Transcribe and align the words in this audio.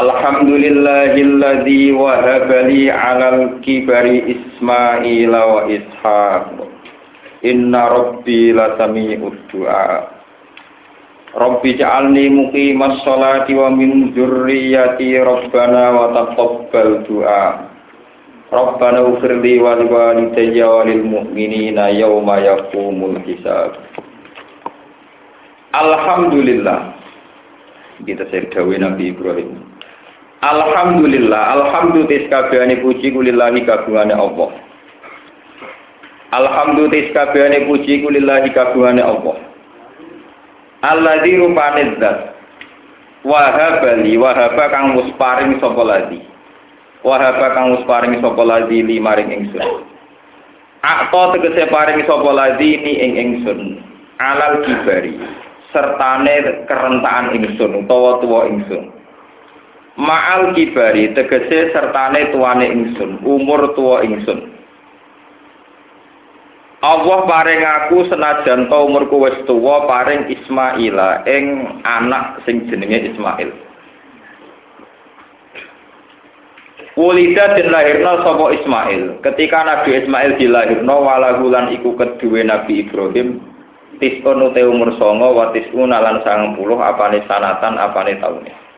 Alhamdulillahilladzi 0.00 1.92
wahaba 1.92 2.64
li 2.72 2.88
'alal 2.88 3.60
kibari 3.60 4.32
Ismail 4.32 5.28
wa 5.28 5.68
Ishaq. 5.68 6.56
Inna 7.44 7.92
rabbi 7.92 8.48
lasami'ud 8.56 9.36
du'a. 9.52 10.08
Rabbi 11.36 11.76
ja'alni 11.76 12.32
muqimas 12.32 13.04
sholati 13.04 13.52
wa 13.52 13.68
min 13.68 14.16
dzurriyyati 14.16 15.20
rabbana 15.20 15.92
wa 15.92 16.04
taqabbal 16.16 17.04
du'a. 17.04 17.46
Rabbana 18.48 19.04
ufirli 19.04 19.60
wa 19.60 19.76
liwalidayya 19.84 20.64
wa 20.64 20.80
lil 20.88 21.04
mu'minina 21.04 21.92
yawma 21.92 22.40
yaqumul 22.40 23.20
hisab. 23.28 23.76
Alhamdulillah. 25.76 26.96
Kita 28.00 28.24
serdawi 28.32 28.80
Nabi 28.80 29.12
Ibrahim. 29.12 29.69
Alhamdulillah, 30.40 31.52
alhamdulillah 31.52 32.32
kabehane 32.32 32.80
puji 32.80 33.12
kulillahi 33.12 33.60
kagungane 33.68 34.16
Allah. 34.16 34.48
Alhamdulillah 36.32 37.12
kabehane 37.12 37.68
puji 37.68 38.00
kulillahi 38.00 38.48
kagungane 38.56 39.04
Allah. 39.04 39.36
Alladzi 40.80 41.36
rupane 41.36 41.92
zat 42.00 42.32
wahaba 43.20 44.00
li 44.00 44.16
wahaba 44.16 44.64
kang 44.72 44.96
wis 44.96 45.12
paring 45.20 45.60
sapa 45.60 45.82
ladi. 45.84 46.24
Kang 47.04 47.76
wis 47.76 47.84
paring 47.84 48.16
sapa 48.24 48.40
ladi 48.40 48.80
li 48.80 48.96
maring 48.96 49.28
ingsun. 49.28 49.84
Akto 50.80 51.36
tegese 51.36 51.68
paring 51.68 52.00
sapa 52.08 52.30
ladi 52.32 52.80
ni 52.80 52.92
ing 52.96 53.12
ingsun. 53.20 53.60
Alal 54.16 54.64
kibari 54.64 55.20
sertane 55.68 56.64
kerentaan 56.64 57.36
ingsun 57.36 57.84
utawa 57.84 58.24
tuwa 58.24 58.48
ingsun. 58.48 58.99
Ma'al 60.00 60.56
kibari 60.56 61.12
tegese 61.12 61.76
sertane 61.76 62.32
tuane 62.32 62.72
ingsun, 62.72 63.20
umur 63.20 63.76
tuwa 63.76 64.00
ingsun. 64.00 64.48
Allah 66.80 67.28
paring 67.28 67.60
aku 67.60 68.08
senajan 68.08 68.72
to 68.72 68.78
umurku 68.80 69.20
wis 69.20 69.36
tuwa 69.44 69.84
paring 69.84 70.32
Ismaila 70.32 71.28
ing 71.28 71.76
anak 71.84 72.40
sing 72.48 72.64
jenenge 72.72 73.12
Ismail. 73.12 73.52
Wulida 76.96 77.60
den 77.60 77.68
lahirna 77.68 78.24
sapa 78.24 78.56
Ismail. 78.56 79.20
Ketika 79.20 79.68
Nabi 79.68 80.00
Ismail 80.00 80.40
dilahirno 80.40 80.96
walahulan 81.04 81.76
iku 81.76 81.92
kedue 82.00 82.40
Nabi 82.48 82.88
Ibrahim 82.88 83.44
tisun 84.00 84.40
te 84.56 84.64
umur 84.64 84.96
songo 84.96 85.36
wa 85.36 85.52
tisuna 85.52 86.00
lan 86.00 86.24
sangang 86.24 86.56
puluh 86.56 86.80
apane 86.80 87.20
sanatan 87.28 87.76
apane 87.76 88.16
taune. 88.16 88.69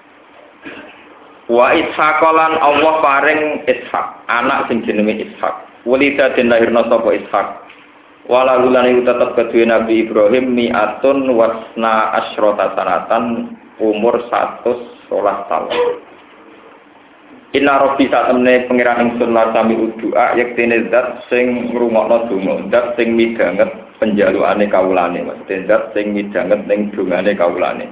Wa 1.52 1.76
Ishaq 1.76 2.20
lan 2.24 2.56
Allah 2.56 2.94
paring 3.04 3.68
Ishaq, 3.68 4.06
anak 4.24 4.72
sing 4.72 4.88
jenenge 4.88 5.20
Ishaq. 5.20 5.84
Wulida 5.84 6.32
den 6.32 6.48
lahirna 6.48 6.88
sapa 6.88 7.12
Ishaq. 7.12 7.48
Wala 8.24 8.56
lan 8.56 8.88
iku 8.88 9.04
tetep 9.04 9.30
kedue 9.36 9.68
Nabi 9.68 10.08
Ibrahim 10.08 10.56
mi'atun 10.56 11.28
wasna 11.36 12.16
asyrota 12.24 12.72
sanatan 12.72 13.52
umur 13.82 14.24
111 14.32 15.12
tahun. 15.52 15.68
Inna 17.52 17.84
rabbi 17.84 18.08
sak 18.08 18.32
temene 18.32 18.64
pangeran 18.64 19.12
ingsun 19.12 19.36
lan 19.36 19.52
sami 19.52 19.76
doa 19.76 20.32
yektene 20.40 20.88
zat 20.88 21.28
sing 21.28 21.68
ngrungokno 21.68 22.32
donga, 22.32 22.64
zat 22.72 22.96
sing 22.96 23.12
midanget 23.12 23.68
penjalukane 24.00 24.64
kawulane, 24.72 25.20
maksudnya 25.20 25.68
zat 25.68 25.82
sing 25.92 26.16
midanget 26.16 26.64
ning 26.64 26.88
dongane 26.96 27.36
kawulane. 27.36 27.84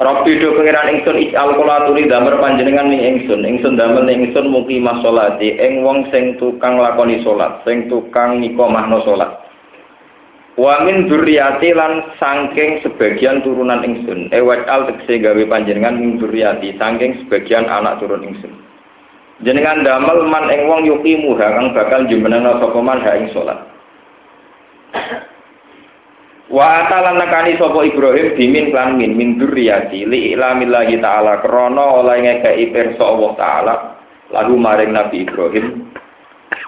Rabbi 0.00 0.40
do 0.40 0.56
pangeran 0.56 0.96
ingsun 0.96 1.20
isal 1.28 1.60
kula 1.60 1.84
aturi 1.84 2.08
damel 2.08 2.40
panjenengan 2.40 2.88
ning 2.88 3.04
ingsun, 3.04 3.44
ingsun 3.44 3.76
damel 3.76 4.08
ning 4.08 4.32
ingsun 4.32 4.48
mugi 4.48 4.80
masolati 4.80 5.60
ing 5.60 5.84
wong 5.84 6.08
sing 6.08 6.40
tukang 6.40 6.80
lakoni 6.80 7.20
salat, 7.20 7.60
sing 7.68 7.84
tukang 7.92 8.40
nikomahno 8.40 9.04
salat. 9.04 9.44
Wa 10.56 10.88
min 10.88 11.04
lan 11.04 11.92
saking 12.16 12.80
sebagian 12.80 13.44
turunan 13.44 13.84
ingsun. 13.84 14.32
E 14.32 14.40
wajal 14.40 14.88
tegese 14.88 15.20
gawe 15.20 15.42
panjenengan 15.44 16.00
min 16.00 16.16
dzurriyyati 16.16 16.80
saking 16.80 17.20
sebagian 17.20 17.68
anak 17.68 18.00
turun 18.00 18.24
ingsun. 18.24 18.56
Jenengan 19.44 19.84
damel 19.84 20.24
man 20.24 20.48
ing 20.48 20.64
wong 20.64 20.88
yuki 20.88 21.20
muha 21.20 21.44
kang 21.44 21.76
bakal 21.76 22.08
jumenana 22.08 22.56
sapa 22.56 22.80
man 22.80 23.04
ha 23.04 23.20
ing. 23.20 23.28
Wa 26.50 26.82
atalan 26.82 27.14
nakani 27.14 27.54
sapa 27.62 27.78
Ibrahim 27.86 28.34
bimin 28.34 28.74
lan 28.74 28.98
min 28.98 29.14
min 29.14 29.38
dzurriyyati 29.38 30.02
li 30.02 30.34
ilamillahi 30.34 30.98
taala 30.98 31.38
krana 31.46 32.02
oleh 32.02 32.26
ngekeki 32.26 32.74
pirsa 32.74 33.04
Allah 33.06 33.30
taala 33.38 33.74
lalu 34.34 34.58
maring 34.58 34.90
Nabi 34.90 35.22
Ibrahim. 35.22 35.94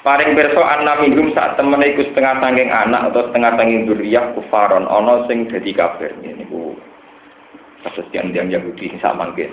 Paring 0.07 0.39
pirsa 0.39 0.63
anna 0.63 1.03
minggum 1.03 1.35
saat 1.35 1.59
temene 1.59 1.99
iku 1.99 2.07
setengah 2.07 2.39
sangking 2.39 2.71
anak 2.71 3.11
atau 3.11 3.27
setengah 3.27 3.59
sangking 3.59 3.91
dzurriyyah 3.91 4.39
kufaron 4.39 4.87
ana 4.87 5.27
sing 5.27 5.51
dadi 5.51 5.75
kafir. 5.75 6.15
Niku 6.23 6.79
kasus 7.83 8.07
yang 8.15 8.31
yang 8.31 8.55
Yahudi 8.55 8.95
sak 9.03 9.19
mangke. 9.19 9.51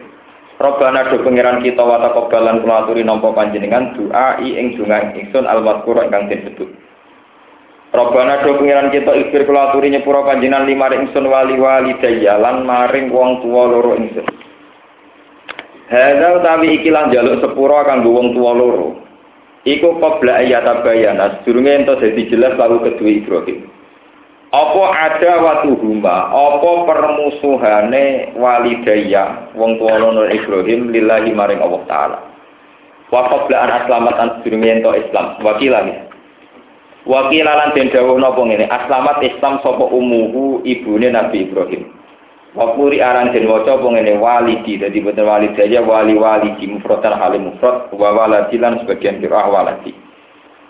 Robbana 0.62 1.10
do 1.10 1.26
pangeran 1.26 1.66
kita 1.66 1.82
wa 1.82 2.06
taqabbalan 2.06 2.62
kula 2.62 2.86
aturi 2.86 3.02
nampa 3.02 3.34
panjenengan 3.34 3.98
doa 3.98 4.38
ing 4.46 4.78
donga 4.78 5.10
ingsun 5.18 5.50
al-mazkur 5.50 5.98
ingkang 6.06 6.30
disebut 6.30 6.70
Robbana 7.90 8.46
do 8.46 8.54
pengiran 8.62 8.94
kita 8.94 9.18
ikhtir 9.18 9.50
kula 9.50 9.74
aturi 9.74 9.90
nyepura 9.90 10.22
panjenengan 10.22 10.70
lima 10.70 10.94
ingsun 10.94 11.26
wali 11.26 11.58
wali 11.58 11.98
lan 12.22 12.62
maring 12.62 13.10
wong 13.10 13.42
tuwa 13.42 13.66
loro 13.66 13.98
ingsun. 13.98 14.30
Hadza 15.90 16.38
utawi 16.38 16.78
iki 16.78 16.94
lan 16.94 17.10
jaluk 17.10 17.42
sepura 17.42 17.82
kanggo 17.90 18.14
wong 18.14 18.38
tuwa 18.38 18.54
loro. 18.54 19.02
Iku 19.66 19.98
qabla 19.98 20.46
ayat 20.46 20.86
bayana 20.86 21.42
sedurunge 21.42 21.82
ento 21.82 21.98
dadi 21.98 22.30
jelas 22.30 22.54
lalu 22.62 22.94
kedua 22.94 23.10
Ibrahim. 23.10 23.60
Apa 24.50 24.84
ada 24.98 25.34
watu 25.46 25.78
huma, 25.78 26.30
apa 26.30 26.70
permusuhane 26.86 28.38
walidaya 28.38 29.50
wong 29.58 29.82
tuwa 29.82 29.98
loro 29.98 30.30
Ibrahim 30.30 30.94
lillahi 30.94 31.34
maring 31.34 31.58
Allah 31.58 31.82
taala. 31.90 32.20
Wa 33.10 33.26
qabla 33.34 33.58
an 33.66 33.70
aslamat 33.82 34.16
an 34.22 34.30
sedurunge 34.38 34.70
ento 34.70 34.94
Islam. 34.94 35.42
Wakilan 35.42 36.09
Wakilalan 37.10 37.74
den 37.74 37.90
dawuh 37.90 38.22
napa 38.22 38.38
ngene, 38.46 38.70
aslamat 38.70 39.18
Islam 39.26 39.58
sapa 39.66 39.82
umuhu 39.82 40.62
ibune 40.62 41.10
Nabi 41.10 41.50
Ibrahim. 41.50 41.90
Wakuri 42.54 43.02
aran 43.02 43.34
den 43.34 43.50
waca 43.50 43.82
apa 43.82 43.88
ngene 43.90 44.22
walidi 44.22 44.78
dadi 44.78 45.02
boten 45.02 45.26
walidaya 45.26 45.82
wali 45.82 46.14
walidi 46.14 46.70
mufradan 46.70 47.18
halim 47.18 47.50
mufrad 47.50 47.90
wa 47.98 48.14
waladilan 48.14 48.86
sebagian 48.86 49.18
kira 49.26 49.42
waladi. 49.50 49.98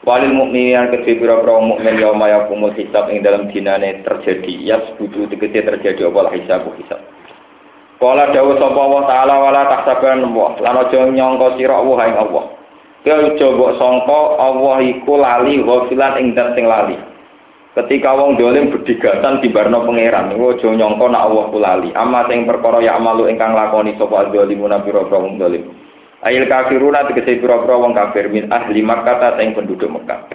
Walil 0.08 0.32
mukminin 0.32 0.96
kedhe 0.96 1.20
pira-pira 1.20 1.60
mukmin 1.60 2.00
yauma 2.00 2.32
yaqumul 2.32 2.72
hisab 2.72 3.12
ing 3.12 3.20
dalam 3.20 3.52
dinane 3.52 4.00
terjadi 4.08 4.64
yas 4.64 4.96
butuh 4.96 5.28
tegese 5.28 5.60
terjadi 5.60 6.08
apa 6.08 6.32
hisab 6.40 6.72
hisab. 6.80 7.04
Kala 8.00 8.32
dawuh 8.32 8.56
sapa 8.56 8.80
Allah 8.80 9.04
taala 9.12 9.36
wala 9.44 9.62
tahsaban 9.76 10.24
wa 10.32 10.56
lan 10.56 10.88
aja 10.88 11.04
nyangka 11.04 11.60
sira 11.60 11.84
Allah 11.84 12.00
ing 12.08 12.16
Allah. 12.16 12.59
Kau 13.10 13.26
coba 13.42 13.74
songko 13.82 14.38
Allah 14.38 14.86
iku 14.86 15.18
lali 15.18 15.58
ghafilan 15.66 16.22
ing 16.22 16.38
dat 16.38 16.54
sing 16.54 16.70
lali. 16.70 16.94
Ketika 17.74 18.14
wong 18.14 18.38
dolim 18.38 18.70
di 18.86 19.50
barno 19.50 19.82
pangeran, 19.82 20.30
niku 20.30 20.54
aja 20.54 20.70
nyangka 20.78 21.10
nek 21.10 21.26
Allah 21.26 21.46
ku 21.50 21.58
lali. 21.58 21.90
Amma 21.98 22.30
sing 22.30 22.46
perkara 22.46 22.86
ya 22.86 23.02
amalu 23.02 23.26
ingkang 23.34 23.58
lakoni 23.58 23.98
sapa 23.98 24.30
dolimuna 24.30 24.86
pira-pira 24.86 25.26
wong 25.26 25.42
dolim. 25.42 25.74
Ail 26.22 26.46
kafiruna 26.46 27.10
tegese 27.10 27.42
pira-pira 27.42 27.82
wong 27.82 27.98
kafir 27.98 28.30
min 28.30 28.46
ahli 28.54 28.86
Makkah 28.86 29.42
sing 29.42 29.58
penduduk 29.58 29.90
Mekah. 29.90 30.30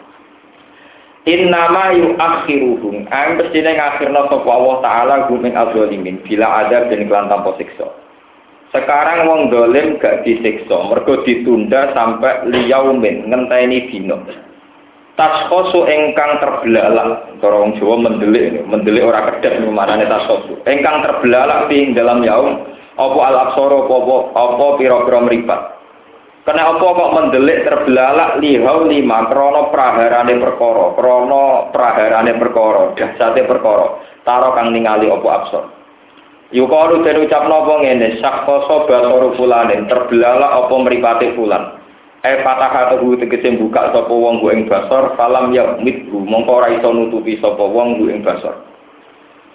Innama 1.30 1.94
yuakhiruhum 1.94 3.06
ang 3.06 3.38
mestine 3.38 3.70
ngakhirna 3.70 4.26
sapa 4.26 4.50
Allah 4.50 4.76
taala 4.82 5.14
gum 5.30 5.46
ing 5.46 5.54
adzalimin 5.54 6.26
bila 6.26 6.66
ada 6.66 6.90
den 6.90 7.06
kelan 7.06 7.30
tanpa. 7.30 7.54
Sekarang 8.74 9.30
wong 9.30 9.40
dolim 9.54 10.02
gak 10.02 10.26
disiksa, 10.26 10.90
mergo 10.90 11.22
ditunda 11.22 11.94
sampai 11.94 12.50
liyaumin 12.50 13.30
ngenteni 13.30 13.86
dino. 13.86 14.18
Taskosu 15.14 15.86
engkang 15.86 16.42
terbelalak, 16.42 17.38
cara 17.38 17.56
wong 17.62 17.78
Jawa 17.78 18.02
mendelik, 18.02 18.66
mendelik 18.66 19.06
kedek 19.06 19.62
manane 19.70 20.10
taskosu. 20.10 20.58
Engkang 20.66 21.06
terbelalak 21.06 21.70
di 21.70 21.94
dalam 21.94 22.26
yaum 22.26 22.66
Apa 22.94 23.18
al 23.26 23.36
absara 23.50 23.90
apa 23.90 24.16
apa 24.38 24.66
pira-pira 24.78 25.18
mripat. 25.18 25.60
Kena 26.46 26.76
apa 26.78 26.86
kok 26.86 27.14
mendelik 27.14 27.66
terbelalak 27.66 28.38
lihau 28.38 28.86
lima 28.86 29.26
krono 29.26 29.74
praharane 29.74 30.38
perkara, 30.38 30.94
krono 30.94 31.74
praharane 31.74 32.38
perkara, 32.38 32.94
dahsate 32.94 33.42
perkara. 33.50 33.98
Taro 34.22 34.54
kang 34.54 34.70
ningali 34.70 35.10
apa 35.10 35.26
absor. 35.26 35.73
Yukalu 36.52 37.00
den 37.00 37.24
ucapno 37.24 37.64
apa 37.64 37.74
ngene, 37.80 38.20
sakkoso 38.20 38.84
basoru 38.84 39.32
fulanin, 39.40 39.88
terbelalak 39.88 40.52
apa 40.52 40.74
mripate 40.76 41.32
fulan. 41.32 41.80
E 42.24 42.40
fatahatuhu 42.40 43.20
tegese 43.20 43.52
buka 43.60 43.92
sapa 43.92 44.08
wong 44.08 44.40
ku 44.40 44.48
ing 44.48 44.64
basor, 44.64 45.12
falam 45.16 45.52
ya 45.52 45.76
mithu, 45.80 46.24
mongko 46.24 46.60
ora 46.60 46.72
iso 46.72 46.88
nutupi 46.88 47.36
sapa 47.36 47.60
wong 47.60 48.00
ku 48.00 48.08
ing 48.08 48.24
basor. 48.24 48.64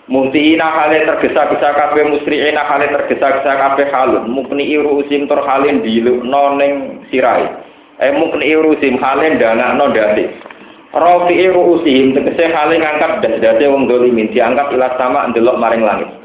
Muntiina 0.09 0.69
hale 0.73 1.05
tergesa-gesa 1.05 1.69
kabeh 1.77 2.09
musri'ina 2.09 2.65
hale 2.65 2.89
tergesa-gesa 2.89 3.53
kabeh 3.57 3.93
halun 3.93 4.25
mukni 4.33 4.65
usim 4.77 5.29
tur 5.29 5.45
halin 5.45 5.85
dilukno 5.85 6.57
ning 6.57 7.05
sirahe. 7.13 7.45
Eh 8.01 8.13
mukni 8.17 8.53
usim 8.53 8.97
halin 8.97 9.37
danakno 9.37 9.93
ndase. 9.93 10.29
Rafi 10.93 11.53
usim 11.53 12.17
tegese 12.17 12.49
hale 12.49 12.81
ngangkat 12.81 13.21
das-dase 13.21 13.65
wong 13.69 13.85
dolimin 13.85 14.33
diangkat 14.33 14.73
ila 14.73 14.97
sama 14.97 15.29
ndelok 15.29 15.61
maring 15.61 15.85
langit. 15.85 16.18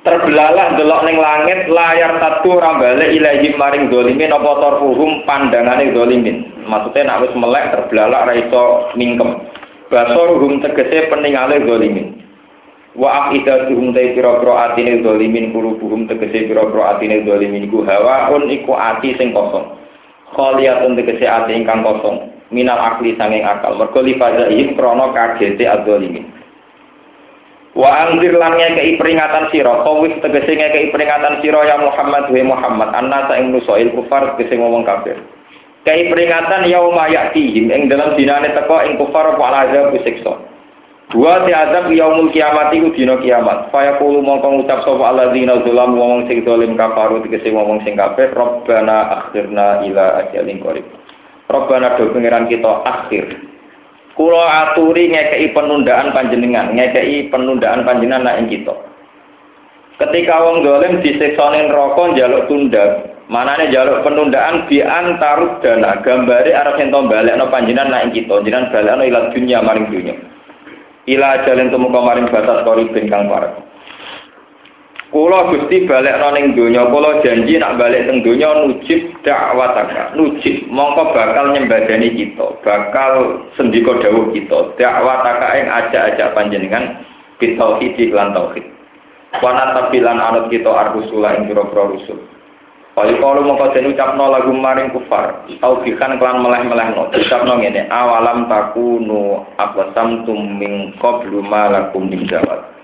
Terbelalak 0.00 0.80
ndelok 0.80 1.04
ning 1.04 1.16
langit 1.20 1.68
layar 1.68 2.16
tatu 2.16 2.56
rambale 2.56 3.12
ilahi 3.12 3.52
maring 3.52 3.92
dolimin 3.92 4.32
apa 4.32 4.50
torfuhum 4.56 5.28
pandangane 5.28 5.92
dolimin. 5.92 6.48
Maksudnya 6.64 7.04
nak 7.04 7.28
wis 7.28 7.36
melek 7.36 7.68
terbelalak 7.68 8.24
ra 8.28 8.32
iso 8.32 8.64
mingkem. 8.96 9.44
Basoruhum 9.92 10.64
tegese 10.64 11.12
peningale 11.12 11.60
dolimin. 11.68 12.20
wa 12.98 13.30
tuhum 13.30 13.94
ta 13.94 14.02
pira-pira 14.02 14.74
atine 14.74 14.98
zalimin 15.06 15.54
kulubuhum 15.54 16.10
tegese 16.10 16.50
pira-pira 16.50 16.98
atine 16.98 17.22
zalimin 17.22 17.70
iku 17.70 17.86
hawaun 17.86 18.50
iku 18.50 18.74
ati 18.74 19.14
sing 19.14 19.30
kosong 19.30 19.78
khaliyatun 20.34 20.98
tegese 20.98 21.22
ati 21.22 21.54
ingkang 21.54 21.86
kosong 21.86 22.34
minal 22.50 22.82
akli 22.82 23.14
sanging 23.14 23.46
akal 23.46 23.78
mergo 23.78 24.02
lifazaihim 24.02 24.74
krana 24.74 25.14
kagete 25.14 25.70
adzalimin 25.70 26.26
wa 27.78 27.90
anzir 28.06 28.34
lan 28.34 28.58
ngekei 28.58 28.98
peringatan 28.98 29.46
sira 29.54 29.86
kawis 29.86 30.14
tegese 30.18 30.52
ngekei 30.58 30.90
peringatan 30.90 31.38
sira 31.38 31.62
ya 31.66 31.76
Muhammad 31.78 32.30
wa 32.30 32.42
Muhammad 32.56 32.88
anna 32.94 33.30
ta 33.30 33.38
ing 33.38 33.54
nusail 33.54 33.94
kufar 33.94 34.34
tegese 34.34 34.58
ngomong 34.58 34.82
kafir 34.82 35.18
Kei 35.80 36.12
peringatan 36.12 36.68
yauma 36.68 37.08
ya'tihim 37.08 37.72
ing 37.72 37.88
dalam 37.88 38.12
dinane 38.12 38.52
teko 38.52 38.84
ing 38.84 39.00
kufar 39.00 39.32
apa 39.32 39.64
azab 39.64 39.96
siksa 40.04 40.34
Dua 41.10 41.42
ti 41.42 41.50
azab 41.50 41.90
yaumul 41.90 42.30
kiamat 42.30 42.70
iku 42.70 42.94
dina 42.94 43.18
kiamat. 43.18 43.74
Faya 43.74 43.98
kulo 43.98 44.22
mongko 44.22 44.62
ngucap 44.62 44.86
sapa 44.86 45.10
alladzina 45.10 45.58
zalam 45.66 45.98
wong 45.98 46.30
sing 46.30 46.46
zalim 46.46 46.78
kafaru 46.78 47.26
tegese 47.26 47.50
wong 47.50 47.82
sing 47.82 47.98
kafir, 47.98 48.30
Rabbana 48.30 49.18
akhirna 49.18 49.82
ila 49.90 50.22
ajalin 50.22 50.62
qarib. 50.62 50.86
Rabbana 51.50 51.98
do 51.98 52.14
pangeran 52.14 52.46
kita 52.46 52.72
akhir. 52.86 53.26
Kulo 54.18 54.42
aturi 54.42 55.08
ngekei 55.08 55.54
penundaan 55.54 56.10
panjenengan, 56.10 56.74
ngekei 56.74 57.30
penundaan 57.30 57.86
panjenengan 57.86 58.42
ing 58.42 58.50
kita. 58.50 58.74
Ketika 59.96 60.34
wong 60.44 60.66
zalim 60.66 61.00
disiksa 61.04 61.44
ning 61.52 61.70
neraka 61.70 62.02
njaluk 62.12 62.48
tunda, 62.50 62.84
manane 63.30 63.70
njaluk 63.70 64.02
penundaan 64.02 64.66
bi 64.66 64.82
antarud 64.82 65.62
dana, 65.62 66.00
gambare 66.02 66.50
arep 66.50 66.80
ento 66.82 67.06
balekno 67.06 67.46
panjenengan 67.48 68.08
ing 68.08 68.12
kita, 68.12 68.42
jenengan 68.42 68.72
balekno 68.74 69.02
ila 69.06 69.20
dunya 69.30 69.58
maring 69.62 69.86
dunya. 69.88 70.14
Ila 71.08 71.46
jalan 71.48 71.72
temu 71.72 71.88
kamaring 71.88 72.28
batas 72.28 72.60
koribin 72.66 73.08
kang 73.08 73.30
parek 73.30 73.69
Kula 75.10 75.50
Gusti 75.50 75.90
balik 75.90 76.22
ning 76.38 76.54
donya, 76.54 76.86
kula 76.86 77.18
janji 77.26 77.58
nak 77.58 77.82
balik 77.82 78.06
teng 78.06 78.22
donya 78.22 78.62
nujib 78.62 79.10
dakwataka. 79.26 80.14
Nujib 80.14 80.70
mongko 80.70 81.10
bakal 81.10 81.50
nyembadani 81.50 82.14
kita, 82.14 82.46
bakal 82.62 83.42
sendika 83.58 83.98
dawuh 83.98 84.30
kita. 84.30 84.70
Dakwataka 84.78 85.48
ing 85.58 85.66
ajak-ajak 85.66 86.30
panjenengan 86.30 87.02
bitauhid 87.42 87.98
lan 88.14 88.30
tauhid. 88.38 88.62
Wana 89.42 89.74
tabilan 89.74 90.22
anut 90.22 90.46
kita 90.46 90.70
arusula 90.70 91.34
ing 91.38 91.50
pira-pira 91.50 91.90
rusul. 91.90 92.18
Kali 92.90 93.16
kalau 93.22 93.46
mau 93.46 93.56
kau 93.56 93.70
ucapno 93.70 94.28
lagu 94.28 94.50
maring 94.50 94.90
kufar, 94.90 95.46
tau 95.62 95.78
bikan 95.80 96.18
kelan 96.18 96.42
meleh-meleh 96.42 96.92
no, 96.92 97.08
ucapno 97.08 97.56
ngene, 97.62 97.86
awalam 97.86 98.50
takunu 98.50 99.46
aqsam 99.56 100.26
tum 100.26 100.58
min 100.58 100.92
qablu 100.98 101.38
ma 101.40 101.70
lakum 101.70 102.10
min 102.10 102.26
jawab. 102.26 102.79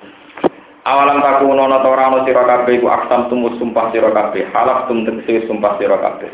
Awalam 0.86 1.18
takunu 1.18 1.66
no 1.66 1.82
ora 1.82 2.14
ono 2.14 2.22
sira 2.22 2.46
aksam 2.46 3.26
tum 3.26 3.42
sumpah 3.58 3.90
sira 3.90 4.14
kabeh, 4.14 4.46
halaf 4.54 4.86
tum 4.86 5.02
sumpah 5.26 5.82
sira 5.82 5.98
kabeh. 5.98 6.30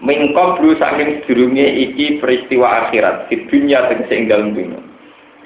Min 0.00 0.32
qablu 0.32 0.80
saking 0.80 1.20
sedurunge 1.20 1.68
iki 1.68 2.16
peristiwa 2.16 2.88
akhirat, 2.88 3.28
di 3.28 3.44
dunia 3.52 3.92
tegese 3.92 4.16
ing 4.16 4.32
dalem 4.32 4.56
dunya. 4.56 4.80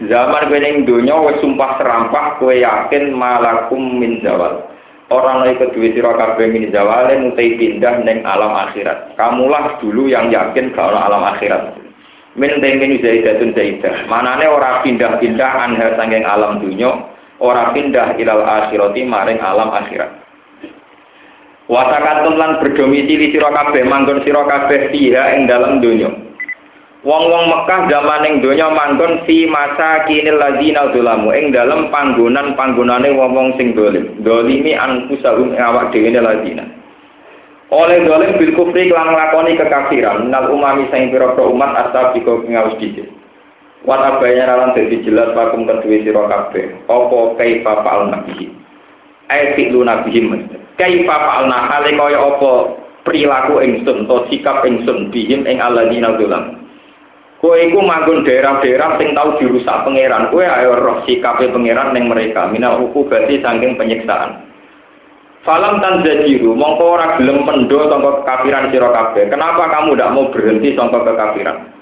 Zaman 0.06 0.46
kowe 0.46 0.58
ning 0.62 0.86
donya 0.86 1.18
wis 1.26 1.42
sumpah 1.42 1.82
serampah 1.82 2.38
kowe 2.38 2.54
yakin 2.54 3.10
malakum 3.18 3.98
min 3.98 4.22
zawal 4.22 4.70
orang 5.10 5.46
lain 5.46 5.58
kedua 5.58 5.90
sira 5.90 6.12
kabeh 6.14 6.46
min 6.50 6.70
zawale 6.70 7.14
mutai 7.26 7.58
pindah 7.58 8.06
neng 8.06 8.22
alam 8.22 8.54
akhirat. 8.54 9.18
Kamulah 9.18 9.82
dulu 9.82 10.06
yang 10.06 10.30
yakin 10.30 10.70
kalau 10.78 10.98
alam 10.98 11.26
akhirat. 11.26 11.74
Min 12.38 12.62
temin 12.62 13.02
zaidatun 13.02 13.54
zaidah. 13.54 14.06
Manane 14.10 14.46
ora 14.46 14.82
pindah-pindah 14.82 15.50
anha 15.54 15.94
sanging 15.94 16.26
alam 16.26 16.58
dunya, 16.58 16.90
ora 17.42 17.75
pindah 17.75 18.14
ilal 18.20 18.42
akhirati 18.44 19.02
maring 19.06 19.40
alam 19.42 19.70
akhirat. 19.72 20.10
Wasakatun 21.64 22.36
lan 22.36 22.60
berdomisili 22.60 23.32
sira 23.32 23.48
kabeh 23.48 23.88
manggon 23.88 24.20
sira 24.20 24.44
kabeh 24.44 24.92
fiha 24.92 25.32
ing 25.32 25.48
dalam 25.48 25.81
dunya. 25.81 26.12
Wong-wong 27.04 27.52
Mekah 27.52 27.88
zaman 27.88 28.25
ing 28.25 28.34
donya 28.40 28.69
manggon 28.72 29.25
fi 29.28 29.44
masa 29.48 30.04
kinil 30.08 30.40
ladina 30.40 30.88
dzulamu 30.92 31.32
ing 31.36 31.52
dalem 31.52 31.88
panggonan-panggonane 31.88 33.12
wong-wong 33.16 33.56
sing 33.56 33.72
dolim. 33.72 34.12
Dolimi 34.20 34.76
anfusahum 34.76 35.56
awak 35.56 35.92
dhewe 35.92 36.12
ladina. 36.12 36.64
Oleh 37.72 38.04
dolim 38.04 38.36
bil 38.36 38.52
kufri 38.56 38.92
lan 38.92 39.16
nglakoni 39.16 39.56
kekafiran 39.56 40.28
nal 40.28 40.52
umami 40.52 40.84
sing 40.92 41.08
pira-pira 41.08 41.48
umat 41.48 41.72
asal 41.88 42.12
diko 42.12 42.44
ngaus 42.44 42.76
dhisik. 42.76 43.08
Wat 43.84 44.00
abaya 44.00 44.48
lan 44.48 44.72
dadi 44.72 45.04
jelas 45.04 45.36
pakum 45.36 45.69
kedue 45.69 46.00
sira 46.00 46.25
kabeh. 46.25 46.88
Apa 46.88 47.36
kaifa 47.36 47.72
fa'al 47.84 48.08
nabihi. 48.08 48.48
Ai 49.28 49.52
fi'lu 49.52 49.84
nabihim. 49.84 50.32
Kaifa 50.81 51.14
fa'alna 51.14 51.69
hale 51.69 51.93
kaya 51.93 52.17
apa 52.17 52.53
perilaku 53.05 53.60
ingsun 53.60 54.08
to 54.08 54.17
sikap 54.32 54.64
ingsun 54.64 55.12
bihim 55.12 55.44
ing 55.44 55.60
aladina 55.60 56.17
dzulamu. 56.17 56.64
Kowe 57.44 57.60
iku 57.60 57.84
manggon 57.84 58.24
daerah-daerah 58.24 58.96
sing 58.96 59.12
tau 59.12 59.36
dirusak 59.36 59.84
pangeran. 59.84 60.32
Kowe 60.32 60.41
ayo 60.41 60.81
roh 60.81 61.05
sikape 61.05 61.53
pangeran 61.53 61.93
ning 61.93 62.08
mereka. 62.08 62.48
Mina 62.48 62.81
hukum 62.81 63.05
berarti 63.05 63.44
saking 63.44 63.76
penyiksaan. 63.76 64.48
Falam 65.44 65.76
tan 65.84 66.00
jajiru, 66.00 66.56
mongko 66.56 66.96
ora 66.96 67.20
gelem 67.20 67.44
pendo 67.44 67.84
sangka 67.93 68.24
kekafiran 68.24 68.72
sira 68.72 68.88
kabeh. 68.88 69.29
Kenapa 69.29 69.69
kamu 69.69 69.93
tidak 69.93 70.12
mau 70.17 70.32
berhenti 70.32 70.72
sangka 70.72 71.05
kekafiran? 71.05 71.73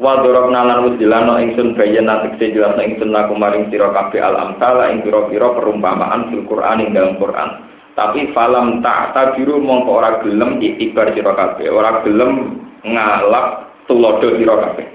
Wa 0.00 0.24
darabna 0.24 0.64
lan 0.64 0.78
wujilano 0.88 1.36
ingsun 1.44 1.76
bayana 1.76 2.24
tekse 2.24 2.56
jelas 2.56 2.72
ingsun 2.80 3.12
laku 3.12 3.36
maring 3.36 3.68
sira 3.68 3.92
kabeh 3.92 4.16
al 4.24 4.32
amsala 4.32 4.88
ing 4.88 5.04
pira-pira 5.04 5.52
perumpamaan 5.52 6.32
fil 6.32 6.48
Qur'an 6.48 6.80
ing 6.80 6.96
dalam 6.96 7.20
Qur'an. 7.20 7.68
Tapi 7.92 8.32
falam 8.32 8.80
tak 8.80 9.12
tabiru 9.12 9.60
mongko 9.60 10.00
ora 10.00 10.24
gelem 10.24 10.56
itibar 10.56 11.12
sira 11.12 11.36
kabeh, 11.36 11.68
ora 11.68 12.00
gelem 12.00 12.64
ngalap 12.80 13.76
tulodo 13.84 14.40
sira 14.40 14.56
kabeh. 14.56 14.88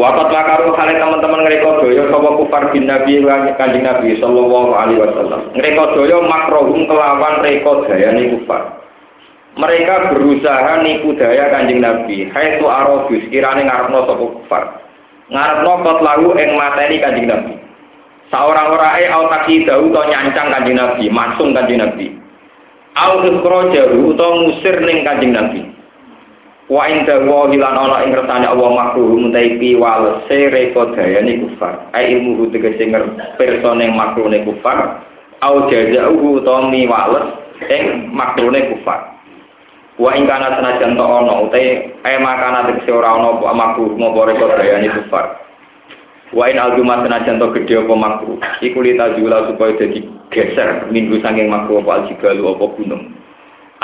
Wakat 0.00 0.32
makaru 0.32 0.72
kali 0.72 0.96
teman-teman 0.96 1.44
ngereka 1.44 1.84
doyo 1.84 2.08
sapa 2.08 2.30
kufar 2.40 2.72
bin 2.72 2.88
Nabi 2.88 3.20
kanjeng 3.60 3.84
Nabi 3.84 4.16
sallallahu 4.24 4.72
alaihi 4.72 5.04
wasallam. 5.04 5.52
Ngereka 5.52 5.84
doyo 5.92 6.24
makrohum 6.24 6.88
kelawan 6.88 7.44
reka 7.44 7.72
dayane 7.92 8.40
kufar. 8.40 8.79
Mereka 9.58 10.14
berusaha 10.14 10.78
nipu 10.86 11.10
daya 11.18 11.50
kanjeng 11.50 11.82
Nabi. 11.82 12.30
Hai 12.30 12.62
tu 12.62 12.70
arobus 12.70 13.26
kirane 13.34 13.66
ngarepno 13.66 14.06
sapa 14.06 14.24
kufar. 14.38 14.64
Ngarepno 15.26 15.72
kot 15.82 15.98
lagu 16.06 16.30
ing 16.38 16.54
mateni 16.54 17.02
kanjeng 17.02 17.26
Nabi. 17.26 17.54
Saorang-orae 18.30 19.10
au 19.10 19.26
takidahu 19.26 19.90
to 19.90 20.02
nyancang 20.06 20.54
kanjeng 20.54 20.78
Nabi, 20.78 21.10
masung 21.10 21.50
kanjeng 21.50 21.82
Nabi. 21.82 22.14
Au 22.94 23.26
jaru 23.74 24.14
utawa 24.14 24.38
ngusir 24.38 24.78
ning 24.86 25.02
kanjeng 25.02 25.34
Nabi. 25.34 25.66
Wa 26.70 26.86
inda 26.86 27.26
wa 27.26 27.50
hilan 27.50 27.74
ana 27.74 28.06
ing 28.06 28.14
kersane 28.14 28.46
Allah 28.46 28.70
makruh 28.70 29.18
mutai 29.18 29.58
piwal 29.58 30.22
sereko 30.30 30.94
dayane 30.94 31.42
kufar. 31.42 31.90
Ai 31.90 32.14
ilmu 32.14 32.46
tegese 32.54 32.86
pirsa 33.34 33.70
ning 33.74 33.98
makrune 33.98 34.46
kufar. 34.46 35.02
Au 35.42 35.66
jazauhu 35.66 36.38
utawa 36.38 36.70
miwales 36.70 37.34
ing 37.66 38.14
makrune 38.14 38.70
kufar. 38.70 39.19
Wa 40.00 40.16
ing 40.16 40.24
kana 40.24 40.56
senajan 40.56 40.96
to 40.96 41.04
ana 41.04 41.44
utai 41.44 41.92
ai 42.08 42.16
makana 42.16 42.72
tegese 42.72 42.88
ora 42.88 43.20
ana 43.20 43.36
makruh 43.36 43.92
ngopo 44.00 44.24
reko 44.32 44.48
dayane 44.56 44.88
kufar. 44.96 45.36
Wa 46.32 46.48
in 46.48 46.56
aljumat 46.56 47.04
senajan 47.04 47.36
to 47.36 47.52
gedhe 47.52 47.84
apa 47.84 47.94
makruh. 48.00 48.40
Iku 48.64 48.80
lita 48.80 49.12
jula 49.20 49.44
supaya 49.52 49.76
dadi 49.76 50.00
geser 50.32 50.88
minggu 50.88 51.20
saking 51.20 51.52
makruh 51.52 51.84
apa 51.84 52.00
aljibalu 52.00 52.48
apa 52.48 52.64
gunung. 52.80 53.12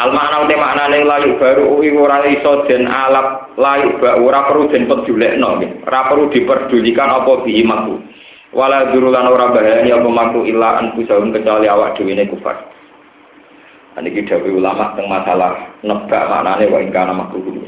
Al 0.01 0.09
makna 0.17 0.49
uti 0.49 0.57
maknane 0.57 1.05
layu 1.05 1.37
baru 1.37 1.77
uwi 1.77 1.93
ora 1.93 2.25
iso 2.33 2.65
den 2.65 2.89
alap 2.89 3.53
layu 3.61 4.01
ba 4.01 4.17
ora 4.17 4.49
perlu 4.49 4.73
den 4.73 4.89
pedulekno 4.89 5.61
ora 5.85 6.01
perlu 6.09 6.33
diperdulikan 6.33 7.13
apa 7.13 7.45
bihi 7.45 7.61
makruh. 7.61 8.01
Wala 8.57 8.89
durulan 8.89 9.29
ora 9.29 9.53
bahayani 9.53 9.93
apa 9.93 10.09
makruh 10.09 10.49
illa 10.49 10.81
anfusahum 10.81 11.29
kecuali 11.29 11.69
awak 11.69 12.01
dhewe 12.01 12.17
ne 12.17 12.25
kufar. 12.25 12.76
Niki 13.97 14.29
dawuh 14.29 14.61
ulama 14.61 14.93
teng 14.93 15.09
masalah 15.09 15.73
nebak 15.81 16.29
maknane 16.29 16.69
wa 16.69 16.79
ingkana 16.85 17.17
makruh. 17.17 17.65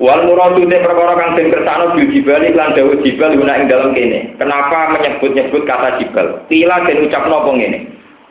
Wal 0.00 0.24
muradu 0.24 0.64
te 0.64 0.80
perkara 0.80 1.12
kang 1.12 1.36
den 1.36 1.52
kersakno 1.52 1.92
bil 1.92 2.08
jibal 2.08 2.40
lan 2.40 2.72
dawuh 2.72 2.96
jibal 3.04 3.36
guna 3.36 3.60
ing 3.60 3.68
dalam 3.68 3.92
kene. 3.92 4.32
Kenapa 4.40 4.96
menyebut-nyebut 4.96 5.68
kata 5.68 6.00
jibal? 6.00 6.40
Pila 6.48 6.88
den 6.88 7.04
ucapno 7.04 7.44
apa 7.44 7.50
ngene? 7.52 7.78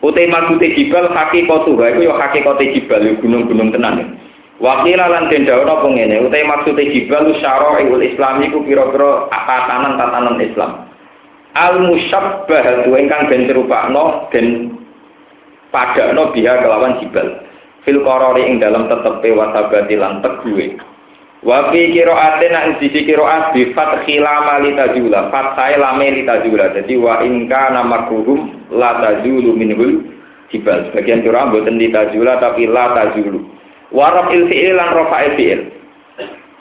Utai 0.01 0.25
makute 0.25 0.73
jibal 0.73 1.13
hakikatu 1.13 1.77
ha 1.77 1.85
iku 1.93 2.09
ya 2.09 2.17
hakikate 2.17 2.73
jibal 2.73 3.05
ya 3.05 3.13
gunung-gunung 3.21 3.69
tenan. 3.69 4.17
Wakila 4.57 5.05
lan 5.07 5.29
den 5.29 5.45
dawuh 5.45 5.69
apa 5.69 5.87
ngene, 5.87 6.25
utai 6.25 6.43
maksude 6.49 6.83
jibal 6.89 7.29
syara'ul 7.37 8.01
Islam 8.03 8.43
iku 8.43 8.59
pira-pira 8.65 9.29
tatanan-tatanan 9.31 10.41
Islam. 10.41 10.89
Al 11.53 11.79
musyabbah 11.85 12.89
ingkang 12.89 13.29
den 13.29 13.45
serupakno 13.45 14.27
den 14.33 14.73
padakno 15.69 16.33
biha 16.33 16.61
kelawan 16.61 17.01
jibal. 17.01 17.27
Fil 17.87 18.03
qarari 18.03 18.45
ing 18.45 18.59
dalam 18.59 18.91
tetepe 18.91 19.33
wasabati 19.33 19.95
lan 19.95 20.21
teguhe. 20.21 20.77
Wa 21.39 21.71
fi 21.71 21.95
qira'atin 21.95 22.51
nang 22.51 22.75
sisi 22.83 23.07
qira'at 23.07 23.55
bi 23.55 23.71
fathi 23.71 24.19
lama 24.19 24.59
litajula, 24.59 25.31
fathai 25.31 25.79
lame 25.79 26.19
litajula. 26.19 26.75
Jadi 26.75 26.99
wa 26.99 27.23
in 27.23 27.47
kana 27.47 27.87
makruhum 27.87 28.67
la 28.75 28.99
tajulu 28.99 29.55
minhul 29.55 30.03
jibal. 30.51 30.83
Sebagian 30.91 31.23
qira'ah 31.23 31.47
boten 31.55 31.79
litajula 31.79 32.43
tapi 32.43 32.67
la 32.67 32.91
tajulu. 32.91 33.39
Wa 33.95 34.11
raf'il 34.11 34.51
fi'il 34.51 34.75
lan 34.75 34.91
rafa'il 34.91 35.33
fi'il. 35.39 35.61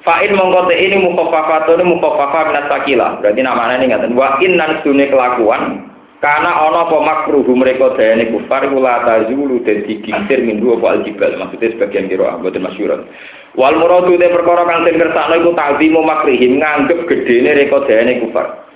Fa'in 0.07 0.33
mongko 0.33 0.71
ini 0.71 0.97
mukhafafatun 1.05 1.83
mukhafafah 1.85 2.55
min 2.55 2.57
sakila. 2.71 3.19
Berarti 3.19 3.41
namanya 3.43 3.83
ini 3.83 3.93
ngaten. 3.93 4.15
Wa 4.15 4.39
in 4.39 4.57
nan 4.57 4.81
sune 4.87 5.11
kelakuan 5.11 5.88
karena 6.19 6.51
ana 6.51 6.91
apa 6.91 6.99
makruh 6.99 7.47
mereka 7.55 7.95
dayane 7.95 8.35
kufar 8.35 8.67
kula 8.67 9.07
tazulu 9.07 9.63
dadi 9.63 10.03
gingsir 10.03 10.43
minggu 10.43 10.75
apa 10.83 10.99
aljibal. 10.99 11.31
Maksudnya 11.39 11.79
sebagian 11.79 12.11
qira'ah 12.11 12.43
boten 12.43 12.67
masyhur. 12.67 13.07
Wal 13.55 13.79
muradu 13.79 14.19
te 14.19 14.27
perkara 14.27 14.67
kang 14.67 14.83
den 14.83 14.99
kersakno 14.99 15.39
iku 15.39 15.55
ta'zimu 15.55 16.03
makrihim 16.03 16.59
nganggep 16.59 17.07
gedene 17.07 17.55
rekodane 17.63 18.13
kufar. 18.27 18.67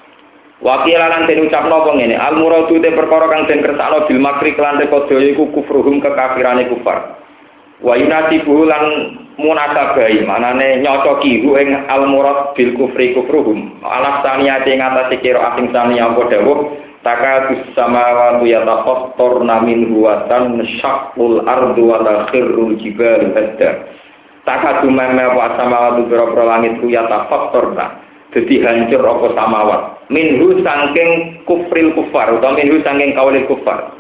Wakil 0.62 0.94
lan 0.94 1.26
den 1.26 1.50
ucapno 1.50 1.82
apa 1.82 1.90
ngene, 1.98 2.14
al 2.14 2.38
muradu 2.38 2.78
te 2.78 2.94
perkara 2.94 3.26
kang 3.26 3.50
den 3.50 3.66
kersakno 3.66 4.06
bil 4.06 4.20
makri 4.22 4.54
kelan 4.54 4.78
rekodo 4.78 5.18
iku 5.18 5.50
kufruhum 5.50 5.98
kekafirane 5.98 6.70
kufar. 6.70 7.18
Wa 7.82 7.98
yunasibu 7.98 8.70
lan 8.70 9.18
munasabai 9.42 10.22
manane 10.22 10.78
nyocoki 10.78 11.42
hu 11.42 11.58
ing 11.58 11.74
al 11.90 12.06
murad 12.06 12.54
bil 12.54 12.70
kufri 12.78 13.18
kufruhum. 13.18 13.82
Alas 13.82 14.22
saniyate 14.22 14.78
ngatasi 14.78 15.18
kira 15.18 15.42
asing 15.50 15.74
saniya 15.74 16.14
apa 16.14 16.30
dawuh 16.30 16.81
takatus 17.02 17.74
samawati 17.74 18.54
yatafattarna 18.54 19.66
min 19.66 19.90
huwatan 19.90 20.62
syaqqul 20.78 21.42
ardu 21.44 21.82
wa 21.82 22.02
takhirrul 22.02 22.78
jibalu 22.78 23.34
hadda. 23.34 23.90
Takadu 24.42 24.90
meme 24.90 25.22
wa 25.38 25.54
samawat 25.54 26.02
biro-biro 26.06 26.44
langit 26.46 26.78
ku 26.82 26.90
ya 26.90 27.06
tafaktor 27.06 27.78
ta. 27.78 28.02
Jadi 28.34 28.64
hancur 28.64 29.02
apa 29.04 29.26
samawat. 29.38 29.82
Minhu 30.10 30.58
sangking 30.64 31.42
kufril 31.46 31.94
kufar 31.94 32.32
atau 32.40 32.56
minhu 32.56 32.80
sangking 32.82 33.14
kawalil 33.14 33.46
kufar. 33.46 33.92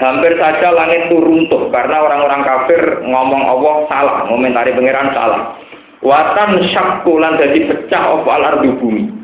Hampir 0.00 0.32
saja 0.40 0.72
langit 0.72 1.12
itu 1.12 1.20
runtuh 1.20 1.68
karena 1.68 2.00
orang-orang 2.00 2.40
kafir 2.40 3.04
ngomong 3.04 3.44
Allah 3.44 3.74
salah, 3.92 4.18
ngomentari 4.32 4.72
pangeran 4.72 5.12
salah. 5.12 5.60
Watan 6.00 6.64
syakkulan 6.72 7.36
jadi 7.36 7.68
pecah 7.68 8.04
apa 8.16 8.30
al 8.32 8.44
ardu 8.56 8.80
bumi. 8.80 9.19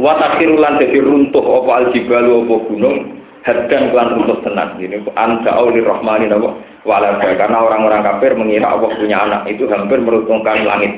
Watakhirulan 0.00 0.80
jadi 0.80 0.98
runtuh 1.04 1.44
apa 1.44 1.70
al 1.76 1.86
jibalu 1.92 2.48
apa 2.48 2.54
gunung 2.72 2.96
hadan 3.44 3.92
kelan 3.92 4.08
untuk 4.24 4.40
tenang 4.44 4.80
ini 4.80 5.00
anta 5.16 5.52
aulir 5.52 5.84
rahmani 5.84 6.28
napa? 6.28 6.56
Walada 6.88 7.36
karena 7.36 7.60
orang-orang 7.60 8.00
kafir 8.00 8.32
mengira 8.32 8.72
Allah 8.72 8.88
punya 8.96 9.20
anak 9.20 9.44
itu 9.52 9.68
hampir 9.68 10.00
meruntuhkan 10.00 10.64
langit. 10.64 10.96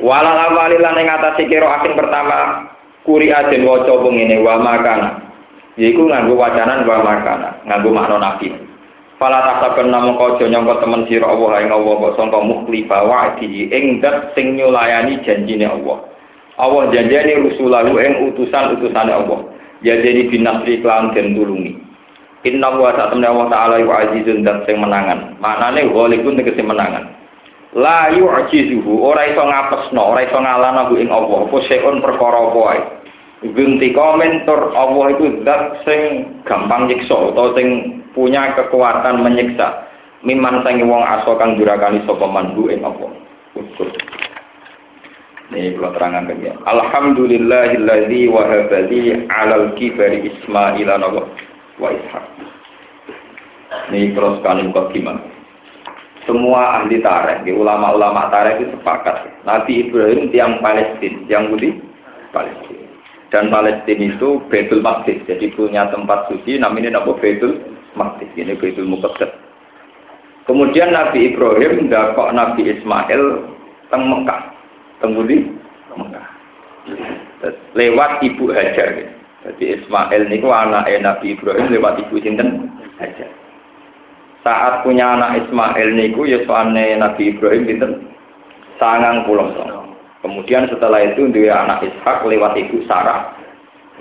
Walal 0.00 0.40
awalilan 0.48 0.96
yang 0.96 1.12
ngatasi 1.12 1.44
kiro 1.52 1.68
asing 1.68 1.92
pertama 1.92 2.64
kuri 3.04 3.28
aden 3.28 3.68
waca 3.68 3.92
ngene 4.08 4.40
wa 4.40 4.56
makana 4.56 5.20
yaiku 5.76 6.08
nganggo 6.08 6.32
wacanan 6.40 6.88
wa 6.88 7.04
makana 7.04 7.48
nganggo 7.68 7.92
makna 7.92 8.16
nabi. 8.16 8.48
Fala 9.18 9.42
tasaben 9.42 9.90
namung 9.90 10.14
kaja 10.14 10.46
nyangka 10.46 10.78
temen 10.78 11.02
sira 11.10 11.26
Allah 11.26 11.66
ing 11.66 11.74
Allah 11.74 11.94
kok 11.98 12.14
sangka 12.14 12.38
mukhlifa 12.38 13.02
wa'di 13.02 13.66
ing 13.66 13.98
dat 13.98 14.30
sing 14.38 14.54
nyulayani 14.54 15.18
janjine 15.26 15.66
Allah. 15.66 16.06
Allah 16.58 16.90
janjane 16.90 17.38
rusulahu 17.38 17.96
ing 18.02 18.12
utusan-utusane 18.34 19.12
Allah. 19.14 19.40
ya 19.82 19.94
jadi 20.02 20.26
binasri 20.26 20.82
klan 20.82 21.14
den 21.14 21.38
tulungi 21.38 21.78
inna 22.42 22.70
wa 22.74 22.90
ta'ala 22.94 23.14
Allah 23.14 23.46
ta'ala 23.46 23.76
wa 23.86 23.94
azizun 24.02 24.42
dan 24.42 24.66
sing 24.66 24.78
menangan 24.82 25.38
maknane 25.38 25.86
ghalibun 25.86 26.38
tegese 26.38 26.62
menangan 26.66 27.14
la 27.78 28.10
yu'jizuhu 28.10 29.06
ora 29.06 29.30
iso 29.30 29.42
ngapesno 29.42 30.02
ora 30.02 30.26
iso 30.26 30.38
ngalana 30.38 30.90
ing 30.98 31.10
Allah 31.14 31.46
apa 31.46 31.56
seun 31.70 32.02
perkara 32.02 32.38
apa 32.50 32.58
wae 32.58 32.82
Gunti 33.38 33.94
komentor 33.94 34.74
Allah 34.74 35.14
itu 35.14 35.46
zat 35.46 35.86
sing 35.86 36.26
gampang 36.42 36.90
nyiksa 36.90 37.14
atau 37.14 37.54
sing 37.54 38.02
punya 38.10 38.50
kekuatan 38.58 39.22
menyiksa. 39.22 39.86
Miman 40.26 40.66
sangi 40.66 40.82
wong 40.82 41.06
aso 41.06 41.38
kang 41.38 41.54
durakani 41.54 42.02
sapa 42.02 42.26
manhu 42.26 42.66
ing 42.66 42.82
Allah. 42.82 43.14
Ukur. 43.54 43.86
Ini 45.48 45.80
kalau 45.80 45.96
terangan 45.96 46.28
ya. 46.44 46.52
Alhamdulillahilladzi 46.68 48.28
wahabali 48.28 49.24
alal 49.32 49.72
kibari 49.80 50.28
Ismail 50.28 50.88
wa 51.80 51.88
Ishak. 51.88 52.24
Ini 53.88 54.12
kalau 54.12 54.36
sekali 54.36 54.68
gimana? 54.92 55.24
Semua 56.28 56.84
ahli 56.84 57.00
tarikh, 57.00 57.48
ulama-ulama 57.56 58.28
tarikh 58.28 58.60
itu 58.60 58.76
sepakat. 58.76 59.24
Nabi 59.48 59.88
Ibrahim 59.88 60.28
tiang 60.28 60.60
Palestina, 60.60 61.24
yang 61.24 61.48
Budi 61.48 61.72
Palestina. 62.36 62.84
Dan 63.32 63.48
Palestina 63.48 64.12
itu 64.12 64.44
Betul 64.52 64.84
Maqdis, 64.84 65.24
jadi 65.24 65.48
punya 65.56 65.88
tempat 65.88 66.28
suci 66.28 66.60
namanya 66.60 67.00
apa 67.00 67.16
Betul 67.16 67.56
Maqdis. 67.96 68.28
Ini 68.36 68.60
Betul 68.60 68.84
Muqaddas. 68.84 69.32
Kemudian 70.44 70.92
Nabi 70.92 71.32
Ibrahim 71.32 71.88
dakok 71.88 72.36
Nabi 72.36 72.76
Ismail 72.76 73.22
teng 73.88 74.04
Mekah 74.12 74.57
Temudi 74.98 75.46
Mekah. 75.94 76.26
Lewat 77.78 78.22
ibu 78.22 78.50
Hajar. 78.50 79.14
Jadi 79.46 79.64
Ismail 79.78 80.26
niku 80.26 80.50
anak 80.50 80.90
Nabi 80.90 81.38
Ibrahim 81.38 81.70
lewat 81.70 82.02
ibu 82.02 82.18
sinten 82.18 82.66
Hajar. 82.98 83.30
Saat 84.42 84.82
punya 84.82 85.14
anak 85.14 85.46
Ismail 85.46 85.94
niku 85.94 86.26
ya 86.26 86.42
Nabi 86.98 87.34
Ibrahim 87.34 87.62
sinten 87.66 87.92
sangang 88.82 89.26
pulau 89.26 89.54
Kemudian 90.18 90.66
setelah 90.66 91.06
itu 91.06 91.30
dia 91.30 91.62
anak 91.62 91.86
Ishak 91.86 92.26
lewat 92.26 92.58
ibu 92.58 92.82
Sarah. 92.90 93.38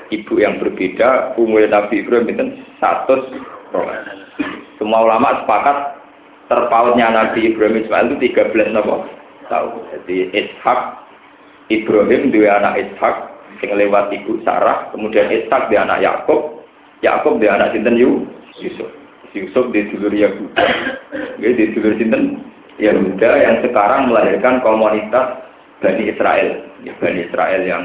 Ibu 0.09 0.39
yang 0.39 0.57
berbeda 0.57 1.35
umur 1.35 1.67
Nabi 1.67 2.01
Ibrahim 2.01 2.31
itu 2.31 2.43
satu 2.79 3.27
Semua 4.79 5.03
ulama 5.03 5.43
sepakat 5.43 5.77
terpautnya 6.47 7.11
Nabi 7.11 7.51
Ibrahim 7.51 7.83
Ismail 7.83 8.15
itu 8.15 8.31
13 8.33 8.71
nopo 8.71 9.16
tahu. 9.47 9.83
Jadi 9.91 10.31
Ishak 10.31 10.79
Ibrahim 11.67 12.31
dua 12.31 12.63
anak 12.63 12.79
Ishak 12.79 13.15
yang 13.65 13.73
lewat 13.75 14.13
ibu 14.13 14.39
Sarah, 14.45 14.91
kemudian 14.93 15.27
Ishak 15.31 15.71
dia 15.71 15.83
anak 15.83 16.03
Yakub, 16.03 16.63
Yakub 17.01 17.41
dia 17.41 17.57
anak 17.57 17.73
sinten 17.73 17.97
Yusuf. 17.97 18.89
Yusuf 19.35 19.69
di 19.75 19.85
dulur 19.91 20.13
Yahuda, 20.13 20.63
di 21.37 21.65
dulur 21.75 21.93
sinten 21.99 22.41
Yahuda 22.79 23.29
yang 23.37 23.55
sekarang 23.61 24.09
melahirkan 24.09 24.63
komunitas 24.63 25.43
Bani 25.77 26.09
Israel, 26.09 26.65
ya, 26.81 26.93
Bani 26.97 27.27
Israel 27.29 27.61
yang 27.61 27.83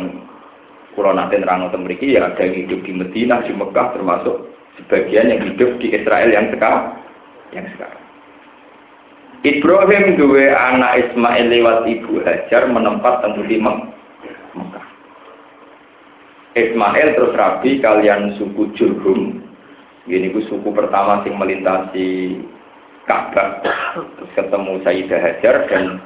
Kulo 0.92 1.16
nanti 1.16 1.40
nerang 1.40 1.72
memiliki 1.72 2.12
ya 2.12 2.28
ada 2.28 2.44
yang 2.44 2.68
hidup 2.68 2.84
di 2.84 2.92
Medina, 2.92 3.40
di 3.40 3.56
Mekah 3.56 3.96
termasuk 3.96 4.52
sebagian 4.76 5.32
yang 5.32 5.40
hidup 5.48 5.80
di 5.80 5.88
Israel 5.88 6.28
yang 6.28 6.52
sekarang, 6.52 7.00
yang 7.56 7.64
sekarang. 7.72 8.01
Ibrahim 9.42 10.14
dua 10.14 10.54
anak 10.54 11.10
Ismail 11.10 11.50
lewat 11.50 11.82
ibu 11.90 12.22
Hajar 12.22 12.62
menempat 12.70 13.26
temu 13.26 13.42
di 13.50 13.58
Mekah. 13.58 14.86
Ismail 16.54 17.18
terus 17.18 17.34
rabi 17.34 17.82
kalian 17.82 18.38
suku 18.38 18.70
Jurhum. 18.78 19.42
Ini 20.06 20.30
ku 20.30 20.46
suku 20.46 20.70
pertama 20.70 21.26
yang 21.26 21.42
melintasi 21.42 22.38
Ka'bah. 23.10 23.58
Terus 23.98 24.30
ketemu 24.38 24.78
Sayyidah 24.86 25.18
Hajar 25.18 25.66
dan 25.66 25.98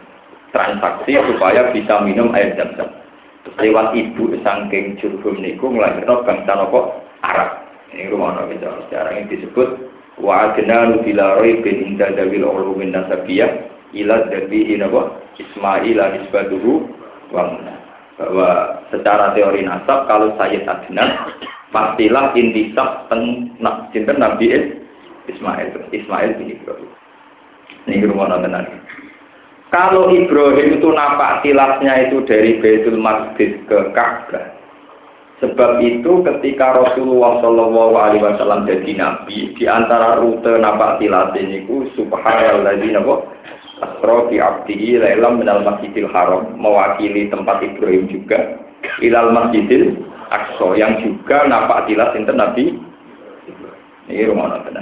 transaksi 0.57 1.21
supaya 1.21 1.69
bisa 1.77 2.01
minum 2.09 2.33
air 2.33 2.57
zam-zam. 2.57 2.89
lewat 3.61 3.93
ibu 3.93 4.33
saking 4.41 4.97
Jurhum 4.97 5.45
niku 5.45 5.69
melahirkan 5.69 6.25
bangsa 6.25 6.57
nopo 6.57 7.05
Arab. 7.21 7.69
Ini 7.93 8.09
rumah 8.09 8.33
nabi 8.33 8.57
sejarah 8.57 9.13
ini 9.13 9.29
disebut 9.29 9.96
wa 10.21 10.53
adna 10.53 11.01
bila 11.05 11.41
bin 11.45 11.95
inda 11.95 12.13
dawil 12.17 12.49
ulumin 12.49 12.93
nasabiyah 12.93 13.69
ila 13.93 14.29
dabi 14.33 14.77
napa 14.77 15.23
Ismail 15.37 16.01
nisbatuhu 16.01 16.89
wa 17.33 17.61
bahwa 18.17 18.81
secara 18.89 19.37
teori 19.37 19.61
nasab 19.61 20.09
kalau 20.09 20.33
Sayyid 20.41 20.65
Adnan 20.65 21.37
pastilah 21.69 22.33
intisab 22.33 23.13
ten 23.13 23.53
sinten 23.93 24.17
Nabi 24.17 24.57
Ismail 25.29 25.69
Ismail 25.93 26.31
bin 26.41 26.57
Ibrahim. 26.57 26.91
Ini 27.85 28.09
rumah 28.09 28.33
nabi 28.33 28.73
kalau 29.75 30.09
Ibrahim 30.09 30.81
itu 30.81 30.89
napak 30.89 31.45
tilasnya 31.45 32.09
itu 32.09 32.25
dari 32.25 32.57
Baitul 32.65 32.97
Maqdis 32.97 33.61
ke 33.69 33.93
Ka'bah. 33.93 34.56
Sebab 35.37 35.85
itu 35.85 36.25
ketika 36.25 36.73
Rasulullah 36.73 37.45
Shallallahu 37.45 37.93
Alaihi 37.93 38.25
Wasallam 38.25 38.65
jadi 38.65 38.97
nabi, 38.97 39.53
di 39.53 39.69
antara 39.69 40.17
rute 40.17 40.57
napak 40.57 40.97
tilas 40.97 41.37
ini 41.37 41.69
ku 41.69 41.85
Subhanalladzi 41.93 42.97
nabo 42.97 43.29
asro 43.85 44.33
bi 44.33 44.41
abdihi 44.41 44.97
lailam 44.97 45.37
minal 45.37 45.61
masjidil 45.61 46.09
haram 46.09 46.57
mewakili 46.57 47.29
tempat 47.29 47.61
Ibrahim 47.61 48.09
juga 48.09 48.65
ilal 49.05 49.37
masjidil 49.37 50.01
aqsa 50.33 50.73
yang 50.81 51.05
juga 51.05 51.45
napak 51.45 51.85
tilas 51.85 52.17
inten 52.17 52.41
nabi? 52.41 52.73
Ini 54.09 54.33
rumah 54.33 54.57
nabi 54.57 54.73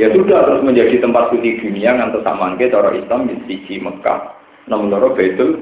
ya 0.00 0.08
sudah 0.16 0.48
terus 0.48 0.64
menjadi 0.64 0.96
tempat 1.04 1.28
suci 1.28 1.60
dunia 1.60 1.92
ngantos 1.92 2.24
samangke 2.24 2.72
cara 2.72 2.88
Islam 2.96 3.28
di 3.28 3.36
sisi 3.44 3.76
Mekah 3.84 4.32
nomor 4.72 5.12
Baitul 5.12 5.60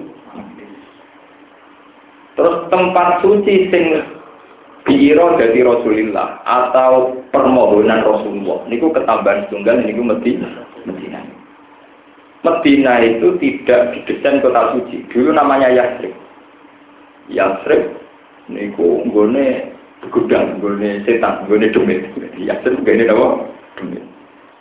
terus 2.38 2.70
tempat 2.70 3.18
suci 3.18 3.66
sing 3.74 3.84
diiro 4.86 5.34
dari 5.36 5.60
Rasulullah 5.60 6.40
atau 6.46 7.20
permohonan 7.34 8.06
Rasulullah. 8.06 8.64
Niku 8.70 8.94
ketambahan 8.94 9.50
tunggal 9.50 9.82
niku 9.82 10.06
mesti 10.06 10.38
Medina. 10.86 11.20
Medina 12.46 13.02
itu 13.02 13.34
tidak 13.42 13.92
didesain 13.92 14.38
kota 14.40 14.78
suci. 14.78 15.04
Dulu 15.10 15.34
namanya 15.34 15.68
Yasrib. 15.74 16.14
Yasrib 17.28 17.98
niku 18.48 19.04
nggone 19.10 19.74
gudang 20.08 20.62
nggone 20.62 21.02
setan 21.04 21.44
nggone 21.44 21.68
demit. 21.74 22.08
Yasrib 22.38 22.80
gene 22.86 23.10
apa? 23.10 23.28
Demit. 23.82 24.04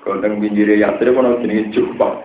Konteng 0.01 0.41
pinggirnya 0.41 0.89
Yasrib 0.89 1.13
kono 1.13 1.37
jenenge 1.39 1.69
Jufa. 1.71 2.19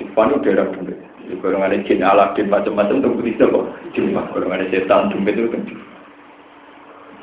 Jufa 0.00 0.20
itu 0.32 0.36
daerah 0.42 0.66
Dumit. 0.72 0.98
Ada 1.26 1.82
jin 1.82 2.06
Aladin 2.06 2.46
macam-macam 2.46 3.02
tuh 3.02 3.18
bisa 3.22 3.50
kok. 3.50 3.66
Kalau 3.94 4.46
ada 4.50 4.66
setan 4.70 5.10
Dumit 5.10 5.34
itu 5.34 5.50
kan. 5.50 5.62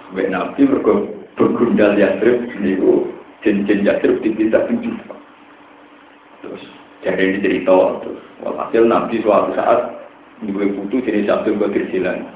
Sebagai 0.10 0.30
Nabi 0.30 0.62
bergundal 1.40 1.96
Yasrib 1.96 2.52
itu 2.60 3.10
jin-jin 3.42 3.88
Yasrib 3.88 4.20
dipisah 4.22 4.68
ke 4.68 4.74
Jufa. 4.84 5.16
Terus 6.44 6.64
jadi 7.02 7.24
ini 7.24 7.38
cerita 7.42 8.04
terus 8.04 8.22
walhasil 8.44 8.84
Nabi 8.86 9.24
suatu 9.24 9.56
saat 9.56 9.80
dua 10.44 10.68
putu 10.76 11.00
jenis 11.02 11.28
Qadir 11.28 11.84
Jilani. 11.90 12.28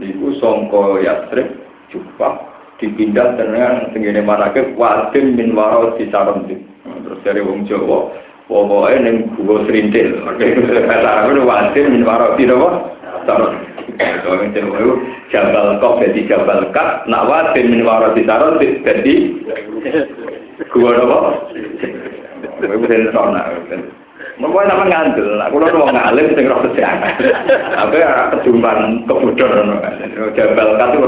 Niku 0.00 0.34
songko 0.40 1.04
Yasrib 1.04 1.52
Jufa 1.92 2.52
dipindah 2.82 3.38
dengan 3.38 3.94
tenggine 3.94 4.26
manake 4.26 4.74
wadin 4.74 5.38
min 5.38 5.54
waro 5.54 5.94
di 5.94 6.10
saremti 6.10 6.58
terus 7.06 7.22
dari 7.22 7.38
wong 7.38 7.62
Jawa 7.70 8.10
pokoknya 8.52 8.98
neng 9.08 9.16
gua 9.42 9.64
serintil 9.64 10.08
kata 10.28 11.10
aku 11.24 11.40
wadin 11.42 11.86
min 11.88 12.04
waro 12.04 12.36
di 12.36 12.44
apa 12.44 12.68
saremti 13.24 13.66
kalau 14.22 14.44
itu 14.44 14.90
jabal 15.32 15.80
kok 15.80 15.98
jadi 16.04 16.20
jabal 16.28 16.60
kat 16.76 17.08
nak 17.08 17.26
wadin 17.28 17.72
min 17.72 17.82
waro 17.88 18.12
di 18.12 18.22
saremti 18.28 18.68
jadi 18.84 19.14
gua 20.70 21.00
apa 21.00 21.18
disona. 22.62 23.42
Mereka 24.40 24.64
nama 24.64 24.84
ngandel, 24.88 25.38
aku 25.44 25.56
lalu 25.60 25.76
mau 25.76 25.92
ngalim 25.92 26.32
sing 26.34 26.48
roh 26.48 26.64
kesehatan. 26.64 27.14
Apa 27.76 27.94
ya 27.94 28.10
kejumpaan 28.32 29.04
kebudor, 29.04 29.52
jabal 30.34 30.68
katu 30.80 30.98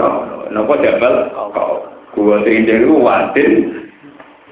nopo 0.53 0.73
jabal 0.85 1.15
kau. 1.33 1.89
Gua 2.15 2.45
sing 2.47 2.69
itu 2.69 2.95
wadin 2.95 3.53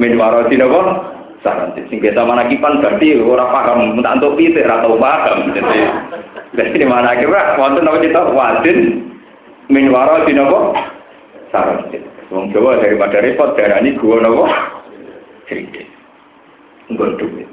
min 0.00 0.16
waroti 0.16 0.56
nopo 0.56 0.80
saranti. 1.42 1.84
Sing 1.90 1.98
kita 1.98 2.22
mana 2.22 2.46
kipan 2.46 2.80
berarti 2.80 3.18
ora 3.18 3.50
paham, 3.50 3.98
minta 3.98 4.16
untuk 4.16 4.38
pitik 4.38 4.64
atau 4.64 4.96
paham. 4.96 5.52
Jadi, 5.52 5.78
jadi 6.56 6.70
di 6.72 6.86
mana 6.86 7.18
kira, 7.18 7.58
waktu 7.58 7.82
nopo 7.82 7.98
kita 8.00 8.20
wadin 8.32 8.78
min 9.68 9.90
waroti 9.90 10.32
nopo 10.32 10.72
saranti. 11.50 11.98
Wong 12.32 12.48
Jawa 12.54 12.80
daripada 12.80 13.20
repot 13.20 13.52
darah 13.58 13.82
ini 13.82 13.98
gua 13.98 14.22
nopo 14.22 14.48
cerita. 15.50 15.84
Enggak 16.88 17.20
duit. 17.20 17.50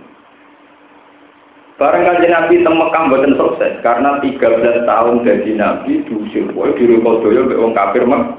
Barang 1.80 2.04
kanji 2.04 2.28
Nabi 2.28 2.60
teng 2.60 2.76
Mekah 2.76 3.08
mboten 3.08 3.40
sukses 3.40 3.80
karena 3.80 4.20
13 4.20 4.84
tahun 4.84 5.24
jadi 5.24 5.52
Nabi 5.56 6.04
diusir 6.04 6.52
wae 6.52 6.76
di 6.76 6.84
Rukodoyo 6.92 7.48
mbek 7.48 7.60
wong 7.60 7.72
kafir 7.72 8.04
Mekah. 8.04 8.36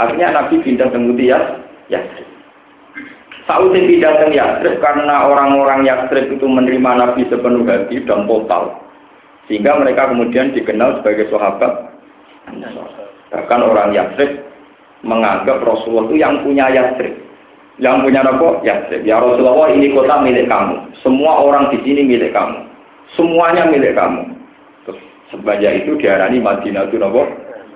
Akhirnya 0.00 0.32
Nabi 0.32 0.64
pindah 0.64 0.88
ke 0.88 0.96
Mutiyas 0.96 1.44
Yasrib. 1.92 2.27
Sausé 3.48 3.80
pindah 3.88 4.12
ke 4.20 4.36
Yasrib 4.36 4.76
karena 4.84 5.24
orang-orang 5.24 5.88
Yasrib 5.88 6.28
itu 6.28 6.44
menerima 6.44 6.90
Nabi 7.00 7.24
sepenuh 7.32 7.64
hati 7.64 8.04
dan 8.04 8.28
total. 8.28 8.76
Sehingga 9.48 9.80
mereka 9.80 10.12
kemudian 10.12 10.52
dikenal 10.52 11.00
sebagai 11.00 11.32
sahabat 11.32 11.96
Bahkan 13.28 13.60
orang 13.64 13.96
Yasrib 13.96 14.44
menganggap 15.00 15.64
Rasulullah 15.64 16.12
itu 16.12 16.16
yang 16.20 16.44
punya 16.44 16.68
Yasrib. 16.68 17.16
Yang 17.80 17.96
punya 18.04 18.20
apa? 18.20 18.60
Yasrib. 18.60 19.08
Ya 19.08 19.16
Rasulullah 19.16 19.72
ini 19.72 19.96
kota 19.96 20.20
milik 20.20 20.52
kamu. 20.52 20.92
Semua 21.00 21.40
orang 21.40 21.72
di 21.72 21.80
sini 21.80 22.04
milik 22.04 22.36
kamu 22.36 22.68
semuanya 23.16 23.64
milik 23.70 23.96
kamu. 23.96 24.26
Terus 24.84 25.00
sebanyak 25.32 25.86
itu 25.86 25.96
diarani 25.96 26.42
Madinah 26.42 26.90
itu 26.90 27.00
nopo 27.00 27.24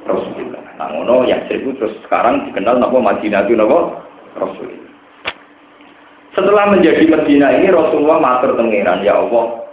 Rasulullah. 0.04 0.60
Nah, 0.76 0.88
ngono 0.92 1.24
yang 1.24 1.46
seribu 1.46 1.72
terus 1.78 1.94
sekarang 2.04 2.50
dikenal 2.50 2.76
nopo 2.82 3.00
Madinah 3.00 3.46
itu 3.46 3.56
nopo 3.56 3.96
Rasulullah. 4.36 4.81
Setelah 6.32 6.72
menjadi 6.72 7.04
Madinah 7.12 7.50
ini 7.60 7.68
Rasulullah 7.68 8.16
matur 8.16 8.56
tengiran 8.56 9.04
ya 9.04 9.20
Allah 9.20 9.68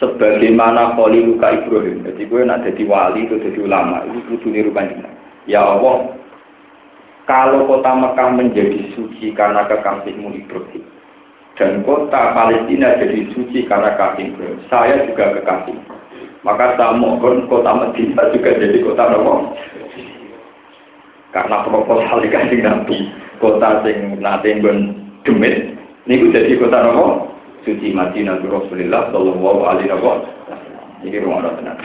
sebagaimana 0.00 0.96
kali 0.96 1.28
luka 1.28 1.52
Ibrahim. 1.52 2.08
Jadi 2.08 2.22
gue 2.24 2.40
nak 2.42 2.64
jadi 2.64 2.82
wali 2.88 3.28
itu 3.28 3.36
jadi 3.36 3.58
ulama 3.60 4.02
itu 4.08 4.18
kudu 4.32 4.48
niru. 4.48 4.72
Ya 5.44 5.60
Allah 5.60 6.16
kalau 7.28 7.68
kota 7.68 7.92
Mekah 7.92 8.28
menjadi 8.34 8.80
suci 8.96 9.30
karena 9.36 9.68
kekasihmu 9.68 10.32
Ibrahim, 10.42 10.82
dan 11.54 11.86
kota 11.86 12.34
Palestina 12.34 12.98
jadi 12.98 13.30
suci 13.30 13.68
karena 13.68 13.94
kasih 13.94 14.34
Saya 14.66 15.06
juga 15.06 15.36
kekasih. 15.38 15.76
Maka 16.42 16.74
saya 16.74 16.98
mohon 16.98 17.46
kota 17.46 17.70
Medina 17.70 18.26
juga 18.34 18.50
jadi 18.58 18.82
kota 18.82 19.04
nomor 19.14 19.54
karena 21.32 21.64
proposal 21.64 22.20
dikasih 22.20 22.60
Nabi 22.60 23.08
kota 23.40 23.80
nate 24.20 24.50
ben 24.60 25.01
demit 25.22 25.78
niku 26.06 26.34
jadi 26.34 26.58
kota 26.58 26.82
nomor 26.82 27.30
suci 27.62 27.94
Madinah 27.94 28.42
Rasulullah 28.42 29.10
Shallallahu 29.14 29.60
Alaihi 29.62 29.90
Wasallam. 29.90 30.20
Ini 31.02 31.18
rumah 31.22 31.50
tenan. 31.58 31.78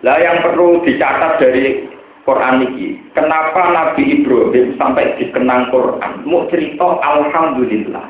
Lah 0.00 0.16
yang 0.18 0.42
perlu 0.42 0.80
dicatat 0.86 1.38
dari 1.38 1.86
Quran 2.24 2.62
ini, 2.72 2.98
kenapa 3.12 3.68
Nabi 3.74 4.22
Ibrahim 4.22 4.74
sampai 4.80 5.18
dikenang 5.18 5.68
Quran? 5.74 6.24
Mau 6.24 6.46
cerita 6.48 6.98
Alhamdulillah. 7.04 8.06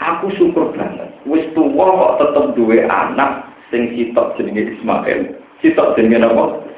Aku 0.00 0.32
syukur 0.36 0.72
banget. 0.72 1.12
Wis 1.28 1.44
tuwa 1.52 1.92
kok 1.92 2.14
tetep 2.24 2.44
duwe 2.56 2.88
anak 2.88 3.52
sing 3.68 3.92
sitok 3.94 4.36
jenenge 4.40 4.74
Ismail. 4.78 5.36
Sitok 5.60 5.92
jenenge 5.96 6.24
apa? 6.24 6.69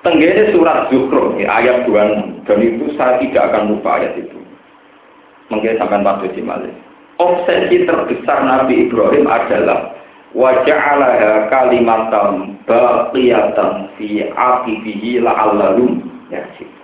Tenggene 0.00 0.48
surat 0.56 0.88
Zuhro, 0.88 1.36
ayat 1.36 1.84
26. 1.84 2.48
Dan 2.48 2.58
itu 2.64 2.88
saya 2.96 3.20
tidak 3.20 3.52
akan 3.52 3.76
lupa 3.76 4.00
ayat 4.00 4.16
itu. 4.16 4.40
Mungkin 5.52 5.76
sampai 5.76 6.00
patut 6.00 6.32
dimalik. 6.32 6.72
Obsesi 7.20 7.84
terbesar 7.84 8.48
Nabi 8.48 8.88
Ibrahim 8.88 9.28
adalah 9.28 9.92
waja'alaha 10.32 11.52
kalimatam 11.52 12.56
baqiyatan 12.64 13.92
fi 14.00 14.24
aqibihi 14.24 15.20
la'allahum 15.20 16.00
yarji'un. 16.32 16.80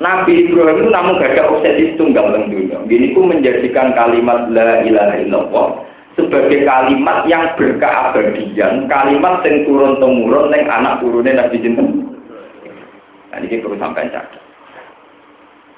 Nabi 0.00 0.48
Ibrahim 0.48 0.88
itu 0.88 0.90
namun 0.92 1.20
gak 1.20 1.36
ada 1.36 1.52
obsesi 1.52 2.00
tunggal 2.00 2.32
dunia. 2.32 2.80
Ini 2.84 3.12
pun 3.12 3.32
menjadikan 3.32 3.92
kalimat 3.92 4.48
la 4.52 4.84
ilaha 4.88 5.14
illallah 5.20 5.68
sebagai 6.16 6.64
kalimat 6.64 7.28
yang 7.28 7.44
berkeabadian, 7.60 8.88
kalimat 8.88 9.44
yang 9.44 9.68
turun 9.68 10.00
temurun 10.00 10.50
yang 10.56 10.64
anak 10.66 10.98
turunnya 11.04 11.44
Nabi 11.44 11.60
Jinten. 11.60 12.08
Nah 13.30 13.38
ini 13.44 13.60
perlu 13.60 13.76
sampai 13.76 14.08
catat. 14.08 14.40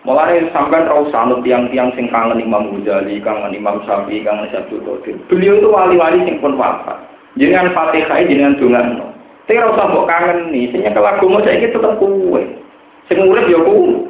Mulai 0.06 0.46
sampai 0.54 0.86
rau 0.86 1.10
sanut 1.10 1.42
tiang-tiang 1.42 1.90
sing 1.98 2.06
kangen 2.08 2.38
Imam 2.38 2.70
Ghazali, 2.70 3.18
kangen 3.18 3.50
Imam 3.50 3.82
Syafi'i, 3.82 4.22
kangen 4.22 4.46
Syabdul 4.54 4.80
Qadir. 4.86 5.18
Beliau 5.26 5.58
itu 5.58 5.68
wali-wali 5.68 6.22
sing 6.22 6.38
pun 6.38 6.54
wafat. 6.54 7.02
Jenengan 7.34 7.74
Fatihah 7.74 8.22
jenengan 8.24 8.56
dongan. 8.62 8.86
Tapi 9.44 9.58
ora 9.58 9.74
usah 9.74 9.86
mbok 9.90 10.06
kangen 10.06 10.54
nih, 10.54 10.70
sing 10.70 10.86
nyekel 10.86 11.02
agama 11.02 11.42
saiki 11.42 11.74
tetep 11.74 11.92
kuwe. 11.98 12.40
Sing 13.10 13.18
urip 13.26 13.50
ya 13.50 13.58
kuwe. 13.58 14.06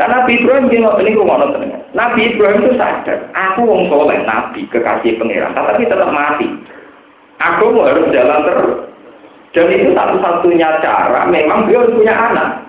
Nah, 0.00 0.08
Nabi 0.08 0.40
Ibrahim 0.40 0.72
dia 0.72 0.80
nggak. 0.80 1.92
Nabi 1.92 2.32
Ibrahim 2.32 2.64
itu 2.64 2.72
sadar, 2.80 3.28
aku 3.36 3.68
wong 3.68 3.92
soleh, 3.92 4.16
Nabi 4.24 4.64
kekasih 4.72 5.20
pangeran, 5.20 5.52
tapi 5.52 5.84
tetap 5.84 6.08
mati. 6.08 6.48
Aku 7.36 7.76
harus 7.84 8.08
jalan 8.08 8.40
terus. 8.48 8.88
Dan 9.52 9.68
itu 9.68 9.92
satu-satunya 9.92 10.80
cara, 10.80 11.28
memang 11.28 11.68
beliau 11.68 11.84
harus 11.84 12.00
punya 12.00 12.16
anak. 12.16 12.64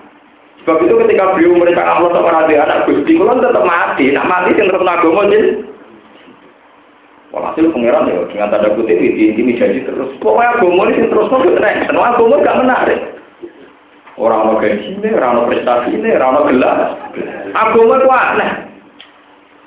Sebab 0.60 0.84
itu 0.84 0.94
ketika 1.06 1.32
beliau 1.32 1.56
mereka 1.56 1.80
Allah 1.80 2.12
sama 2.12 2.30
Nabi 2.36 2.52
anak 2.52 2.84
Gusti, 2.84 3.16
kalau 3.16 3.40
tetap 3.40 3.64
mati, 3.64 4.12
nak 4.12 4.28
mati 4.28 4.52
yang 4.52 4.68
terus 4.68 4.84
agama 4.84 5.24
jadi. 5.32 5.50
Walhasil 7.32 7.72
pangeran 7.72 8.12
ya 8.12 8.28
dengan 8.28 8.52
tanda 8.52 8.76
kutip 8.76 9.00
ini 9.00 9.32
ini 9.32 9.56
jadi 9.56 9.88
terus. 9.88 10.12
Pokoknya 10.20 10.60
agama 10.60 10.84
ini 10.92 11.08
terus 11.08 11.32
mau 11.32 11.40
keren, 11.40 11.88
semua 11.88 12.12
agama 12.12 12.44
menarik. 12.60 13.00
Orang 14.20 14.44
mau 14.44 14.60
gaji 14.60 15.00
ini, 15.00 15.08
orang 15.16 15.40
mau 15.40 15.48
prestasi 15.48 15.96
ini, 15.96 16.12
orang 16.12 16.32
mau 16.36 16.44
gelar. 16.44 16.78
Agama 17.56 17.94
itu 17.96 18.08
aneh. 18.12 18.50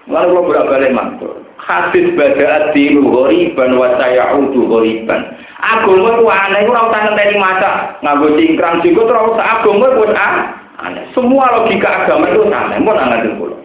Lalu 0.06 0.30
kalau 0.38 0.46
berapa 0.46 0.70
balik 0.70 0.94
mantul. 0.94 1.34
Hadis 1.58 2.14
bada 2.14 2.70
adilu 2.70 3.10
ghoriban 3.10 3.74
wa 3.74 3.98
sayaudu 3.98 4.70
ghoriban. 4.70 5.34
Agama 5.58 6.14
itu 6.14 6.26
aneh, 6.30 6.60
itu 6.62 6.70
ora 6.70 6.86
usah 6.86 7.00
ngenteni 7.10 7.36
maca 7.42 7.72
nganggo 8.06 8.28
cingkrang 8.38 8.86
juga 8.86 9.18
usah 9.34 9.46
agama 9.58 9.86
itu 9.90 10.04
aneh. 10.14 11.04
Semua 11.18 11.46
logika 11.58 12.06
agama 12.06 12.30
itu 12.30 12.46
aneh, 12.46 12.78
mau 12.86 12.94
aneh 12.94 13.26
dulu. 13.26 13.58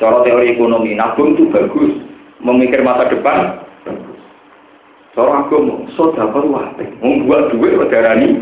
Cara 0.00 0.24
teori 0.24 0.56
ekonomi, 0.56 0.96
nabung 0.96 1.36
itu 1.36 1.44
bagus. 1.52 1.92
Memikir 2.40 2.80
masa 2.80 3.04
depan, 3.12 3.60
Seorang 5.12 5.44
agama, 5.44 5.84
saudara 5.92 6.40
wah, 6.40 6.72
membuat 7.04 7.52
duit 7.52 7.76
darani. 7.92 8.40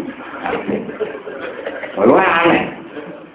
Wah 2.06 2.30
aneh. 2.46 2.62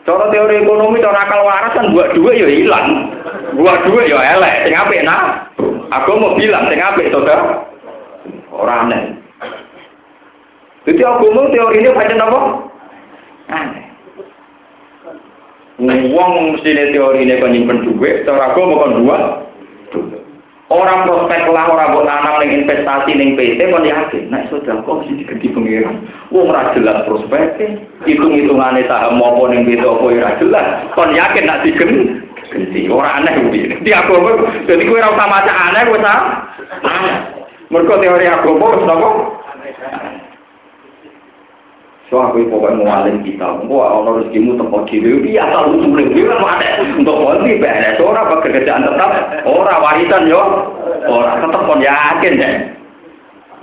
Cara 0.04 0.28
teori 0.32 0.63
ekonomi, 0.63 0.99
cara 0.99 1.23
akal 1.23 1.47
waras 1.47 1.76
kan 1.76 1.91
buat 1.95 2.12
duit 2.15 2.39
ya 2.39 2.47
hilang. 2.47 3.12
Buat 3.56 3.88
duit 3.88 4.12
ya 4.12 4.19
elek. 4.36 4.67
Sing 4.67 4.76
apik 4.76 5.04
nah. 5.04 5.47
Aku 5.91 6.15
mau 6.19 6.36
bilang 6.36 6.67
sing 6.67 6.80
apik 6.80 7.12
saudara. 7.12 7.67
Orang 8.52 8.91
aneh. 8.91 9.04
Jadi 10.84 11.02
aku 11.04 11.32
mau 11.32 11.47
teori 11.52 11.80
ini 11.80 11.95
pancen 11.95 12.19
apa? 12.19 12.39
Aneh. 13.52 13.84
Wong 15.84 16.54
mesti 16.56 16.71
teori 16.93 17.26
ini 17.26 17.41
kan 17.41 17.52
nyimpen 17.52 17.84
duit, 17.84 18.23
cara 18.23 18.54
aku 18.54 18.62
mau 18.67 18.84
kan 18.86 18.95
dua. 18.99 19.17
Orang 20.74 21.06
prospek 21.06 21.54
lah, 21.54 21.70
orang 21.70 21.94
buat 21.94 22.10
tanam 22.10 22.42
ning 22.42 22.66
investasi 22.66 23.14
ning 23.14 23.38
PT 23.38 23.70
kon 23.70 23.86
yakin, 23.86 24.34
nek 24.34 24.50
sudah 24.50 24.82
kok 24.82 25.06
mesti 25.06 25.22
diganti 25.22 25.54
pengiran. 25.54 26.02
Wong 26.34 26.50
ora 26.50 26.74
jelas 26.74 27.06
prospeknya, 27.06 27.78
hitung-hitungane 28.10 28.82
saham 28.90 29.22
apa 29.22 29.54
ning 29.54 29.70
PT 29.70 29.86
apa 29.86 30.02
ora 30.02 30.34
jelas. 30.42 30.68
Kon 30.98 31.14
yakin 31.14 31.46
nak 31.46 31.62
diganti, 31.62 32.90
ora 32.90 33.22
aneh 33.22 33.34
kuwi. 33.46 33.70
Di 33.86 33.92
aku 33.94 34.18
jadi 34.66 34.82
kowe 34.90 34.98
ora 34.98 35.14
usah 35.14 35.28
maca 35.30 35.54
aneh 35.54 35.82
kowe 35.86 36.00
ta. 36.02 36.16
Mergo 37.70 37.94
teori 38.02 38.26
aku 38.26 38.58
apa 38.58 38.66
wis 38.74 38.84
napa? 38.90 39.10
So 42.13 42.21
aku 42.21 42.45
pokoknya 42.45 42.78
mau 42.78 42.93
alim 43.02 43.26
kita, 43.26 43.65
mau 43.65 43.89
ono 44.06 44.21
rezekimu 44.21 44.54
tempat 44.54 44.86
diri, 44.86 45.34
dia 45.34 45.49
asal 45.49 45.73
usul 45.73 45.97
dia 46.13 46.30
kan 46.30 46.45
ada 46.45 46.86
untuk 46.93 47.17
nanti 47.26 47.58
beres 47.58 47.97
orang 47.97 48.30
pekerjaan 48.38 48.86
tetap, 48.86 49.41
orang 49.49 49.82
warisan 49.82 50.30
yo, 50.30 50.69
orang 51.10 51.41
tetap 51.41 51.65
kon 51.65 51.82
yakin 51.82 52.38
deh. 52.38 52.56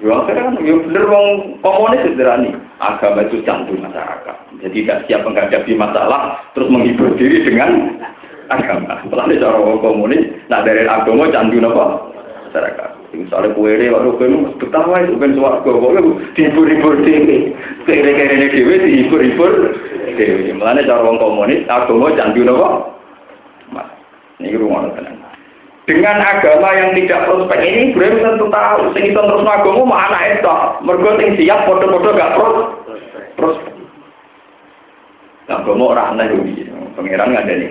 Ya 0.03 0.19
akhirnya 0.19 0.51
kan, 0.51 0.67
ya 0.67 0.75
bener 0.83 1.05
wong 1.07 1.27
komunis 1.63 2.03
sederhana 2.03 2.51
agama 2.83 3.23
itu 3.23 3.39
jantung 3.47 3.79
masyarakat. 3.87 4.37
Jadi 4.67 4.83
tidak 4.83 4.99
siap 5.07 5.23
menghadapi 5.23 5.73
masalah, 5.79 6.43
terus 6.59 6.75
menghibur 6.75 7.15
diri 7.15 7.47
dengan 7.47 8.03
agama. 8.51 8.99
Lalu 9.15 9.39
cara 9.39 9.63
wong 9.63 9.79
komunis, 9.79 10.27
nah 10.51 10.67
dari 10.67 10.91
agama 10.91 11.31
jantung 11.31 11.71
apa? 11.71 12.03
Masyarakat. 12.51 13.00
Misalnya 13.11 13.55
kue 13.59 13.75
ini, 13.75 13.91
waduh 13.91 14.15
kue 14.15 14.31
ini 14.31 14.55
ketawa 14.63 15.03
itu 15.03 15.19
kan 15.19 15.35
suara 15.35 15.59
gue, 15.67 15.75
gue 15.75 16.15
dihibur-hibur 16.39 16.95
dewe. 17.03 17.51
Ini 17.91 18.47
dewe 18.55 18.75
dihibur-hibur 18.87 19.53
dewe. 20.15 20.55
Mulanya 20.55 20.87
cara 20.87 21.03
orang 21.03 21.19
komunis, 21.19 21.67
agama 21.67 22.15
apa? 22.15 22.71
Mas, 23.75 23.89
ini 24.39 24.55
rumah 24.55 24.87
tenang. 24.95 25.19
Dengan 25.91 26.23
agama 26.23 26.71
yang 26.71 26.95
tidak 26.95 27.27
prospek 27.27 27.61
ini, 27.67 27.91
Ibrahim 27.91 28.23
tentu 28.23 28.47
tahu, 28.47 28.95
sing 28.95 29.11
itu 29.11 29.19
terus 29.19 29.43
agama 29.43 29.83
mah 29.91 30.07
anak 30.07 30.39
itu. 30.39 30.57
Mergo 30.87 31.11
sing 31.19 31.35
siap 31.35 31.67
foto-foto 31.67 32.15
gak 32.15 32.35
pros 32.39 32.57
prospek. 33.35 33.75
Agama 35.51 35.99
orang 35.99 36.15
aneh 36.15 36.31
iki. 36.47 36.71
Pangeran 36.95 37.35
nggak 37.35 37.47
ada 37.47 37.55
nih 37.59 37.71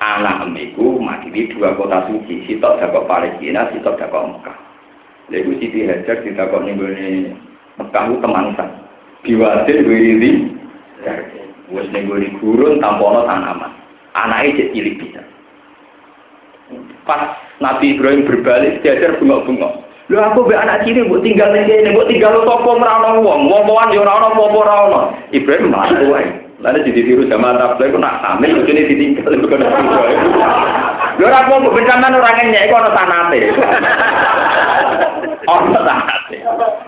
anak 0.00 0.48
emiku 0.48 0.96
makili 0.96 1.52
dua 1.52 1.76
kota 1.76 2.08
suci, 2.08 2.48
sitok 2.48 2.80
dakok 2.80 3.04
Palestina, 3.04 3.68
sitok 3.70 4.00
dakok 4.00 4.32
Mekah. 4.32 4.58
Lalu 5.30 5.62
Siti 5.62 5.86
Hajar 5.86 6.24
ditakok 6.24 6.64
nih 6.66 6.74
gue 6.74 6.92
Mekah 7.78 8.02
itu 8.08 8.16
temangsa. 8.24 8.64
Biwasil 9.20 9.76
gue 9.84 10.00
ini, 10.00 10.30
wes 11.70 11.86
nih 11.92 12.08
gue 12.08 12.32
gurun 12.40 12.80
tampono 12.80 13.28
tanaman. 13.28 13.70
Anaknya 14.16 14.66
jadi 14.66 14.72
cilik 14.74 14.96
bisa. 14.98 15.22
Pas 17.04 17.36
Nabi 17.62 17.94
Ibrahim 17.94 18.26
berbalik, 18.26 18.82
diajar 18.82 19.20
bengok-bengok. 19.20 19.86
Lu 20.10 20.18
aku 20.18 20.50
be 20.50 20.58
anak 20.58 20.82
cilik 20.82 21.06
buat 21.06 21.22
tinggal 21.22 21.54
ini, 21.54 21.94
buat 21.94 22.10
tinggal 22.10 22.34
lo 22.34 22.42
toko 22.42 22.82
merana 22.82 23.22
uang, 23.22 23.46
ngomong 23.46 23.94
yo 23.94 24.02
rano, 24.02 24.34
popo 24.34 24.66
rano. 24.66 25.14
Ibrahim 25.30 25.70
malah 25.70 25.94
tuh 25.94 26.49
Lalu 26.60 26.92
jadi 26.92 27.00
tiru 27.08 27.24
sama 27.24 27.56
tablet, 27.56 27.88
aku 27.88 27.96
nak 27.96 28.20
hamil, 28.20 28.60
itu 28.60 28.68
ini 28.68 28.82
ditinggal, 28.84 29.32
itu 29.32 29.48
Lho 31.20 31.28
ora 31.28 31.44
apa 31.44 31.52
bencana 31.60 32.16
ora 32.16 32.32
ngenyek 32.32 32.64
iku 32.68 32.74
ana 32.80 32.90
sanate. 32.96 33.40
Ana 35.52 35.80
sanate. 35.84 36.36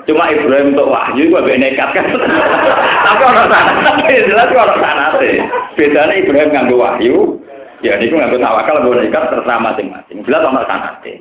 Cuma 0.09 0.33
Ibrahim 0.33 0.73
untuk 0.73 0.89
wahyu 0.89 1.29
iku 1.29 1.45
mbek 1.45 1.61
nekat 1.61 1.89
kan. 1.93 2.09
Tapi 3.05 3.23
ana 3.29 3.45
sanate, 3.53 4.15
jelas 4.25 4.49
kok 4.49 4.65
ana 4.65 4.77
sanate. 4.81 5.31
Bedane 5.77 6.25
Ibrahim 6.25 6.49
nganggo 6.49 6.77
wahyu, 6.81 7.17
ya 7.85 8.01
niku 8.01 8.17
nganggo 8.17 8.41
tawakal 8.41 8.81
nganggo 8.81 9.05
nekat 9.05 9.25
terserah 9.29 9.61
masing-masing. 9.61 10.25
Jelas 10.25 10.49
ana 10.49 10.65
sanate. 10.65 11.13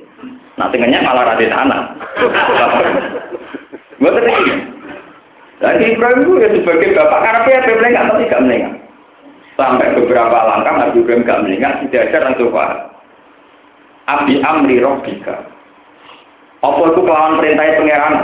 Nah 0.56 0.72
ngenyek 0.72 1.04
malah 1.04 1.24
ra 1.28 1.36
tanah. 1.36 1.82
Mboten 4.00 4.24
iki. 4.24 4.54
Lagi 5.62 5.94
Ibrahim 5.94 6.26
itu 6.26 6.34
ya 6.42 6.50
sebagai 6.58 6.90
bapak 6.98 7.20
karena 7.22 7.40
dia 7.46 7.58
tapi 7.62 8.26
gak 8.26 8.42
melengah. 8.42 8.74
Sampai 9.54 9.94
beberapa 9.94 10.38
langkah 10.50 10.74
Nabi 10.74 11.06
Ibrahim 11.06 11.22
gak 11.22 11.42
melengah, 11.46 11.72
tidak 11.86 12.10
ada 12.10 12.20
langsung 12.26 12.50
paham. 12.50 12.80
Abi 14.10 14.36
amri 14.42 14.82
robbika. 14.82 15.46
Apa 16.66 16.82
itu 16.82 17.02
kelawan 17.06 17.38
perintah 17.38 17.78
pangeran? 17.78 18.16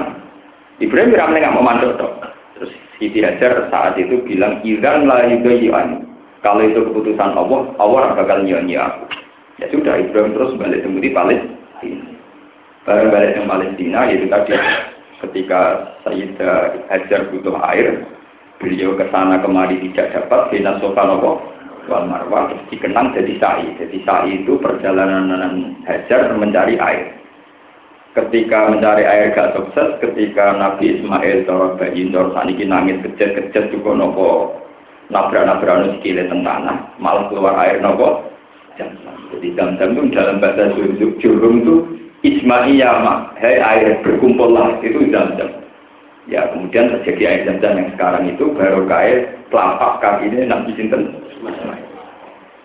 Ibrahim 0.81 1.13
tidak 1.13 1.29
melengah 1.29 1.51
memandang 1.53 1.93
dok. 2.01 2.13
Terus 2.57 2.71
Siti 2.97 3.21
Hajar 3.21 3.69
saat 3.69 3.93
itu 4.01 4.17
bilang, 4.25 4.65
Iran 4.65 5.05
la 5.05 5.29
yugayi'ani. 5.29 6.09
Kalau 6.41 6.65
itu 6.65 6.81
keputusan 6.89 7.37
Allah, 7.37 7.69
Allah 7.77 8.17
bakal 8.17 8.41
nyanyi 8.41 8.77
aku. 8.77 9.05
Ya 9.61 9.69
sudah, 9.69 9.93
Ibrahim 9.97 10.33
terus 10.33 10.57
balik 10.57 10.85
ke 10.85 10.89
Palestina. 11.13 12.05
Baru 12.85 13.09
balik 13.13 13.37
ke 13.37 13.41
Palestina, 13.45 13.99
yaitu 14.09 14.25
tadi 14.29 14.53
ketika 15.25 15.93
Sayyidah 16.05 16.87
Hajar 16.89 17.29
butuh 17.33 17.57
air, 17.73 18.05
beliau 18.61 18.93
ke 18.97 19.05
sana 19.09 19.41
kemari 19.41 19.81
tidak 19.89 20.13
dapat, 20.13 20.53
Bina 20.53 20.77
Sofanowo, 20.77 21.41
Wal 21.87 22.05
Marwah, 22.05 22.51
terus 22.51 22.67
dikenang 22.69 23.15
jadi 23.15 23.33
sa'i. 23.39 23.67
Jadi 23.79 23.97
sa'i 24.03 24.31
itu 24.43 24.59
perjalanan 24.61 25.77
Hajar 25.87 26.33
mencari 26.35 26.77
air. 26.77 27.17
Ketika 28.17 28.73
mencari 28.73 29.05
air 29.05 29.29
gak 29.37 29.53
sukses, 29.53 30.01
ketika 30.01 30.57
Nabi 30.57 30.97
Ismail 30.97 31.45
cara 31.45 31.77
bayi 31.77 32.09
cara 32.09 32.33
saniki 32.33 32.65
nangis 32.65 32.97
kecil-kecil 33.05 33.77
juga 33.77 33.93
nopo 33.93 34.29
nabrak-nabrak 35.13 36.01
teng 36.01 36.41
tanah, 36.41 36.97
malah 36.97 37.29
keluar 37.29 37.53
air 37.61 37.77
nopo 37.77 38.25
Jadi 39.27 39.53
jam-jam 39.53 39.91
itu 39.93 40.13
dalam 40.13 40.39
bahasa 40.39 40.71
jurung 41.19 41.65
itu 41.65 41.96
Ismaiyah 42.25 43.05
mak, 43.05 43.37
hei 43.37 43.61
air 43.61 44.01
berkumpullah 44.01 44.81
itu 44.81 45.05
jam-jam. 45.13 45.49
Ya 46.27 46.49
kemudian 46.51 46.91
terjadi 46.91 47.23
air 47.23 47.41
jam-jam 47.45 47.77
yang 47.77 47.89
sekarang 47.93 48.23
itu 48.27 48.51
baru 48.57 48.83
kaya 48.89 49.29
telapak 49.53 50.01
kaki 50.01 50.27
ini 50.33 50.49
Nabi 50.49 50.73
Sinten. 50.75 51.13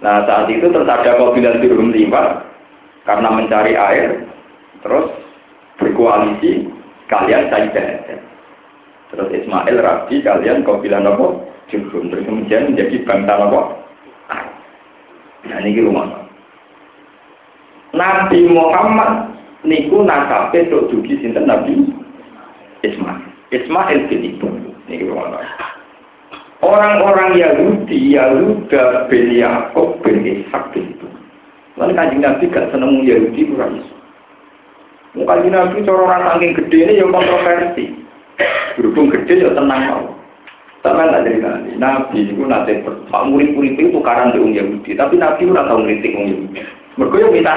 Nah 0.03 0.27
saat 0.27 0.51
itu 0.51 0.67
terus 0.67 0.89
ada 0.89 1.15
kabilan 1.15 1.63
turun 1.63 1.95
lima 1.95 2.43
karena 3.07 3.29
mencari 3.31 3.77
air, 3.79 4.25
terus 4.83 5.07
berkoalisi 5.79 6.67
kalian 7.07 7.53
saja. 7.53 7.83
Terus 9.13 9.29
Ismail 9.31 9.77
Rabi 9.79 10.25
kalian 10.25 10.65
kabilan 10.65 11.07
apa? 11.07 11.27
Jurhum. 11.69 12.09
Terus 12.09 12.25
kemudian 12.25 12.73
menjadi 12.73 12.97
bangsa 13.05 13.37
apa? 13.37 13.61
Nah 15.47 15.59
ini 15.61 15.85
rumah. 15.85 16.09
Nabi 17.93 18.49
Muhammad 18.49 19.32
niku 19.63 20.03
nasabe 20.03 20.67
tok 20.71 20.91
dugi 20.91 21.19
sinten 21.23 21.47
Nabi 21.47 21.87
Ismail. 22.83 23.23
Ismail 23.55 23.99
bin 24.11 24.23
Ibrahim. 24.27 24.75
Niku 24.91 25.15
Orang-orang 26.63 27.35
Yahudi, 27.35 28.15
Yahuda 28.15 29.11
bin 29.11 29.35
Yakob 29.35 29.99
bin 30.07 30.23
Ishak 30.23 30.71
bin 30.71 30.95
itu. 30.95 31.11
Lalu 31.75 31.99
kanjeng 31.99 32.23
Nabi 32.23 32.47
gak 32.55 32.71
seneng 32.71 33.03
Yahudi 33.03 33.51
kurang 33.51 33.83
iso. 33.83 33.95
Muka 35.19 35.43
Nabi 35.43 35.83
cara 35.83 36.01
orang 36.07 36.23
saking 36.39 36.55
gede 36.55 36.79
ini 36.87 37.01
yang 37.03 37.11
kontroversi. 37.11 37.85
Berhubung 38.79 39.11
gede 39.11 39.43
ya 39.43 39.51
tenang 39.59 39.83
mau. 39.91 40.05
Sama 40.83 41.07
nggak 41.07 41.23
dari 41.27 41.39
nabi. 41.39 41.71
Nabi 41.79 42.19
itu 42.27 42.43
nanti 42.43 42.79
pak 42.83 43.23
murid-murid 43.31 43.79
itu 43.79 43.95
tukaran 43.95 44.35
di 44.35 44.43
orang 44.43 44.59
Yahudi, 44.59 44.91
tapi 44.99 45.15
Nabi 45.15 45.47
itu 45.47 45.55
nggak 45.55 45.69
tahu 45.71 45.79
ngeritik 45.83 46.15
orang 46.15 46.31
Yahudi. 46.31 46.61
Mereka 47.01 47.17
yang 47.17 47.33
minta 47.33 47.53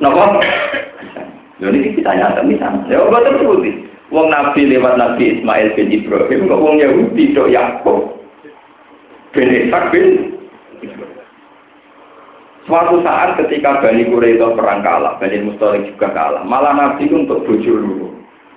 Napa? 0.00 0.24
Jadi 1.56 1.76
ini 1.80 1.96
kita 1.96 2.12
nyata. 2.12 2.44
Ya, 2.92 3.00
betul 3.08 3.32
betul. 3.40 3.86
Wong 4.14 4.30
Nabi 4.30 4.70
lewat 4.70 5.02
Nabi 5.02 5.40
Ismail 5.40 5.74
bin 5.74 5.90
Ibrahim, 5.90 6.46
kok 6.46 6.62
wong 6.62 6.78
Yahudi 6.78 7.34
dok 7.34 7.50
Yakub 7.50 8.22
bin 9.34 9.50
Ishak 9.50 9.90
bin 9.90 10.06
Suatu 12.66 12.98
saat 13.06 13.38
ketika 13.38 13.78
Bani 13.78 14.10
Quraidah 14.10 14.58
perang 14.58 14.82
kalah, 14.82 15.22
Bani 15.22 15.38
Mustalik 15.38 15.86
juga 15.94 16.10
kalah. 16.10 16.42
Malah 16.42 16.74
Nabi 16.74 17.06
untuk 17.14 17.46
bojo 17.46 17.62
dulu. 17.78 18.10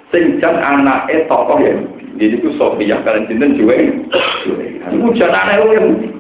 Sejak 0.10 0.58
anaknya 0.58 1.30
tokoh 1.30 1.62
Yahudi. 1.62 2.18
Jadi 2.18 2.42
itu 2.42 2.50
Sofia, 2.58 3.06
kalian 3.06 3.30
cinta 3.30 3.46
juga. 3.54 3.78
Hujan 4.89 5.30
anak 5.30 5.62
Yahudi. 5.62 6.18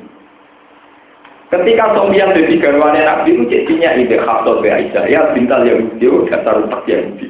Ketika 1.49 1.97
Sofia 1.97 2.29
jadi 2.29 2.61
garwane 2.61 3.01
Nabi 3.01 3.33
itu 3.33 3.43
jadinya 3.49 3.97
ide 3.97 4.21
khasot 4.21 4.61
Aisyah. 4.61 5.09
Ya 5.09 5.33
bintal 5.33 5.65
Yahudi, 5.65 6.05
oh, 6.05 6.21
dasar 6.29 6.61
utak 6.61 6.85
Yahudi. 6.85 7.25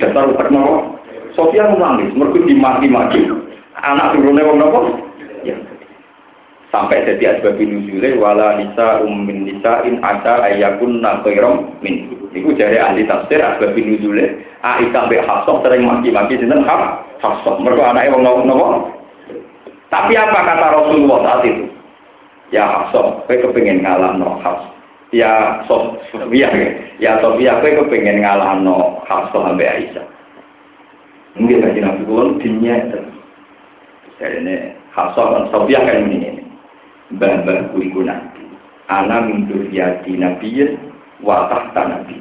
Dasar 0.00 0.24
utak 0.32 0.48
Nabi. 0.48 0.96
Sofia 1.36 1.68
nangis, 1.68 2.12
mereka 2.16 2.48
dimaki-maki. 2.48 3.28
Anak 3.76 4.16
turunnya 4.16 4.48
wong 4.48 4.56
nopo? 4.56 4.80
Ya. 5.44 5.56
Sampai 6.72 7.04
jadi 7.04 7.36
asbab 7.36 7.60
nuzule 7.60 8.16
wala 8.16 8.56
nisa 8.56 9.04
ummin 9.04 9.44
nisa 9.44 9.84
in 9.84 10.00
ada 10.00 10.48
ayakun 10.48 11.04
nakhairam 11.04 11.76
min. 11.84 12.08
Iku 12.32 12.56
jari 12.56 12.80
ahli 12.80 13.04
tafsir 13.04 13.44
asbab 13.44 13.76
nuzule 13.76 14.48
Aisyah 14.64 15.08
mbek 15.08 15.28
Hafsah 15.28 15.60
sering 15.60 15.84
maki-maki 15.84 16.40
Haf 16.40 17.04
Hafsah. 17.20 17.60
Mereka 17.60 17.84
anaknya 17.84 18.16
wong 18.16 18.48
nopo? 18.48 18.66
Tapi 19.92 20.16
apa 20.16 20.40
kata 20.40 20.66
Rasulullah 20.72 21.20
saat 21.20 21.44
itu? 21.44 21.81
Ya 22.52 22.68
Hafsah, 22.68 23.24
kowe 23.24 23.36
kepengin 23.36 23.80
ngalahno 23.80 24.38
Hafsah. 24.44 24.70
Ya 25.12 25.64
Sofia, 25.64 26.52
ya 27.00 27.16
Sofia, 27.24 27.58
kowe 27.64 27.72
kepengin 27.84 28.20
ngalahno 28.20 29.00
Hafsah 29.08 29.50
ambek 29.50 29.72
Aisyah. 29.72 30.06
Mungkin 31.32 31.64
kaji 31.64 31.80
nabi 31.80 32.04
dunia 32.44 32.74
itu. 32.84 33.00
Jadi 34.20 34.36
ini 34.44 34.54
khasal 34.92 35.32
dan 35.32 35.44
Sofia 35.48 35.80
kan 35.80 36.04
ini. 36.04 36.44
Mbah-mbah 37.16 37.72
kuriku 37.72 38.04
nabi. 38.04 38.44
Ana 38.92 39.24
min 39.24 39.48
duriyati 39.48 40.12
nabiyin 40.20 40.76
wa 41.24 41.48
tahta 41.48 41.88
nabi. 41.88 42.20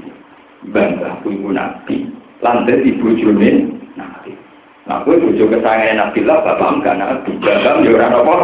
Mbah-mbah 0.63 1.19
kuriku 1.21 1.51
nabi. 1.51 2.07
Lantai 2.39 2.81
di 2.81 2.95
bujune 2.97 3.75
nabi. 3.99 4.31
Nah, 4.89 5.05
gue 5.05 5.13
bujuk 5.13 5.53
kesayangan 5.53 6.09
Nabi 6.09 6.25
lah, 6.25 6.41
bapak 6.41 6.81
enggak 6.81 6.97
nabi. 6.97 7.37
Jagam, 7.45 7.85
ya 7.85 7.93
orang 7.93 8.17
apa? 8.17 8.35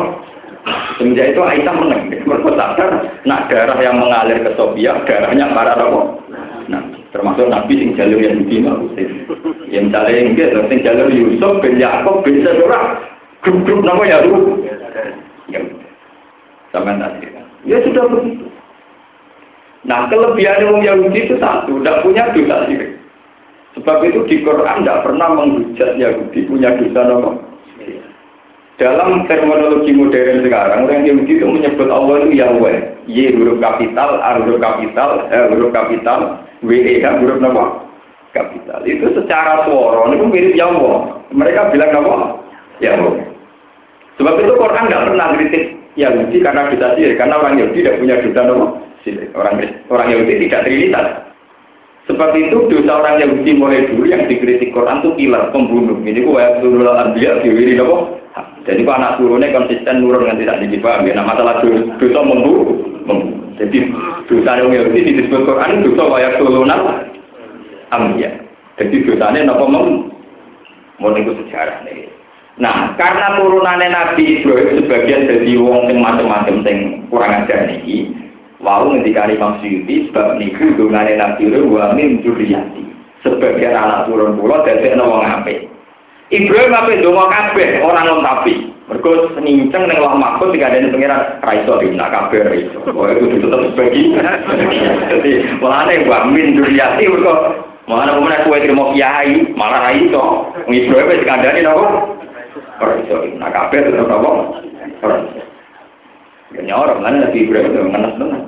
Semenjak 0.97 1.31
itu 1.31 1.41
Aisyah 1.41 1.75
menang. 1.77 2.09
Mereka 2.11 2.49
sadar, 2.57 2.89
nak 3.23 3.47
darah 3.47 3.77
yang 3.79 4.01
mengalir 4.01 4.41
ke 4.43 4.51
Sofia, 4.57 4.99
darahnya 5.05 5.53
para 5.53 5.77
apa? 5.77 6.01
Nah, 6.67 6.83
termasuk 7.15 7.47
Nabi 7.47 7.79
sing 7.79 7.95
jalur 7.95 8.19
yang 8.19 8.43
Husain. 8.43 9.23
Ya 9.71 9.79
misalnya 9.79 10.27
enggak, 10.27 10.67
sing 10.67 10.79
jalur 10.83 11.07
Yusuf 11.07 11.63
bin 11.63 11.79
Yakob 11.79 12.25
bin 12.27 12.43
Sedora, 12.43 12.99
grup-grup 13.45 13.85
nama 13.85 14.03
Yahudi. 14.03 14.67
Ya, 15.47 15.63
sama 16.75 16.99
tadi. 16.99 17.31
Ya 17.63 17.79
sudah 17.87 18.03
begitu. 18.11 18.47
Nah, 19.87 20.11
kelebihan 20.11 20.67
umum 20.67 20.83
Yahudi 20.83 21.19
itu 21.23 21.35
satu, 21.39 21.79
tidak 21.79 22.03
punya 22.03 22.27
dosa. 22.35 22.67
Sebab 23.79 24.03
itu 24.03 24.19
di 24.27 24.35
Quran 24.41 24.83
tidak 24.83 25.05
pernah 25.05 25.29
menghujat 25.37 25.95
Yahudi 25.95 26.49
punya 26.49 26.75
dosa 26.75 27.01
nama. 27.07 27.31
Dalam 28.77 29.25
terminologi 29.25 29.89
modern 29.89 30.45
sekarang, 30.45 30.85
orang 30.85 31.01
Yahudi 31.01 31.41
itu 31.41 31.49
menyebut 31.49 31.89
Allah 31.89 32.21
itu 32.21 32.37
Yahweh. 32.37 32.77
Y 33.09 33.33
huruf 33.33 33.57
kapital, 33.57 34.21
A 34.21 34.37
huruf 34.37 34.61
kapital, 34.61 35.25
H 35.33 35.49
huruf 35.49 35.73
kapital, 35.73 36.45
W 36.61 36.71
E 36.77 37.01
H 37.01 37.17
huruf 37.17 37.41
apa? 37.41 37.89
Kapital. 38.37 38.85
Itu 38.85 39.17
secara 39.17 39.65
suara, 39.65 40.13
itu 40.13 40.25
mirip 40.29 40.53
Yahweh. 40.53 40.97
Mereka 41.33 41.73
bilang 41.73 42.05
apa? 42.05 42.37
Yahweh. 42.77 43.17
Sebab 44.21 44.45
itu 44.45 44.53
Quran 44.53 44.85
nggak 44.89 45.05
pernah 45.09 45.27
kritik 45.33 45.63
Yahudi 45.97 46.37
karena 46.45 46.69
dosa 46.69 46.93
sihir, 46.93 47.17
karena 47.17 47.41
orang 47.41 47.57
Yahudi 47.57 47.81
tidak 47.81 47.97
punya 47.97 48.15
dosa 48.21 48.41
apa? 48.45 48.65
Orang 49.33 49.55
orang 49.89 50.07
Yahudi 50.13 50.33
tidak 50.45 50.69
trinitas. 50.69 51.07
Sebab 52.05 52.29
itu 52.37 52.57
dosa 52.69 52.93
orang 53.01 53.25
Yahudi 53.25 53.51
mulai 53.57 53.89
dulu 53.89 54.05
yang 54.05 54.29
dikritik 54.29 54.69
Quran 54.69 55.01
itu 55.01 55.09
killer, 55.17 55.49
pembunuh. 55.49 55.97
Ini 56.05 56.21
kok 56.21 56.37
ya 56.37 56.49
dulu 56.61 56.85
anbiya 56.85 57.41
diwiri 57.41 57.81
apa? 57.81 57.97
Jadi 58.65 58.81
kalau 58.83 58.97
anak 58.99 59.15
turunnya 59.21 59.55
konsisten 59.55 60.03
nurun 60.03 60.27
kan 60.27 60.37
tidak 60.41 60.59
dipahami. 60.67 61.15
Nah 61.15 61.25
masalah 61.25 61.63
dosa 61.63 62.19
membunuh. 62.21 62.77
Jadi 63.57 63.89
dosa 64.29 64.51
yang 64.59 64.69
Yahudi 64.69 65.17
disebut 65.17 65.49
Quran 65.49 65.81
dosa 65.81 66.03
wayak 66.11 66.37
tulunan 66.37 67.09
ambiya. 67.89 68.29
Jadi 68.77 68.95
dosanya 69.07 69.49
nopo 69.49 69.65
mem 69.65 69.87
mau 71.01 71.13
sejarah 71.13 71.81
nih. 71.85 72.09
Nah, 72.57 72.97
karena 72.97 73.37
turunannya 73.37 73.93
Nabi 73.93 74.41
Ibrahim 74.41 74.81
sebagian 74.81 75.29
dari 75.29 75.53
wong 75.61 75.93
yang 75.93 76.01
macam-macam 76.01 76.65
yang 76.65 77.05
kurang 77.05 77.45
ajar 77.45 77.69
nih, 77.69 78.09
wow 78.57 78.81
ngendika 78.89 79.29
Imam 79.29 79.61
Suyuti 79.61 80.09
sebab 80.09 80.41
niku 80.41 80.73
dungane 80.73 81.21
Nabi 81.21 81.53
Ibrahim 81.53 81.69
wa 81.69 81.93
min. 81.93 82.25
Sebagian 83.21 83.77
anak 83.77 84.09
turun 84.09 84.41
pulau 84.41 84.65
dari 84.65 84.89
wong 84.97 85.21
apik. 85.21 85.69
Ibrahim 86.27 86.75
apa 86.75 86.91
donga 86.99 87.25
kabeh 87.31 87.79
orang 87.79 88.07
wong 88.11 88.21
tapi. 88.23 88.55
Mergo 88.87 89.31
seninceng 89.35 89.83
ning 89.87 89.99
Allah 89.99 90.15
Mahfud 90.15 90.55
tidak 90.55 90.75
ada 90.75 90.91
pengiran 90.91 91.43
raiso 91.43 91.75
di 91.79 91.91
nak 91.95 92.11
kabeh 92.11 92.39
raiso. 92.43 92.79
Oh 92.87 93.07
itu 93.07 93.39
tetap 93.39 93.63
sebagi. 93.71 94.15
Jadi 95.11 95.31
mulane 95.59 96.07
wa 96.07 96.27
min 96.27 96.55
duriyati 96.59 97.03
mergo 97.07 97.63
mana 97.87 98.19
pemenang 98.19 98.43
kue 98.47 98.59
terima 98.59 98.91
kiai 98.91 99.55
malah 99.55 99.91
raiso. 99.91 100.51
Ibrahim 100.67 101.11
wis 101.15 101.23
kandhani 101.23 101.63
napa? 101.63 101.85
Raiso 102.83 103.15
nak 103.39 103.51
kabeh 103.55 103.79
tetep 103.87 104.07
napa? 104.07 104.31
Raiso. 105.03 105.41
Ya 106.55 106.61
nyorok 106.63 107.03
lan 107.03 107.23
Nabi 107.23 107.43
Ibrahim 107.43 107.71
itu 107.71 107.79
ngenes 107.87 108.13
tenan. 108.19 108.43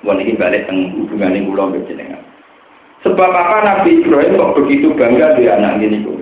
Wong 0.00 0.16
iki 0.24 0.36
balik 0.36 0.64
teng 0.64 0.96
hubungane 0.96 1.44
kula 1.44 1.68
mbek 1.68 1.84
jenengan. 1.88 2.24
Sebab 3.04 3.32
apa 3.32 3.56
Nabi 3.64 4.00
Ibrahim 4.00 4.36
kok 4.36 4.56
begitu 4.60 4.92
bangga 4.96 5.36
dengan 5.36 5.76
anak 5.76 5.84
ini 5.84 6.04
kok? 6.04 6.19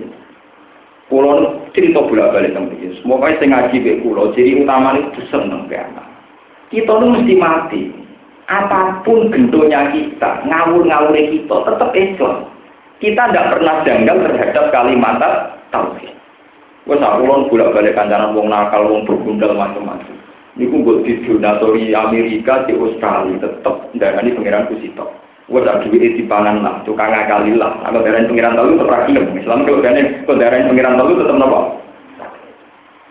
Kulo 1.09 1.65
cerita 1.73 2.05
bolak 2.05 2.37
balik 2.37 2.53
sama 2.53 2.69
dia. 2.77 2.93
Semoga 3.01 3.33
saya 3.41 3.49
ngaji 3.49 3.77
be 3.81 3.91
kulo. 4.05 4.29
Jadi 4.37 4.61
utama 4.61 4.93
itu 4.93 5.25
seneng 5.33 5.65
anak. 5.65 6.05
Kita 6.69 7.01
tuh 7.01 7.09
mesti 7.09 7.33
mati. 7.33 7.81
Apa 8.45 9.01
pun 9.05 9.29
bentuknya 9.29 9.93
kita, 9.93 10.45
ngawur-ngawur 10.45 11.13
kita, 11.13 11.55
tetap 11.69 11.89
Islam. 11.93 12.49
Kita 12.97 13.29
tidak 13.29 13.49
pernah 13.57 13.75
janggal 13.85 14.17
terhadap 14.25 14.65
kalimat 14.73 15.21
tauhid. 15.69 16.13
Wes 16.89 17.01
aku 17.01 17.21
lon 17.25 17.45
bolak 17.53 17.77
balik 17.77 17.93
kancanan 17.93 18.33
wong 18.33 18.49
nakal, 18.49 18.89
wong 18.89 19.05
bergundal 19.05 19.53
macam-macam. 19.53 20.17
Niku 20.57 20.81
gue 20.81 21.05
di 21.05 21.13
donatori 21.23 21.93
Amerika, 21.93 22.65
di 22.65 22.73
Australia, 22.73 23.37
tetap 23.37 23.93
darani 23.93 24.33
pengiran 24.33 24.65
kusito. 24.65 25.05
Gue 25.49 25.65
duit 25.65 26.13
di 26.13 26.23
pangan 26.29 26.61
lah, 26.61 26.77
tukang 26.85 27.09
ngakali 27.09 27.57
lah. 27.57 27.81
Kalau 27.81 28.05
darah 28.05 28.21
pengiran 28.21 28.53
tahu 28.53 28.77
tetap 28.77 28.93
rakyat. 28.93 29.33
Islam 29.33 29.65
kalau 29.65 29.81
darah 29.81 29.97
kalau 30.61 30.69
pengiran 30.69 30.93
tahu 31.01 31.17
tetap 31.17 31.35
nopo. 31.41 31.59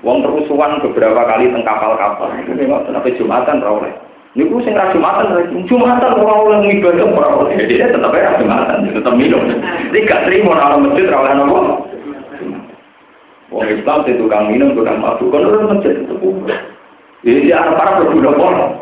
Wong 0.07 0.23
terusuan 0.23 0.79
beberapa 0.79 1.27
kali 1.27 1.51
teng 1.51 1.67
kapal-kapal. 1.67 2.31
Itu 2.39 2.55
memang 2.55 2.87
sampai 2.87 3.19
jumatan 3.19 3.59
rawleh. 3.59 3.91
Ini 4.39 4.47
gue 4.47 4.63
sing 4.63 4.71
jumatan, 4.71 5.51
jumatan 5.67 6.15
orang 6.15 6.63
orang 6.63 6.71
ibadah 6.71 7.11
orang. 7.11 7.59
Jadi 7.59 7.75
dia 7.75 7.91
tetap 7.91 8.15
ya 8.15 8.39
jumatan, 8.39 8.87
tetap 8.87 9.15
minum. 9.19 9.43
Jadi 9.91 10.07
gak 10.07 10.31
terima 10.31 10.55
orang 10.55 10.87
masjid 10.87 11.11
rawleh 11.11 11.35
nopo. 11.35 11.59
Wong 13.51 13.67
Islam 13.67 14.07
itu 14.07 14.23
tukang 14.23 14.47
minum, 14.47 14.79
tukang 14.79 15.03
mabuk. 15.03 15.27
Kan 15.35 15.43
orang 15.43 15.75
masjid 15.75 16.07
itu 16.07 16.15
Jadi 17.27 17.51
arah-arah 17.51 17.99
berbudak 17.99 18.39
orang. 18.39 18.79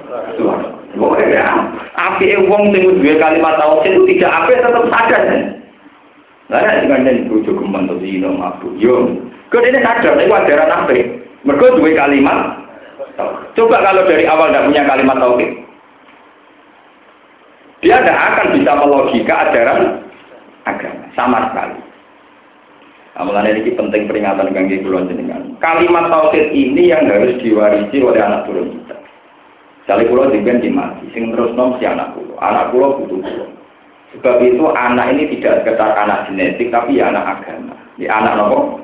Api 0.97 2.27
wong 2.49 2.73
sing 2.73 2.83
dua 3.01 3.15
kalimat 3.21 3.55
tauhid 3.61 3.93
itu 3.93 4.03
tidak 4.17 4.33
api 4.45 4.53
tetap 4.57 4.85
sadar. 4.89 5.25
Lah 6.47 6.61
nek 6.63 7.03
den 7.05 7.29
bojo 7.29 7.51
kembang 7.57 7.91
to 7.91 7.97
dino 8.01 8.33
mabuk 8.33 8.73
yo. 8.81 9.13
Kok 9.53 9.65
ini 9.65 9.85
sadar 9.85 10.17
nek 10.17 10.33
ajaran 10.33 10.75
api. 10.85 10.99
Mergo 11.47 11.79
dua 11.79 11.91
kalimat 11.95 12.67
Coba 13.57 13.81
kalau 13.81 14.05
dari 14.05 14.29
awal 14.29 14.53
tidak 14.53 14.69
punya 14.69 14.83
kalimat 14.85 15.17
tauhid. 15.17 15.51
Dia 17.81 18.05
tidak 18.05 18.19
akan 18.19 18.47
bisa 18.53 18.73
melogika 18.77 19.35
ajaran 19.49 19.81
agama 20.69 21.05
sama 21.17 21.39
sekali. 21.49 21.81
Amalan 23.17 23.49
ini 23.49 23.73
penting 23.73 24.05
peringatan 24.05 24.53
kangge 24.53 24.85
kulon 24.85 25.09
jenengan. 25.09 25.57
Kalimat 25.65 26.13
tauhid 26.13 26.53
ini 26.53 26.93
yang 26.93 27.09
harus 27.09 27.41
diwarisi 27.41 28.05
oleh 28.05 28.21
anak 28.21 28.45
turun 28.45 28.77
kita. 28.77 28.96
Kali 29.87 30.03
pulau 30.11 30.35
juga 30.35 30.59
dimati, 30.59 31.07
sing 31.15 31.31
terus 31.31 31.55
nom 31.55 31.79
si 31.79 31.87
anak 31.87 32.11
pulau. 32.19 32.35
Anak 32.43 32.75
pulau 32.75 32.99
butuh 32.99 33.23
pulau. 33.23 33.49
Sebab 34.19 34.43
itu 34.43 34.67
anak 34.75 35.15
ini 35.15 35.31
tidak 35.39 35.63
sekedar 35.63 35.95
anak 35.95 36.27
genetik, 36.27 36.75
tapi 36.75 36.99
ya 36.99 37.15
anak 37.15 37.39
agama. 37.39 37.75
Di 37.95 38.11
anak 38.11 38.35
nopo? 38.35 38.83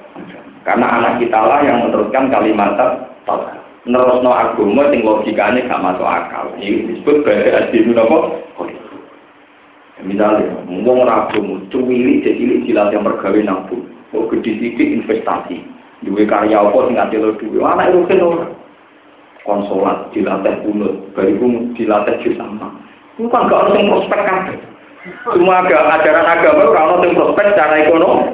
Karena 0.63 1.03
anak 1.03 1.19
kita 1.19 1.43
lah 1.43 1.59
yang 1.67 1.83
meneruskan 1.83 2.31
kalimat 2.31 2.79
tauhid. 3.27 3.59
Nerus 3.83 4.23
no 4.23 4.31
agama, 4.31 4.95
sing 4.95 5.03
logikanya 5.03 5.67
gak 5.67 5.83
masuk 5.83 6.07
akal. 6.07 6.55
Ini 6.63 6.87
disebut 6.87 7.27
bahasa 7.27 7.67
asli 7.67 7.83
nopo? 7.91 8.39
Misalnya, 10.03 10.51
ngomong 10.67 11.07
ragu, 11.07 11.63
cuwili 11.71 12.27
jadi 12.27 12.67
jilat 12.67 12.91
yang 12.91 13.07
bergawe 13.07 13.39
nabung. 13.43 13.87
Oh, 14.11 14.27
gede 14.27 14.59
sedikit 14.59 14.83
investasi. 14.83 15.63
Dua 16.03 16.27
karya 16.27 16.59
apa 16.59 16.79
sing 16.91 16.99
lo 17.23 17.31
duwe. 17.39 17.63
Anak 17.63 17.95
itu 17.95 18.11
kan 18.11 18.51
konsolat 19.43 20.11
dilatih 20.15 20.55
kunut, 20.63 20.95
bariku 21.15 21.47
dilatih 21.75 22.15
jus 22.23 22.39
sama. 22.39 22.71
Itu 23.19 23.29
kan 23.29 23.51
gak 23.51 23.69
harus 23.69 23.77
yang 23.77 23.91
prospek 23.91 24.21
kabeh. 24.23 24.57
Cuma 25.35 25.67
agak 25.67 25.83
ajaran 25.99 26.27
agama 26.31 26.63
orang 26.71 26.87
harus 26.95 27.03
yang 27.03 27.15
prospek 27.19 27.47
secara 27.53 27.75
ekonomi. 27.83 28.27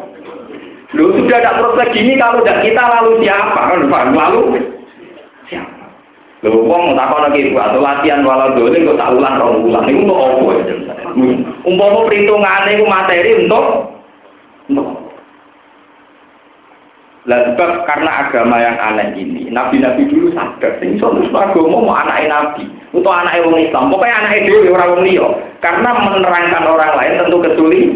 Lu 0.96 1.12
sudah 1.12 1.38
ada 1.40 1.60
prospek 1.60 1.92
gini 1.92 2.16
kalau 2.16 2.40
tidak 2.44 2.64
kita 2.64 2.82
lalu 2.82 3.20
siapa 3.20 3.60
kan? 3.60 3.80
Lalu 3.92 4.40
siapa? 5.48 5.84
Lu 6.44 6.64
wong 6.64 6.96
tak 6.96 7.08
kono 7.12 7.28
lagi 7.28 7.50
atau 7.50 7.80
latihan 7.82 8.24
walau 8.24 8.54
dulu 8.56 8.72
kok 8.72 8.96
tak 8.96 9.10
ulang 9.10 9.36
rong 9.36 9.56
ulang 9.68 9.84
itu 9.90 10.00
untuk 10.06 10.18
apa 10.22 10.44
ya? 10.54 10.74
Umpama 11.66 12.06
perhitungannya 12.06 12.70
itu 12.78 12.84
materi 12.86 13.30
untuk 13.42 13.64
untuk 14.70 14.86
lah 17.28 17.44
sebab 17.44 17.84
karena 17.84 18.24
agama 18.24 18.56
yang 18.56 18.80
aneh 18.80 19.12
ini, 19.20 19.52
nabi-nabi 19.52 20.08
dulu 20.08 20.32
sadar, 20.32 20.80
sing 20.80 20.96
iso 20.96 21.12
agama 21.12 21.76
mau 21.76 21.92
anak 21.92 22.24
nabi, 22.24 22.64
atau 22.88 23.12
anak 23.12 23.44
orang 23.44 23.68
Islam, 23.68 23.92
pokoknya 23.92 24.16
anak 24.16 24.32
itu 24.48 24.72
orang 24.72 24.96
orang 24.96 25.04
liya. 25.04 25.28
Karena 25.60 25.90
menerangkan 26.08 26.64
orang 26.64 26.92
lain 26.96 27.20
tentu 27.20 27.38
kesulit. 27.44 27.90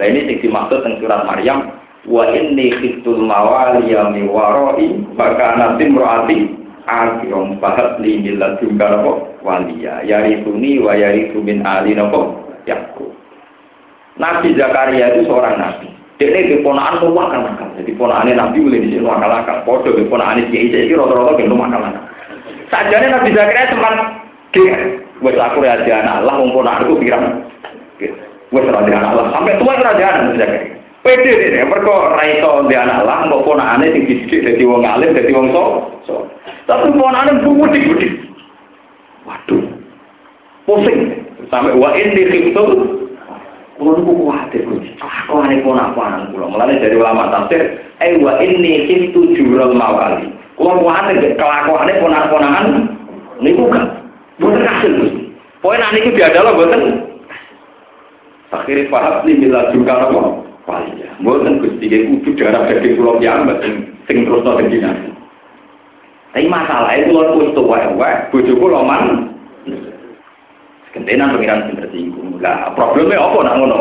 Nah 0.00 0.04
ini 0.08 0.24
sing 0.24 0.36
dimaksud 0.40 0.80
tentang 0.80 0.96
surat 1.04 1.20
Maryam, 1.28 1.68
wa 2.08 2.24
inni 2.32 2.72
khiftul 2.80 3.20
mawaliya 3.28 4.08
mi 4.16 4.24
waroi, 4.24 5.04
maka 5.12 5.60
nanti 5.60 5.84
murati 5.92 6.36
akirom 6.88 7.60
bahat 7.60 8.00
li 8.00 8.24
juga 8.24 8.86
nopo 8.88 9.36
waliya, 9.44 10.00
yarituni 10.00 10.80
wa 10.80 10.96
yaritu 10.96 11.44
min 11.44 11.60
ali 11.60 11.92
nopo 11.92 12.40
yakku. 12.64 13.12
Nabi 14.16 14.56
Zakaria 14.56 15.12
itu 15.12 15.28
seorang 15.28 15.60
nabi. 15.60 15.95
Dia 16.16 16.32
ini 16.32 16.56
keponaan 16.56 16.96
tuh 17.04 17.12
makan 17.12 17.44
makan. 17.44 17.68
Jadi 17.76 17.92
ponaannya 17.92 18.40
Nabi 18.40 18.64
boleh 18.64 18.80
di 18.80 18.88
sini 18.96 19.04
makan 19.04 19.28
makan. 19.28 19.56
Podo 19.68 19.92
keponaannya 19.92 20.48
Kiai 20.48 20.72
jadi 20.72 20.96
rata-rata 20.96 21.36
gitu 21.36 21.52
makan 21.52 21.76
makan. 21.76 22.02
Sajane 22.72 23.06
Nabi 23.12 23.36
Zakaria 23.36 23.68
sempat 23.68 23.94
dia, 24.56 24.76
wes 25.20 25.36
aku 25.36 25.60
raja 25.60 25.92
anak 26.00 26.24
Allah, 26.24 26.34
mau 26.40 26.56
ponaanku 26.56 26.96
pirang. 26.96 27.44
Wes 28.48 28.64
raja 28.64 28.92
anak 28.96 29.12
Allah. 29.12 29.26
Sampai 29.36 29.60
tua 29.60 29.76
raja 29.76 30.04
anak 30.08 30.22
Nabi 30.24 30.40
Zakaria. 30.40 30.76
Pede 31.04 31.32
deh, 31.38 31.62
mereka 31.62 32.18
raiso 32.18 32.66
di 32.66 32.74
anak 32.74 33.06
Allah, 33.06 33.30
mau 33.30 33.44
ponaannya 33.46 33.94
tinggi 33.94 34.26
sedikit 34.26 34.50
dari 34.50 34.64
wong 34.66 34.82
alim, 34.82 35.14
dari 35.14 35.30
wong 35.30 35.54
so. 35.54 35.64
so. 36.02 36.14
Tapi 36.66 36.96
ponaannya 36.96 37.46
budik-budik. 37.46 38.26
Waduh, 39.22 39.62
pusing. 40.66 41.22
Sampai 41.46 41.78
wa 41.78 41.94
ini 41.94 42.26
khiftul 42.26 43.05
Kulo 43.76 44.00
niku 44.00 44.12
kuwatir. 44.16 44.64
Aku 45.04 45.36
ane 45.44 45.60
ponak-ponak 45.60 46.32
kulo. 46.32 46.48
Mulane 46.48 46.80
dari 46.80 46.96
ulama 46.96 47.28
tafsir, 47.28 47.76
eh 48.00 48.16
wa 48.24 48.40
inni 48.40 48.88
khiftu 48.88 49.36
jurul 49.36 49.76
mawali. 49.76 50.32
Kulo 50.56 50.80
kuwatir 50.80 51.36
kelakuane 51.36 51.92
ponak-ponakan 52.00 52.66
niku 53.44 53.68
kan. 53.68 54.00
Boten 54.40 54.64
kasil. 54.64 54.92
Poin 55.60 55.84
ane 55.84 56.00
iki 56.00 56.16
biadala 56.16 56.56
boten. 56.56 57.04
Akhirnya 58.48 58.88
paham 58.88 59.28
nih 59.28 59.36
bila 59.44 59.68
juga 59.76 60.08
apa? 60.08 60.20
Waliya. 60.64 61.12
Boten 61.20 61.60
Gusti 61.60 61.84
iki 61.84 62.08
kudu 62.08 62.30
darah 62.40 62.64
daging 62.64 62.96
kulo 62.96 63.20
piyambak 63.20 63.60
sing 64.08 64.24
terus 64.24 64.40
to. 64.40 64.52
Tapi 66.32 66.48
masalah 66.48 66.96
itu 66.96 67.12
kulo 67.12 67.44
wis 67.44 67.52
tuwa-tuwa, 67.52 68.32
bojo 68.32 68.52
kulo 68.56 68.80
man 68.88 69.36
Gentenan 70.96 71.36
pengiran 71.36 71.68
sing 71.68 71.76
tersinggung. 71.76 72.40
Lah 72.40 72.72
problemnya 72.72 73.20
apa 73.20 73.38
nak 73.44 73.56
ngono? 73.60 73.78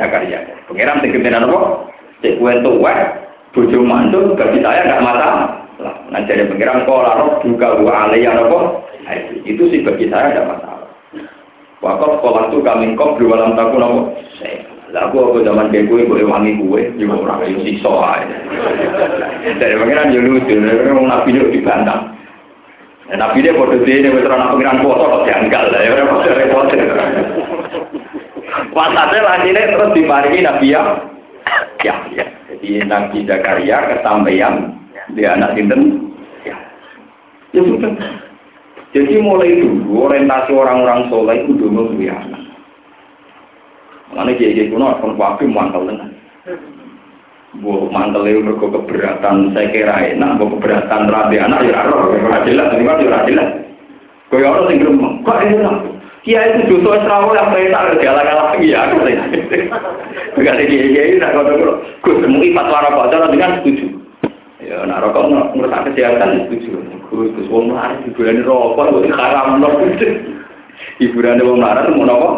Zakaria. 0.00 0.40
Pengiran 0.64 1.04
sing 1.04 1.12
gentenan 1.12 1.44
apa? 1.52 1.92
Cek 2.24 2.40
kue 2.40 2.52
tuwek, 2.64 2.98
bojo 3.52 3.78
mantu, 3.84 4.32
bagi 4.40 4.64
saya 4.64 4.88
nggak 4.88 5.04
masalah. 5.04 5.60
Nah 6.08 6.20
jadi 6.24 6.48
pengiran 6.48 6.88
kok 6.88 7.04
lalu 7.04 7.26
juga 7.44 7.76
dua 7.76 8.08
alaiya 8.08 8.32
apa? 8.32 8.80
Itu 9.44 9.68
sih 9.68 9.84
bagi 9.84 10.08
saya 10.08 10.32
tidak 10.32 10.56
masalah. 10.56 10.88
Waktu 11.84 12.06
sekolah 12.16 12.42
itu 12.48 12.58
kami 12.64 12.96
kok 12.96 13.20
dua 13.20 13.34
dalam 13.36 13.52
tahun 13.58 13.84
apa? 13.84 14.00
Lah 14.92 15.08
aku 15.08 15.16
aku 15.24 15.38
zaman 15.44 15.72
kayak 15.72 15.88
gue 15.88 16.04
boleh 16.04 16.28
wangi 16.28 16.52
gue, 16.60 16.80
juga 17.00 17.16
orang 17.16 17.48
yang 17.48 17.64
siksa 17.64 17.92
aja. 17.92 18.36
Dari 19.56 19.74
pengiran 19.80 20.12
yo 20.12 20.20
lucu, 20.20 20.52
dari 20.52 20.84
nabi 20.84 21.32
yo 21.32 21.48
dibantah. 21.48 22.12
Ya, 23.12 23.20
Nabi 23.20 23.44
dia 23.44 23.52
bodoh 23.52 23.76
dia, 23.84 24.00
dia 24.00 24.08
betul 24.08 24.32
pengiran 24.32 24.80
foto 24.80 25.04
kok 25.04 25.28
janggal 25.28 25.68
lah, 25.68 25.84
ya 25.84 25.92
repot 26.00 26.24
repot. 26.24 26.64
Lagi 28.72 29.52
terus 29.52 29.92
diparingi 29.92 30.40
Nabi 30.40 30.72
ya, 30.72 30.80
ya, 31.84 31.94
ya. 32.16 32.24
Jadi 32.48 32.88
Nabi 32.88 33.28
Zakaria 33.28 33.84
kesampaian 33.84 34.80
dia 35.12 35.36
anak 35.36 35.52
sinten, 35.60 36.08
ya, 36.40 36.56
ya 37.52 37.60
sudah. 37.60 37.92
Jadi 38.96 39.20
mulai 39.20 39.60
dulu 39.60 40.08
orientasi 40.08 40.56
orang-orang 40.56 41.12
soleh 41.12 41.44
itu 41.44 41.52
dulu 41.52 41.92
lebih 41.92 42.16
anak. 42.16 42.48
Mengenai 44.08 44.40
jadi 44.40 44.72
kuno 44.72 44.88
pun 45.04 45.20
waktu 45.20 45.52
mantel 45.52 45.84
tenan. 45.84 46.16
Bu 47.60 47.92
mantel 47.92 48.24
itu 48.32 48.40
mereka 48.40 48.64
keberatan 48.64 49.52
saya 49.52 49.68
kira 49.68 50.16
enak, 50.16 50.40
bu 50.40 50.56
keberatan 50.56 51.12
rabi 51.12 51.36
anak 51.36 51.68
ya 51.68 51.84
roh, 51.84 52.16
ya 52.16 52.40
jelas, 52.48 52.72
kan 52.72 53.04
ya 53.04 53.20
jelas. 53.28 53.48
Kaya 54.32 54.48
orang 54.48 54.72
sing 54.72 54.80
gremeng, 54.80 55.20
kok 55.20 55.36
enak. 55.44 55.76
Kia 56.24 56.40
itu 56.48 56.72
justru 56.72 56.96
Israel 56.96 57.34
yang 57.36 57.52
perintah 57.52 57.92
galak-galak 58.00 58.56
iya 58.62 58.88
katanya. 58.88 59.26
Begitu 60.32 60.62
dia 60.64 60.86
dia 60.88 61.02
ini 61.12 61.20
nak 61.20 61.36
kau 61.36 61.44
tahu, 61.44 61.76
gus 62.00 62.24
mungkin 62.24 62.56
fatwa 62.56 62.88
rokok 62.88 63.10
cara 63.12 63.26
dengan 63.28 63.60
setuju. 63.60 63.86
Ya 64.64 64.86
nak 64.88 65.04
rokok 65.04 65.52
merusak 65.52 65.92
kesehatan 65.92 66.48
setuju. 66.48 66.78
Gus 67.12 67.36
gus 67.36 67.50
wong 67.52 67.74
melarat 67.74 68.00
hiburan 68.08 68.48
rokok, 68.48 68.96
gus 68.96 69.12
haram 69.12 69.60
loh. 69.60 69.76
Hiburan 71.02 71.42
wong 71.44 71.58
melarat 71.60 71.90
mau 71.92 72.06
nopo? 72.08 72.30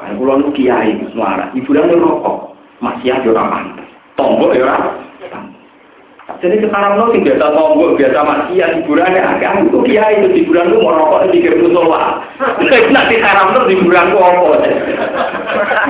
Kan 0.00 0.16
pulau 0.16 0.40
nu 0.40 0.54
kiai 0.56 0.96
gus 0.96 1.12
melarat, 1.12 1.52
hiburan 1.52 1.98
rokok 1.98 2.56
masih 2.80 3.12
ada 3.12 3.28
orang. 3.36 3.83
Tombol 4.14 4.54
ya 4.54 4.62
orang. 4.66 4.84
Jadi 6.40 6.56
sekarang 6.60 6.96
lo 6.96 7.12
biasa 7.12 7.46
tombol, 7.52 8.00
biasa 8.00 8.20
maksiat 8.24 8.70
hiburannya 8.80 9.20
agak 9.20 9.64
itu 9.64 9.78
kiai 9.84 10.24
itu 10.24 10.28
hiburan 10.40 10.72
lu 10.72 10.80
mau 10.80 10.96
rokok 10.96 11.28
di 11.28 11.44
kiri 11.44 11.60
musola. 11.60 12.24
Nanti 12.92 13.20
haram 13.20 13.52
tuh 13.52 13.68
hiburan 13.68 14.12
lu 14.12 14.18
apa? 14.24 14.64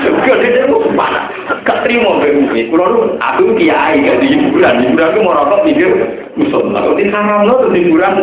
Juga 0.02 0.32
dia 0.42 0.66
itu 0.66 0.78
mana? 0.94 1.30
Gak 1.62 1.87
terima 1.87 2.18
begini. 2.18 2.66
Kalau 2.66 2.87
lu 2.90 3.00
aku 3.22 3.54
kiai 3.54 4.02
gak 4.02 4.18
di 4.18 4.26
hiburan, 4.34 4.82
hiburan 4.82 5.10
lu 5.14 5.20
mau 5.22 5.38
rokok 5.38 5.70
di 5.70 5.72
kiri 5.78 6.02
musola. 6.34 6.82
Nanti 6.82 7.04
haram 7.14 7.46
lo 7.46 7.54
tuh 7.62 7.70
hiburan. 7.70 8.14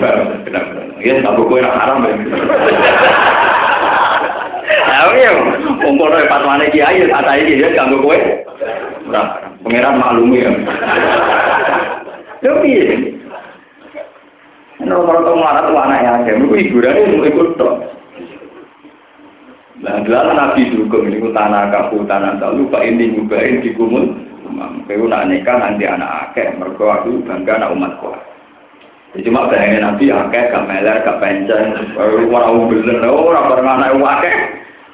Benar-benar. 0.00 0.64
Ya, 1.00 1.16
tak 1.22 1.38
yang 1.38 1.76
haram. 1.76 2.04
Ayo 4.80 5.08
ya, 5.16 5.30
umpul 5.84 6.08
dari 6.08 6.30
fatwane 6.30 6.72
kiai, 6.72 7.04
kata 7.04 7.32
ini 7.36 7.60
ya, 7.60 7.68
ganggu 7.76 8.00
kue. 8.00 8.18
Nah, 9.10 9.36
maklumi 9.66 10.44
ya. 10.44 10.50
Tapi, 12.40 12.72
ini 14.80 14.88
rata-rata 14.88 15.30
melarat 15.36 15.64
tuh 15.68 15.76
anak 15.76 16.00
yang 16.00 16.16
ada, 16.24 16.32
itu 16.32 16.56
hiburan 16.56 16.96
itu 17.04 17.16
ikut 17.28 17.48
toh. 17.60 17.74
Nah, 19.80 20.00
adalah 20.00 20.32
nabi 20.36 20.72
dukung 20.72 21.08
ini 21.08 21.20
tanah 21.32 21.72
kapu 21.72 22.04
tanah 22.04 22.36
tak 22.36 22.52
lupa 22.52 22.84
ini 22.84 23.16
ngubahin 23.16 23.64
di 23.64 23.72
kumul. 23.76 24.12
Kau 24.84 25.06
nak 25.06 25.30
nikah 25.30 25.56
nanti 25.56 25.88
anak 25.88 26.32
akeh, 26.32 26.52
mereka 26.58 27.00
aku 27.00 27.24
bangga 27.24 27.64
anak 27.64 27.96
kau. 27.96 28.12
Ya 29.10 29.26
cuma 29.26 29.50
bayangin 29.50 29.82
nanti 29.82 30.06
akeh 30.06 30.54
gak 30.54 30.66
meler, 30.70 31.02
gak 31.02 31.18
penceng, 31.18 31.74
orang 31.98 32.70
bener, 32.70 33.02
orang 33.10 33.58
mana 33.66 33.90
anak 33.90 33.98
akeh, 33.98 34.34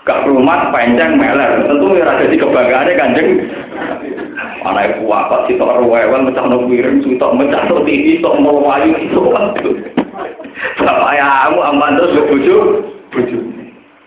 gak 0.09 0.25
rumah 0.25 0.73
penceng 0.73 1.21
meler. 1.21 1.69
Tentu 1.69 2.01
ya 2.01 2.09
ada 2.09 2.25
di 2.25 2.41
kebanggaannya 2.41 2.97
kanjeng. 2.97 3.29
mana 4.65 4.89
aku 4.89 5.07
apa 5.13 5.47
sih 5.47 5.55
tok 5.61 5.85
rewel 5.85 6.27
mecah 6.27 6.45
no 6.49 6.65
piring, 6.65 6.99
tok 7.21 7.35
mecah 7.37 7.63
no 7.69 7.85
tipi, 7.85 8.19
tok 8.25 8.41
melayu 8.41 8.97
itu 8.99 9.21
waktu. 9.21 9.71
ya, 11.13 11.29
aku 11.47 11.59
aman 11.61 12.01
terus 12.01 12.17
ke 12.17 12.23
bujuk, 12.33 12.65
bujuk. 13.13 13.43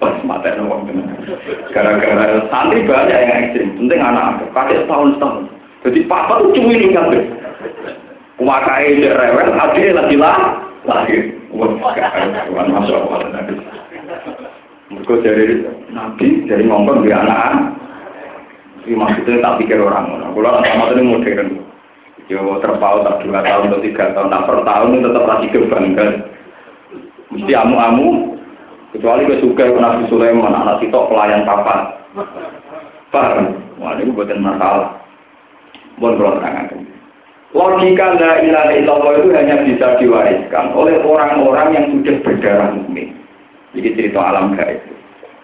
Pas 0.01 0.17
mata 0.25 0.57
no 0.57 0.73
waktu. 0.73 0.99
Gara-gara 1.69 2.43
santri 2.49 2.81
banyak 2.81 3.13
yang 3.13 3.31
ekstrim, 3.45 3.77
penting 3.77 4.01
anak 4.01 4.41
aku, 4.41 4.45
kakek 4.57 4.83
setahun 4.83 5.15
setahun. 5.15 5.43
Jadi 5.85 5.99
papa 6.11 6.43
tuh 6.43 6.51
cuwi 6.51 6.75
nih, 6.75 6.91
kan, 6.91 7.07
Kumakai 8.39 8.95
dia 8.95 9.19
rewel, 9.19 9.51
lagi 9.51 10.15
lah, 10.15 10.63
masuk 12.71 12.95
Allah. 12.95 13.43
Mereka 14.89 15.13
dari 15.21 15.45
nabi, 15.93 16.27
dari 16.49 16.63
ngomong 16.65 17.05
di 17.05 17.13
anak 17.13 17.77
Ini 18.87 18.95
maksudnya 18.95 19.43
tak 19.43 19.61
pikir 19.61 19.77
orang. 19.83 20.33
Kalau 20.33 20.49
anak 20.49 20.65
sama 20.71 20.95
ini 20.95 21.03
modern. 21.13 21.49
Yo 22.31 22.61
terpaut 22.61 23.05
tak 23.05 23.25
dua 23.25 23.41
tahun 23.41 23.73
atau 23.73 23.81
tiga 23.81 24.13
tahun, 24.13 24.29
nah 24.29 24.45
per 24.45 24.61
tahun 24.61 25.01
itu 25.01 25.09
tetap 25.09 25.25
lagi 25.25 25.47
kebanggaan. 25.49 26.13
Mesti 27.33 27.53
amu-amu, 27.57 28.37
kecuali 28.93 29.25
ke 29.25 29.41
suka 29.41 29.65
Nabi 29.73 30.05
Sulaiman, 30.13 30.53
anak 30.53 30.77
sitok 30.77 31.09
pelayan 31.09 31.41
papa. 31.43 31.97
Paham? 33.09 33.57
Wah 33.81 33.97
ini 33.97 34.13
bukan 34.13 34.45
masalah. 34.45 35.01
Bukan 35.97 36.21
kalau 36.21 36.37
terangkan. 36.37 36.88
Logika 37.49 38.13
la 38.13 38.45
ilaha 38.45 38.71
illallah 38.77 39.13
itu 39.25 39.29
hanya 39.33 39.55
bisa 39.65 39.97
diwariskan 39.97 40.69
oleh 40.77 41.01
orang-orang 41.01 41.69
yang 41.73 41.85
sudah 41.97 42.15
berdarah 42.21 42.69
mukmin. 42.77 43.09
Jadi 43.73 43.89
cerita 43.97 44.21
alam 44.21 44.53
gaib. 44.53 44.77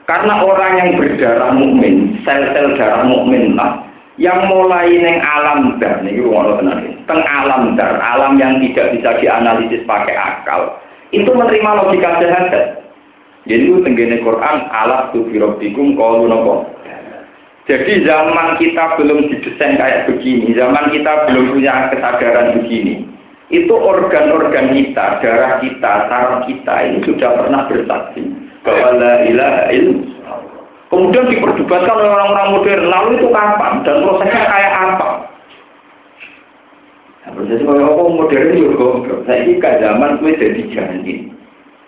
Karena 0.06 0.38
orang 0.46 0.74
yang 0.78 0.90
berdarah 1.02 1.50
mukmin, 1.58 2.22
sel-sel 2.22 2.78
darah 2.78 3.10
mukmin 3.10 3.58
lah, 3.58 3.82
yang 4.22 4.46
mulai 4.46 4.94
neng 5.02 5.18
alam 5.18 5.82
dar, 5.82 6.06
nih 6.06 6.22
ngono 6.22 6.62
tenan. 6.62 6.94
Teng 7.10 7.26
alam 7.26 7.74
dar, 7.74 7.98
alam 7.98 8.38
yang 8.38 8.62
tidak 8.62 8.94
bisa 8.94 9.18
dianalisis 9.18 9.82
pakai 9.90 10.14
akal, 10.14 10.78
itu 11.10 11.26
menerima 11.26 11.90
logika 11.90 12.22
sehat. 12.22 12.54
Jadi 13.50 13.62
itu 13.66 13.82
tenggene 13.82 14.22
Quran 14.22 14.58
alat 14.70 15.10
tu 15.10 15.26
firobdikum 15.30 15.98
kalau 15.98 16.26
nopo 16.30 16.75
jadi 17.66 18.06
zaman 18.06 18.62
kita 18.62 18.94
belum 19.02 19.26
didesain 19.26 19.82
kayak 19.82 20.06
begini, 20.06 20.54
zaman 20.54 20.86
kita 20.94 21.26
belum 21.26 21.58
punya 21.58 21.90
kesadaran 21.90 22.62
begini. 22.62 23.10
Itu 23.50 23.74
organ-organ 23.74 24.70
kita, 24.70 25.22
darah 25.22 25.58
kita, 25.62 25.94
saraf 26.06 26.46
kita 26.46 26.76
ini 26.86 27.02
sudah 27.10 27.30
pernah 27.34 27.66
bersaksi 27.66 28.22
bahwa 28.62 29.02
la 29.02 29.14
ilaha 29.26 29.74
Kemudian 30.94 31.26
diperdebatkan 31.26 31.98
oleh 31.98 32.10
orang-orang 32.14 32.50
modern, 32.54 32.84
lalu 32.86 33.10
itu 33.18 33.28
kapan 33.34 33.74
dan 33.82 33.98
prosesnya 34.06 34.42
kayak 34.46 34.74
apa? 34.86 35.10
Nah, 37.26 37.30
proses 37.34 37.66
kalau 37.66 37.90
apa 37.90 38.04
modern 38.14 38.54
juga. 38.54 38.90
Saya 39.26 39.42
ini 39.42 39.58
ke 39.58 39.72
zaman 39.82 40.22
kue 40.22 40.38
jadi 40.38 40.62
janin, 40.70 41.34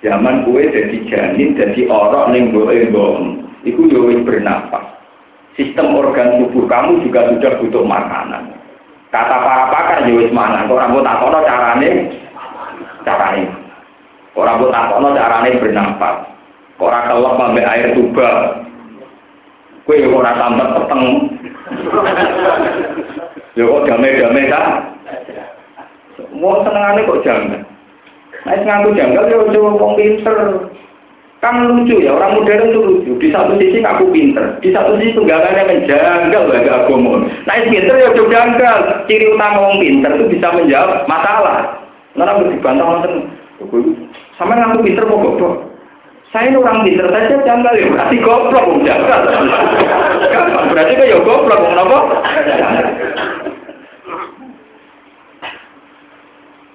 zaman 0.01 0.41
kue 0.49 0.65
jadi 0.73 0.97
janin, 1.05 1.53
jadi 1.53 1.81
orang 1.85 2.33
yang 2.33 2.49
bohong, 2.89 3.45
itu 3.61 3.85
juga 3.85 4.17
bernafas 4.25 4.96
sistem 5.57 5.97
organ 5.97 6.37
tubuh 6.45 6.69
kamu 6.69 7.01
juga 7.03 7.33
sudah 7.33 7.51
butuh 7.59 7.83
makanan. 7.83 8.53
Kata 9.09 9.35
para 9.41 9.65
pakar 9.73 9.99
ya 10.05 10.13
wis 10.13 10.29
mangan, 10.29 10.69
orang 10.69 10.93
buat 10.93 11.03
takono 11.03 11.39
carane 11.41 11.89
carane. 13.01 13.43
Orang 14.37 14.61
buat 14.61 14.71
takono 14.71 15.09
carane 15.17 15.57
bernafas. 15.57 16.15
Orang 16.77 17.09
kelop 17.09 17.33
sampai 17.41 17.65
air 17.65 17.89
tuba. 17.97 18.29
Kue 19.89 20.03
yang 20.03 20.13
orang 20.13 20.37
tambah 20.37 20.67
peteng. 20.77 21.03
Ya 23.57 23.63
kok 23.65 23.85
damai-damai 23.89 24.51
kan? 24.51 24.65
Mau 26.37 26.61
senengannya 26.61 27.07
kok 27.09 27.23
jangan. 27.25 27.65
Nah, 28.45 28.53
ngaku 28.61 28.93
janggal 28.93 29.25
ya 29.25 29.37
coba 29.49 29.69
wong 29.81 29.93
pinter. 29.97 30.37
Kan 31.37 31.69
lucu 31.69 32.01
ya, 32.01 32.17
orang 32.17 32.41
modern 32.41 32.73
itu 32.73 32.79
lucu. 32.81 33.11
Di 33.21 33.29
satu 33.29 33.61
sisi 33.61 33.85
aku 33.85 34.09
pinter, 34.09 34.57
di 34.57 34.73
satu 34.73 34.97
sisi 34.97 35.13
tunggakannya 35.13 35.69
menjanggal 35.69 36.49
bagi 36.49 36.69
agama. 36.73 37.29
Nah, 37.45 37.55
pinter 37.61 37.93
ya 37.93 38.09
udah 38.09 38.25
janggal. 38.25 38.77
Ciri 39.05 39.25
utama 39.29 39.69
orang 39.69 39.77
pinter 39.77 40.11
itu 40.17 40.25
bisa 40.33 40.47
menjawab 40.49 41.05
masalah. 41.05 41.77
Aku 42.17 42.49
dibantah 42.49 42.81
nonton. 42.81 43.13
Sama 44.41 44.57
aku 44.57 44.81
pinter 44.81 45.05
mau 45.05 45.21
goblok. 45.21 45.77
Saya 46.33 46.51
ini 46.51 46.57
orang 46.57 46.83
pinter 46.83 47.07
saja 47.07 47.39
janggal 47.45 47.73
ya, 47.77 47.85
berarti 47.93 48.15
goblok 48.19 48.65
mau 48.67 48.81
janggal. 48.83 49.19
Berarti 50.73 50.93
kan 50.99 51.07
ya 51.07 51.17
goblok 51.21 51.61
mau 51.61 51.73
nopo. 51.77 51.99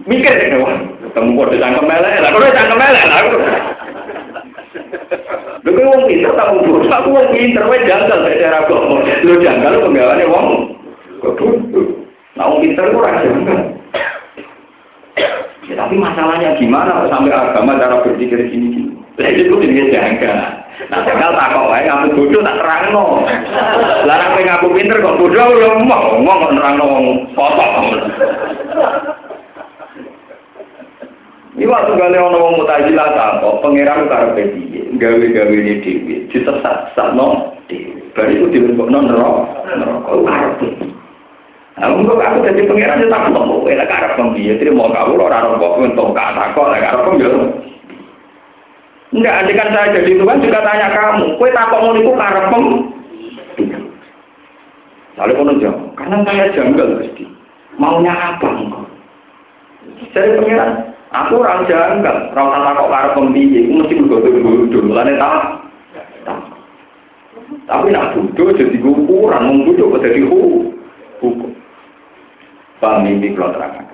Mikir 0.02 0.34
ya, 0.34 0.58
ketemu 1.06 1.30
kode 1.38 1.62
cangkem 1.62 1.86
melek, 1.86 2.18
lah 2.18 2.30
kode 2.34 2.50
cangkem 2.50 2.78
melek 2.78 3.04
lah. 3.06 3.22
Lho 5.62 5.70
kowe 5.70 5.84
wong 5.84 6.02
pinter 6.08 6.32
bodoh, 6.32 6.80
aku 6.88 7.08
wong 7.12 7.28
pinter 7.30 7.64
wae 7.68 7.84
janggal 7.84 8.24
cara 8.24 8.58
agama. 8.64 8.96
Lho 9.22 9.34
janggal 9.38 9.84
penggawane 9.84 10.24
wong 10.26 10.46
bodoh. 11.20 11.52
Nah 12.34 12.44
wong 12.48 12.58
pinter 12.64 12.88
ora 12.90 13.20
janggal. 13.20 13.60
Ya, 15.68 15.74
tapi 15.78 15.94
masalahnya 15.94 16.58
gimana 16.58 17.06
sampai 17.06 17.30
agama 17.30 17.78
cara 17.78 18.02
berpikir 18.02 18.48
sini 18.48 18.66
gini. 18.72 18.90
Lah 19.20 19.28
itu 19.28 19.54
jenenge 19.60 19.92
janggal. 19.92 20.38
Nah, 20.88 21.00
janggal 21.04 21.30
tak 21.36 21.52
kok 21.52 21.68
wae 21.68 21.84
kamu 21.84 22.16
bodoh 22.16 22.40
tak 22.40 22.58
terangno. 22.58 23.06
Larang 24.08 24.30
kowe 24.34 24.42
ngaku 24.42 24.66
pinter 24.72 24.98
kok 25.04 25.18
bodoh 25.20 25.46
ya 25.60 25.68
mau 25.84 26.16
ngomong 26.16 26.38
kok 26.42 26.52
nerangno. 26.56 26.88
Waktu 31.62 31.92
kali 31.94 32.18
ono 32.18 32.36
wong 32.38 32.54
mutajilah 32.62 33.08
tak 33.14 33.30
kok 33.40 33.58
pangeran 33.62 34.08
karepe 34.08 34.42
piye 34.56 34.80
gawe-gawe 34.98 35.54
ini 35.54 35.80
dhewe 35.80 36.14
disesat-sesatno 36.32 37.56
dhewe. 37.68 38.00
Bar 38.12 38.28
iku 38.28 38.46
dilebokno 38.52 38.98
neraka, 39.08 39.72
neraka 39.72 40.12
karepe. 40.12 40.68
Nah, 41.80 41.88
untuk 41.96 42.20
aku 42.20 42.44
jadi 42.44 42.68
pangeran 42.68 43.02
ya 43.04 43.08
tak 43.08 43.32
mau, 43.32 43.64
enak 43.64 43.88
karep 43.88 44.20
piye 44.36 44.54
terima 44.60 44.92
kau 44.92 45.16
ora 45.16 45.40
ora 45.44 45.56
kok 45.56 46.14
kata 46.14 46.44
kok 46.52 46.70
lek 46.70 46.84
karep 46.84 47.06
yo. 47.16 47.32
Enggak, 49.12 49.44
andai 49.44 49.58
kan 49.60 49.68
saya 49.76 49.92
jadi 49.92 50.16
Tuhan 50.16 50.40
juga 50.40 50.64
tanya 50.64 50.88
kamu, 50.88 51.36
kue 51.36 51.52
takut 51.52 51.84
mau 51.84 51.92
niku 51.92 52.16
karep 52.16 52.48
Lalu 55.20 55.32
kono 55.36 55.52
jawab, 55.60 55.92
karena 55.92 56.16
saya 56.24 56.44
janggal 56.56 56.96
pasti. 56.96 57.28
Maunya 57.76 58.16
apa 58.16 58.48
engkau? 58.48 58.88
Jadi 60.16 60.40
pangeran, 60.40 60.91
Aku 61.12 61.44
orang 61.44 61.68
janggal, 61.68 62.32
orang 62.32 62.48
sama 62.56 62.72
kok 62.72 62.88
karep 62.88 63.12
pembiye, 63.12 63.68
aku 63.68 63.72
mesti 63.84 64.00
bodoh-bodoh, 64.00 64.82
lane 64.96 65.12
tak. 65.20 65.44
Tapi 67.68 67.92
nak 67.92 68.16
bodoh 68.16 68.48
jadi 68.56 68.76
ukuran, 68.80 69.44
mau 69.44 69.64
bodoh 69.68 70.00
jadi 70.00 70.24
hukum. 70.24 71.52
Paham 72.80 73.06
ini 73.06 73.36
kalau 73.36 73.52
terangkan. 73.52 73.86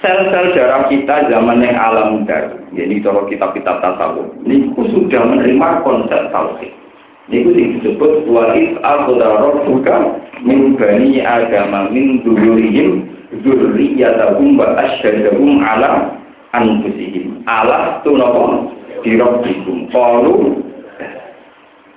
Sel-sel 0.00 0.52
darah 0.52 0.84
kita 0.88 1.28
zaman 1.32 1.64
yang 1.64 1.76
alam 1.76 2.28
dar, 2.28 2.56
jadi 2.72 3.04
kalau 3.04 3.24
kitab-kitab 3.28 3.84
tasawuf, 3.84 4.28
ini 4.44 4.68
sudah 4.76 5.22
menerima 5.28 5.80
konsep 5.80 6.28
tauhid. 6.32 6.83
Ini 7.24 7.80
disebut 7.80 8.28
walid 8.28 8.76
al-qudarot 8.84 9.64
juga 9.64 10.20
min 10.44 10.76
bani 10.76 11.24
agama 11.24 11.88
min 11.88 12.20
dulurihim 12.20 13.08
dzurriyyatahum 13.40 14.60
wa 14.60 14.76
asyhadahum 14.76 15.64
ala 15.64 16.20
anfusihim. 16.52 17.40
Ala 17.48 18.04
tunopo 18.04 18.76
dirobbikum 19.00 19.88
qalu. 19.88 20.60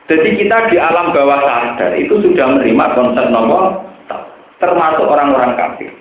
Jadi 0.08 0.40
kita 0.40 0.72
di 0.72 0.80
alam 0.80 1.12
bawah 1.12 1.44
sadar 1.44 1.92
itu 2.00 2.24
sudah 2.24 2.48
menerima 2.56 2.86
konsep 2.96 3.28
nopo? 3.28 3.84
Termasuk 4.64 5.12
orang-orang 5.12 5.60
kafir. 5.60 5.92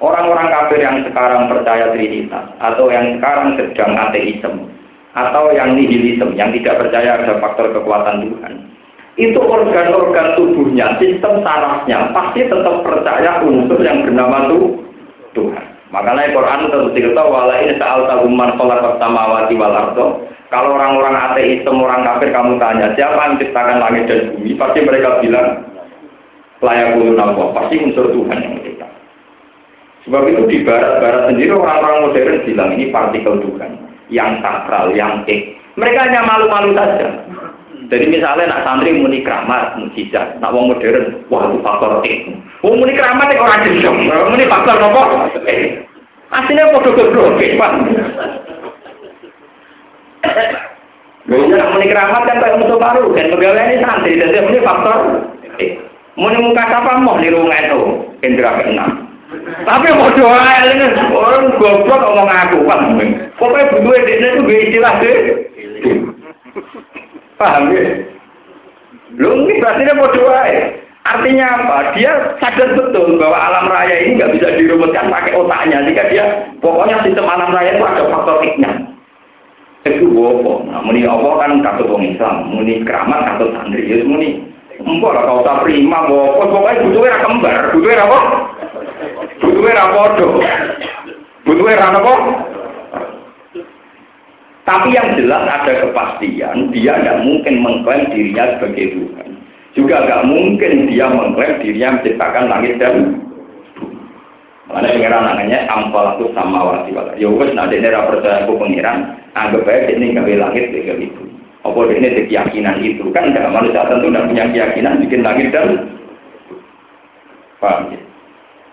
Orang-orang 0.00 0.48
kafir 0.48 0.80
yang 0.80 1.04
sekarang 1.04 1.52
percaya 1.52 1.92
trinitas 1.92 2.56
atau 2.56 2.88
yang 2.88 3.20
sekarang 3.20 3.60
sedang 3.60 3.92
ateisme 4.00 4.72
atau 5.12 5.52
yang 5.52 5.76
nihilisme 5.76 6.32
yang 6.34 6.52
tidak 6.56 6.80
percaya 6.80 7.20
ada 7.20 7.36
faktor 7.40 7.68
kekuatan 7.72 8.24
Tuhan 8.28 8.72
itu 9.20 9.36
organ-organ 9.36 10.40
tubuhnya, 10.40 10.96
sistem 10.96 11.44
sarafnya 11.44 12.08
pasti 12.16 12.48
tetap 12.48 12.80
percaya 12.80 13.44
unsur 13.44 13.76
yang 13.84 14.08
bernama 14.08 14.48
Tuhan. 15.36 15.64
Makanya 15.92 16.32
Quran 16.32 16.72
terus 16.72 16.96
cerita 16.96 17.20
wala 17.20 17.60
ini 17.60 17.76
saal 17.76 18.08
tahuman 18.08 18.56
sholat 18.56 18.80
pertama 18.80 19.28
wati 19.28 19.52
wal 19.60 19.76
ardo. 19.76 20.24
Kalau 20.48 20.80
orang-orang 20.80 21.16
ateis, 21.16 21.64
orang 21.68 22.04
kafir 22.04 22.32
kamu 22.32 22.56
tanya 22.56 22.92
siapa 22.96 23.16
yang 23.16 23.32
menciptakan 23.36 23.80
langit 23.80 24.04
dan 24.08 24.20
bumi, 24.32 24.52
pasti 24.56 24.80
mereka 24.84 25.20
bilang 25.20 25.48
layak 26.64 26.96
Allah, 26.96 27.46
pasti 27.56 27.74
unsur 27.84 28.08
Tuhan 28.16 28.40
yang 28.40 28.52
mencipta. 28.56 28.88
Sebab 30.08 30.24
itu 30.28 30.42
di 30.48 30.58
barat-barat 30.64 31.28
sendiri 31.28 31.52
orang-orang 31.52 32.08
modern 32.08 32.36
bilang 32.48 32.70
ini 32.76 32.88
partikel 32.88 33.36
Tuhan 33.44 33.81
yang 34.12 34.44
sakral, 34.44 34.92
yang 34.92 35.24
ek. 35.24 35.56
Mereka 35.80 36.04
hanya 36.04 36.20
malu-malu 36.28 36.76
saja. 36.76 37.08
Jadi 37.88 38.08
misalnya 38.08 38.52
nak 38.52 38.64
santri 38.64 38.92
muni 38.92 39.24
keramat, 39.24 39.76
mujizat, 39.80 40.36
nak 40.40 40.52
wong 40.52 40.72
modern, 40.72 41.24
wah 41.32 41.48
itu 41.48 41.58
faktor 41.64 42.04
ek. 42.04 42.28
Wong 42.60 42.76
muni 42.78 42.92
keramat 42.92 43.32
nek 43.32 43.42
ora 43.42 43.64
gendong, 43.64 43.98
muni 44.06 44.44
faktor 44.48 44.76
nopo? 44.76 45.02
Eh, 45.48 45.80
asline 46.32 46.72
padha 46.72 46.90
goblok, 46.92 47.40
Pak. 47.40 47.72
Bisa 51.22 51.64
muni 51.72 51.86
keramat 51.86 52.22
kan 52.28 52.40
kayak 52.40 52.58
musuh 52.60 52.78
baru 52.80 53.14
dan 53.14 53.30
pegawai 53.32 53.64
ini 53.72 53.76
santri 53.80 54.20
jadi 54.20 54.40
ini 54.40 54.60
faktor. 54.60 54.98
Muni 56.12 56.36
muka 56.44 56.68
siapa 56.68 57.00
mau 57.00 57.16
di 57.16 57.32
rumah 57.32 57.56
itu 57.56 57.80
indra 58.20 58.60
keenam. 58.60 59.11
Tapi 59.40 59.86
mau 59.96 60.12
doa 60.12 60.52
ini 60.68 60.86
orang 61.14 61.56
goblok 61.56 62.00
ngomong 62.04 62.28
aku 62.28 62.58
kan. 62.68 62.80
Pokoknya 63.40 63.70
butuh 63.72 63.96
ini 63.96 64.12
itu 64.28 64.40
gak 64.44 64.62
istilah 64.68 64.94
deh. 65.00 65.18
Paham 67.40 67.72
ya? 67.72 67.84
Lu 69.16 69.44
ini 69.48 69.60
berarti 69.60 69.82
dia 69.88 69.96
mau 69.96 70.12
doa 70.12 70.42
ya. 70.48 70.62
Artinya 71.02 71.46
apa? 71.58 71.76
Dia 71.98 72.12
sadar 72.38 72.78
betul 72.78 73.18
bahwa 73.18 73.34
alam 73.34 73.66
raya 73.66 74.06
ini 74.06 74.22
nggak 74.22 74.38
bisa 74.38 74.54
dirumuskan 74.54 75.10
pakai 75.10 75.34
otaknya. 75.34 75.82
Jika 75.90 76.02
dia 76.14 76.24
pokoknya 76.62 77.02
sistem 77.02 77.26
alam 77.26 77.50
raya 77.50 77.74
itu 77.74 77.82
ada 77.82 78.06
faktor 78.06 78.38
hikmah. 78.46 78.74
Itu 79.82 80.06
bohong. 80.14 80.70
Nah, 80.70 80.78
muni 80.86 81.02
Allah 81.02 81.42
kan 81.42 81.58
kartu 81.58 81.90
orang 81.90 82.06
Islam, 82.06 82.54
muni 82.54 82.86
keramat 82.86 83.34
kartu 83.34 83.50
santri, 83.50 83.82
ya 83.90 84.06
muni. 84.06 84.46
Empok 84.78 85.10
lah 85.10 85.26
kau 85.26 85.42
tak 85.42 85.66
prima, 85.66 86.06
bohong. 86.06 86.54
Pokoknya 86.54 86.86
butuhnya 86.86 87.18
kembar, 87.18 87.58
butuhnya 87.74 88.06
apa? 88.06 88.18
Butuhnya 89.42 89.74
rapodo. 89.74 90.28
Butuhnya 91.42 91.90
apa? 91.90 92.14
Tapi 94.62 94.94
yang 94.94 95.18
jelas 95.18 95.42
ada 95.50 95.72
kepastian, 95.82 96.70
dia 96.70 96.94
tidak 96.94 97.18
mungkin 97.26 97.54
mengklaim 97.66 98.06
dirinya 98.14 98.56
sebagai 98.56 98.94
Tuhan. 98.94 99.28
Juga 99.74 100.06
nggak 100.06 100.22
mungkin 100.30 100.86
dia 100.86 101.10
mengklaim 101.10 101.58
dirinya 101.58 101.98
menciptakan 101.98 102.46
langit 102.46 102.78
dan 102.78 103.18
Mana 104.72 104.88
pengiran 104.88 105.28
namanya 105.28 105.68
ampal 105.68 106.16
itu 106.16 106.32
sama 106.32 106.64
wasi 106.64 106.96
wala. 106.96 107.12
Ya 107.20 107.28
wes 107.28 107.52
nanti 107.52 107.76
ini 107.76 107.92
percaya 107.92 108.48
aku 108.48 108.56
pengiran, 108.56 109.20
anggap 109.36 109.68
aja 109.68 109.92
ini 109.92 110.16
gawe 110.16 110.32
langit 110.48 110.72
gawe 110.72 110.96
itu. 110.96 111.22
Apa 111.60 111.78
ini 111.92 112.08
ada 112.08 112.22
keyakinan 112.24 112.76
itu 112.80 113.04
kan 113.12 113.30
enggak 113.30 113.52
manusia 113.52 113.84
tentu 113.84 114.08
tidak 114.08 114.26
punya 114.32 114.44
keyakinan 114.48 114.98
bikin 115.04 115.20
langit 115.20 115.52
dan 115.52 115.68
paham 117.60 117.92
ya? 117.92 118.00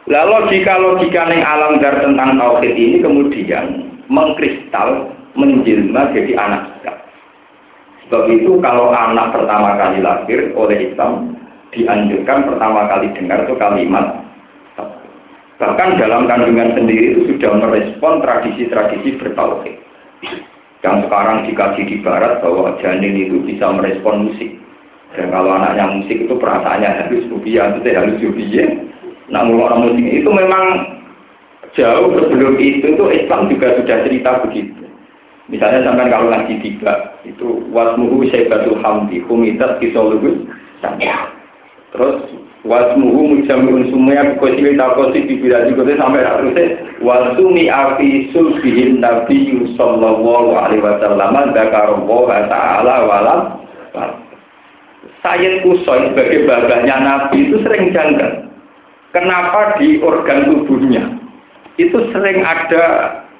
Lalu 0.09 0.49
jika 0.49 0.73
logika 0.81 1.29
yang 1.29 1.45
alam 1.45 1.77
dar 1.77 2.01
tentang 2.01 2.41
tauhid 2.41 2.73
ini 2.73 2.97
kemudian 2.97 3.93
mengkristal 4.09 5.13
menjelma 5.37 6.09
jadi 6.17 6.33
anak 6.33 6.61
kita. 6.81 6.93
Sebab 8.09 8.25
itu 8.33 8.57
kalau 8.57 8.89
anak 8.89 9.29
pertama 9.37 9.77
kali 9.77 10.01
lahir 10.01 10.49
oleh 10.57 10.89
Islam 10.89 11.37
dianjurkan 11.69 12.49
pertama 12.49 12.89
kali 12.89 13.13
dengar 13.13 13.45
itu 13.45 13.53
kalimat 13.61 14.25
bahkan 15.59 15.99
dalam 15.99 16.25
kandungan 16.25 16.73
sendiri 16.73 17.13
itu 17.13 17.35
sudah 17.35 17.51
merespon 17.59 18.23
tradisi-tradisi 18.23 19.19
bertauhid. 19.19 19.75
Yang 20.79 20.97
sekarang 21.05 21.43
dikaji 21.43 21.81
di 21.83 21.95
barat 21.99 22.39
bahwa 22.39 22.79
janin 22.79 23.27
itu 23.27 23.43
bisa 23.43 23.67
merespon 23.67 24.31
musik. 24.31 24.55
Dan 25.19 25.27
kalau 25.35 25.51
anaknya 25.51 25.99
musik 25.99 26.15
itu 26.15 26.31
perasaannya 26.39 27.03
harus 27.03 27.27
rupiah, 27.27 27.75
itu 27.75 27.91
harus 27.91 28.15
rupiah. 28.23 28.71
Nah, 29.29 29.45
orang 29.45 29.85
musik 29.85 30.09
itu 30.09 30.29
memang 30.29 30.63
jauh 31.77 32.09
sebelum 32.17 32.57
itu 32.57 32.97
itu 32.97 33.05
Islam 33.13 33.45
juga 33.49 33.77
sudah 33.77 33.97
cerita 34.05 34.31
begitu. 34.45 34.89
Misalnya 35.49 35.85
sampai 35.85 36.13
kalau 36.13 36.29
ngaji 36.29 36.61
tiga 36.61 37.17
itu 37.25 37.65
wasmuhu 37.73 38.21
syaibatul 38.29 38.77
hamdi 38.85 39.17
humitat 39.25 39.81
kisolugus 39.81 40.45
terus 41.89 42.21
wasmuhu 42.61 43.33
mujamurun 43.33 43.89
sumaya 43.89 44.37
kosi 44.37 44.61
takosi 44.77 45.25
bibirati 45.25 45.73
kosi 45.73 45.97
sampai 45.97 46.21
terusnya 46.21 46.65
wasumi 47.01 47.65
afi 47.65 48.29
sulbihin 48.29 49.01
nabi 49.01 49.49
sallallahu 49.73 50.53
alaihi 50.53 50.85
wasallam 50.85 51.33
dzakarallaha 51.49 52.37
ta'ala 52.45 52.95
walam 53.09 53.41
Sayyid 55.19 55.67
Kusoy 55.67 56.15
sebagai 56.15 56.47
babahnya 56.47 56.95
Nabi 57.03 57.51
itu 57.51 57.59
sering 57.59 57.91
janggal. 57.91 58.48
Kenapa 59.09 59.81
di 59.81 59.97
organ 60.05 60.45
tubuhnya 60.45 61.17
itu 61.81 61.97
sering 62.13 62.45
ada 62.45 62.83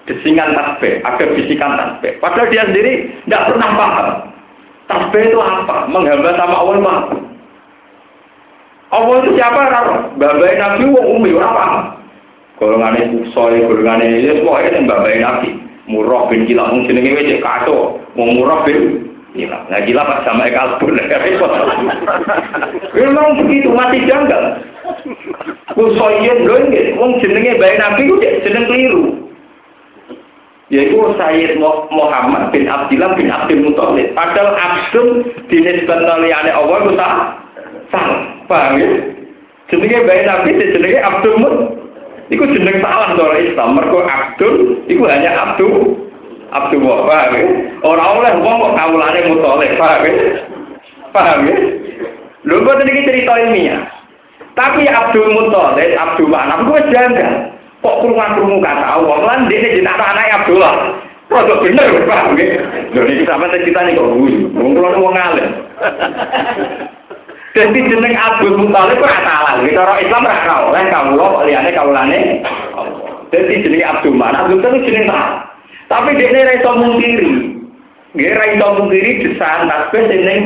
desingan 0.10 0.58
tasbih, 0.58 1.06
ada 1.06 1.24
bisikan 1.38 1.78
tasbih. 1.78 2.18
Padahal 2.18 2.50
dia 2.50 2.66
sendiri 2.66 3.14
tidak 3.30 3.54
pernah 3.54 3.70
paham. 3.78 4.08
Tasbih 4.90 5.30
itu 5.30 5.38
apa? 5.38 5.86
Menghamba 5.94 6.34
sama 6.34 6.56
Allah 6.58 6.74
itu 6.74 6.90
apa? 6.90 7.16
Allah 8.90 9.16
itu 9.22 9.30
siapa? 9.38 9.62
Babai 10.18 10.58
Nabi 10.58 10.90
wong 10.90 11.08
umi 11.22 11.38
ora 11.38 11.54
paham. 11.54 11.84
Golongane 12.58 13.14
kusoi, 13.14 13.62
golongane 13.70 14.18
ya 14.18 14.34
semua 14.34 14.66
itu 14.66 14.82
babai 14.90 15.22
Nabi. 15.22 15.50
Murah 15.90 16.30
bin 16.30 16.46
Kilap 16.46 16.70
mung 16.70 16.86
jenenge 16.86 17.18
wis 17.18 17.42
kaso, 17.42 17.98
wong 18.18 18.42
murah 18.42 18.66
bin 18.66 19.10
Kilap. 19.38 19.70
Nah 19.70 19.82
pas 19.86 20.26
sama 20.26 20.50
kalbur 20.50 20.98
repot. 20.98 21.54
Memang 22.98 23.38
begitu 23.46 23.70
mati 23.70 24.02
janggal. 24.10 24.58
Kusoyen 25.74 26.46
lho 26.46 26.56
nggih, 26.68 26.98
wong 26.98 27.22
jenenge 27.24 27.58
bae 27.62 27.76
Nabi 27.78 28.10
ku 28.10 28.16
jeneng 28.20 28.66
keliru 28.68 29.30
yaitu 30.70 30.98
Sayyid 31.18 31.58
Muhammad 31.90 32.54
bin 32.54 32.70
Abdullah 32.70 33.18
bin 33.18 33.28
Abdul 33.30 33.62
Muthalib. 33.66 34.14
Padahal 34.14 34.54
Abdul 34.54 35.26
dinisbatkan 35.50 36.22
oleh 36.22 36.30
Allah 36.34 36.78
itu 36.86 36.92
tak 36.94 37.14
salah. 37.90 38.22
Paham 38.46 38.78
ya? 38.78 38.90
Jenenge 39.74 39.98
bayi 40.06 40.22
Nabi 40.30 40.50
jenenge 40.62 41.00
Abdul 41.02 41.36
Muthalib. 41.42 41.74
Iku 42.30 42.46
jeneng 42.54 42.78
salah 42.86 43.18
cara 43.18 43.42
Islam. 43.42 43.82
Mergo 43.82 44.06
Abdul 44.06 44.86
iku 44.86 45.04
hanya 45.10 45.34
Abdul 45.50 45.98
Abdul 46.54 46.82
paham 46.86 47.34
ya? 47.34 47.46
Orang 47.82 48.10
oleh 48.22 48.34
wong 48.38 48.56
kok 48.62 48.74
kawulane 48.78 49.20
Muthalib, 49.26 49.72
paham 49.82 50.02
ya? 50.06 50.14
Paham 51.10 51.40
ya? 51.50 51.58
Lho 52.46 52.62
kok 52.62 52.78
cerita 52.86 53.34
ilmiah. 53.42 53.99
Tapi 54.58 54.84
Abdul 54.88 55.32
Muthalib, 55.32 55.96
Abdul 55.96 56.28
Manaf 56.28 56.68
gue 56.68 56.80
janggal. 56.92 57.34
Kok 57.80 57.98
kurungan 58.04 58.36
kurungu 58.36 58.60
kata 58.60 58.86
Allah 59.00 59.18
lan 59.24 59.40
dia 59.48 59.64
jadi 59.64 59.88
anak 59.88 60.44
Abdullah. 60.44 61.00
Produk 61.30 61.62
bener, 61.62 61.94
Pak. 62.10 62.34
Lho 62.90 63.02
ini 63.06 63.24
sama 63.30 63.48
cerita 63.54 63.86
nih 63.86 63.94
kok 63.96 64.18
guyu. 64.18 64.50
Wong 64.58 64.74
kula 64.74 64.98
wong 64.98 65.14
alim. 65.14 65.50
Jadi 67.58 67.80
jeneng 67.86 68.14
Abdul 68.14 68.58
Muthalib 68.58 68.98
kok 68.98 69.14
salah. 69.26 69.62
Iki 69.62 69.78
cara 69.78 69.94
Islam 70.02 70.26
ra 70.26 70.38
kau, 70.46 70.74
kan 70.74 70.86
kawula 70.90 71.26
kok 71.34 71.46
liyane 71.50 71.70
kawulane. 71.74 72.20
Jadi 73.30 73.54
jeneng 73.62 73.84
Abdul 73.90 74.18
Manaf 74.18 74.50
itu 74.50 74.70
jeneng 74.90 75.06
salah. 75.06 75.50
Tapi 75.90 76.18
dia 76.18 76.30
ini 76.30 76.46
raiso 76.46 76.72
mungkiri. 76.78 77.34
Dia 78.14 78.38
raiso 78.38 78.68
mungkiri 78.78 79.26
desain 79.26 79.66
tasbih 79.66 80.06
jeneng 80.10 80.40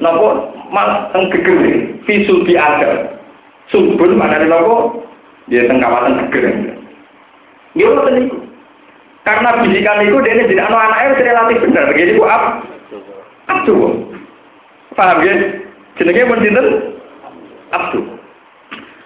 nopo 0.00 0.48
mal 0.72 1.12
tenggeger 1.12 1.92
visul 2.08 2.44
bi 2.48 2.56
ada. 2.56 3.11
Subun 3.70 4.18
mana 4.18 4.42
nopo 4.42 5.06
dia 5.46 5.66
teng 5.68 5.78
kawasan 5.78 6.18
seger. 6.26 6.44
Ya 7.78 7.86
ngoten 7.88 8.14
niku. 8.18 8.38
Karena 9.22 9.62
bisikan 9.62 10.02
itu 10.02 10.18
dia 10.26 10.34
jadi 10.34 10.66
anak 10.66 10.82
anaknya 10.90 11.30
relatif 11.30 11.58
benar. 11.62 11.94
Jadi 11.94 12.18
ku 12.18 12.24
ab 12.26 12.42
abdu. 13.46 13.74
Paham 14.98 15.24
ya? 15.24 15.34
Jenenge 15.96 16.28
pun 16.28 16.42
sinten? 16.42 16.66
Abdu. 17.72 18.00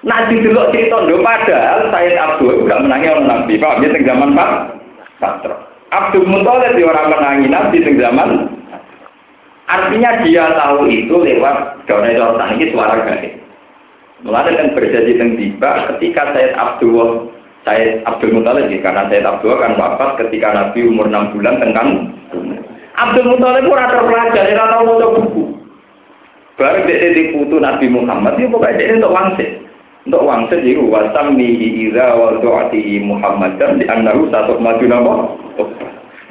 Nah 0.06 0.26
di 0.30 0.38
dulu 0.40 0.70
cerita 0.70 1.02
ndo 1.02 1.20
padahal 1.20 1.90
saya 1.90 2.10
Abdul 2.16 2.64
gak 2.64 2.82
menangi 2.82 3.12
orang 3.12 3.28
Nabi. 3.28 3.60
Paham 3.60 3.84
ya? 3.84 3.92
Teng 3.92 4.08
zaman 4.08 4.34
Pak 4.34 4.50
Pastro. 5.20 5.56
Abdul 5.94 6.26
Muthalib 6.26 6.74
di 6.74 6.82
orang 6.82 7.12
menangi 7.12 7.46
Nabi 7.46 7.76
teng 7.84 8.00
zaman 8.00 8.30
Artinya 9.66 10.22
dia 10.22 10.46
tahu 10.54 10.86
itu 10.86 11.10
lewat 11.10 11.82
daunnya 11.90 12.22
orang 12.22 12.54
ini 12.54 12.70
suara 12.70 13.02
gaib. 13.02 13.34
Mulai 14.26 14.58
kan 14.58 14.74
berjanji 14.74 15.14
teng 15.14 15.38
tiba 15.38 15.70
ketika 15.94 16.34
Sayyid 16.34 16.58
Abdul 16.58 17.30
Sayyid 17.62 18.02
Abdul 18.10 18.34
Muthalib 18.34 18.66
karena 18.82 19.06
Sayyid 19.06 19.22
Abdul 19.22 19.54
kan 19.54 19.78
wafat 19.78 20.18
ketika 20.18 20.50
Nabi 20.50 20.82
umur 20.82 21.06
6 21.06 21.30
bulan 21.30 21.62
tentang 21.62 22.10
Abdul 22.98 23.30
Muthalib 23.30 23.70
pun 23.70 23.78
ada 23.78 24.02
pelajar, 24.02 24.44
dia 24.50 24.58
tahu 24.58 24.82
mau 24.82 25.14
buku. 25.14 25.42
Baru 26.58 26.88
dia 26.88 27.12
diputu 27.14 27.60
Nabi 27.62 27.86
Muhammad, 27.86 28.40
dia 28.40 28.50
pokoknya 28.50 28.80
dia 28.80 28.96
untuk 28.98 29.14
wangsit. 29.14 29.50
Untuk 30.08 30.22
wangsit 30.24 30.60
itu 30.64 30.82
wasam 30.88 31.36
nihi 31.36 31.86
ira 31.86 32.16
wa 32.16 32.40
do'ati 32.40 32.98
Muhammad 33.04 33.60
dan 33.60 33.76
di 33.76 33.84
anahu 33.86 34.26
satu 34.32 34.56
maju 34.56 34.84
nama. 34.88 35.14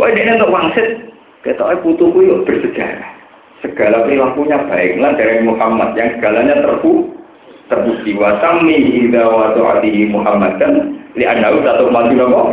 Wah 0.02 0.10
dia 0.12 0.36
untuk 0.36 0.52
wangsit, 0.52 1.14
kita 1.46 1.80
putuku 1.80 2.28
yuk 2.28 2.44
bersejarah. 2.44 3.14
Segala 3.62 4.04
perilakunya 4.04 4.58
baiklah 4.68 5.12
dari 5.16 5.46
Muhammad 5.46 5.94
yang 5.96 6.18
segalanya 6.18 6.60
terbuka 6.60 7.16
terbukti. 7.72 8.14
Wasami 8.18 8.76
ida 9.06 9.26
wa 9.26 9.54
ta'atihi 9.54 10.10
Muhammadan 10.10 10.96
li 11.16 11.24
annahu 11.24 11.64
satu 11.64 11.88
maju 11.90 12.14
nopo 12.14 12.44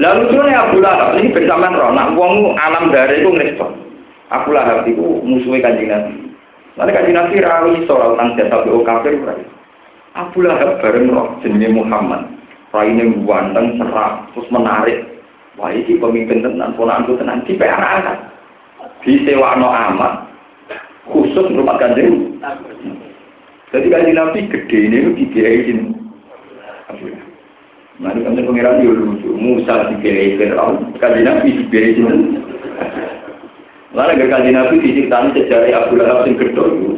lalu 0.00 0.22
sore 0.32 0.52
Abu 0.54 0.80
Lahab 0.80 1.18
ini 1.20 1.34
bersamaan 1.34 1.76
roh 1.76 1.92
nak 1.92 2.16
wong 2.16 2.56
alam 2.56 2.88
dari 2.88 3.20
itu 3.20 3.28
ngerespon 3.28 3.74
Abu 4.32 4.54
Lahab 4.54 4.86
itu 4.86 5.02
musuhnya 5.26 5.66
kanjeng 5.66 5.90
Nabi. 5.90 6.14
Nanti 6.78 6.90
kanjeng 6.94 7.16
Nabi 7.18 7.34
rawi 7.42 7.72
soal 7.84 8.16
tentang 8.16 8.38
jasa 8.38 8.56
BO 8.64 8.80
kafir 8.86 9.18
Abu 10.14 10.38
Lahab 10.46 10.78
bareng 10.80 11.10
roh 11.10 11.28
jenenge 11.42 11.68
Muhammad. 11.74 12.24
Raine 12.70 13.26
ganteng 13.26 13.82
serak 13.82 14.30
terus 14.30 14.46
menarik. 14.54 15.02
Wah, 15.58 15.74
ini 15.74 15.98
pemimpin 15.98 16.46
tenan, 16.46 16.78
ponakku 16.78 17.18
tenan, 17.18 17.42
di 17.42 17.58
anak-anak. 17.58 18.30
Di 19.02 19.26
sewakno 19.26 19.66
amat, 19.66 20.30
khusus 21.10 21.50
merupakan 21.50 21.90
kanjeng. 21.90 22.38
Jadi 23.70 23.86
kanjeng 23.86 24.18
Nabi 24.18 24.50
gede 24.50 24.78
ini 24.90 24.96
itu 24.98 25.10
dibiayai 25.14 25.62
sini. 25.62 25.84
Nah, 28.02 28.10
ini 28.10 28.26
kanjeng 28.26 28.46
pengiran 28.50 28.82
itu 28.82 28.98
lucu. 28.98 29.30
Musa 29.38 29.94
dibiayai 29.94 30.34
Fir'aun, 30.42 30.98
kanjeng 30.98 31.26
Nabi 31.30 31.54
dibiayai 31.54 31.94
sini. 31.94 32.16
Lalu 33.94 34.26
gak 34.26 34.30
kanjeng 34.34 34.54
Nabi 34.58 34.82
diceritakan 34.82 35.34
sejarah 35.38 35.86
Abu 35.86 35.94
Lahab 35.98 36.26
yang 36.26 36.38
gede 36.38 36.62
itu. 36.66 36.90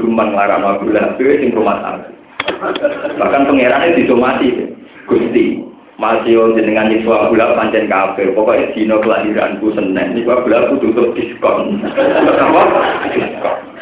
Geman 0.00 0.32
larang 0.32 0.64
Abu 0.64 0.88
Lahab 0.90 1.20
itu 1.20 1.28
yang 1.28 1.52
rumah 1.52 1.76
tangga. 1.84 2.08
Bahkan 3.20 3.46
pengirannya 3.46 4.00
disomasi. 4.00 4.48
Gusti, 5.08 5.67
masih 5.98 6.38
jenengan 6.54 6.86
nyiksa 6.88 7.10
Abu 7.10 7.34
Lahab 7.34 7.58
pancen 7.58 7.90
kafir. 7.90 8.30
Pokoknya 8.32 8.70
dino 8.72 9.02
kelahiranku 9.02 9.74
Senin. 9.74 10.14
Ini 10.14 10.30
Abu 10.30 10.46
Lahab 10.46 10.78
tutup 10.78 11.12
diskon. 11.18 11.82
Apa? 12.46 12.62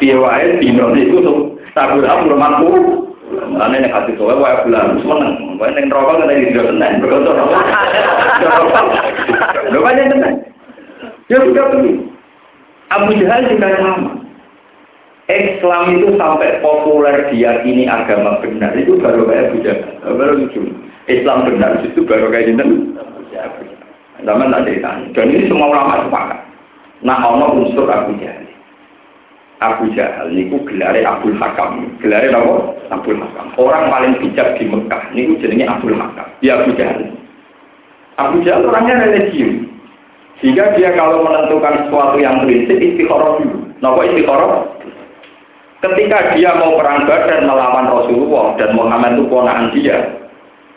Piye 0.01 0.17
dino 0.57 0.85
niku 0.91 1.53
Abu 1.77 2.01
Lahab 2.01 2.25
rumahku. 2.25 3.05
Mulane 3.27 3.85
nek 3.85 3.93
hati 3.93 4.17
sowe 4.17 4.33
wae 4.33 4.49
Abu 4.49 4.73
Lahab 4.73 4.97
seneng. 4.97 5.61
Wae 5.61 5.69
ning 5.77 5.85
neraka 5.93 6.25
kan 6.25 6.33
iki 6.33 6.49
dino 6.49 6.61
Senin. 6.73 7.01
Berkotor. 7.05 7.37
Lho 9.69 9.79
pancen 9.85 10.09
tenan. 10.09 10.33
Ya 11.29 11.37
sudah 11.45 11.65
begitu. 11.69 12.01
Abu 12.89 13.13
Jahal 13.21 13.45
juga. 13.45 13.69
Islam 15.27 15.99
itu 15.99 16.15
sampai 16.15 16.63
populer 16.63 17.27
diyakini 17.27 17.83
agama 17.83 18.39
benar 18.39 18.71
itu 18.79 18.95
baru 18.95 19.27
kayak 19.27 19.51
Abu 19.51 19.57
Jahal. 19.59 20.15
Baru 20.15 20.33
lucu. 20.39 20.61
Islam 21.11 21.51
benar 21.51 21.83
itu 21.83 21.99
baru 22.07 22.31
kayak 22.31 22.55
ini. 22.55 22.95
Zaman 24.23 24.49
tak 24.49 24.63
cerita. 24.65 24.89
Dan 25.13 25.29
ini 25.29 25.45
semua 25.51 25.69
ulama 25.69 26.07
sepakat. 26.07 26.39
Nah, 27.05 27.21
ono 27.21 27.59
unsur 27.59 27.85
Abu 27.91 28.15
Jahal. 28.17 28.47
Abu 29.59 29.89
Jahal 29.93 30.31
niku 30.31 30.63
gelare 30.63 31.03
Abdul 31.03 31.35
Hakam. 31.37 31.91
Gelare 31.99 32.31
apa? 32.31 32.55
Abdul 32.93 33.19
Hakam. 33.19 33.51
Orang 33.59 33.89
paling 33.91 34.15
bijak 34.23 34.55
di 34.57 34.69
Mekah 34.69 35.11
niku 35.11 35.35
jenenge 35.43 35.67
Abdul 35.67 35.97
Hakam. 35.97 36.27
Ya 36.39 36.61
Abu 36.61 36.71
Jahal. 36.79 37.03
Abu 38.17 38.37
Jahal 38.47 38.63
orangnya 38.63 39.05
religius. 39.05 39.65
Sehingga 40.39 40.77
dia 40.77 40.93
kalau 40.93 41.25
menentukan 41.25 41.89
sesuatu 41.89 42.21
yang 42.21 42.45
prinsip 42.45 42.77
istikharah 42.77 43.41
dulu. 43.41 43.57
Napa 43.81 44.01
istikharah? 44.05 44.76
Ketika 45.77 46.33
dia 46.33 46.57
mau 46.57 46.73
perang 46.73 47.05
Badar 47.05 47.45
melawan 47.45 47.85
Rasulullah 47.85 48.57
dan 48.57 48.73
Muhammad 48.73 49.13
itu 49.13 49.29
ponakan 49.29 49.69
dia, 49.77 49.97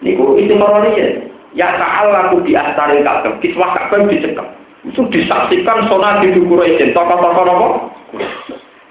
Niku 0.01 0.41
istimewanya 0.41 0.91
ya. 0.97 1.09
Ya 1.51 1.69
ta'alaku 1.77 2.47
di 2.47 2.55
astari 2.55 3.03
Ka'bah, 3.03 3.37
kiswah 3.43 3.75
Ka'bah 3.75 4.07
dicekap. 4.07 4.49
Itu 4.87 5.05
disaksikan 5.13 5.91
sonat 5.91 6.25
di 6.25 6.41
Quraisy, 6.41 6.95
tokoh-tokoh 6.97 7.45
nopo. 7.45 7.69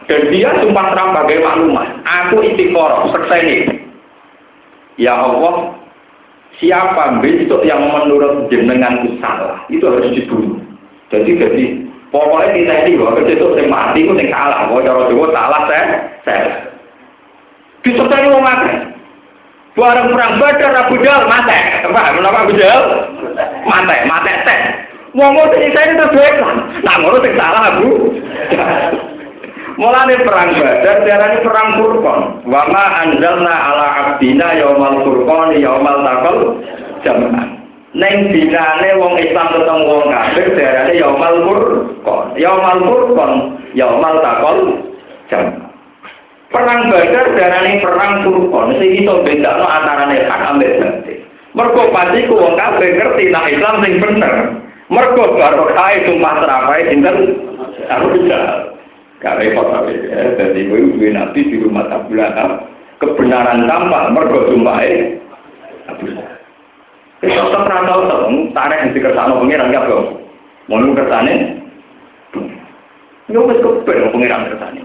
Dan 0.05 0.27
dia 0.33 0.53
sumpah 0.59 0.91
terang 0.91 1.13
bagai 1.15 1.39
maklumat. 1.39 2.01
Aku 2.03 2.41
istiqoroh, 2.45 3.09
ini. 3.41 3.85
Ya 4.99 5.15
Allah, 5.15 5.79
siapa 6.59 7.23
besok 7.23 7.63
yang 7.63 7.89
menurut 7.89 8.51
jenengan 8.51 9.07
salah, 9.23 9.63
itu 9.71 9.85
harus 9.85 10.11
dibunuh. 10.11 10.59
Jadi 11.09 11.31
jadi 11.39 11.65
pokoknya 12.09 12.47
kita 12.53 12.73
ini 12.85 12.99
bahwa 12.99 13.21
itu 13.21 13.47
yang 13.57 13.69
mati 13.69 13.99
itu 14.05 14.13
yang 14.17 14.29
salah. 14.33 14.59
Bahwa 14.69 14.81
cara 14.85 15.01
Jawa 15.09 15.27
salah 15.33 15.61
saya, 15.69 15.85
saya. 16.25 16.45
Disertai 17.85 18.27
mau 18.29 18.43
makan. 18.43 18.75
Barang 19.79 20.11
perang 20.11 20.33
Badar 20.41 20.75
Abu 20.75 20.99
Jahal 20.99 21.23
mate. 21.29 21.87
Paham 21.87 22.19
menapa 22.19 22.43
Abu 22.43 22.53
Jahal? 22.59 22.83
Mate, 23.63 23.95
mate 24.03 24.33
teh. 24.43 24.59
Ngono 25.15 25.41
sing 25.55 25.71
saya 25.71 25.95
terbaik 25.95 26.35
lah. 26.43 26.55
Nah 26.83 26.95
ngono 26.99 27.17
sing 27.23 27.33
salah 27.39 27.61
Abu. 27.71 27.89
Mulane 29.79 30.15
perang 30.27 30.49
Badar 30.59 30.97
diarani 31.07 31.37
perang 31.39 31.69
Furqan. 31.79 32.19
Wa 32.43 32.61
ma 32.67 32.83
anzalna 33.07 33.55
ala 33.55 33.87
abdina 34.03 34.59
yaumal 34.59 34.99
furqan 35.07 35.55
yaumal 35.55 36.03
taqal 36.03 36.37
jamaah. 37.07 37.58
Neng 37.97 38.29
dinane 38.29 38.89
wong 39.01 39.17
Islam 39.17 39.49
ketemu 39.49 39.83
wong 39.89 40.05
kafir 40.13 40.45
diarani 40.53 41.01
yaumal 41.01 41.35
furqan. 41.41 42.25
Yaumal 42.37 42.79
furqan 42.85 43.31
yaumal 43.73 44.15
taqal 44.21 44.57
jamaah. 45.33 45.69
Perang 46.49 46.89
Badar 46.89 47.37
darani 47.37 47.77
perang 47.77 48.25
Furqan 48.25 48.81
sing 48.81 49.05
iso 49.05 49.21
bedakno 49.21 49.65
antarane 49.69 50.25
hak 50.25 50.41
ambek 50.49 50.81
batil. 50.81 51.19
Mergo 51.53 51.83
pasti 51.93 52.25
ku 52.25 52.41
wong 52.41 52.57
kabeh 52.57 52.89
ngerti 52.97 53.29
nek 53.29 53.53
Islam 53.53 53.75
sing 53.85 53.93
bener. 54.01 54.33
Mergo 54.89 55.37
barokah 55.37 55.93
sumpah 56.09 56.33
terapai 56.41 56.89
sinten 56.89 57.17
Abu 57.89 58.25
Jahal. 58.25 58.73
Gak 59.19 59.35
repot 59.35 59.67
tapi 59.67 59.99
ya, 60.07 60.31
jadi 60.39 60.63
gue 60.63 60.95
duwe 60.95 61.11
nabi 61.11 61.43
di 61.43 61.59
rumah 61.59 61.85
Abu 61.91 62.15
Lahab. 62.15 62.65
Kebenaran 62.97 63.67
tampak 63.69 64.09
mergo 64.15 64.49
sumpahe 64.49 65.21
Abu 65.85 66.17
Jahal. 66.17 66.38
Itu 67.19 67.35
tetap 67.35 67.67
rantau 67.67 68.07
tau, 68.07 68.31
tarik 68.55 68.95
di 68.95 69.03
kersano 69.03 69.43
pengiran 69.43 69.75
gak 69.75 69.91
bro. 69.91 70.23
Mau 70.71 70.79
kersane, 70.95 71.59
Ini 73.27 73.35
wis 73.35 73.59
kepen 73.59 74.15
pengiran 74.15 74.47
kersane. 74.47 74.79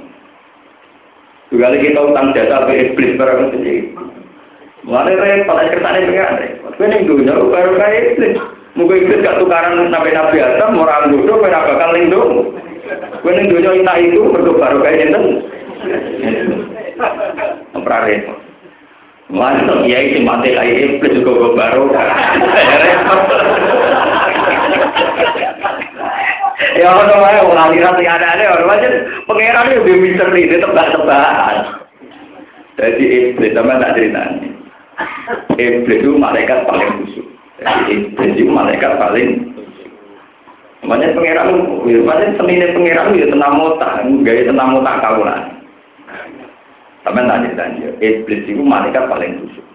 Juga 1.55 1.79
kita 1.79 2.11
utang 2.11 2.35
jasa 2.35 2.67
ke 2.67 2.91
iblis 2.91 3.15
barang 3.15 3.55
itu. 3.55 3.95
Mulai 4.83 5.15
repot, 5.15 5.63
kertasnya 5.63 6.11
pengen 6.11 6.43
repot. 6.43 6.75
Kau 6.75 6.91
yang 6.91 7.07
dunia 7.07 7.39
baru 7.39 7.79
kayak 7.79 8.19
iblis. 8.19 8.35
Mungkin 8.75 9.07
iblis 9.07 9.23
gak 9.23 9.39
tukaran 9.39 9.87
nabi 9.87 10.11
nabi 10.11 10.43
Adam, 10.43 10.83
orang 10.83 11.15
bodoh, 11.15 11.39
kau 11.39 11.47
bakal 11.47 11.95
lindung. 11.95 12.59
Kau 13.23 13.31
yang 13.31 13.47
dunia 13.47 13.95
itu 14.03 14.35
berdua 14.35 14.59
baru 14.59 14.83
kayak 14.83 15.15
itu.Empra 15.15 18.11
repot. 18.11 18.54
Mana 19.33 19.81
ya 19.89 19.99
itu 20.05 20.21
mati 20.21 20.53
kayak 20.53 21.01
iblis 21.01 21.25
baru. 21.25 21.83
Ya 26.75 26.89
ono 26.91 27.15
wae 27.23 27.39
wong 27.41 27.57
aliran 27.57 27.97
sing 27.97 28.09
ada-ada 28.11 28.61
ono 28.61 28.65
wae 28.69 28.89
pangeran 29.25 29.73
yo 29.73 29.81
lebih 29.81 29.97
misteri 30.05 30.45
itu 30.45 30.57
tebak-tebakan. 30.61 31.57
Jadi 32.77 33.05
iblis 33.33 33.55
sama 33.57 33.81
tak 33.81 33.95
ceritanya. 33.97 34.51
Iblis 35.57 36.03
itu 36.03 36.11
malaikat 36.19 36.67
paling 36.69 36.91
khusyuk. 37.01 37.27
Jadi 37.63 38.13
iblis 38.13 38.35
itu 38.37 38.51
malaikat 38.51 38.93
paling 39.01 39.55
Makanya 40.85 41.17
pangeran, 41.17 41.49
makanya 42.05 42.37
seninya 42.37 42.69
pangeran 42.77 43.17
itu 43.17 43.33
tenang 43.33 43.57
mota, 43.57 44.05
gaya 44.21 44.43
tenang 44.45 44.69
mota 44.77 45.01
kaulah. 45.01 45.41
Sama 47.05 47.21
tak 47.29 47.45
ceritanya, 47.45 47.89
iblis 48.01 48.49
itu 48.49 48.65
malaikat 48.65 49.05
paling 49.13 49.37
khusyuk. 49.45 49.67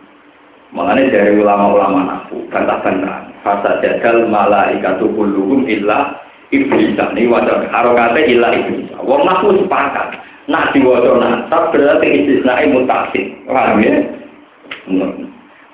Makanya 0.73 1.13
dari 1.13 1.38
ulama-ulama 1.38 1.99
nafu, 2.05 2.41
bantah-bantah, 2.49 3.30
fasa 3.45 3.77
jadal 3.86 4.25
malaikatu 4.30 5.13
kulluhum 5.13 5.69
illa 5.69 6.17
iblis. 6.49 6.97
Ini 6.97 7.30
wajar 7.30 7.69
harokatnya 7.69 8.25
ilah 8.34 8.51
iblis. 8.57 8.89
Wong 9.05 9.30
naku 9.30 9.61
sepakat. 9.61 10.17
Nah 10.49 10.73
diwaca 10.73 11.21
nasab 11.21 11.69
berarti 11.69 12.07
istisna 12.09 12.65
mutasil 12.73 13.25
paham 13.45 13.77
ya? 13.86 13.93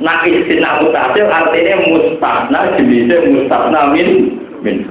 Nah 0.03 0.19
istisna 0.27 0.83
mutasil 0.83 1.23
artinya 1.31 1.75
mustasna 1.87 2.59
jenisnya 2.75 3.23
mustasna 3.31 3.95
min 3.95 4.09
min. 4.59 4.83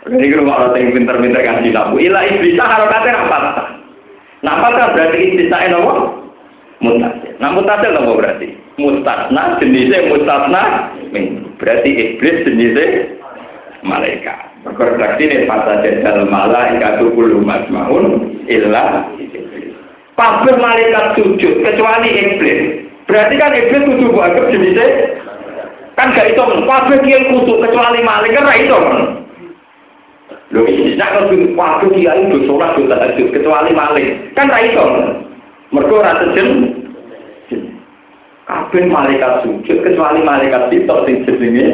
Ini 0.00 0.26
kalau 0.32 0.48
orang 0.48 0.76
yang 0.80 0.92
pinter-pinter 0.96 1.40
kan 1.44 1.60
silabu 1.64 1.96
ilah 2.00 2.24
iblis 2.24 2.56
harokatnya 2.56 3.20
rapat 3.20 3.79
nah 4.40 4.56
apakah 4.56 4.96
berarti 4.96 5.16
istisna 5.20 5.68
apa 5.68 5.92
mutasil 6.80 7.36
nah 7.40 7.50
mutasil 7.52 7.92
apa 7.92 8.12
berarti? 8.16 8.48
Mustasna 8.80 9.60
jenisnya 9.60 10.08
mustasna. 10.08 10.62
Berarti 11.60 11.90
iblis 11.92 12.48
jenisnya 12.48 13.12
malaikat. 13.84 14.48
Berkoreksi 14.64 15.24
ini 15.24 15.48
fasa 15.48 15.84
jadal 15.84 16.28
malaikat 16.28 17.00
kullu 17.00 17.40
masmaun 17.44 18.36
illa 18.48 19.08
Pabrik 20.16 20.56
malaikat 20.60 21.16
sujud 21.16 21.64
kecuali 21.64 22.08
iblis. 22.12 22.84
Berarti 23.08 23.34
kan 23.40 23.56
iblis 23.56 23.84
kudu 23.88 24.12
buat 24.12 24.36
jenisnya? 24.52 25.16
Kan 25.96 26.16
gak 26.16 26.32
itu 26.32 26.40
pabrik 26.64 27.04
yang 27.04 27.28
kudu 27.28 27.60
kecuali 27.60 28.00
malaikat 28.00 28.40
ra 28.40 28.56
itu 28.56 28.78
Lho 30.50 30.66
ini 30.66 30.98
nak 30.98 31.14
kalau 31.14 31.30
pabrik 31.54 31.94
kiai 31.94 32.26
itu 32.26 32.42
sholat 32.50 32.74
itu 32.74 32.90
tahajud 32.90 33.28
kecuali 33.30 33.70
malaikat 33.70 34.34
kan 34.34 34.50
ra 34.50 34.58
itu 34.66 34.82
Mereka 35.70 35.94
rasa 36.02 36.26
jen 36.34 36.48
kabeh 38.50 38.82
malaikat 38.90 39.46
sujud 39.46 39.78
kecuali 39.86 40.26
malaikat 40.26 40.74
itu 40.74 40.90
sing 41.06 41.16
jenenge 41.22 41.66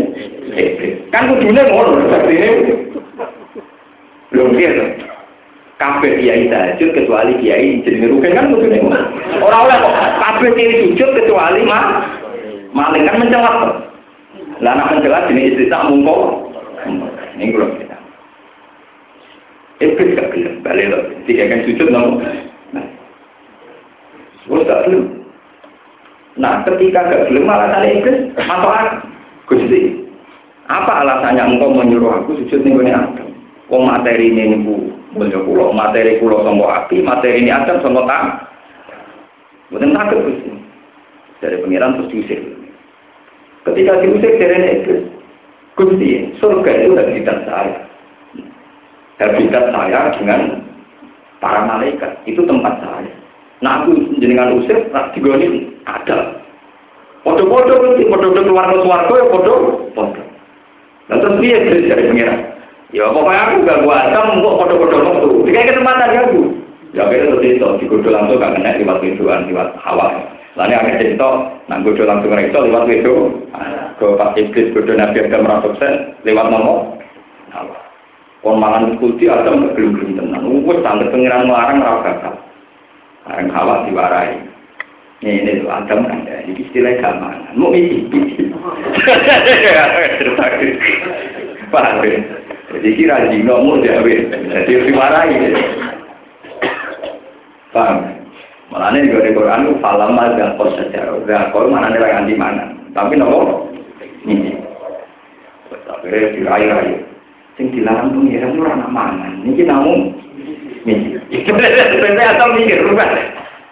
Kan 1.09 1.33
kudune 1.33 1.61
ngono 1.65 2.05
artine. 2.05 2.51
Lho 4.37 4.45
piye 4.53 5.01
Kabeh 5.81 6.13
kiai 6.21 6.53
tahajud 6.53 6.93
kecuali 6.93 7.33
kiai 7.41 7.81
jenenge 7.81 8.13
rugen 8.13 8.37
kan 8.37 8.53
kudune 8.53 8.77
ngono. 8.77 9.01
Ora 9.41 9.57
oleh 9.65 9.77
kok 9.81 9.97
kabeh 10.21 10.51
kiai 10.53 10.85
sujud 10.85 11.17
kecuali 11.17 11.65
mah 11.65 12.05
maling 12.77 13.09
kan 13.09 13.25
mencelak. 13.25 13.57
Lah 14.61 14.73
nek 14.77 15.01
jelas 15.01 15.33
ini 15.33 15.49
istri 15.49 15.73
tak 15.73 15.89
mungko. 15.89 16.45
Belum 17.41 17.73
kita. 17.81 17.86
Iblis 19.77 20.17
gak 20.17 20.33
bilang, 20.33 20.65
balik 20.65 20.89
loh. 20.89 21.03
Tiga 21.29 21.53
kan 21.53 21.69
sujud 21.69 21.89
nopo. 21.93 22.25
Nah, 22.73 22.87
gak 24.49 24.83
belum. 24.89 25.05
Nah, 26.41 26.65
ketika 26.65 27.13
gak 27.13 27.25
belum 27.29 27.45
alasan 27.45 27.85
iblis, 27.85 28.33
masalah 28.41 29.05
Gusti. 29.45 30.05
Apa 30.67 31.05
alasannya 31.05 31.45
engkau 31.47 31.71
menyuruh 31.71 32.25
aku 32.25 32.43
sujud 32.43 32.65
nih 32.65 32.75
gue 32.75 32.91
Adam? 32.91 33.31
Wong 33.71 33.87
materi 33.87 34.35
ini 34.35 34.59
niku 34.59 34.91
mulya 35.15 35.39
kula, 35.47 35.71
materi 35.71 36.19
kula 36.19 36.43
sama 36.43 36.83
api, 36.83 37.03
materi 37.07 37.45
ini 37.45 37.51
Adam 37.55 37.79
sama 37.85 38.03
tak. 38.11 38.51
Mboten 39.71 39.95
takut 39.95 40.19
Gusti. 40.27 40.51
Dari 41.39 41.61
pengiran 41.63 42.01
terus 42.01 42.11
diusir. 42.11 42.41
Ketika 43.63 44.03
diusir 44.03 44.33
dari 44.41 44.59
iblis, 44.83 45.03
Gusti, 45.79 46.11
surga 46.43 46.73
itu 46.81 46.97
habitat 46.99 47.39
saya. 47.47 47.86
Habitat 49.17 49.73
saya 49.73 50.13
dengan 50.21 50.61
para 51.41 51.65
malaikat, 51.65 52.21
itu 52.29 52.45
tempat 52.45 52.77
saya. 52.85 53.09
Nah 53.65 53.81
aku 53.81 53.97
jenengan 54.21 54.61
usir, 54.61 54.77
tak 54.93 55.17
digoni 55.17 55.73
ada. 55.89 56.45
Podo-podo 57.25 57.81
Gusti, 57.81 58.05
podo-podo 58.07 58.45
keluar 58.45 58.69
ke 58.69 58.85
suarga 58.85 59.15
ya 59.17 59.27
podo, 59.33 59.55
podo. 59.97 60.23
Nah 61.09 61.17
terus 61.17 61.41
dia 61.41 61.57
dari 61.65 62.13
pengiran. 62.13 62.41
Ya 62.93 63.09
pokoknya 63.11 63.41
aku 63.41 63.55
gak 63.67 63.81
gua 63.83 63.97
asam 64.05 64.45
kok 64.45 64.57
podo-podo 64.61 64.97
waktu. 65.01 65.29
Jika 65.49 65.69
kesempatan 65.73 66.13
ya 66.13 66.21
aku. 66.29 66.41
Ya 66.93 67.01
akhirnya 67.09 67.29
terus 67.33 67.45
itu, 67.45 67.69
digodo 67.81 68.09
langsung 68.13 68.37
gak 68.37 68.53
kena 68.61 68.77
lewat 68.77 69.01
widuan, 69.01 69.49
lewat 69.49 69.69
hawa. 69.81 70.07
Lalu 70.57 70.73
akhirnya 70.73 71.01
cerita, 71.01 71.29
nah 71.69 71.81
godo 71.81 72.03
langsung 72.05 72.33
itu 72.37 72.59
lewat 72.61 72.85
widu. 72.89 73.15
Ke 73.97 74.07
Pak 74.13 74.37
Iblis, 74.37 74.73
godo 74.77 74.93
Nabi 74.93 75.25
Adam 75.25 75.65
sukses 75.65 75.95
lewat 76.29 76.53
nomor. 76.53 77.01
Kon 78.47 78.63
mangan 78.63 78.95
kulti 79.03 79.27
Adam 79.27 79.67
gak 79.67 79.75
belum-belum 79.75 80.23
tenang. 80.23 80.47
Wes 80.63 80.79
sampai 80.87 81.11
pengiran 81.11 81.51
melarang 81.51 81.83
raka 81.83 82.31
Larang 83.27 83.51
hawa 83.51 83.83
diwarai. 83.91 84.39
Ini, 85.19 85.43
ini 85.43 85.67
tuh 85.67 85.71
Adam 85.75 86.07
kan 86.07 86.23
ya, 86.31 86.47
ini 86.47 86.63
istilah 86.63 86.95
gamangan. 87.03 87.59
Mau 87.59 87.75
misi, 87.75 88.07
Paham 91.75 92.07
ya? 92.07 92.23
Jadi 92.71 92.89
kira 92.95 93.27
jino 93.35 93.67
mau 93.67 93.83
jawe, 93.83 94.15
jadi 94.31 94.73
diwarai. 94.79 95.35
Paham? 97.75 97.99
Malah 98.71 98.95
ini 98.95 99.11
juga 99.11 99.27
di 99.27 99.35
Quran 99.35 99.67
itu 99.67 99.75
falam 99.83 100.15
dan 100.15 100.55
kos 100.55 100.79
secara 100.79 101.19
udah 101.19 101.51
kau 101.51 101.67
mana 101.67 101.91
nih 101.91 101.99
lagi 101.99 102.39
mana? 102.39 102.71
Tapi 102.95 103.19
nopo 103.19 103.75
ini. 104.23 104.55
Akhirnya 105.91 106.31
dirai-rai. 106.39 107.16
Sing 107.57 107.73
dilarang 107.73 108.13
ya 108.29 108.45
itu 108.45 108.61
orang 108.61 108.93
mangan. 108.93 109.41
Ini 109.41 109.65
namun 109.65 110.13
ini. 110.85 111.17
Sebenarnya 111.33 112.37
atau 112.37 112.53
mikir 112.53 112.85
rubah. 112.87 113.09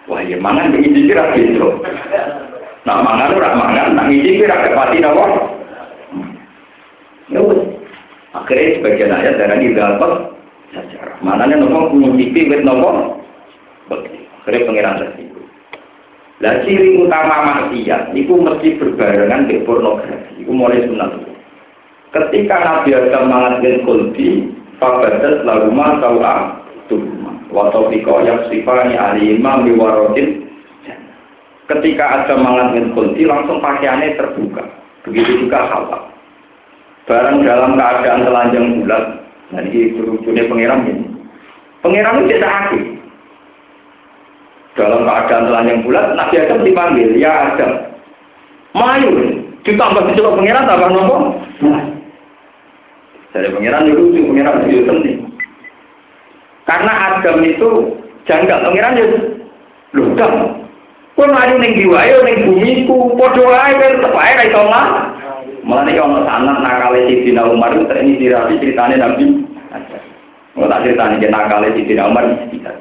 Wah 0.09 0.21
ya 0.25 0.37
mangan 0.41 0.73
begini 0.73 1.09
kira 1.09 1.33
gitu. 1.37 1.81
Nah 2.85 3.01
mangan 3.01 3.33
ora 3.33 3.57
mangan, 3.57 3.97
nak 3.97 4.05
ngisi 4.09 4.41
kira 4.41 4.69
kepati 4.69 5.01
nopo. 5.01 5.25
Ya 7.29 7.41
Akhirnya 8.35 8.75
sebagian 8.77 9.15
ayat 9.15 9.39
darah 9.39 9.57
ini 9.57 9.73
dapat 9.73 10.11
sejarah. 10.73 11.17
Mana 11.21 11.49
nih 11.49 11.57
nopo 11.61 11.93
ngicipi 11.93 12.49
wit 12.49 12.61
nopo. 12.65 13.21
Akhirnya 13.89 14.65
pengiran 14.69 15.01
tersebut. 15.01 15.45
Lah 16.43 16.61
ciri 16.67 16.99
utama 17.01 17.37
maksiat 17.47 18.13
itu 18.13 18.33
mesti 18.33 18.77
berbarengan 18.77 19.49
dengan 19.49 19.65
pornografi. 19.65 20.41
Itu 20.41 20.51
mulai 20.53 20.85
sunat. 20.85 21.34
Ketika 22.15 22.55
Nabi 22.63 22.95
Adam 22.95 23.27
mengatakan 23.27 23.83
kulti, 23.83 24.47
fabadat 24.79 25.43
laruma 25.43 25.99
tawa 25.99 26.63
tuhuma. 26.87 27.35
Watopiko 27.51 28.23
yang 28.23 28.39
sifani 28.47 28.95
alimah 28.95 29.59
miwarotin. 29.59 30.47
Ketika 31.67 32.23
Adam 32.23 32.47
mengatakan 32.47 32.95
kulti, 32.95 33.27
langsung 33.27 33.59
pakaiannya 33.59 34.15
terbuka. 34.15 34.63
Begitu 35.03 35.43
juga 35.43 35.67
hawa. 35.67 36.07
Barang 37.03 37.43
dalam 37.43 37.75
keadaan 37.75 38.23
telanjang 38.23 38.65
bulat. 38.79 39.03
Nah 39.51 39.61
ini 39.67 39.93
berujungnya 39.99 40.47
pengiram 40.47 40.87
ini. 40.87 41.05
Pengiram 41.83 42.23
itu 42.23 42.39
tidak 42.39 42.55
aktif 42.65 42.83
dalam 44.75 45.07
keadaan 45.07 45.47
telanjang 45.51 45.79
bulat, 45.83 46.05
Nabi 46.15 46.35
Adam 46.39 46.59
dipanggil, 46.63 47.09
ya 47.15 47.31
Adam. 47.51 47.71
Mayu, 48.75 49.11
ditambah 49.63 50.03
dicoba 50.11 50.39
pengiran, 50.39 50.67
tambah 50.67 50.89
nopo. 50.91 51.15
Dari 53.35 53.51
pengiran 53.51 53.91
itu 53.91 54.15
pengiran 54.31 54.63
itu 54.63 54.87
penting. 54.87 55.17
Karena 56.63 57.19
Adam 57.19 57.43
itu 57.43 57.67
janggal, 58.23 58.63
pengiran 58.63 58.95
itu. 58.95 59.17
Kau 61.15 61.27
maju 61.27 61.55
neng 61.59 61.75
jiwa, 61.75 61.99
ayo 62.03 62.23
neng 62.23 62.47
bumi 62.47 62.87
ku, 62.87 63.15
podo 63.15 63.47
aja, 63.51 63.79
tetep 63.79 64.11
aja 64.11 64.35
kayak 64.39 64.51
tolak. 64.51 64.87
Malah 65.63 65.83
nih 65.87 65.95
kalau 65.95 66.23
sanat 66.27 66.57
nakale 66.59 67.07
si 67.07 67.23
Dina 67.23 67.47
Umar 67.47 67.71
itu 67.71 67.87
ini 67.87 68.19
dirapi 68.19 68.59
ceritanya 68.59 69.07
Nabi. 69.07 69.43
Mau 70.55 70.67
tak 70.67 70.83
ceritanya 70.83 71.19
dia 71.19 71.31
nakale 71.31 71.71
si 71.71 71.87
Dina 71.87 72.11
Umar 72.11 72.27
ini 72.27 72.51
cerita. 72.51 72.71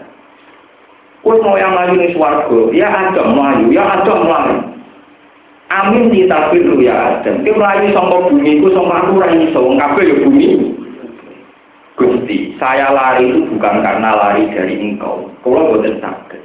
Kue 1.23 1.39
mau 1.41 1.55
yang 1.55 1.79
maju 1.79 1.95
nih 1.95 2.11
suarga, 2.15 2.61
ya 2.75 2.91
ada 2.91 3.23
melayu, 3.23 3.71
ya 3.71 3.83
ada 3.87 4.13
melayu. 4.13 4.74
Amin 5.75 6.15
ditafiru 6.15 6.79
ya 6.79 7.19
Adam. 7.19 7.43
Dia 7.43 7.51
melayu 7.51 7.91
sama 7.91 8.31
bumi 8.31 8.63
ku 8.63 8.71
sama 8.71 9.03
aku 9.03 9.19
rai 9.19 9.43
iso, 9.43 9.75
kabeh 9.75 10.07
ya 10.07 10.17
bumi. 10.23 10.47
Gusti, 11.95 12.55
saya 12.59 12.91
lari 12.91 13.31
itu 13.31 13.43
bukan 13.55 13.83
karena 13.83 14.15
lari 14.15 14.51
dari 14.51 14.75
engkau. 14.79 15.31
Kalau 15.43 15.75
boten 15.75 15.99
sakit. 15.99 16.43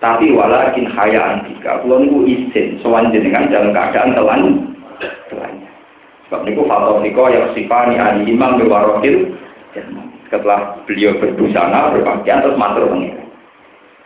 Tapi 0.00 0.32
walakin 0.32 0.88
haya 0.96 1.20
antika. 1.36 1.80
Kalau 1.84 2.00
niku 2.00 2.24
izin, 2.24 2.80
soal 2.80 3.08
jenengan 3.12 3.52
dalam 3.52 3.72
keadaan 3.72 4.16
telan. 4.16 4.40
Telannya. 5.28 5.70
Sebab 6.28 6.40
niku 6.48 6.64
faktor 6.68 7.00
niko 7.04 7.24
yang 7.32 7.48
sifani 7.52 7.96
ali 8.00 8.28
imam 8.28 8.60
bewarokil. 8.60 9.28
Setelah 10.28 10.80
beliau 10.88 11.16
berbusana, 11.20 11.96
berpakaian, 11.96 12.40
terus 12.44 12.60
matur 12.60 12.88
pengiran. 12.88 13.29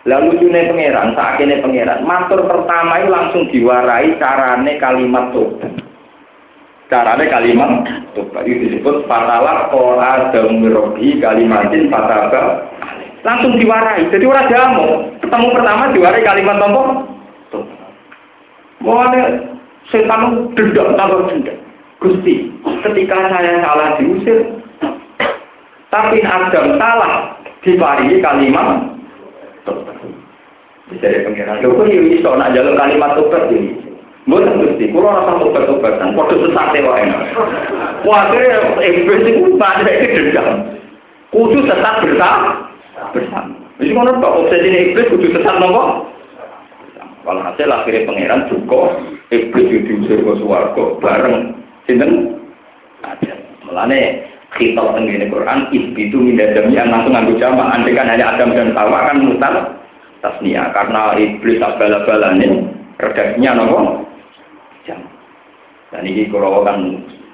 Lalu 0.04 0.36
lucunya 0.36 0.68
pangeran, 0.68 1.16
sakitnya 1.16 1.64
pangeran. 1.64 2.04
Matur 2.04 2.44
pertama 2.44 3.00
itu 3.00 3.08
langsung 3.08 3.42
diwarai 3.48 4.20
carane 4.20 4.76
kalimat 4.76 5.32
tobat. 5.32 5.72
Carane 6.92 7.24
kalimat 7.32 7.88
tobat 8.12 8.44
itu 8.44 8.68
disebut 8.68 9.08
fatalah 9.08 9.72
ora 9.72 10.28
damirobi 10.28 11.16
kalimatin 11.24 11.88
fataba. 11.88 12.68
Langsung 13.24 13.56
diwarai. 13.56 14.04
Jadi 14.12 14.24
orang 14.28 14.50
jamu. 14.52 14.86
Ketemu 15.24 15.46
pertama 15.56 15.88
diwarai 15.96 16.20
kalimat 16.20 16.60
apa? 16.60 16.82
Mau 18.84 19.00
setan 19.88 20.52
dendam 20.52 20.92
tambah 21.00 21.32
dendam. 21.32 21.56
Gusti, 22.04 22.52
ketika 22.84 23.16
saya 23.32 23.64
salah 23.64 23.96
diusir, 23.96 24.60
tapi 25.88 26.20
Adam 26.20 26.76
salah 26.76 27.40
diparingi 27.64 28.20
kalimat 28.20 28.93
bisa 29.64 31.00
dari 31.00 31.24
pengiran. 31.24 31.64
Lho 31.64 31.72
kok 31.72 31.88
yo 31.88 32.00
iso 32.12 32.30
nak 32.36 32.52
jalur 32.52 32.76
kalimat 32.76 33.16
tobat 33.16 33.48
iki. 33.48 33.72
Mboten 34.24 34.56
Gusti, 34.56 34.88
kula 34.88 35.20
rasa 35.20 35.36
tobat-tobatan, 35.36 36.16
padha 36.16 36.34
sesate 36.40 36.80
wae. 36.80 37.04
Kuwatir 38.00 38.40
iblis 38.80 39.28
iku 39.28 39.52
padha 39.60 39.84
iki 39.84 40.16
dendam. 40.16 40.80
Kudu 41.28 41.60
tetap 41.68 42.00
bersama. 42.00 42.72
Bersama. 43.12 43.52
Wis 43.76 43.92
ngono 43.92 44.16
kok 44.24 44.36
obsesi 44.44 44.68
iblis 44.72 45.12
kudu 45.12 45.28
sesat 45.28 45.60
nopo? 45.60 46.08
Walhasil 47.24 47.72
akhirnya 47.72 48.04
pangeran 48.04 48.48
juga 48.52 49.00
itu 49.32 49.56
diusir 49.56 50.20
ke 50.20 50.32
suwargo 50.36 51.00
bareng 51.00 51.56
sinten 51.88 52.36
ada 53.00 53.32
melane 53.64 54.28
kita 54.54 54.82
tenggine 54.94 55.26
Quran 55.26 55.66
itu 55.74 56.16
mindadami 56.18 56.78
yang 56.78 56.90
langsung 56.90 57.14
nganggo 57.14 57.34
jamaah. 57.38 57.74
Andai 57.74 57.96
kan 57.98 58.10
hanya 58.10 58.34
Adam 58.34 58.54
dan 58.54 58.70
Hawa 58.74 59.10
kan 59.10 59.18
mutal 59.18 59.54
tasnia. 60.22 60.70
Karena 60.70 61.18
iblis 61.18 61.58
tak 61.58 61.74
bala-balane 61.78 62.46
redaksinya 63.02 63.58
nopo? 63.58 64.06
Jam 64.86 65.00
dan 65.90 66.06
ini 66.06 66.30
kalau 66.30 66.62
kan 66.62 66.78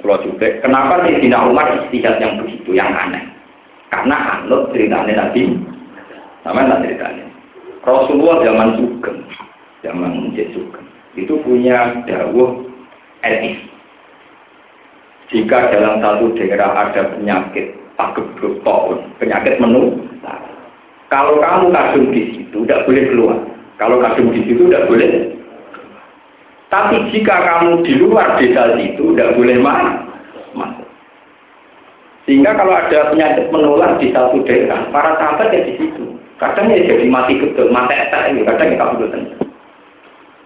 kalau 0.00 0.16
juga. 0.24 0.48
Kenapa 0.64 1.04
sih 1.04 1.20
Dina 1.20 1.44
Umar 1.44 1.76
istihad 1.84 2.16
yang 2.20 2.40
begitu 2.40 2.72
yang 2.72 2.88
aneh? 2.92 3.20
Karena 3.92 4.40
anut 4.40 4.72
ceritanya 4.72 5.28
Nabi. 5.28 5.60
Sama 6.40 6.64
tak 6.64 6.88
ceritanya? 6.88 7.26
Rasulullah 7.84 8.40
zaman 8.40 8.68
Sugeng. 8.80 9.18
Zaman 9.84 10.32
Sugeng. 10.32 10.86
Itu 11.18 11.36
punya 11.44 12.00
dawuh 12.08 12.64
etis 13.20 13.60
jika 15.30 15.70
dalam 15.70 16.02
satu 16.02 16.34
daerah 16.34 16.74
ada 16.74 17.14
penyakit 17.14 17.78
pagebluk 17.94 18.60
tahun 18.66 18.98
penyakit 19.22 19.62
menu 19.62 20.10
kalau 21.10 21.42
kamu 21.42 21.74
kadung 21.74 22.06
di 22.14 22.22
situ, 22.30 22.62
tidak 22.62 22.86
boleh 22.86 23.04
keluar. 23.10 23.38
Kalau 23.82 23.98
kadung 23.98 24.30
di 24.30 24.46
situ, 24.46 24.70
tidak 24.70 24.86
boleh. 24.86 25.34
Tapi 26.70 26.96
jika 27.10 27.34
kamu 27.34 27.82
di 27.82 27.98
luar 27.98 28.38
desa 28.38 28.78
situ, 28.78 29.10
tidak 29.10 29.34
boleh 29.34 29.58
masuk. 29.58 30.86
Sehingga 32.30 32.54
kalau 32.54 32.78
ada 32.78 33.10
penyakit 33.10 33.50
menular 33.50 33.98
di 33.98 34.14
satu 34.14 34.38
daerah, 34.46 34.86
para 34.94 35.18
sahabat 35.18 35.50
ya 35.50 35.66
di 35.66 35.82
situ. 35.82 36.14
Kadang 36.38 36.70
ya 36.70 36.78
jadi 36.78 37.10
mati 37.10 37.42
betul, 37.42 37.74
mati 37.74 37.98
etak 37.98 38.30
kadang 38.46 38.70
ya 38.70 38.78
kabupaten. 38.78 39.22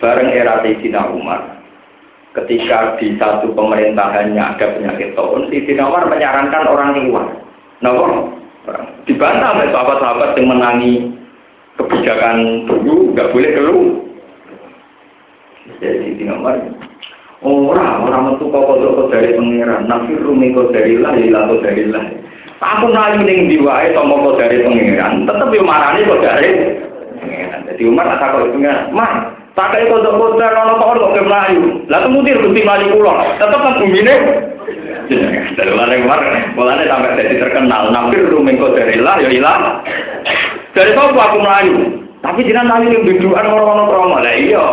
Bareng 0.00 0.32
era 0.32 0.64
Sayyidina 0.64 1.12
Umar, 1.12 1.53
ketika 2.34 2.98
di 2.98 3.14
satu 3.16 3.54
pemerintahannya 3.54 4.42
ada 4.42 4.66
penyakit 4.74 5.14
tahun, 5.14 5.48
Sayyidina 5.48 5.86
Umar 5.86 6.10
menyarankan 6.10 6.64
orang 6.66 6.90
keluar. 6.98 7.26
Nah, 7.80 7.94
dibantah 9.06 9.50
oleh 9.54 9.68
sahabat-sahabat 9.70 10.30
yang 10.34 10.46
menangi 10.50 10.94
kebijakan 11.78 12.66
dulu, 12.66 13.14
nggak 13.14 13.30
boleh 13.30 13.50
keluar. 13.54 13.88
Jadi 15.78 15.96
Sayyidina 16.02 16.34
Umar 16.42 16.58
Orang, 17.44 18.08
orang 18.08 18.22
metu 18.32 18.48
kau 18.48 18.64
kodok 18.64 19.12
dari 19.12 19.36
pangeran, 19.36 19.84
nafi 19.84 20.16
rumi 20.16 20.56
kau 20.56 20.72
dari 20.72 20.96
lah, 20.96 21.12
ilah 21.12 21.44
kau 21.44 21.60
dari 21.60 21.84
lah. 21.92 22.00
Aku 22.64 22.88
naik 22.88 23.20
ning 23.20 23.52
diwae 23.52 23.92
tombol 23.92 24.32
kau 24.32 24.40
dari 24.40 24.64
pangeran, 24.64 25.28
tetap 25.28 25.52
yo 25.52 25.60
marani 25.60 26.08
kau 26.08 26.24
dari 26.24 26.72
pangeran. 27.20 27.68
Jadi 27.68 27.82
Umar 27.84 28.16
tak 28.16 28.32
kau 28.32 28.48
pangeran, 28.48 28.96
mah 28.96 29.43
kayak 29.54 29.86
kodok 29.86 30.18
kodok 30.18 30.50
kalau 30.50 30.74
kau 30.82 30.98
kok 30.98 31.22
melayu, 31.22 31.78
lah 31.86 32.02
kemudian 32.02 32.42
bukti 32.42 32.66
melayu 32.66 32.90
pulau, 32.90 33.22
tetap 33.38 33.58
kan 33.62 33.78
bumi 33.78 34.02
nih. 34.02 34.18
Dari 35.54 35.72
mana 35.76 36.00
Umar, 36.00 36.20
mulanya 36.58 36.88
sampai 36.90 37.20
jadi 37.22 37.36
terkenal, 37.38 37.92
nafi 37.94 38.18
rumi 38.18 38.58
kau 38.58 38.74
dari 38.74 38.98
lah, 38.98 39.20
yo 39.22 39.30
ilah. 39.30 39.78
Dari 40.74 40.90
kau 40.98 41.14
aku 41.14 41.38
melayu, 41.38 42.02
tapi 42.18 42.50
jangan 42.50 42.82
yang 42.82 43.06
biduan 43.06 43.46
orang-orang 43.46 43.86
promo 43.86 44.16
lah 44.18 44.34
iya. 44.34 44.66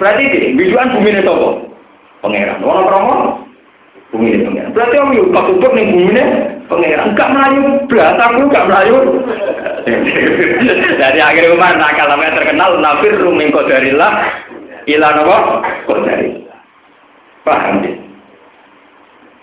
Berarti 0.00 0.22
ini, 0.24 0.56
biduan 0.56 0.92
bumi 0.96 1.08
ini 1.12 1.20
sopo? 1.26 1.68
Pangeran. 2.24 2.64
Orang 2.64 2.84
promo? 2.88 3.16
Bumi 4.14 4.28
ini 4.32 4.44
pangeran. 4.46 4.72
Berarti 4.72 4.94
orang 4.96 5.16
yuk, 5.20 5.28
pak 5.36 5.52
bumi 5.52 5.82
ini 5.84 6.24
pangeran. 6.68 7.14
Gak 7.18 7.30
melayu, 7.32 7.62
berat 7.90 8.18
aku 8.18 8.46
gak 8.50 8.66
melayu. 8.68 8.96
Jadi 11.00 11.18
akhirnya 11.22 11.54
Umar 11.54 11.78
nakal 11.78 12.06
namanya 12.10 12.38
terkenal, 12.42 12.70
nafir 12.82 13.14
ruming 13.18 13.54
kodarillah, 13.54 14.12
ilah 14.90 15.10
nopo, 15.14 15.38
kodarillah. 15.86 16.58
Paham 17.46 17.86
ya? 17.86 17.94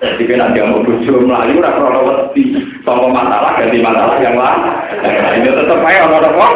Jadi 0.04 0.28
kan 0.28 0.52
dia 0.52 0.68
mau 0.68 0.84
bujuk 0.84 1.24
melayu, 1.24 1.64
rasa 1.64 1.80
orang 1.80 2.04
wedi, 2.12 2.60
sama 2.84 3.08
masalah, 3.08 3.56
ganti 3.56 3.80
masalah 3.80 4.20
yang 4.20 4.36
lain. 4.36 4.62
Nah, 5.00 5.32
ini 5.40 5.48
tetap 5.48 5.80
aja 5.80 6.12
orang-orang. 6.12 6.56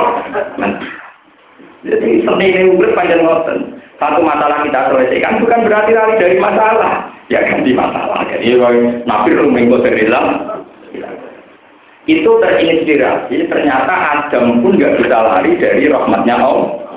Jadi 1.88 2.09
seni 2.28 2.45
ini 2.51 2.76
urip 2.76 2.91
panjang 2.91 3.24
ngoten. 3.24 3.80
Satu 3.98 4.22
masalah 4.22 4.62
kita 4.62 4.93
selesaikan 4.93 5.41
bukan 5.41 5.66
berarti 5.66 5.91
lari 5.98 6.14
dari 6.22 6.38
masalah. 6.38 7.10
Ya 7.34 7.41
ganti 7.43 7.74
masalah. 7.74 8.22
Jadi 8.30 8.54
nabi 9.10 9.34
rumengko 9.34 9.82
serilam. 9.82 10.38
Itu 12.08 12.39
terinspirasi. 12.39 13.50
Ternyata 13.50 13.93
Adam 13.93 14.64
pun 14.64 14.78
nggak 14.78 15.02
bisa 15.02 15.18
lari 15.18 15.58
dari 15.58 15.89
rahmatnya 15.89 16.39
Allah. 16.39 16.88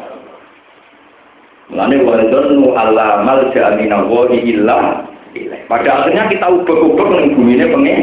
Mulane 1.70 1.96
wadonu 2.03 2.74
Allah 2.76 3.22
mal 3.22 3.48
jamina 3.55 4.03
wadi 4.07 4.42
illa 4.42 5.07
Pada 5.70 6.03
akhirnya 6.03 6.26
kita 6.26 6.46
ubah-ubah 6.51 7.30
bumi 7.38 7.55
ini 7.55 7.66
pengen. 7.70 8.01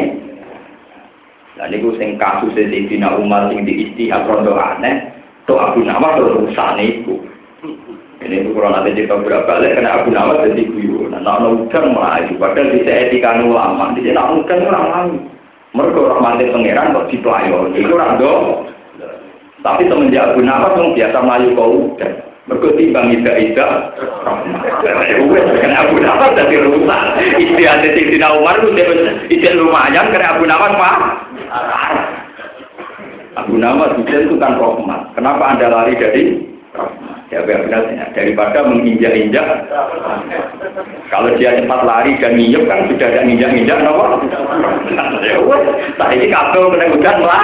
Nah 1.60 1.68
ini 1.68 1.84
sing 2.00 2.16
kasus 2.16 2.56
Sayyidina 2.56 3.20
Umar 3.20 3.52
sing 3.52 3.68
di 3.68 3.91
istihad 3.91 4.24
rondo 4.24 4.56
aneh. 4.56 5.12
Tuh 5.43 5.60
Abu 5.60 5.84
Nawas 5.84 6.16
terus 6.16 6.36
urusan 6.43 6.80
itu. 6.80 7.16
Ini 8.18 8.49
kurang 8.49 8.74
nanti 8.74 8.97
cerita 8.97 9.22
berapa 9.22 9.45
kali 9.45 9.78
karena 9.78 10.01
Abu 10.01 10.09
Nawas 10.09 10.41
jadi 10.41 10.65
guyu. 10.74 11.05
Nah, 11.05 11.22
nak 11.22 11.38
udan 11.53 11.93
melayu. 11.93 12.34
Padahal 12.41 12.74
di 12.74 12.82
etika 12.82 13.38
ulama, 13.45 13.93
di 13.93 14.01
sini 14.01 14.18
nak 14.18 14.34
udan 14.41 14.65
orang. 14.65 15.09
Mereka 15.78 15.99
orang 16.01 16.24
mati 16.26 16.49
pangeran 16.49 16.95
kok 16.97 17.07
dipelayo. 17.13 17.70
Itu 17.78 17.93
orang. 17.93 18.18
Tapi 19.61 19.86
semenjak 19.86 20.34
Abu 20.34 20.41
Nawas 20.41 20.74
yang 20.82 20.97
biasa 20.97 21.18
melayu 21.22 21.47
kau 21.53 21.72
udan. 21.93 22.13
Mereka 22.49 22.68
timbang 22.80 23.07
ida 23.13 23.34
ida. 23.38 23.68
Karena 24.82 25.78
Abu 25.86 25.97
Nawas 26.01 26.34
jadi 26.34 26.55
rusak. 26.57 27.01
Istiadat 27.38 27.91
Sayyidina 27.93 28.34
Umar 28.34 28.57
itu 28.65 28.74
ide 29.30 29.49
lumayan 29.53 30.09
karena 30.09 30.34
Abu 30.34 30.49
Nawas 30.49 30.74
mah. 30.74 30.95
Abu 33.38 33.61
Nawas 33.61 33.93
itu 34.01 34.36
kan 34.41 34.57
rahmat. 34.57 35.13
Kenapa 35.13 35.43
anda 35.53 35.70
lari 35.70 35.93
dari 35.93 36.24
Ya 37.28 37.43
benar 37.43 37.84
daripada 38.15 38.63
menginjak-injak. 38.63 39.67
Kalau 41.11 41.36
dia 41.36 41.59
cepat 41.59 41.82
lari 41.84 42.15
dan 42.23 42.39
nyiup 42.39 42.63
kan 42.71 42.88
sudah 42.88 43.03
ada 43.03 43.28
injak-injak, 43.28 43.84
nopo. 43.84 44.23
Ya 45.28 45.36
tak 45.99 46.09
ini 46.15 46.32
kabel 46.32 46.71
kena 46.71 46.88
hujan 46.95 47.17
lah. 47.28 47.43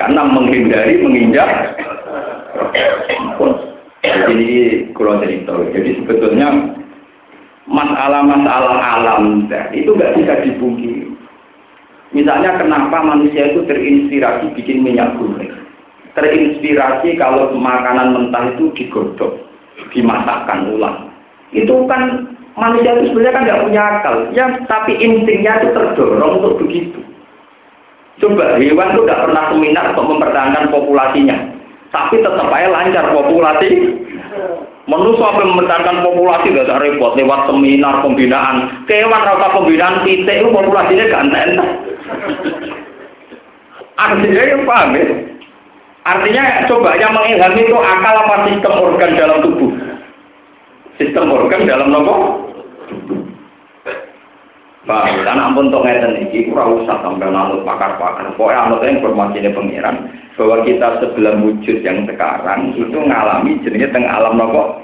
Karena 0.00 0.22
menghindari 0.24 0.96
menginjak. 1.04 1.76
Jadi 4.00 4.48
kurang 4.96 5.20
cerita. 5.20 5.52
Jadi 5.68 5.90
sebetulnya 6.00 6.48
masalah-masalah 7.68 8.80
alam 8.80 9.44
itu 9.76 9.92
nggak 9.92 10.16
bisa 10.16 10.34
dipungkiri. 10.40 11.04
Misalnya 12.16 12.56
kenapa 12.56 13.04
manusia 13.04 13.52
itu 13.52 13.68
terinspirasi 13.68 14.56
bikin 14.56 14.80
minyak 14.80 15.12
terinspirasi 16.18 17.14
kalau 17.14 17.54
makanan 17.54 18.14
mentah 18.14 18.50
itu 18.52 18.74
digodok, 18.74 19.38
dimasakkan 19.94 20.74
ulang. 20.74 21.08
Itu 21.54 21.86
kan 21.86 22.34
manusia 22.58 22.98
itu 22.98 23.14
sebenarnya 23.14 23.34
kan 23.34 23.44
nggak 23.46 23.62
punya 23.64 23.82
akal, 23.82 24.14
ya 24.34 24.46
tapi 24.66 24.98
instingnya 24.98 25.62
itu 25.62 25.68
terdorong 25.72 26.42
untuk 26.42 26.66
begitu. 26.66 26.98
Coba 28.18 28.58
hewan 28.58 28.98
itu 28.98 29.06
tidak 29.06 29.30
pernah 29.30 29.44
seminar 29.54 29.84
untuk 29.94 30.06
mempertahankan 30.10 30.74
populasinya, 30.74 31.36
tapi 31.94 32.18
tetap 32.18 32.50
aja 32.50 32.68
lancar 32.68 33.06
populasi. 33.14 33.70
Menurut 34.88 35.20
apa 35.20 35.44
mempertahankan 35.44 36.00
populasi 36.00 36.56
gak 36.56 36.64
ada 36.64 36.80
repot 36.80 37.12
lewat 37.12 37.44
seminar 37.44 38.00
pembinaan. 38.00 38.88
Kewan 38.88 39.20
rata 39.20 39.52
pembinaan 39.52 40.00
titik 40.00 40.40
itu 40.40 40.48
populasinya 40.48 41.04
entah. 41.12 41.68
Artinya 44.00 44.42
yang 44.48 44.64
paham 44.64 44.96
ya? 44.96 45.04
Artinya 46.08 46.64
coba 46.64 46.96
yang 46.96 47.12
mengilhami 47.12 47.68
itu 47.68 47.76
akal 47.76 48.16
apa 48.24 48.48
sistem 48.48 48.74
organ 48.80 49.12
dalam 49.12 49.38
tubuh? 49.44 49.72
Sistem 50.96 51.28
organ 51.28 51.68
dalam 51.68 51.92
nopo? 51.92 52.48
Pak, 54.88 55.20
dan 55.20 55.36
ampun 55.36 55.68
untuk 55.68 55.84
ngeten 55.84 56.16
ini, 56.16 56.48
kurang 56.48 56.80
usah 56.80 56.96
sampai 57.04 57.28
nanut 57.28 57.60
pakar-pakar. 57.60 58.32
Pokoknya 58.40 58.72
anut 58.72 58.80
informasi 58.88 59.44
ini 59.44 59.52
pengiran 59.52 60.08
bahwa 60.40 60.64
kita 60.64 61.04
sebelum 61.04 61.44
wujud 61.44 61.84
yang 61.84 62.08
sekarang 62.08 62.72
itu 62.72 62.96
mengalami 62.96 63.60
jenisnya 63.60 63.92
tengah 63.92 64.16
alam 64.16 64.40
nopo. 64.40 64.80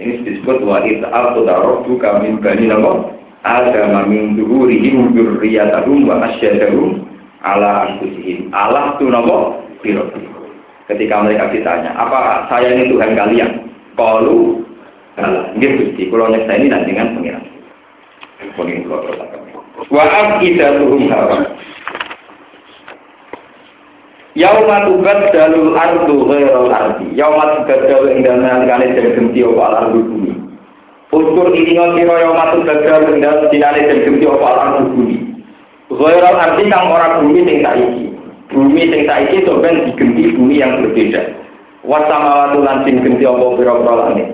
Ini 0.00 0.24
disebut 0.24 0.64
wa 0.64 0.80
ita'al 0.80 1.36
tudarobu 1.36 2.00
kami 2.00 2.32
bani 2.40 2.72
nopo. 2.72 3.12
Ada 3.44 3.92
mamin 3.92 4.40
duhurihim 4.40 5.12
durriyatahum 5.12 6.08
wa 6.08 6.32
asyadahum 6.32 7.04
ala 7.44 7.92
anfusihim. 7.92 8.48
Allah 8.56 8.96
tu 8.96 9.12
nopo. 9.12 9.60
Biro 9.84 10.08
Ketika 10.86 11.18
mereka 11.18 11.50
ditanya, 11.50 11.90
apa 11.98 12.46
saya 12.46 12.70
ini 12.70 12.94
Tuhan 12.94 13.18
kalian? 13.18 13.50
Kalau 13.98 14.62
Nggih 15.56 15.70
Gusti, 15.80 16.12
kula 16.12 16.28
nyeksa 16.28 16.60
ini 16.60 16.68
dan 16.68 16.84
dengan 16.84 17.16
pengiran. 17.16 17.44
Pun 18.52 18.68
kula 18.68 18.96
teruskan. 19.08 19.40
Wa 19.88 20.04
afidatuhum 20.04 21.08
hawa. 21.08 21.38
Yauma 24.36 24.84
tubaddalu 24.84 25.72
ardu 25.72 26.14
ghairal 26.28 26.68
ardi. 26.68 27.08
Yauma 27.16 27.64
tubaddalu 27.64 28.06
ing 28.12 28.20
dalem 28.28 28.44
nalikane 28.44 28.92
den 28.92 29.16
genti 29.16 29.40
apa 29.40 29.88
ardu 29.88 30.04
bumi. 30.04 30.32
Ukur 31.08 31.48
ini 31.56 31.80
ngira 31.80 32.16
yauma 32.28 32.52
tubaddalu 32.52 33.16
ing 33.16 33.20
dalem 33.24 33.48
dinane 33.48 33.80
den 33.88 34.04
genti 34.04 34.24
apa 34.28 34.48
ardu 34.68 34.80
bumi. 34.92 35.16
Ghairal 35.88 36.36
ardi 36.36 36.68
kang 36.68 36.92
ora 36.92 37.24
bumi 37.24 37.40
sing 37.48 37.64
saiki 37.64 38.15
bumi 38.56 38.88
sing 38.88 39.04
saiki 39.04 39.44
to 39.44 39.60
ben 39.60 39.84
digenti 39.84 40.32
bumi 40.32 40.64
yang 40.64 40.80
berbeda. 40.80 41.36
Wasamawatu 41.84 42.64
lan 42.64 42.88
sing 42.88 43.04
genti 43.04 43.28
apa 43.28 43.44
pira-pira 43.60 43.94
langit. 44.00 44.28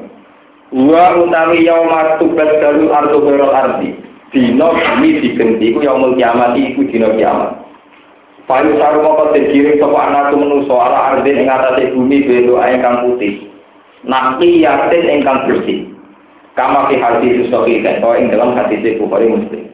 Wa 0.70 1.18
utawi 1.18 1.66
yauma 1.66 2.22
tubaddalu 2.22 2.86
ardu 2.94 3.18
ghairal 3.26 3.50
ardi. 3.50 3.98
Dino 4.30 4.70
bumi 4.70 5.18
digenti 5.18 5.74
ku 5.74 5.82
yaumul 5.82 6.14
kiamat 6.14 6.54
iku 6.54 6.86
dino 6.86 7.10
kiamat. 7.18 7.66
Payu 8.46 8.78
saru 8.78 9.02
moko 9.02 9.34
dikirim 9.34 9.82
sapa 9.82 9.98
anak 10.06 10.38
menungso 10.38 10.74
ala 10.78 11.18
ardi 11.18 11.34
ing 11.34 11.50
atase 11.50 11.90
bumi 11.90 12.22
belo 12.22 12.62
ingkang 12.62 13.10
putih. 13.10 13.50
Naki 14.06 14.62
yatin 14.62 15.10
ingkang 15.10 15.50
bersih. 15.50 15.90
Kama 16.54 16.86
fi 16.86 17.00
hadis 17.00 17.48
sahih 17.48 17.80
kan 17.82 18.04
ing 18.18 18.30
dalam 18.30 18.54
hadis 18.54 18.84
Bukhari 19.00 19.26
Muslim. 19.26 19.72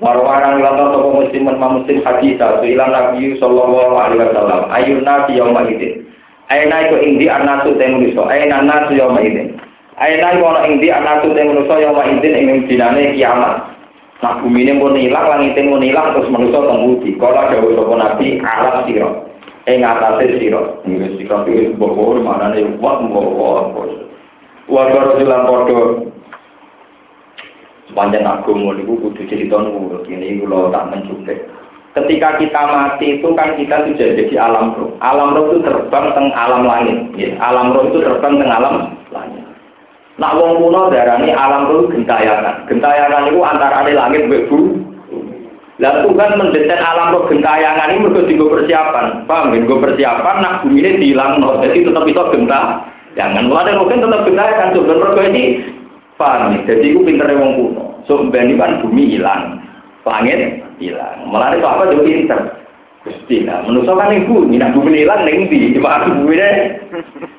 Warwarang 0.00 0.64
lata 0.64 0.96
toko 0.96 1.20
muslim 1.20 1.44
dan 1.44 1.60
muslim 1.60 2.00
hadisa 2.00 2.64
Su'ilan 2.64 2.88
Nabi 2.88 3.36
Sallallahu 3.36 3.94
Alaihi 4.00 4.24
Wasallam 4.24 4.60
Ayun 4.72 5.04
nasi 5.04 5.36
yauma 5.36 5.68
idin 5.68 6.08
Aina 6.48 6.88
iku 6.88 6.98
indi 7.04 7.28
anasu 7.28 7.76
temu 7.76 8.02
iso 8.08 8.24
Aina 8.24 8.64
nasu 8.64 8.96
yauma 8.96 9.20
idin 9.20 9.60
Aina 10.00 10.32
iku 10.32 10.48
ana 10.48 10.64
ing 10.64 10.80
di 10.80 10.88
anak 10.88 11.28
te 11.28 11.44
manusa 11.44 11.76
ya 11.76 11.92
wa 11.92 12.08
idin 12.08 12.32
ing 12.32 12.64
dinane 12.64 13.12
kiamat. 13.12 13.68
Nah 14.24 14.40
bumi 14.40 14.64
ini 14.64 14.80
pun 14.80 14.96
hilang, 14.96 15.28
langit 15.28 15.60
ini 15.60 15.68
pun 15.68 15.84
hilang, 15.84 16.16
terus 16.16 16.32
manusia 16.32 16.56
tembudi. 16.56 17.20
Kalau 17.20 17.36
ada 17.36 17.60
sopo 17.60 17.94
nabi, 18.00 18.40
alat 18.40 18.88
siro. 18.88 19.28
Ing 19.68 19.84
atase 19.84 20.40
siro. 20.40 20.80
Ini 20.88 21.20
siro 21.20 21.44
itu 21.44 21.76
bohor, 21.76 22.16
mana 22.16 22.48
nih, 22.56 22.64
wah 22.80 22.96
bohor. 22.96 23.76
Warga 24.72 25.12
Rasulullah. 25.12 25.44
Sepanjang 27.90 28.22
agama 28.22 28.70
ini 28.78 28.86
kudu 28.86 29.26
cerita 29.26 29.58
nurut. 29.58 30.06
Ini 30.06 30.38
kalau 30.46 30.70
tak 30.70 30.94
mencukup. 30.94 31.38
Ketika 31.90 32.38
kita 32.38 32.62
mati 32.70 33.18
itu 33.18 33.34
kan 33.34 33.58
kita 33.58 33.82
sudah 33.82 34.08
jadi 34.14 34.34
alam 34.38 34.78
roh. 34.78 34.94
Alam 35.02 35.34
roh 35.34 35.50
itu 35.50 35.66
terbang 35.66 36.14
teng 36.14 36.30
alam 36.38 36.62
langit. 36.62 37.02
Ya, 37.18 37.34
alam 37.42 37.74
roh 37.74 37.90
itu 37.90 37.98
terbang 37.98 38.38
teng 38.38 38.46
alam 38.46 38.94
langit. 39.10 39.42
Nak 40.22 40.38
wong 40.38 40.62
kuno 40.62 40.86
darani 40.94 41.34
alam 41.34 41.66
roh 41.66 41.90
gentayangan. 41.90 42.62
Gentayangan 42.70 43.26
itu 43.26 43.42
antara 43.42 43.82
langit 43.90 44.22
mbek 44.30 44.46
bumi. 44.46 44.86
Lah 45.82 46.06
Tuhan 46.06 46.38
mendesain 46.38 46.78
alam 46.78 47.10
roh 47.10 47.26
gentayangan 47.26 47.90
ini 47.90 48.04
mergo 48.06 48.22
digo 48.22 48.46
persiapan. 48.54 49.26
Paham 49.26 49.50
ya? 49.50 49.58
Digo 49.58 49.82
persiapan 49.82 50.36
nak 50.38 50.62
bumi 50.62 50.86
ini 50.86 51.00
dihilang 51.02 51.42
no. 51.42 51.58
Jadi 51.58 51.90
tetap 51.90 52.06
bisa 52.06 52.22
genta. 52.30 52.86
Jangan 53.18 53.50
mulai 53.50 53.74
mungkin 53.74 53.98
tetap 53.98 54.22
gentayangan. 54.22 54.78
Coba 54.78 54.94
mergo 54.94 55.22
ini 55.26 55.58
paham 56.20 56.52
ya? 56.52 56.76
Jadi 56.76 56.92
itu 56.92 57.00
pinternya 57.00 57.40
wong 57.40 57.52
kuno. 57.56 57.84
So, 58.04 58.20
kan 58.28 58.84
bumi 58.84 59.16
hilang. 59.16 59.64
Langit 60.04 60.60
hilang. 60.76 61.16
Malah 61.32 61.56
itu 61.56 61.64
apa 61.64 61.88
juga 61.88 62.04
pinter. 62.04 62.40
Gusti 63.00 63.48
lah, 63.48 63.64
menusuk 63.64 63.96
kan 63.96 64.12
ibu, 64.12 64.44
nak 64.44 64.76
bumi 64.76 64.92
hilang 64.92 65.24
neng 65.24 65.48
di, 65.48 65.72
cuma 65.72 66.04
bumi 66.04 66.36
deh. 66.36 66.52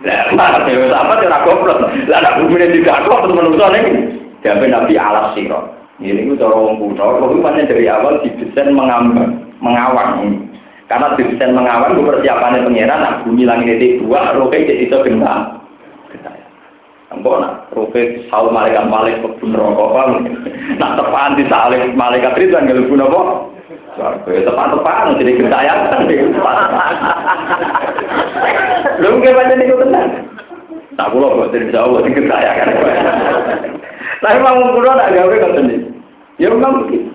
Lah, 0.01 0.65
ya, 0.65 0.89
apa 0.89 1.21
cara 1.21 1.45
goblok? 1.45 1.85
Lah, 2.09 2.17
nak 2.17 2.41
bumi 2.41 2.57
deh 2.57 2.81
tidak 2.81 3.05
kok, 3.05 3.29
terus 3.29 3.37
menusuk 3.37 3.69
neng. 3.69 3.85
Jadi 4.41 4.65
nabi 4.73 4.97
alas 4.97 5.37
siro. 5.37 5.69
Ini 6.01 6.25
itu 6.25 6.33
cara 6.41 6.57
orang 6.57 6.81
kuno, 6.81 6.97
kalau 6.97 7.29
itu 7.29 7.69
dari 7.69 7.85
awal 7.85 8.25
didesain 8.25 8.73
mengambang, 8.73 9.37
mengawang. 9.61 10.49
Karena 10.89 11.13
didesain 11.13 11.53
mengawang, 11.53 11.93
itu 11.93 12.09
persiapannya 12.09 12.65
pengiran, 12.65 12.97
nak 13.05 13.17
bumi 13.21 13.45
langit 13.45 13.77
itu 13.77 14.01
dua, 14.01 14.33
roke 14.33 14.57
jadi 14.57 14.89
itu 14.89 14.97
gendang. 15.05 15.61
Engkau 17.11 17.43
nak 17.43 17.67
roke 17.75 18.23
saul 18.31 18.55
malaikat 18.55 18.87
malaikat 18.87 19.35
pun 19.43 19.51
rokok, 19.51 20.23
nak 20.79 20.95
tepaan 20.95 21.35
di 21.35 21.43
salib 21.51 21.91
malaikat 21.99 22.39
itu 22.39 22.55
gak 22.55 22.71
lupa 22.71 23.03
apa? 23.03 23.21
Ya 24.31 24.47
tepat-tepat, 24.47 25.19
jadi 25.19 25.31
kentayangan. 25.35 26.07
Lu 29.03 29.07
mungkin 29.19 29.35
baca 29.35 29.53
nih 29.59 29.67
tenang. 29.67 30.09
Tak 30.95 31.11
pulau 31.11 31.35
kok 31.43 31.51
jadi 31.51 31.75
jauh, 31.75 31.99
jadi 31.99 32.15
kentayangan. 32.15 32.67
Tapi 34.23 34.37
memang 34.39 34.71
pulau 34.71 34.95
tak 34.95 35.11
gawe 35.11 35.35
kan 35.35 35.51
sendiri. 35.59 35.91
Ya 36.39 36.47
memang 36.47 36.87
begitu. 36.87 37.11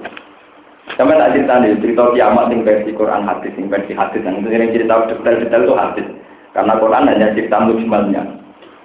Sampai 0.95 1.19
tak 1.19 1.33
cerita 1.35 1.55
nih, 1.65 1.81
cerita 1.81 2.03
kiamat 2.13 2.53
yang 2.53 2.63
versi 2.63 2.91
Quran 2.95 3.27
hadis, 3.27 3.53
yang 3.59 3.67
versi 3.73 3.93
hadis, 3.97 4.23
yang 4.23 4.45
itu 4.45 4.49
yang 4.53 4.71
cerita 4.71 4.95
detail-detail 5.09 5.63
itu 5.65 5.75
hadis. 5.75 6.07
Karena 6.53 6.73
Quran 6.79 7.09
hanya 7.09 7.33
cerita 7.33 7.57
mujmalnya. 7.65 8.23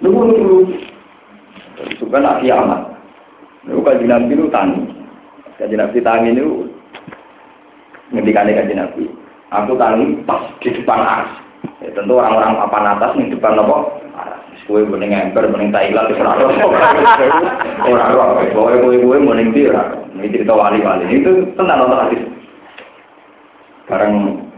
Lu 0.02 0.10
lu 0.10 0.56
itu 1.90 2.04
kan 2.10 2.38
kiamat. 2.38 2.80
Lu 3.66 3.82
kaji 3.82 4.04
nabi 4.06 4.34
lu 4.34 4.50
tani. 4.50 4.86
Kaji 5.58 5.74
nabi 5.78 5.98
tani 6.02 6.34
itu 6.34 6.66
ngendikane 8.12 8.52
kanjeng 8.54 8.78
Nabi. 8.78 9.04
Aku 9.52 9.76
tangi 9.76 10.16
pas 10.24 10.42
di 10.60 10.72
depan 10.72 11.00
ars. 11.00 11.32
Ya, 11.78 11.94
tentu 11.94 12.18
orang-orang 12.18 12.58
papan 12.58 12.90
atas 12.96 13.14
di 13.16 13.32
depan 13.32 13.60
apa? 13.60 13.76
Ars. 14.16 14.42
Kue 14.68 14.86
mending 14.86 15.12
ember, 15.12 15.50
mending 15.50 15.74
Thailand, 15.74 16.12
itu 16.12 16.22
orang 16.22 16.54
Orang 17.82 18.10
roh, 18.14 18.28
kue 18.38 18.74
kue 18.78 18.96
kue 19.02 19.16
mending 19.18 19.50
dia. 19.52 19.82
Ini 20.14 20.32
cerita 20.32 20.54
wali-wali. 20.54 21.08
Itu 21.10 21.50
tentang 21.58 21.82
nonton 21.82 22.02
hadis. 22.08 22.22
Bareng 23.90 24.14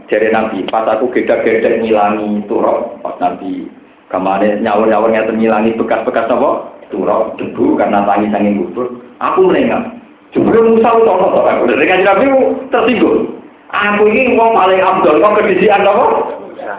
jari 0.07 0.29
Nabi, 0.29 0.61
pas 0.69 0.85
aku 0.85 1.09
geda-geda 1.09 1.81
ngilangi 1.81 2.45
turok, 2.45 3.01
pas 3.01 3.17
Nabi 3.17 3.65
kemarin 4.13 4.61
nyawur-nyawur 4.61 5.09
ngilangi 5.11 5.75
bekas-bekas 5.75 6.29
apa? 6.29 6.74
Turok, 6.93 7.37
debu, 7.41 7.75
karena 7.77 8.05
tangi 8.05 8.29
sanging 8.29 8.61
kubur. 8.61 8.87
Aku 9.17 9.49
melengah. 9.49 9.89
Jumlah 10.35 10.61
Musa 10.67 10.89
itu 10.91 11.07
orang-orang. 11.07 11.63
Dari 11.71 11.87
kajian 11.87 12.05
Nabi 12.05 12.25
tersinggung. 12.69 13.39
Aku 13.71 14.03
ini 14.07 14.37
wong 14.37 14.55
paling 14.55 14.83
abdul, 14.83 15.19
kok 15.19 15.35
kedisian 15.41 15.83
apa? 15.83 16.05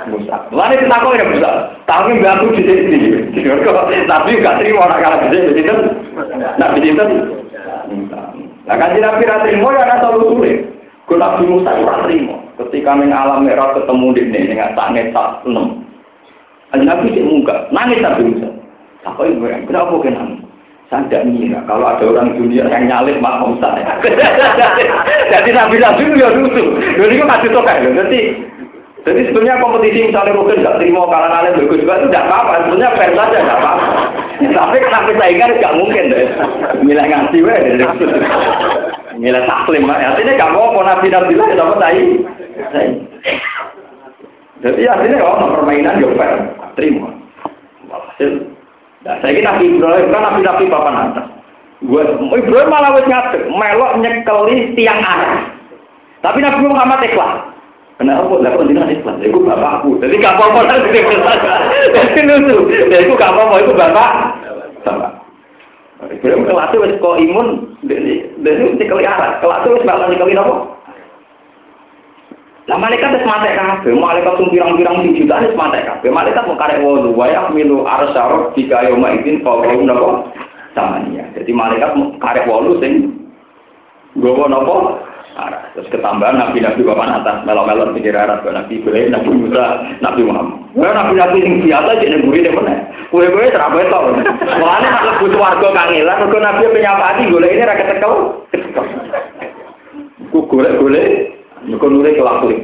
Musa. 0.06 0.36
Lalu 0.54 0.86
kita 0.86 0.96
kok 1.02 1.16
ya 1.18 1.24
Musa. 1.26 1.50
Tapi 1.84 2.10
mbak 2.18 2.34
aku 2.38 2.46
di 2.54 2.62
sini. 2.62 3.08
Tapi 4.06 4.42
gak 4.42 4.56
terima 4.62 4.86
orang 4.86 5.00
kalah 5.02 5.18
di 5.26 5.28
sini. 5.34 5.62
Nabi 6.60 6.78
itu. 6.86 7.04
Nah 8.66 8.76
kan 8.78 8.98
Nabi 8.98 9.22
terima 9.24 9.68
ya 9.74 9.82
ada 9.86 9.94
selalu 10.02 10.20
sulit. 10.30 10.58
Kalau 11.06 11.20
Nabi 11.22 11.44
Musa 11.46 11.70
itu 11.74 11.86
terima. 12.06 12.36
Ketika 12.56 12.90
meng 12.96 13.12
alam 13.12 13.44
merah 13.44 13.76
ketemu 13.76 14.06
di 14.16 14.22
sini 14.32 14.54
tangis 14.74 15.12
tak 15.12 15.44
enam. 15.44 15.84
Nabi 16.76 17.14
sih 17.14 17.24
muka, 17.24 17.68
nangis 17.72 18.02
Nabi 18.02 18.22
Musa. 18.32 18.48
Apa 19.06 19.20
yang 19.30 19.64
kenapa 19.70 19.94
kenapa? 20.02 20.34
Saya 20.86 21.02
tidak 21.10 21.26
ngira 21.34 21.60
kalau 21.66 21.86
ada 21.90 22.04
orang 22.06 22.38
dunia 22.38 22.62
yang 22.70 22.86
nyalip 22.86 23.18
makom 23.18 23.58
saya. 23.58 23.98
Jadi 25.34 25.50
nabi 25.50 25.82
nabi 25.82 26.02
itu 26.06 26.14
ya 26.14 26.30
lucu. 26.30 26.64
Jadi 26.78 27.14
itu 27.18 27.26
masih 27.26 27.50
toka 27.50 27.74
ya. 27.74 27.90
Jadi 27.90 28.20
jadi 29.06 29.22
sebenarnya 29.30 29.62
kompetisi 29.62 30.10
misalnya 30.10 30.34
mungkin 30.34 30.66
nggak 30.66 30.82
terima 30.82 31.06
kalah 31.06 31.30
alim 31.30 31.62
bagus 31.62 31.78
juga 31.78 31.94
itu 32.02 32.06
tidak 32.10 32.26
apa-apa. 32.26 32.52
Sebenarnya 32.66 32.96
fair 32.98 33.12
saja 33.14 33.38
tidak 33.38 33.58
apa-apa. 33.62 33.86
Tapi 34.46 34.76
kenapa 34.82 35.10
saingan 35.14 35.50
nggak 35.58 35.76
mungkin 35.78 36.04
deh. 36.10 36.26
Milih 36.82 37.06
ngasih 37.06 37.40
weh. 37.46 37.60
Milih 39.22 39.42
taklim. 39.46 39.90
Artinya 39.90 40.32
nggak 40.38 40.52
mau 40.54 40.74
mau 40.74 40.82
nabi 40.86 41.06
nabi 41.10 41.34
lah 41.38 41.46
kita 41.50 41.74
tai. 41.82 42.02
Jadi 44.62 44.82
artinya 44.86 45.16
kalau 45.18 45.54
permainan 45.54 46.02
ya 46.02 46.08
fair. 46.14 46.38
Terima. 46.74 47.10
Hasil 47.90 48.42
Nah, 49.06 49.16
saya 49.22 49.38
kira 49.38 49.54
Nabi 49.54 49.70
Ibrahim 49.70 50.10
kan 50.10 50.22
Nabi 50.26 50.40
Nabi 50.42 50.64
papan 50.66 50.98
atas. 50.98 51.26
Gue 51.86 52.02
Ibrahim 52.42 52.66
malah 52.66 52.90
wes 52.98 53.06
ngadeg, 53.06 53.42
melok 53.46 53.92
nyekeli 54.02 54.74
tiang 54.74 54.98
arah. 54.98 55.46
Tapi 56.26 56.42
Nabi 56.42 56.66
Muhammad 56.66 57.06
ikhlas. 57.06 57.54
Kenapa? 58.02 58.34
Kok 58.34 58.66
jenengan 58.66 58.90
ikhlas? 58.90 59.22
Iku 59.22 59.46
bapakku. 59.46 60.02
Jadi 60.02 60.18
gak 60.18 60.34
apa-apa 60.36 60.60
lah 60.66 60.76
Jadi 61.94 62.20
lucu. 62.26 62.56
Jadi 62.90 63.06
iku 63.06 63.14
gak 63.14 63.30
apa-apa, 63.30 63.54
iku 63.62 63.72
bapak. 63.78 64.10
Bapak. 64.82 65.10
Ibrahim 66.10 66.44
kelas 66.44 66.74
itu 66.74 66.98
kok 66.98 67.18
imun, 67.22 67.48
dari 67.86 68.26
dari 68.42 68.74
nyekeli 68.74 69.06
arah. 69.06 69.38
Kelas 69.38 69.62
itu 69.64 69.86
malah 69.86 70.10
nyekeli 70.10 70.34
apa? 70.34 70.54
Lah 72.66 72.78
malaikat 72.82 73.14
wis 73.14 73.22
mate 73.22 73.54
kabeh, 73.54 73.94
malaikat 73.94 74.42
sing 74.42 74.50
pirang-pirang 74.50 74.98
sing 75.06 75.14
jutaan 75.14 75.46
wis 75.46 75.54
mate 75.54 75.78
kabeh. 75.86 76.10
Malaikat 76.10 76.45
mau 76.86 76.94
karek 76.94 77.02
wudu, 77.02 77.10
wa 77.18 77.26
yahmilu 77.26 77.76
arsyar 77.82 78.54
jika 78.54 78.86
yauma 78.86 79.18
idzin 79.18 79.42
fawqahu 79.42 79.82
napa? 79.82 80.30
Samania. 80.78 81.24
Jadi 81.34 81.50
malaikat 81.50 81.92
karek 82.22 82.46
wolu 82.46 82.78
sing 82.78 83.10
gowo? 84.14 84.46
Arah. 85.36 85.68
Terus 85.76 85.92
ketambahan 85.92 86.40
nabi-nabi 86.40 86.80
papan 86.80 87.20
atas 87.20 87.44
melok-melok 87.44 87.92
pikir 87.92 88.16
arah 88.16 88.40
nabi 88.40 88.80
Ibrahim, 88.80 89.12
nabi 89.12 89.28
Musa, 89.36 89.84
nabi 90.00 90.24
Muhammad. 90.24 90.64
Wah 90.72 90.96
nabi-nabi 90.96 91.44
sing 91.44 91.54
biasa 91.60 92.00
jadi 92.00 92.24
gurih 92.24 92.40
deh 92.40 92.52
mana? 92.56 92.88
Kue-kue 93.12 93.52
terapa 93.52 93.76
itu. 93.76 94.00
Mulane 94.56 94.88
nek 94.88 95.20
butuh 95.20 95.36
warga 95.36 95.68
kangelan, 95.76 96.16
mergo 96.24 96.38
nabi 96.40 96.64
penyapati 96.72 97.28
golek 97.28 97.52
ini 97.52 97.68
ra 97.68 97.76
ketekel. 97.76 98.12
Ku 100.32 100.38
golek-golek 100.48 101.35
Mereka 101.64 101.86
nuri 101.88 102.12
kelakuin. 102.18 102.60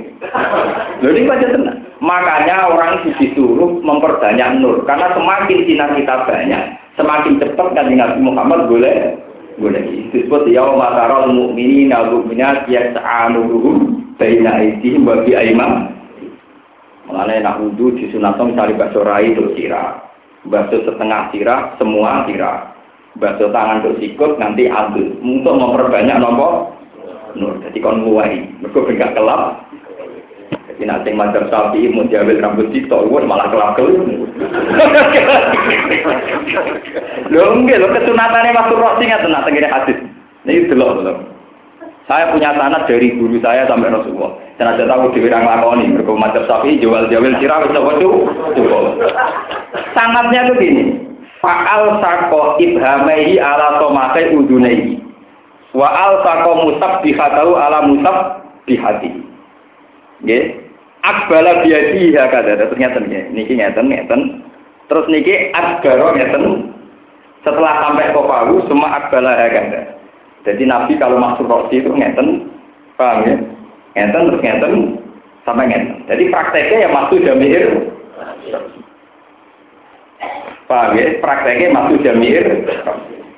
Ini 1.01 1.24
baca 1.24 1.47
tenang. 1.49 1.78
Makanya 2.03 2.66
orang 2.68 3.07
disuruh 3.16 3.78
memperbanyak 3.80 4.59
nur. 4.59 4.82
Karena 4.84 5.14
semakin 5.14 5.59
sinar 5.64 5.95
kita 5.95 6.26
banyak, 6.26 6.62
semakin 6.99 7.38
cepat 7.38 7.68
kan 7.72 7.88
Nabi 7.88 8.18
Muhammad 8.20 8.66
boleh 8.66 9.16
boleh 9.61 10.11
disebut 10.11 10.49
ya 10.49 10.64
matarul 10.64 11.28
mukminin 11.30 11.93
wal 11.93 12.24
mukminat 12.24 12.64
yas'anuhum 12.66 14.01
baina 14.16 14.59
aydihim 14.59 15.05
wa 15.05 15.20
bi 15.22 15.36
aymam 15.36 15.93
Mengenai 17.03 17.45
nak 17.45 17.61
wudhu 17.61 17.99
di 17.99 18.09
sunatnya 18.09 18.47
misalnya 18.47 18.78
bakso 18.78 19.03
rai 19.03 19.34
itu 19.34 19.53
sirah, 19.59 20.01
bakso 20.49 20.86
setengah 20.86 21.34
sirah, 21.34 21.74
semua 21.76 22.24
sirah, 22.24 22.72
bakso 23.18 23.51
tangan 23.51 23.82
untuk 23.82 23.99
sikut 24.01 24.38
nanti 24.38 24.70
adil 24.70 25.18
untuk 25.20 25.51
memperbanyak 25.51 26.16
nomor 26.22 26.72
nur. 27.37 27.59
Jadi 27.64 27.78
kon 27.83 28.05
muai, 28.05 28.49
mereka 28.61 28.85
bengkak 28.85 29.14
kelap. 29.16 29.66
Jadi 30.68 30.83
nanti 30.85 31.11
macam 31.12 31.49
sapi 31.49 31.89
mau 31.93 32.09
jawel 32.09 32.41
rambut 32.41 32.68
cito, 32.72 33.09
gue 33.09 33.20
malah 33.24 33.49
kelap 33.53 33.76
kelap. 33.76 33.99
Lo 37.33 37.43
enggak, 37.57 37.80
lo 37.80 37.89
kesunatannya 37.93 38.57
masuk 38.57 38.80
roh 38.80 38.97
singa 39.01 39.20
tenang 39.20 39.45
tenggine 39.45 39.68
hadis. 39.68 39.99
Ini 40.45 40.68
delok 40.68 41.01
delok. 41.01 41.18
Saya 42.11 42.35
punya 42.35 42.51
tanah 42.59 42.83
dari 42.91 43.14
guru 43.14 43.39
saya 43.39 43.64
sampai 43.70 43.95
Rasulullah. 43.95 44.35
Dan 44.59 44.74
ada 44.74 44.85
tahu 44.85 45.14
di 45.14 45.22
bidang 45.22 45.47
lakoni, 45.47 45.87
mereka 45.91 46.12
macam 46.12 46.43
sapi 46.45 46.83
jual 46.83 47.09
jawel 47.09 47.35
sirah, 47.39 47.62
tuh, 47.72 48.26
coba. 48.59 48.78
Sangatnya 49.95 50.51
tuh 50.51 50.59
gini. 50.59 50.99
Fa'al 51.43 51.99
sako 51.99 52.62
ibhamaihi 52.62 53.43
ala 53.43 53.83
somakai 53.83 54.30
udunaihi. 54.30 55.01
Wa'al 55.72 56.20
sako 56.20 56.50
musab 56.68 57.00
bihatahu 57.00 57.56
ala 57.56 57.88
musab 57.88 58.16
bihati. 58.68 59.08
Nggih. 60.20 60.60
Akbala 61.02 61.66
biadi 61.66 62.14
ya 62.14 62.30
kada 62.30 62.54
terus 62.60 62.76
ngeten 62.78 63.08
nggih. 63.08 63.24
Niki 63.32 63.56
ngeten 63.56 63.88
ngeten. 63.88 64.20
Terus 64.86 65.08
niki 65.08 65.50
akbaro 65.56 66.12
ngeten. 66.14 66.70
Setelah 67.42 67.82
sampai 67.82 68.14
kopahu 68.14 68.62
semua 68.70 69.02
akbala 69.02 69.34
ya 69.34 69.48
kada. 69.50 69.80
Jadi 70.42 70.62
Nabi 70.66 70.98
kalau 70.98 71.22
masuk 71.22 71.46
rosi 71.46 71.78
itu 71.78 71.90
ngeten, 71.90 72.50
paham 72.98 73.26
ya? 73.26 73.34
Ngeten 73.94 74.26
terus 74.30 74.42
ngeten 74.42 74.74
sampai 75.46 75.70
ngeten. 75.70 76.02
Jadi 76.06 76.22
prakteknya 76.30 76.86
ya 76.86 76.88
masuk 76.90 77.18
jamir. 77.22 77.66
Paham 80.66 80.98
ya? 80.98 81.06
Prakteknya 81.22 81.68
masuk 81.70 81.98
jamir. 82.02 82.42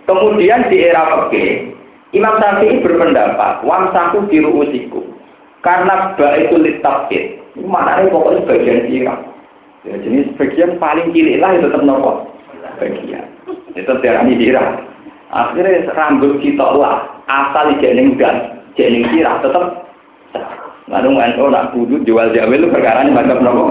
Kemudian 0.05 0.69
di 0.69 0.85
era 0.85 1.29
peke, 1.29 1.74
Imam 2.15 2.39
Syafi'i 2.39 2.79
berpendapat, 2.79 3.67
wamsaku 3.67 4.31
di 4.31 4.39
ruusiku. 4.39 5.03
Karena 5.67 6.15
ba 6.15 6.39
itu. 6.39 6.63
Mana 7.65 8.03
nih 8.03 8.11
pokoknya 8.11 8.47
bagian 8.47 8.87
sirah. 8.87 9.19
Ya, 9.87 9.95
jenis 10.03 10.31
bagian 10.39 10.79
paling 10.83 11.11
cilik 11.15 11.39
lah 11.43 11.55
itu 11.55 11.67
tetap 11.71 11.83
nopo. 11.83 12.31
Bagian. 12.79 13.27
Itu 13.75 13.93
terani 13.99 14.35
sirah. 14.39 14.79
Akhirnya 15.35 15.91
rambut 15.95 16.39
kita 16.39 16.67
lah. 16.79 17.03
Asal 17.27 17.79
jening 17.83 18.15
dan 18.19 18.63
jening 18.79 19.07
sirah 19.11 19.43
tetap. 19.43 19.87
Lalu 20.87 21.17
NU 21.17 21.47
nak 21.49 21.73
kudu 21.73 22.05
jual 22.05 22.31
jamil 22.37 22.61
itu 22.61 22.69
perkara 22.69 23.07
ini 23.07 23.15
macam 23.15 23.43
nopo. 23.43 23.65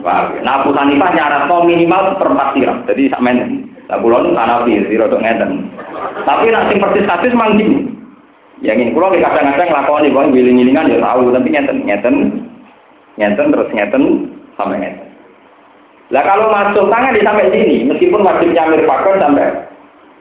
Nah, 0.00 0.64
Abu 0.64 0.72
Hanifah 0.72 1.10
nyarat 1.12 1.50
minimal 1.68 2.16
perempat 2.16 2.56
sirah. 2.56 2.76
Jadi 2.88 3.12
sampean 3.12 3.68
Nah, 3.90 3.98
kulon 3.98 4.38
kanapi, 4.38 4.86
sira 4.86 5.10
dok 5.10 5.18
ngeten. 5.18 5.66
Tapi 6.22 6.54
sing 6.70 6.78
persis 6.78 7.10
kasus 7.10 7.34
mang 7.34 7.58
gini. 7.58 7.90
Ya 8.62 8.78
ngene 8.78 8.94
kula 8.94 9.10
kadang-kadang 9.18 9.72
nglakoni 9.72 10.14
wong 10.14 10.30
wiling-wilingan 10.30 10.92
ya 10.92 11.02
tahu, 11.02 11.32
tapi 11.34 11.48
ngeten 11.48 11.82
ngeten 11.88 12.16
ngeten 13.18 13.50
terus 13.50 13.72
ngeten 13.74 14.02
sampai 14.54 14.78
ngeten. 14.78 15.10
Lah 16.14 16.22
kalau 16.22 16.52
masuk 16.54 16.86
tangan 16.86 17.16
di 17.16 17.24
sampai 17.24 17.50
sini, 17.50 17.88
meskipun 17.88 18.22
wajib 18.22 18.52
nyamir 18.54 18.86
pakon 18.86 19.18
sampai 19.18 19.64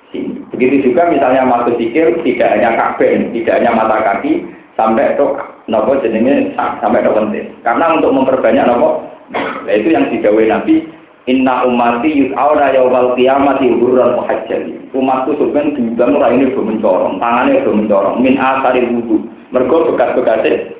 sini. 0.10 0.40
Begitu 0.56 0.90
juga 0.90 1.12
misalnya 1.12 1.46
masuk 1.46 1.78
sikil, 1.78 2.16
tidak 2.26 2.58
hanya 2.58 2.74
kabel, 2.74 3.28
tidak 3.36 3.56
hanya 3.60 3.72
mata 3.76 3.98
kaki, 4.02 4.50
sampai 4.80 5.14
itu 5.14 5.26
nopo 5.70 6.00
jenenge 6.02 6.56
sampai 6.58 7.06
ke 7.06 7.12
penting. 7.12 7.46
Karena 7.62 7.86
untuk 8.00 8.16
memperbanyak 8.16 8.66
nopo, 8.66 9.04
nah 9.36 9.74
itu 9.76 9.94
yang 9.94 10.08
didawai 10.10 10.48
Nabi 10.48 10.88
Inna 11.30 11.62
umati 11.62 12.10
yus'auna 12.10 12.74
yawmal 12.74 13.14
qiyamati 13.14 13.70
hurran 13.78 14.18
muhajjali. 14.18 14.90
Umatku 14.98 15.38
sebenarnya 15.38 15.78
diundang 15.78 16.18
ora 16.18 16.34
ini 16.34 16.50
do 16.50 16.66
mencorong, 16.66 17.22
tangannya 17.22 17.62
do 17.62 17.72
mencorong 17.78 18.18
min 18.26 18.42
asari 18.42 18.90
wudu. 18.90 19.30
Mergo 19.54 19.94
bekas-bekase 19.94 20.74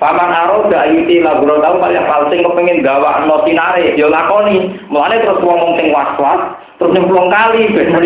Paman 0.00 0.32
aro 0.32 0.64
da 0.72 0.88
ayuti 0.88 1.20
laburo 1.20 1.60
tau 1.60 1.76
kali 1.76 2.00
sing 2.32 2.40
kepengin 2.40 2.80
gawa 2.80 3.20
no 3.28 3.44
sinare 3.44 3.92
yo 4.00 4.08
lakoni. 4.08 4.72
Mulane 4.88 5.20
terus 5.20 5.44
ngomong 5.44 5.76
sing 5.76 5.92
was-was, 5.92 6.56
terus 6.80 6.96
nyemplung 6.96 7.28
kali 7.28 7.68
ben 7.70 7.92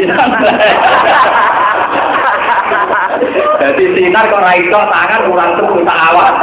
Jadi 3.54 3.84
sinar 3.94 4.26
kok 4.26 4.42
ra 4.42 4.58
tangan 4.90 5.30
kurang 5.30 5.50
tuh 5.54 5.86
tak 5.86 6.02
awak. 6.10 6.34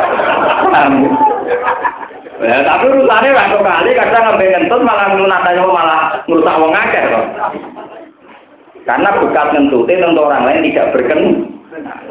Ya, 2.41 2.65
tapi 2.65 2.89
urusannya 2.89 3.37
waktu 3.37 3.57
kali 3.61 3.89
kadang 3.93 4.23
ngambil 4.33 4.49
ngentut 4.49 4.81
malah 4.81 5.13
ngunatanya 5.13 5.61
malah 5.61 6.01
merusak 6.25 6.57
wong 6.57 6.73
akeh 6.73 7.03
kok. 7.05 7.25
Karena 8.81 9.09
bekas 9.21 9.47
ngentutnya 9.53 10.01
tentu 10.01 10.21
orang 10.25 10.45
lain 10.49 10.65
tidak 10.65 10.89
berken. 10.89 11.21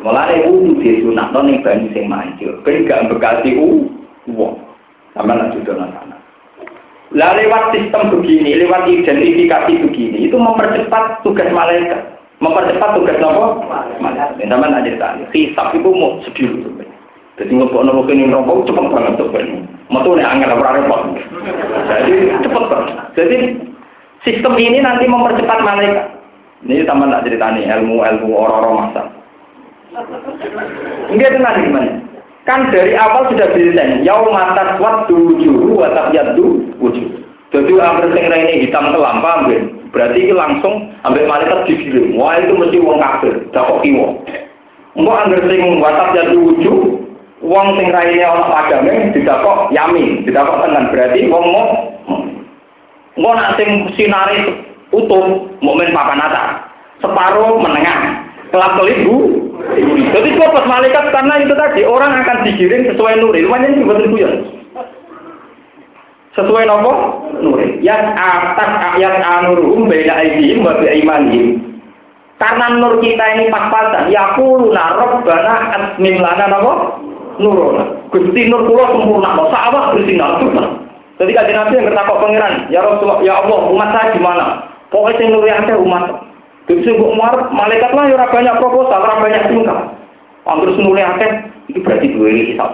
Mulai 0.07 0.47
wudhu 0.47 0.79
di 0.79 1.03
sunat 1.03 1.35
nih 1.35 1.61
banyu 1.67 1.87
sing 1.91 2.07
mancur. 2.07 2.63
Ben 2.63 2.87
gak 2.87 3.11
bekasi 3.11 3.59
wong. 3.59 4.55
Sama 5.19 5.35
lah 5.35 5.51
juga 5.51 5.75
sana. 5.75 6.17
Lah 7.11 7.35
lewat 7.35 7.75
sistem 7.75 8.15
begini, 8.15 8.55
lewat 8.55 8.87
identifikasi 8.87 9.83
begini, 9.83 10.31
itu 10.31 10.37
mempercepat 10.39 11.27
tugas 11.27 11.51
malaikat. 11.51 12.07
Mempercepat 12.39 12.95
tugas 12.95 13.19
nopo? 13.19 13.67
Malaikat. 13.99 14.39
Sama 14.47 14.71
aja 14.71 14.93
tadi. 14.95 15.27
Hisap 15.35 15.75
itu 15.75 15.91
mau 15.91 16.23
sedih. 16.23 16.71
Jadi 17.41 17.57
nggak 17.57 17.73
nopo 17.73 18.05
kini 18.05 18.29
rokok 18.29 18.69
cepet 18.69 18.85
banget 18.93 19.17
tuh 19.17 19.33
Metu 19.91 20.11
nih 20.13 20.29
angin 20.29 20.53
apa 20.53 20.77
repot. 20.77 21.03
Jadi 21.89 22.15
cepet 22.45 22.63
kok. 22.69 22.83
Jadi 23.17 23.37
sistem 24.29 24.55
ini 24.61 24.85
nanti 24.85 25.09
mempercepat 25.09 25.65
malaikat. 25.65 26.21
Ini 26.69 26.85
sama 26.85 27.09
tak 27.09 27.25
ceritani 27.25 27.65
ilmu 27.65 28.05
ilmu 28.05 28.29
orang-orang 28.37 28.93
masa. 28.93 29.03
Enggak 31.09 31.33
tenang 31.33 31.57
gimana? 31.65 31.93
Kan 32.45 32.69
dari 32.69 32.93
awal 32.93 33.33
sudah 33.33 33.49
didesain. 33.57 34.05
Yau 34.05 34.29
mata 34.29 34.77
kuat 34.77 35.09
dulu 35.09 35.41
juru, 35.41 35.81
watak 35.81 36.13
yadu 36.13 36.69
wujud. 36.77 37.25
Jadi 37.51 37.73
ambil 37.81 38.13
sing 38.15 38.29
ini 38.29 38.69
hitam 38.69 38.93
kelam, 38.95 39.25
paham 39.25 39.51
Berarti 39.91 40.31
langsung 40.31 40.93
ambil 41.03 41.27
malaikat 41.27 41.67
digiring. 41.67 42.15
Wah 42.15 42.39
itu 42.39 42.55
mesti 42.55 42.79
wong 42.79 43.03
kafir, 43.03 43.43
dakok 43.51 43.81
kiwo. 43.83 44.23
Enggak 44.95 45.19
ambil 45.27 45.41
sing 45.49 45.61
watak 45.81 46.09
yadu 46.15 46.37
wujud, 46.47 46.79
Wong 47.41 47.81
sing 47.81 47.89
raine 47.89 48.21
ana 48.21 48.53
padame 48.53 49.17
didakok 49.17 49.73
yamin, 49.73 50.29
didakok 50.29 50.61
tenan 50.61 50.93
berarti 50.93 51.25
wong 51.33 51.45
mau 51.49 51.67
Engko 53.21 53.37
nak 53.37 53.61
sing 53.61 53.91
sinare 54.01 54.65
utuh 54.97 55.45
mukmin 55.61 55.93
papan 55.93 56.25
atas. 56.25 56.73
Separuh 57.05 57.61
menengah. 57.61 58.17
Kelap 58.49 58.81
kelibu. 58.81 59.45
Jadi 60.17 60.41
pas 60.41 60.65
malaikat 60.65 61.13
karena 61.13 61.35
itu 61.45 61.53
tadi 61.53 61.85
orang 61.85 62.17
akan 62.25 62.49
digiring 62.49 62.89
sesuai 62.89 63.21
nuri. 63.21 63.45
Lumayan 63.45 63.77
sih 63.77 63.85
buat 63.85 64.01
ya. 64.17 64.31
Sesuai 66.33 66.65
nopo 66.65 66.93
nuri. 67.45 67.77
Yang 67.85 68.09
atas 68.17 68.71
ayat 68.97 69.21
anurum 69.21 69.85
beda 69.85 70.17
aidihim 70.17 70.65
wa 70.65 70.81
imanihim. 70.81 71.77
Karena 72.41 72.73
nur 72.73 73.05
kita 73.05 73.37
ini 73.37 73.53
pas-pasan, 73.53 74.09
ya 74.09 74.33
aku 74.33 74.73
narok 74.73 75.29
bana 75.29 75.77
asmim 75.77 76.25
lana 76.25 76.49
nopo 76.49 76.73
nurona. 77.41 77.85
Gusti 78.13 78.47
nur 78.47 78.69
kula 78.69 78.93
sempurna, 78.93 79.35
no 79.35 79.49
sawah 79.49 79.97
bersinar 79.97 80.39
terus. 80.39 80.69
Jadi 81.21 81.37
kajian 81.37 81.57
Nabi 81.57 81.77
yang 81.77 81.89
bertakok 81.93 82.21
pangeran, 82.25 82.55
ya 82.73 82.81
Rasulullah, 82.81 83.21
ya 83.21 83.45
Allah, 83.45 83.59
umat 83.69 83.89
saya 83.93 84.17
gimana? 84.17 84.45
Pokoknya 84.89 85.21
sing 85.21 85.29
nuri 85.37 85.53
akeh 85.53 85.77
umat. 85.77 86.05
Jadi 86.65 86.81
sing 86.81 86.97
umar, 86.97 87.53
malaikat 87.53 87.93
lah 87.93 88.09
ya 88.09 88.25
banyak 88.25 88.57
proposal, 88.57 89.05
ora 89.05 89.21
banyak 89.21 89.53
tingkah. 89.53 89.81
Terus 90.49 90.81
nuri 90.81 91.03
akeh, 91.05 91.31
itu 91.69 91.85
berarti 91.85 92.09
dua 92.17 92.27
ini 92.33 92.43
hisap. 92.57 92.73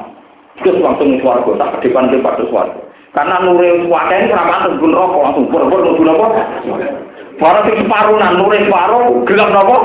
Terus 0.62 0.78
langsung 0.78 1.18
suarga, 1.18 1.52
tak 1.59 1.82
depan 1.82 2.14
depan 2.14 2.38
suarga. 2.47 2.80
Karena 3.18 3.43
nuri 3.43 3.90
suarga 3.90 4.14
ini 4.14 4.30
kenapa 4.30 4.52
antar 4.62 4.72
gun 4.78 4.94
rokok, 4.94 5.22
langsung 5.26 5.47
pur-pur 5.51 5.80
nuju 5.82 6.02
nopo. 6.06 6.26
Barang 7.36 7.66
separuh, 7.66 8.16
nah 8.16 8.30
nuri 8.30 8.62
separuh, 8.62 9.26
gelap 9.26 9.51
nopo. 9.51 9.76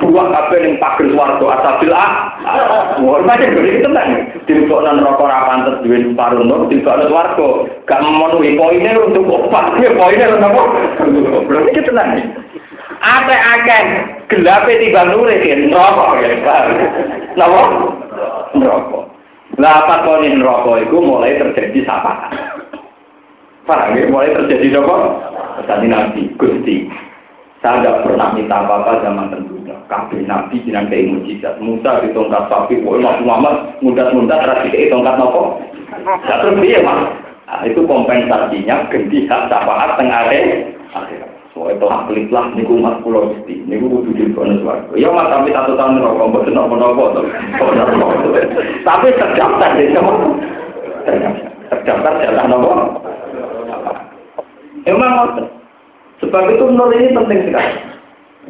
Buah 0.00 0.26
kabeh 0.32 0.58
ning 0.62 0.74
pager 0.82 1.06
swarga 1.12 1.46
asabil 1.60 1.92
ah. 1.92 2.10
Wah, 3.02 3.20
macam 3.22 3.52
iki 3.52 3.82
tenan. 3.82 4.08
Dilebokno 4.46 4.90
neraka 4.96 5.22
ora 5.22 5.46
pantes 5.48 5.80
duwe 5.84 6.14
paru 6.16 6.42
nur 6.42 6.66
dilebokno 6.70 7.06
swarga. 7.10 7.48
Gak 7.86 8.02
memenuhi 8.02 8.56
poinnya 8.56 8.96
untuk 8.96 9.26
opat. 9.26 9.76
Poinnya 9.76 10.34
untuk 10.34 10.50
apa? 10.50 10.62
Berarti 11.46 11.70
iki 11.74 11.82
tenan. 11.86 12.08
Apa 12.96 13.34
akeh 13.34 13.82
gelape 14.32 14.72
timbang 14.80 15.12
nure 15.12 15.34
ki 15.42 15.68
neraka 15.68 16.06
ya. 16.22 16.28
Napa? 17.36 17.62
Neraka. 18.56 19.00
Lah 19.56 19.72
apa 19.84 19.94
kone 20.04 20.28
neraka 20.36 20.72
iku 20.84 20.96
mulai 21.00 21.38
terjadi 21.38 21.86
sapaan. 21.86 22.34
Paham 23.66 23.98
ya? 23.98 24.06
Mulai 24.10 24.36
terjadi 24.36 24.78
apa? 24.78 24.96
Tadi 25.66 25.86
Nabi, 25.88 26.22
Gusti. 26.36 26.86
Saya 27.66 27.82
tidak 27.82 28.06
pernah 28.06 28.30
minta 28.30 28.62
apa-apa 28.62 29.02
zaman 29.02 29.26
tentunya. 29.26 29.74
Kabeh 29.90 30.22
Nabi 30.22 30.62
jinan 30.62 30.86
kayak 30.86 31.10
mujizat. 31.10 31.58
Musa 31.58 31.98
di 31.98 32.14
tongkat 32.14 32.46
sapi, 32.46 32.78
Mas 32.78 33.18
Muhammad 33.26 33.74
mudah-mudah 33.82 34.38
terus 34.38 34.70
di 34.70 34.86
tongkat 34.86 35.18
nopo. 35.18 35.58
Ya 36.30 36.46
terus 36.46 36.62
dia 36.62 36.78
mas. 36.86 37.10
Nah, 37.50 37.66
itu 37.66 37.82
kompensasinya 37.82 38.86
ganti 38.86 39.26
hak 39.26 39.50
syafaat 39.50 39.98
tengah 39.98 40.30
akhirat. 40.94 41.30
Soalnya 41.50 41.82
telah 41.82 41.98
pelit 42.06 42.30
lah 42.30 42.46
niku 42.54 42.78
mas 42.78 43.02
pulau 43.02 43.34
mesti, 43.34 43.58
niku 43.66 43.90
kudu 43.90 44.14
di 44.14 44.30
kono 44.30 44.62
suarga. 44.62 44.94
Ya 44.94 45.10
mas 45.10 45.26
tapi 45.26 45.50
satu 45.50 45.74
tahun 45.74 46.06
rokok, 46.06 46.38
buat 46.38 46.46
nopo 46.46 46.74
nopo 46.78 47.04
Tapi 48.86 49.06
terdaftar 49.10 49.70
di 49.74 49.90
semua. 49.90 50.38
Terdaftar 51.66 52.14
jalan 52.22 52.46
nopo. 52.46 52.70
Emang 54.86 55.50
Sebab 56.24 56.44
itu 56.48 56.64
nur 56.72 56.90
ini 56.96 57.12
penting 57.12 57.40
sekali. 57.48 57.72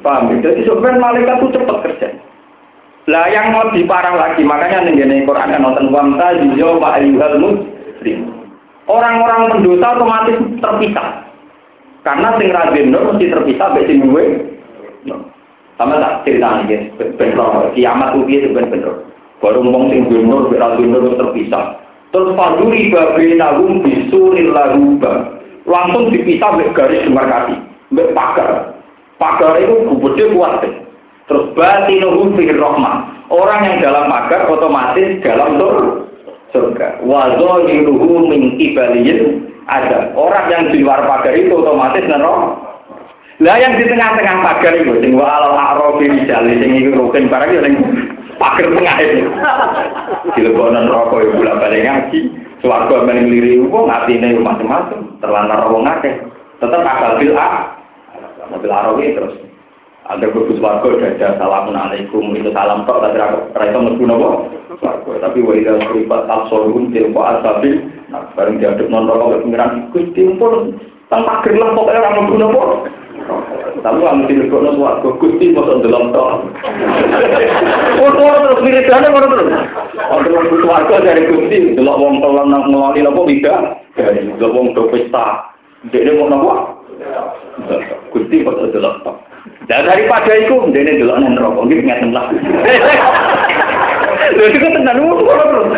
Paham? 0.04 0.38
Jadi 0.38 0.62
sebenarnya 0.62 1.02
malaikat 1.02 1.36
itu 1.40 1.48
cepat 1.56 1.76
kerja. 1.82 2.08
Lah 3.06 3.26
yang 3.30 3.54
lebih 3.54 3.86
parah 3.86 4.18
lagi, 4.18 4.42
makanya 4.42 4.90
nih 4.90 5.22
Quran 5.22 5.54
yang 5.54 5.62
nonton 5.62 5.94
wamta 5.94 6.34
yujo 6.42 6.82
pak 6.82 6.98
ayuhal 6.98 7.38
muslim. 7.38 8.18
Orang-orang 8.90 9.50
pendosa 9.50 9.94
otomatis 9.94 10.38
terpisah. 10.58 11.08
Karena 12.02 12.34
sing 12.38 12.50
rajin 12.50 12.90
mesti 12.94 13.26
terpisah 13.30 13.74
dari 13.74 13.86
sing 13.90 13.98
duwe. 14.06 14.24
Sama 15.78 16.02
tak 16.02 16.26
cerita 16.26 16.66
nih, 16.66 16.90
bener 16.96 17.70
kiamat 17.76 18.16
dia 18.26 18.46
sebenarnya 18.48 18.94
Baru 19.38 19.60
ngomong 19.62 19.92
sing 19.92 20.10
duwe 20.10 20.26
nur, 20.26 20.50
rajin 20.50 20.90
nur 20.90 21.14
terpisah. 21.14 21.78
Terus 22.10 22.34
faduri 22.34 22.90
babi 22.90 23.38
nagum 23.38 23.86
bisuril 23.86 24.50
laguba. 24.50 25.35
Langsung 25.66 26.14
dipisah 26.14 26.62
dari 26.62 26.70
garis 26.70 27.02
demarkasi, 27.10 27.54
dari 27.90 28.14
pagar. 28.14 28.78
Pagar 29.18 29.58
itu 29.58 29.98
gede 29.98 30.24
kuat. 30.30 30.62
Terus 31.26 31.44
batinuhu 31.58 32.38
fi 32.38 32.46
rahmah. 32.54 33.26
Orang 33.26 33.66
yang 33.66 33.82
dalam 33.82 34.06
pagar 34.06 34.46
otomatis 34.46 35.18
dalam 35.26 35.58
surga. 36.54 37.02
Wa 37.02 37.34
zahiruhu 37.34 38.30
min 38.30 38.54
ibaliyin 38.62 39.50
ada. 39.66 40.14
Orang 40.14 40.46
yang 40.54 40.70
di 40.70 40.86
luar 40.86 41.02
pagar 41.02 41.34
itu 41.34 41.50
otomatis 41.50 42.06
neraka. 42.06 42.62
Lah 43.42 43.58
yang 43.58 43.76
di 43.76 43.84
tengah-tengah 43.90 44.36
pagar 44.46 44.72
itu 44.78 44.96
sing 45.02 45.12
wa 45.18 45.28
al 45.28 45.52
a'rafi 45.52 46.08
rijal 46.08 46.46
sing 46.46 46.72
iku 46.78 46.90
rukun 46.94 47.26
barang 47.26 47.50
yo 47.52 47.60
ning 47.66 47.74
pagar 48.38 48.70
tengah 48.70 48.96
itu. 49.02 49.26
Dilebokno 50.38 50.78
neraka 50.86 51.16
yo 51.26 51.30
bolak-balik 51.42 51.82
ngaji. 51.82 52.45
Swarga 52.64 53.04
men 53.04 53.28
ngliri 53.28 53.60
wong 53.68 53.90
atine 53.92 54.40
macam-macam, 54.40 55.20
terlantar 55.20 55.68
wong 55.68 55.84
akeh. 55.84 56.14
Tetep 56.56 56.80
akal 56.80 57.20
bil 57.20 57.36
a. 57.36 57.76
Mobil 58.46 58.70
arawi 58.70 59.10
terus 59.10 59.34
Agar 60.06 60.30
kudus 60.30 60.62
warga 60.62 60.86
jaga 61.02 61.34
salamun 61.34 61.74
alaikum 61.74 62.30
itu 62.38 62.54
salam 62.54 62.86
tok 62.86 63.02
tapi 63.02 63.18
rasa 63.18 63.74
mlebu 63.74 64.06
napa? 64.06 64.46
Warga 64.78 65.12
tapi 65.18 65.42
wa 65.42 65.50
ila 65.58 65.82
suribat 65.82 66.30
absorum 66.30 66.94
tilqa 66.94 67.42
asabil 67.42 67.90
nah 68.06 68.22
bareng 68.38 68.62
diaduk 68.62 68.86
non 68.86 69.10
rokok 69.10 69.42
pengiran 69.42 69.90
Gusti 69.90 70.30
pun 70.38 70.78
tanpa 71.10 71.42
gerlah 71.42 71.74
pokoknya 71.74 71.98
ora 72.06 72.10
mlebu 72.22 72.34
napa? 72.38 72.62
Tapi 73.82 74.02
wong 74.02 74.24
mesti 74.24 74.34
lebokno 74.40 74.70
warga 74.80 75.10
Gusti 75.20 75.54
mosok 75.54 75.78
ndelok 75.78 76.04
tok. 76.10 76.30
Oh 78.02 78.10
terus 78.10 78.62
wiridane 78.64 79.06
ngono 79.12 79.26
terus. 79.30 79.48
Ono 80.10 80.26
mlebu 80.26 80.56
warga 80.66 80.96
dari 81.04 81.28
Gusti 81.28 81.76
delok 81.76 81.98
wong 82.00 82.18
tolong 82.18 82.48
nang 82.50 82.66
ngeloni 82.72 83.04
tidak? 83.38 83.84
Dari 83.94 84.26
delok 84.40 84.54
wong 84.56 84.66
do 84.74 84.90
pesta. 84.90 85.54
Dekne 85.92 86.18
mau 86.18 86.26
napa? 86.26 86.54
Gusti 88.10 88.42
kok 88.42 88.58
delok 88.74 89.06
tok. 89.06 89.16
Dan 89.66 89.86
daripada 89.86 90.30
itu, 90.34 90.62
dia 90.70 90.94
dulu 90.94 91.14
nang 91.18 91.34
rokok, 91.38 91.66
gitu 91.70 91.82
ngeten 91.82 92.14
lah. 92.14 92.30
Lha 94.34 94.44
iku 94.50 94.68
tenan 94.72 94.98
ngono 94.98 95.22
terus. 95.22 95.68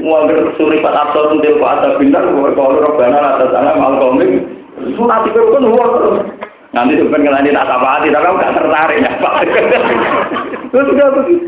Muangger 0.00 0.56
suri 0.56 0.80
pat 0.80 0.96
absor 0.96 1.36
ndel 1.36 1.60
kok 1.60 1.72
ada 1.76 2.00
bintang 2.00 2.32
kalau 2.56 2.80
robana 2.80 3.36
atas 3.36 3.52
sana 3.52 3.76
mal 3.76 4.00
komik. 4.00 4.59
Sunat 4.96 5.28
itu 5.28 5.40
kan 5.40 5.62
luar. 5.64 5.90
Nanti 6.70 6.94
sampean 7.02 7.26
ngelani 7.26 7.50
tak 7.50 7.66
apa 7.66 7.86
hati, 7.98 8.14
tapi 8.14 8.30
gak 8.30 8.54
tertarik 8.54 9.02
ya 9.02 9.12
Pak. 9.18 9.34
Terus 10.70 10.86
sudah 10.86 11.08
begitu. 11.18 11.46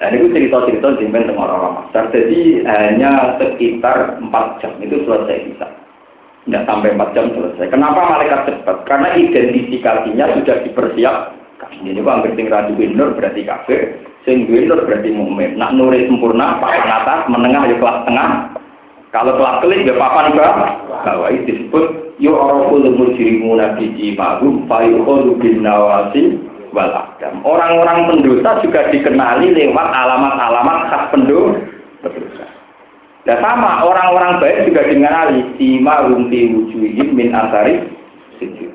Dan 0.00 0.16
itu 0.16 0.32
cerita-cerita 0.32 0.96
jimpen 0.96 1.28
sama 1.28 1.44
orang-orang 1.44 2.08
Jadi 2.08 2.64
hanya 2.64 3.36
sekitar 3.36 4.16
4 4.16 4.60
jam 4.64 4.72
itu 4.80 4.96
selesai 5.04 5.44
bisa 5.44 5.68
tidak 6.48 6.64
sampai 6.64 6.96
4 6.96 7.14
jam 7.14 7.26
selesai. 7.36 7.68
Kenapa 7.68 8.00
malaikat 8.10 8.48
cepat? 8.48 8.88
Karena 8.88 9.12
identifikasinya 9.12 10.40
sudah 10.40 10.56
dipersiapkan. 10.64 11.70
Ini 11.84 12.00
kok 12.00 12.10
anggere 12.10 12.34
sing 12.34 12.48
radu 12.48 12.72
nur 12.80 13.12
berarti 13.12 13.44
kafir, 13.44 14.00
sing 14.24 14.48
nur 14.48 14.80
berarti 14.82 15.12
mukmin. 15.12 15.60
Nak 15.60 15.76
nuri 15.76 16.08
sempurna, 16.08 16.56
papan 16.58 16.88
atas, 16.88 17.28
menengah 17.28 17.68
ya 17.68 17.76
kelas 17.76 17.98
tengah. 18.08 18.30
Kalau 19.10 19.34
kelas 19.34 19.58
kelis 19.66 19.86
ya 19.90 19.94
papan 19.98 20.38
bawah. 20.38 20.70
Bawah 21.02 21.28
itu 21.34 21.42
disebut 21.50 22.14
yu'raful 22.22 22.86
mujrimuna 22.94 23.74
bi 23.74 23.90
jimahum 23.98 24.70
fa 24.70 24.86
bin 25.42 25.66
nawasi 25.66 26.38
wal 26.70 26.94
akdam. 26.94 27.42
Orang-orang 27.42 28.06
pendosa 28.06 28.62
juga 28.62 28.86
dikenali 28.94 29.50
lewat 29.50 29.88
alamat-alamat 29.90 30.78
khas 30.94 31.04
pendosa. 31.10 32.46
Dan 33.26 33.36
sama 33.42 33.82
orang-orang 33.82 34.38
baik 34.38 34.70
juga 34.70 34.86
dikenali 34.86 35.58
sima 35.58 36.06
rumti 36.06 36.54
wujuhim 36.54 37.08
min 37.12 37.34
asari 37.34 37.84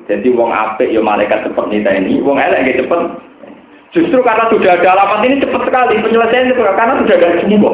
Jadi 0.06 0.30
wong 0.30 0.54
apik 0.54 0.94
ya 0.94 1.02
malaikat 1.02 1.42
seperti 1.42 1.82
kita 1.82 1.90
ini, 1.98 2.22
wong 2.22 2.38
elek 2.38 2.70
ya 2.70 2.78
cepet. 2.78 3.00
Justru 3.90 4.22
karena 4.22 4.46
sudah 4.46 4.78
ada 4.78 4.94
alamat 4.94 5.20
ini 5.26 5.42
cepat 5.42 5.62
sekali 5.66 5.98
penyelesaian 5.98 6.46
itu 6.46 6.62
karena 6.62 6.94
sudah 7.02 7.16
ada 7.18 7.42
semua. 7.42 7.72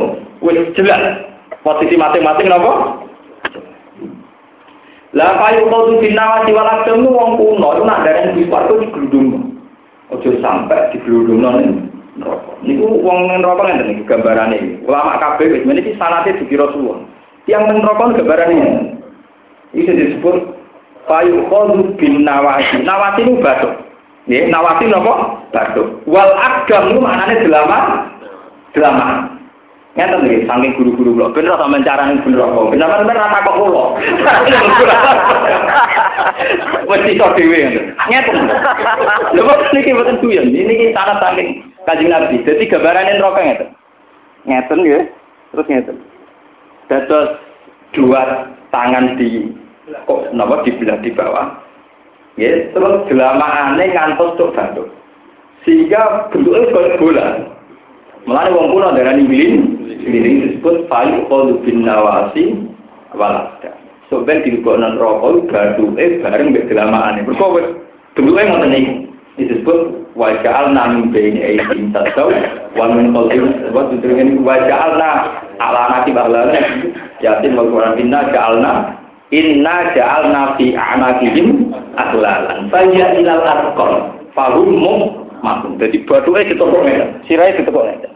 Jelas 0.72 1.31
posisi 1.62 1.94
masing-masing 1.94 2.46
nopo. 2.50 2.72
Lah 5.12 5.36
payu 5.36 5.68
kau 5.68 5.92
tuh 5.92 6.00
binawa 6.00 6.48
diwalak 6.48 6.88
temu 6.88 7.12
wong 7.12 7.36
kuno 7.36 7.68
itu 7.76 7.82
nak 7.84 8.00
dari 8.00 8.32
di 8.32 8.48
suatu 8.48 8.80
di 8.80 8.88
geludung. 8.90 9.60
Ojo 10.08 10.28
sampai 10.40 10.88
di 10.92 10.98
geludung 11.04 11.44
nih. 11.44 11.92
neraka. 12.16 12.52
Niku 12.64 12.86
wong 13.00 13.28
neraka 13.28 13.62
ngenten 13.68 13.92
iki 13.92 14.02
gambarane. 14.08 14.58
Ulama 14.84 15.20
kabeh 15.20 15.48
wis 15.52 15.64
meniki 15.64 15.96
sanate 15.96 16.36
dugi 16.36 16.56
Rasulullah. 16.56 17.04
Yang 17.48 17.62
neraka 17.80 18.04
gambarane. 18.20 18.58
Iki 19.72 19.90
disebut 19.92 20.36
payu 21.08 21.44
khulu 21.48 21.96
bin 21.96 22.24
nawasi. 22.24 22.84
Nawasi 22.84 23.24
itu 23.24 23.40
batu. 23.40 23.68
Nggih, 24.28 24.54
nawasi 24.54 24.86
napa? 24.86 25.44
Batu. 25.50 25.82
Wal 26.06 26.30
agam 26.36 26.94
itu 26.94 27.00
maknane 27.02 27.42
delaman. 27.42 27.84
Delaman. 28.72 29.31
Ngeten 29.92 30.24
lho, 30.24 30.48
saking 30.48 30.72
guru-guru 30.80 31.20
kula 31.20 31.36
ben 31.36 31.52
ora 31.52 31.60
sampean 31.60 31.84
carane 31.84 32.16
bener 32.24 32.48
kok. 32.48 32.72
Ben 32.72 32.80
sampean 32.80 33.12
ora 33.12 33.28
takok 33.28 33.56
kula. 33.60 33.84
Wis 36.88 37.12
iso 37.12 37.26
dhewe. 37.36 37.92
Ngeten. 38.08 38.36
Lho 39.36 39.42
kok 39.44 39.60
niki 39.76 39.92
mboten 39.92 40.16
duyan. 40.24 40.48
Niki 40.48 40.96
sangat 40.96 41.20
saking 41.20 41.60
Kanjeng 41.84 42.08
Nabi. 42.08 42.40
Jadi 42.40 42.72
gambarannya 42.72 43.20
neraka 43.20 43.40
ngeten. 43.44 43.68
Ngeten 44.48 44.80
ya. 44.88 45.00
Terus 45.52 45.68
ngeten. 45.68 45.96
Dados 46.88 47.36
dua 47.92 48.48
tangan 48.72 49.20
di 49.20 49.52
kok 50.08 50.32
napa 50.32 50.64
dibelah 50.64 51.04
di 51.04 51.12
bawah. 51.12 51.52
Ya, 52.40 52.64
terus 52.72 53.12
aneh 53.12 53.92
ngantos 53.92 54.40
tok 54.40 54.56
batu. 54.56 54.88
Sehingga 55.68 56.32
bentuknya 56.32 56.72
kayak 56.72 56.96
bola. 56.96 57.60
Mulane 58.26 58.50
wong 58.54 58.68
kuno 58.70 58.88
darani 58.94 59.26
bilin, 59.26 59.54
bilin 60.02 60.36
disebut 60.46 60.86
fayu 60.86 61.26
qalu 61.26 61.58
bin 61.66 61.82
nawasi 61.82 62.54
walada. 63.18 63.74
So 64.10 64.22
ben 64.22 64.42
dilebokno 64.46 64.94
neraka 64.94 65.42
bathuke 65.50 66.04
bareng 66.22 66.52
mek 66.54 66.70
aneh. 66.70 67.22
Mergo 67.26 67.46
bentuke 68.14 68.42
ngoten 68.46 68.70
niku. 68.70 68.94
Disebut 69.32 69.80
wajal 70.12 70.76
min 70.76 71.08
baini 71.08 71.40
aydin 71.40 71.88
tadaw 71.96 72.28
wa 72.76 72.84
min 72.92 73.16
qalbin 73.16 73.48
wa 73.72 73.88
yasin 77.22 77.54
wal 77.54 77.70
qur'an 77.70 77.94
inna 77.96 78.20
ja'alna 78.34 78.72
inna 79.30 79.76
ja'alna 79.94 80.42
fi 80.58 80.74
a'naqihim 80.74 81.70
aghlalan 81.96 82.68
faya 82.68 83.06
ilal 83.16 83.44
arqam 83.46 83.92
fahum 84.34 85.21
makum 85.42 85.76
dadi 85.76 86.00
bathuke 86.06 86.46
ditopok 86.48 86.86
ngeten 86.86 87.10
sirahe 87.26 87.58
ditopok 87.58 87.84
ngeten 87.90 88.12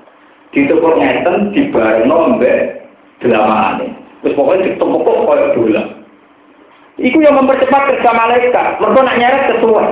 ditopok 0.54 0.94
ngeten 0.96 1.36
dibarengno 1.52 2.38
mbek 2.38 2.86
delamane 3.20 3.92
wis 4.22 4.32
pokoke 4.32 4.62
ditopok 4.62 5.26
koyo 5.26 5.46
dolan 5.58 5.96
Iku 6.96 7.20
yang 7.20 7.36
mempercepat 7.36 7.92
kerja 7.92 8.08
malaikat. 8.08 8.80
Mereka 8.80 9.04
nak 9.04 9.18
nyeret 9.20 9.52
sesuai. 9.52 9.88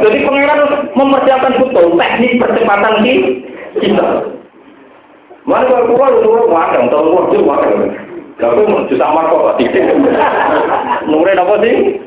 Jadi 0.00 0.18
pengiran 0.24 0.60
mempersiapkan 0.96 1.60
betul 1.60 2.00
teknik 2.00 2.40
percepatan 2.40 3.04
kita. 3.04 4.08
Mana 5.44 5.68
kalau 5.68 5.84
keluar 5.92 6.10
keluar 6.24 6.48
wadang, 6.48 6.88
kalau 6.88 7.04
keluar 7.12 7.24
itu 7.28 7.44
wadang. 7.44 7.92
Lalu 8.40 8.88
juta 8.88 9.06
marco 9.12 9.52
kok 9.52 9.56
titik. 9.60 9.84
Nomornya 11.12 11.44
apa 11.44 11.54
sih? 11.60 12.00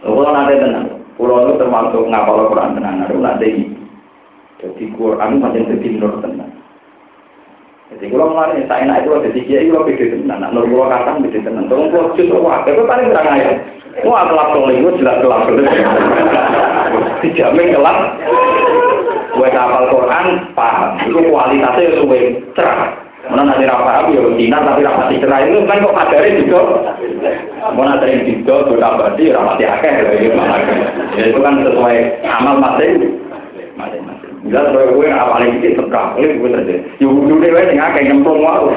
Kalau 0.00 0.32
nanti 0.32 0.58
tenang, 0.58 0.91
pulau 1.16 1.44
itu 1.44 1.52
termasuk 1.60 2.02
ngapal 2.08 2.48
Quran 2.48 2.76
tenang, 2.78 3.04
ada 3.04 3.16
nanti. 3.16 3.50
Jadi 4.62 4.84
Quran 4.94 5.42
macam 5.42 5.66
jadi 5.66 5.88
nur 5.98 6.14
tenang. 6.22 6.52
Jadi 7.92 8.08
kalau 8.08 8.32
mengalami 8.32 8.64
saya 8.64 8.88
enak 8.88 9.04
itu 9.04 9.10
ada 9.12 9.30
tiga 9.36 9.56
itu 9.60 9.72
lebih 9.76 9.94
beda 10.00 10.16
tenan. 10.24 10.38
Nak 10.40 10.52
nur 10.56 10.64
pulau 10.70 10.88
kata 10.88 11.20
beda 11.20 11.38
tenan. 11.44 11.68
Tolong 11.68 11.88
pulau 11.92 12.14
justru 12.16 12.38
wah, 12.40 12.64
itu 12.64 12.82
paling 12.88 13.06
kurang 13.10 13.28
ayat. 13.28 13.56
Wah 14.08 14.24
kelap 14.24 14.48
tolong 14.56 14.72
itu 14.72 14.88
jelas 14.96 15.20
kelap. 15.20 15.44
Dijamin 17.20 17.74
kelap. 17.76 17.96
Gue 19.32 19.48
kapal 19.48 19.84
Quran 19.88 20.26
paham. 20.52 20.90
Itu 21.08 21.20
kualitasnya 21.28 21.96
suwe 22.00 22.20
cerah. 22.52 22.92
Mana 23.32 23.48
nanti 23.48 23.64
rapat 23.64 24.04
aku 24.04 24.12
ya 24.12 24.22
Cina 24.36 24.60
tapi 24.60 24.84
rapat 24.84 25.16
cerah 25.16 25.40
itu 25.40 25.64
kan 25.64 25.80
kok 25.80 25.96
kadari 25.96 26.36
juga. 26.44 26.60
Mana 27.72 27.96
nanti 27.96 28.44
juga 28.44 28.68
berarti 28.68 29.32
rapat 29.32 29.64
akeh. 29.64 29.92
Ya 31.16 31.24
itu 31.32 31.40
kan 31.40 31.64
sesuai 31.64 31.96
amal 32.28 32.60
masing 32.60 33.16
masing-masing. 33.80 34.32
Jelas 34.52 34.68
kowe 34.68 34.84
kowe 34.84 35.08
apale 35.08 35.46
iki 35.56 35.72
sekak, 35.72 36.12
kowe 36.12 36.28
kowe 36.28 36.48
terjadi. 36.52 36.84
Yo 37.00 37.08
wudune 37.08 37.48
wae 37.56 37.68
sing 37.72 37.80
akeh 37.80 38.02
nyemplung 38.04 38.44
wae. 38.44 38.68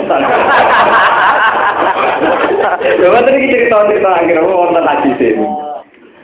Yo 3.03 3.07
wonten 3.11 3.35
iki 3.35 3.47
cerita-cerita 3.51 4.09
akhir 4.23 4.39
wonten 4.39 4.87
hadis 4.87 5.19
ini. 5.19 5.47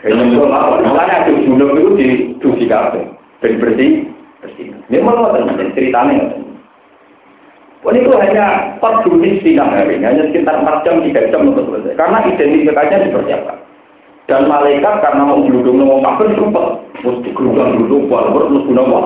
Nyemplung 0.08 0.56
wae. 0.56 0.88
Makanya 0.88 1.28
ada 1.28 1.32
junub 1.36 1.76
itu 1.76 1.91
di 1.99 2.08
cuci 2.40 2.66
kabeh. 2.72 3.03
Ben 3.44 3.60
bersih, 3.60 4.08
bersih. 4.40 4.72
Memang 4.88 5.20
wonten 5.20 5.76
ceritanya. 5.76 6.32
Wah 7.82 7.98
itu 7.98 8.14
hanya 8.14 8.78
per 8.78 9.02
di 9.02 9.41
siang 9.41 9.74
hari, 9.74 9.98
hanya 9.98 10.30
sekitar 10.30 10.62
4 10.62 10.86
jam, 10.86 11.02
3 11.02 11.34
jam 11.34 11.49
untuk 11.49 11.66
selesai. 11.66 11.98
Karena 11.98 12.22
identifikasinya 12.30 13.10
dipersiapkan. 13.10 13.58
Dan 14.30 14.45
malaikat 14.45 15.02
karena 15.02 15.26
mau 15.26 15.41
geludung 15.41 15.82
mau 15.82 15.98
kafir 15.98 16.38
cepat, 16.38 16.78
mesti 17.02 17.30
geludung 17.34 17.74
geludung 17.74 18.03
walaupun 18.06 18.53
terus 18.53 18.68
guna 18.70 18.84
wah. 18.86 19.06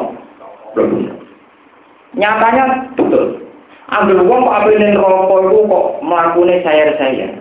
Nyatanya 2.20 2.64
betul. 3.00 3.48
Ambil 3.86 4.28
uang 4.28 4.44
kok 4.44 4.56
ambilin 4.60 4.98
rokok 4.98 5.40
itu 5.46 5.60
kok 5.72 5.86
melakukan 6.04 6.58
sayar-sayar. 6.68 7.32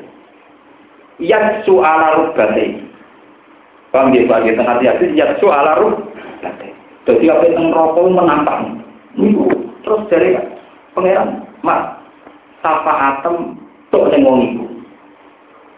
Yatsu 1.18 1.82
ala 1.82 2.20
rubate. 2.20 2.84
Paham 3.90 4.12
dia 4.14 4.28
bagi 4.28 4.54
tengah 4.54 4.76
hati 4.78 5.14
yatsu 5.18 5.50
ala 5.50 5.82
rubate. 5.82 6.68
Jadi 7.10 7.26
apa 7.26 7.44
yang 7.48 7.74
rokok 7.74 8.06
menantang. 8.06 8.86
Terus 9.82 10.02
dari 10.12 10.36
pangeran 10.94 11.42
mak 11.66 11.98
sapa 12.62 12.92
atem 13.12 13.58
tok 13.90 14.08
ning 14.14 14.22
wong 14.24 14.38
iku? 14.46 14.64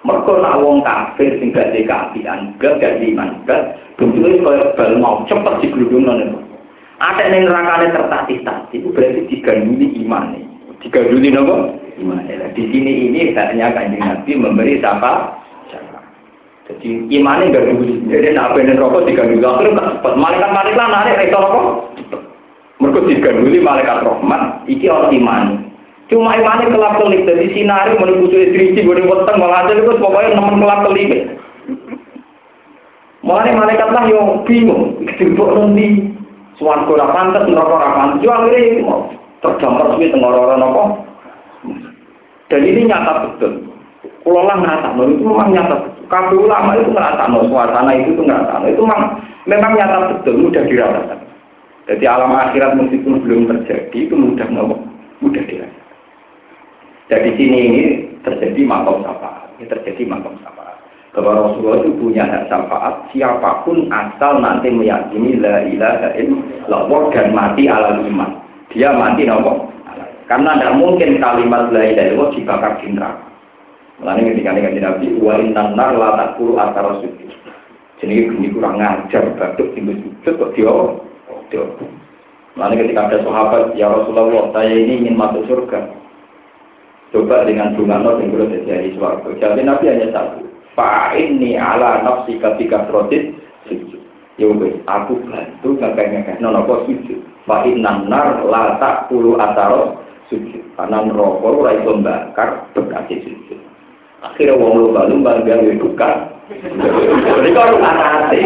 Mergo 0.07 0.39
nak 0.39 0.63
wong 0.63 0.87
kafir 0.87 1.35
sing 1.43 1.51
gak 1.51 1.75
dikapian 1.75 2.55
gak 2.63 2.79
gak 2.79 3.03
iman 3.03 3.43
gak 3.43 3.75
bentuke 3.99 4.39
koyo 4.39 4.71
bal 4.79 4.93
mau 5.03 5.27
cepet 5.27 5.67
digludungno 5.67 6.13
niku 6.15 6.39
ada 7.03 7.27
ning 7.27 7.43
nerakane 7.49 7.91
tertatih-tatih 7.91 8.79
itu 8.79 8.89
berarti 8.95 9.27
diganduli 9.27 9.99
iman 10.07 10.37
diganduli 10.79 11.35
nopo 11.35 11.75
iman 11.99 12.23
di 12.55 12.63
sini 12.71 13.11
ini 13.11 13.35
hanya 13.35 13.75
kanjeng 13.75 14.01
nabi 14.05 14.33
memberi 14.37 14.79
sapa? 14.79 15.43
Jadi 16.67 17.07
imannya 17.15 17.55
gak 17.55 17.63
dulu 17.63 18.11
jadi 18.11 18.35
apa 18.35 18.59
yang 18.59 18.79
rokok 18.79 19.07
diganduli 19.07 19.43
akhirnya 19.43 19.75
gak 19.75 19.91
cepet 19.99 20.13
malaikat-malaikat 20.19 20.87
narik 20.87 21.23
itu 21.27 21.39
rokok 21.39 21.67
mereka 22.77 23.01
diganduli 23.09 23.59
malaikat 23.65 24.05
rahmat, 24.05 24.69
iki 24.69 24.87
orang 24.93 25.13
iman. 25.17 25.45
Cuma 26.07 26.39
imannya 26.39 26.71
kelap 26.71 27.03
kelip 27.03 27.27
dari 27.27 27.51
sinari 27.51 27.99
menunggu 27.99 28.31
sulit 28.31 28.55
dirisi 28.55 28.87
boleh 28.87 29.11
weteng 29.11 29.43
malah 29.43 29.67
aja 29.67 29.75
itu 29.75 29.91
pokoknya 29.99 30.39
nemen 30.39 30.63
kelap 30.63 30.81
kelip. 30.87 31.11
Mulai 33.27 33.59
malaikat 33.59 33.91
lah 33.91 34.07
yang 34.07 34.47
bingung, 34.47 35.03
dijemput 35.03 35.51
nanti 35.51 36.15
suan 36.63 36.87
ora 36.87 37.11
pantes 37.11 37.43
neraka 37.51 37.75
ora 37.75 37.89
pantes. 37.99 38.23
Yo 38.23 38.31
akhirnya 38.31 38.87
terdampar 39.43 39.99
suwi 39.99 40.15
tenggororan 40.15 40.63
apa? 40.63 40.83
Dan 42.47 42.63
ini 42.63 42.87
nyata 42.87 43.27
betul. 43.27 43.67
Kalau 44.23 44.43
lah 44.47 44.59
ngerasa, 44.63 44.95
itu 44.95 45.23
memang 45.27 45.51
nyata 45.51 45.75
betul. 45.75 46.47
Ulama 46.47 46.79
itu 46.79 46.91
ngerasa, 46.95 47.23
suasana 47.51 47.91
itu 47.99 48.15
tuh 48.15 48.27
ngerasa. 48.27 48.63
Itu 48.71 48.83
memang, 48.87 49.03
memang 49.51 49.73
nyata 49.75 49.99
betul, 50.15 50.35
mudah 50.39 50.63
dirasakan. 50.63 51.26
Jadi 51.87 52.05
alam 52.05 52.35
akhirat 52.35 52.75
meskipun 52.75 53.23
belum 53.23 53.47
terjadi 53.47 53.95
itu 53.95 54.15
mudah 54.19 54.49
mudah 55.23 55.43
dirasakan. 55.47 55.87
Jadi 57.07 57.31
sini 57.39 57.59
ini 57.71 57.83
terjadi 58.27 58.67
makom 58.67 59.07
syafaat. 59.07 59.55
Ini 59.59 59.71
terjadi 59.71 60.03
makom 60.11 60.35
syafaat. 60.43 60.75
Bahwa 61.15 61.49
Rasulullah 61.49 61.87
itu 61.87 61.95
punya 61.97 62.27
hak 62.27 62.51
syafaat 62.51 62.95
siapa 63.15 63.63
pun 63.63 63.87
asal 63.89 64.43
nanti 64.43 64.69
meyakini 64.69 65.39
la 65.39 65.63
ilaha 65.63 66.13
illallah 66.19 67.03
dan 67.15 67.31
mati 67.31 67.71
ala 67.71 68.03
iman. 68.03 68.31
Dia 68.75 68.91
mati 68.91 69.23
nopo. 69.25 69.71
Karena 70.27 70.59
tidak 70.59 70.75
mungkin 70.83 71.23
kalimat 71.23 71.71
la 71.71 71.83
ilaha 71.87 72.07
illallah 72.11 72.31
dibakar 72.35 72.73
di 72.83 72.87
neraka. 72.91 73.27
Mulanya 73.97 74.23
ketika 74.29 74.51
ini 74.59 74.81
Nabi 74.83 75.07
wa 75.23 75.35
innan 75.41 75.69
nar 75.73 75.95
la 75.97 76.11
takulu 76.19 76.59
antara 76.59 76.99
sujud. 77.01 77.33
Jadi 78.03 78.29
ini 78.29 78.53
kurang 78.53 78.77
ngajar 78.77 79.33
batuk 79.41 79.73
tinggal 79.73 79.97
sujud 80.05 80.35
kok 80.37 80.53
dia 80.53 80.69
Lalu 82.57 82.75
ketika 82.81 83.13
ada 83.13 83.19
sahabat, 83.21 83.77
ya 83.77 83.93
Rasulullah, 83.93 84.49
saya 84.57 84.73
ini 84.73 85.05
ingin 85.05 85.15
masuk 85.21 85.45
surga. 85.45 85.93
Coba 87.13 87.47
dengan 87.47 87.77
bunga 87.77 88.03
not 88.03 88.19
yang 88.19 88.33
boleh 88.35 88.49
terjadi 88.51 88.97
suarga. 88.97 89.29
Jadi 89.39 89.63
Nabi 89.63 89.85
hanya 89.93 90.09
satu. 90.11 90.43
Fa'inni 90.77 91.57
ala 91.57 92.05
nafsi 92.05 92.37
ketika 92.37 92.85
protis 92.91 93.33
sujud. 93.69 94.01
Ya 94.37 94.53
wes, 94.53 94.77
aku 94.85 95.17
bantu 95.25 95.81
ngekeh-ngekeh 95.81 96.37
nono 96.45 96.67
kok 96.69 96.85
sujud. 96.91 97.21
Fa'innan 97.49 98.11
nar 98.13 98.45
la 98.45 98.77
tak 98.77 99.09
puluh 99.09 99.39
ataro 99.41 99.97
sujud. 100.29 100.61
Karena 100.77 101.09
neraka 101.09 101.47
ora 101.47 101.73
iso 101.79 101.93
bakar 102.05 102.69
bekas 102.77 103.09
sujud. 103.09 103.61
Akhirnya 104.21 104.59
wong 104.59 104.91
lumba-lumba 104.91 105.41
gawe 105.41 105.73
duka 105.81 106.36
jadi 106.47 107.51
kalau 107.59 107.83
hati, 107.83 108.39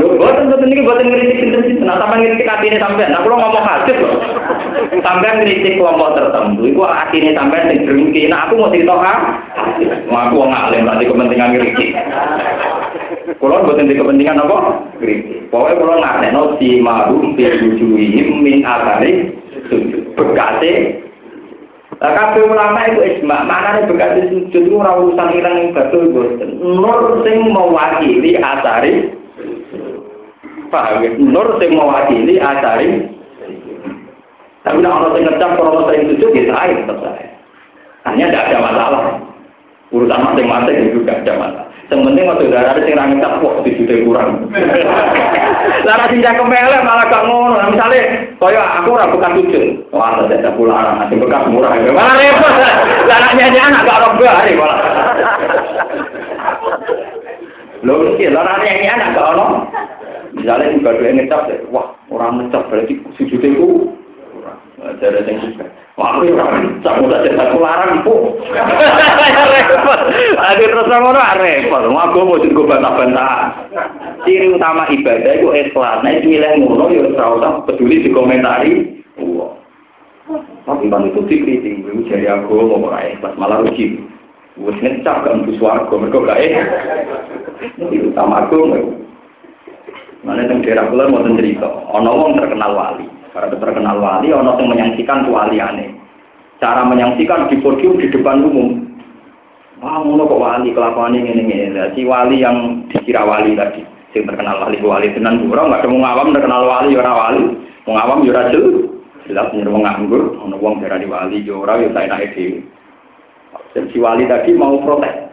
lu 0.00 0.16
buatan 0.16 0.48
buatan 0.48 0.72
ini 0.72 0.80
buatan 0.80 1.12
ngeritik 1.12 1.44
sinten, 1.44 1.84
nah 1.84 2.00
sampai 2.00 2.24
ngeritik 2.24 2.48
hati 2.48 2.72
ini 2.72 2.80
sampai, 2.80 3.12
nah 3.12 3.20
kalau 3.20 3.36
ngomong 3.36 3.60
hadis 3.68 4.00
loh, 4.00 4.16
sampai 5.04 5.44
ngeritik 5.44 5.76
kelompok 5.76 6.16
tertentu, 6.16 6.64
itu 6.64 6.80
hati 6.80 7.20
ini 7.20 7.36
sampai 7.36 7.68
sing 7.68 7.84
bermungkin, 7.84 8.32
nah 8.32 8.48
aku 8.48 8.56
mau 8.56 8.72
cerita 8.72 8.96
ha, 8.96 9.14
aku 10.08 10.40
ngalim 10.40 10.88
berarti 10.88 11.04
kepentingan 11.04 11.50
ngeritik. 11.52 11.90
Kalau 13.36 13.60
buatan 13.60 13.90
di 13.92 13.94
kepentingan 14.00 14.40
apa? 14.48 14.58
Ngeritik. 14.96 15.52
Pokoknya 15.52 15.76
kalau 15.84 15.94
nggak 16.00 16.32
no 16.32 16.42
si 16.56 16.80
marum 16.80 17.36
fi 17.36 17.44
wujuhihim 17.60 18.40
min 18.40 18.64
asari 18.64 19.36
sujud 19.68 20.16
Nah, 22.02 22.10
kabeh 22.18 22.50
ulama 22.50 22.82
itu 22.90 22.98
ijma, 22.98 23.46
maknane 23.46 23.86
bekas 23.86 24.26
sujud 24.26 24.74
ora 24.74 24.98
urusan 24.98 25.38
ilang 25.38 25.54
yang 25.54 25.70
betul 25.70 26.10
boten. 26.10 26.58
Nur 26.58 27.22
sing 27.22 27.46
mewakili 27.46 28.34
asari 28.42 29.06
paham 30.66 31.06
ya? 31.06 31.10
Nur 31.14 31.62
sing 31.62 31.78
mewakili 31.78 32.42
asari 32.42 33.06
tapi 34.66 34.78
nak 34.82 34.94
orang 34.98 35.12
sing 35.14 35.22
ngecap 35.30 35.50
kalau 35.58 35.86
sering 35.86 36.02
sujud 36.10 36.30
ya 36.34 36.42
saya 36.50 36.74
tetap 36.74 36.98
saya. 37.06 37.26
Hanya 38.10 38.24
tidak 38.30 38.46
ada 38.50 38.58
masalah. 38.62 39.02
Urusan 39.94 40.22
masing-masing 40.26 40.76
itu 40.90 40.98
tidak 41.06 41.22
ada 41.22 41.32
masalah. 41.38 41.66
Yang 41.86 42.00
penting 42.02 42.24
waktu 42.26 42.44
darah 42.50 42.74
sing 42.82 42.94
ra 42.98 43.04
ngecap 43.10 43.32
kok 43.38 43.62
dijute 43.62 43.94
kurang. 44.02 44.30
Lara 45.82 46.04
sing 46.10 46.20
cakep 46.22 46.46
mele 46.46 46.78
malah 46.82 47.06
gak 47.10 47.24
ngono. 47.26 47.56
Misale 47.70 47.98
kaya 48.38 48.62
aku 48.80 48.88
ora 48.94 49.10
bekas 49.10 49.32
sujud. 49.38 49.66
Wah, 49.94 50.22
ada 50.22 50.50
pulang 50.54 50.98
nanti 50.98 51.14
bekas 51.18 51.46
murah. 51.50 51.72
Malah 51.76 52.14
repot. 52.18 52.54
Lara 53.06 53.28
nyanyi 53.36 53.58
anak 53.60 53.84
gak 53.86 54.00
rob 54.02 54.20
hari 54.22 54.52
malah. 54.58 54.78
Lho 57.82 57.94
iki 58.14 58.30
lara 58.30 58.54
nyanyi 58.62 58.86
anak 58.90 59.08
gak 59.14 59.28
ono. 59.36 59.46
Misalnya 60.32 60.72
juga 60.72 60.96
dua 60.96 61.12
ngecap, 61.12 61.44
wah 61.68 61.92
orang 62.08 62.48
ngecap 62.48 62.64
berarti 62.72 62.96
sujudnya 63.20 63.52
itu 63.52 63.92
Ada 64.82 65.22
yang 65.22 65.38
juga. 65.46 65.66
Wah, 65.94 66.18
aku 66.18 66.34
ora 66.34 66.58
tak 66.82 66.94
mudah 66.98 67.22
cetak 67.22 67.54
larang 67.54 68.02
bu. 68.02 68.34
Repot. 69.52 70.00
Ade 70.40 70.64
terus 70.66 70.90
ngono 70.90 71.22
repot. 71.38 71.82
Aku 71.86 72.18
mau 72.26 72.42
juga 72.42 72.62
bantah-bantah. 72.74 73.62
Ciri 74.26 74.50
utama 74.50 74.90
ibadah 74.90 75.32
itu 75.38 75.48
ikhlas. 75.54 76.02
Nah, 76.02 76.18
milih 76.18 76.52
ngono 76.66 76.90
ya 76.90 77.06
usah 77.14 77.62
peduli 77.68 78.02
dikomentari. 78.02 78.98
Wah. 79.22 79.54
Tapi 80.66 80.86
kan 80.90 81.06
itu 81.10 81.20
dikritik, 81.26 81.82
itu 81.82 82.06
jadi 82.06 82.42
aku 82.42 82.66
mau 82.66 82.90
ora 82.90 83.06
ikhlas 83.06 83.38
malah 83.38 83.62
rugi. 83.62 84.02
Wes 84.60 84.76
ngecap 84.84 85.24
gak 85.24 85.32
mlebu 85.32 85.56
swarga, 85.56 85.94
mergo 85.96 86.28
gak 86.28 86.44
Itu 87.80 88.12
utama 88.12 88.44
aku. 88.44 88.68
Mana 90.22 90.46
yang 90.46 90.62
daerah 90.62 90.86
kula 90.86 91.10
mau 91.10 91.24
cerita, 91.34 91.66
ana 91.90 92.10
wong 92.14 92.38
terkenal 92.38 92.78
wali. 92.78 93.21
Para 93.32 93.48
terkenal 93.48 93.96
wali, 93.96 94.28
ono 94.28 94.60
yang 94.60 94.68
menyaksikan 94.68 95.24
aneh. 95.32 95.88
Cara 96.60 96.84
menyaksikan 96.84 97.48
di 97.48 97.56
podium 97.64 97.96
di 97.96 98.12
depan 98.12 98.44
umum. 98.44 98.92
Wah, 99.80 99.98
ngono 100.04 100.28
kok 100.28 100.38
wali 100.38 100.70
kelakuan 100.70 101.16
ini 101.16 101.42
ini. 101.42 101.74
Si 101.96 102.04
wali 102.04 102.44
yang 102.44 102.86
dikira 102.92 103.24
wali 103.24 103.56
tadi, 103.56 103.82
yang 104.14 104.28
terkenal 104.28 104.62
wali 104.62 104.78
wali 104.78 105.10
tenan 105.16 105.48
burung, 105.48 105.72
nggak 105.72 105.82
ada 105.82 105.88
ngawam 105.90 106.28
terkenal 106.30 106.62
wali 106.68 106.94
orang 106.94 107.18
wali, 107.18 107.42
ngawam 107.88 108.22
jura 108.22 108.52
jelas, 108.52 108.78
jelas 109.26 109.48
nyuruh 109.50 109.74
nganggur, 109.80 110.22
ono 110.38 110.54
wong 110.60 110.78
di 110.78 111.08
wali 111.08 111.42
ya 111.42 111.88
saya 111.90 112.06
naik 112.06 112.36
Dan 113.72 113.88
si 113.88 113.98
wali 113.98 114.28
tadi 114.28 114.52
mau 114.52 114.76
protes, 114.84 115.32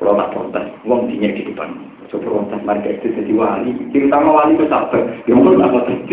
kalau 0.00 0.16
tak 0.16 0.32
protes, 0.32 0.66
wong 0.88 1.06
dinya 1.06 1.30
di 1.30 1.44
depan. 1.44 1.91
Coba 2.12 2.44
protes 2.44 2.60
mereka 2.60 2.88
itu 2.92 3.08
jadi 3.16 3.32
wali. 3.32 3.72
Terutama 3.88 4.36
wali 4.36 4.52
itu 4.52 4.68
sabar. 4.68 5.00
Ya 5.24 5.32
mungkin 5.32 5.64
protes. 5.64 5.96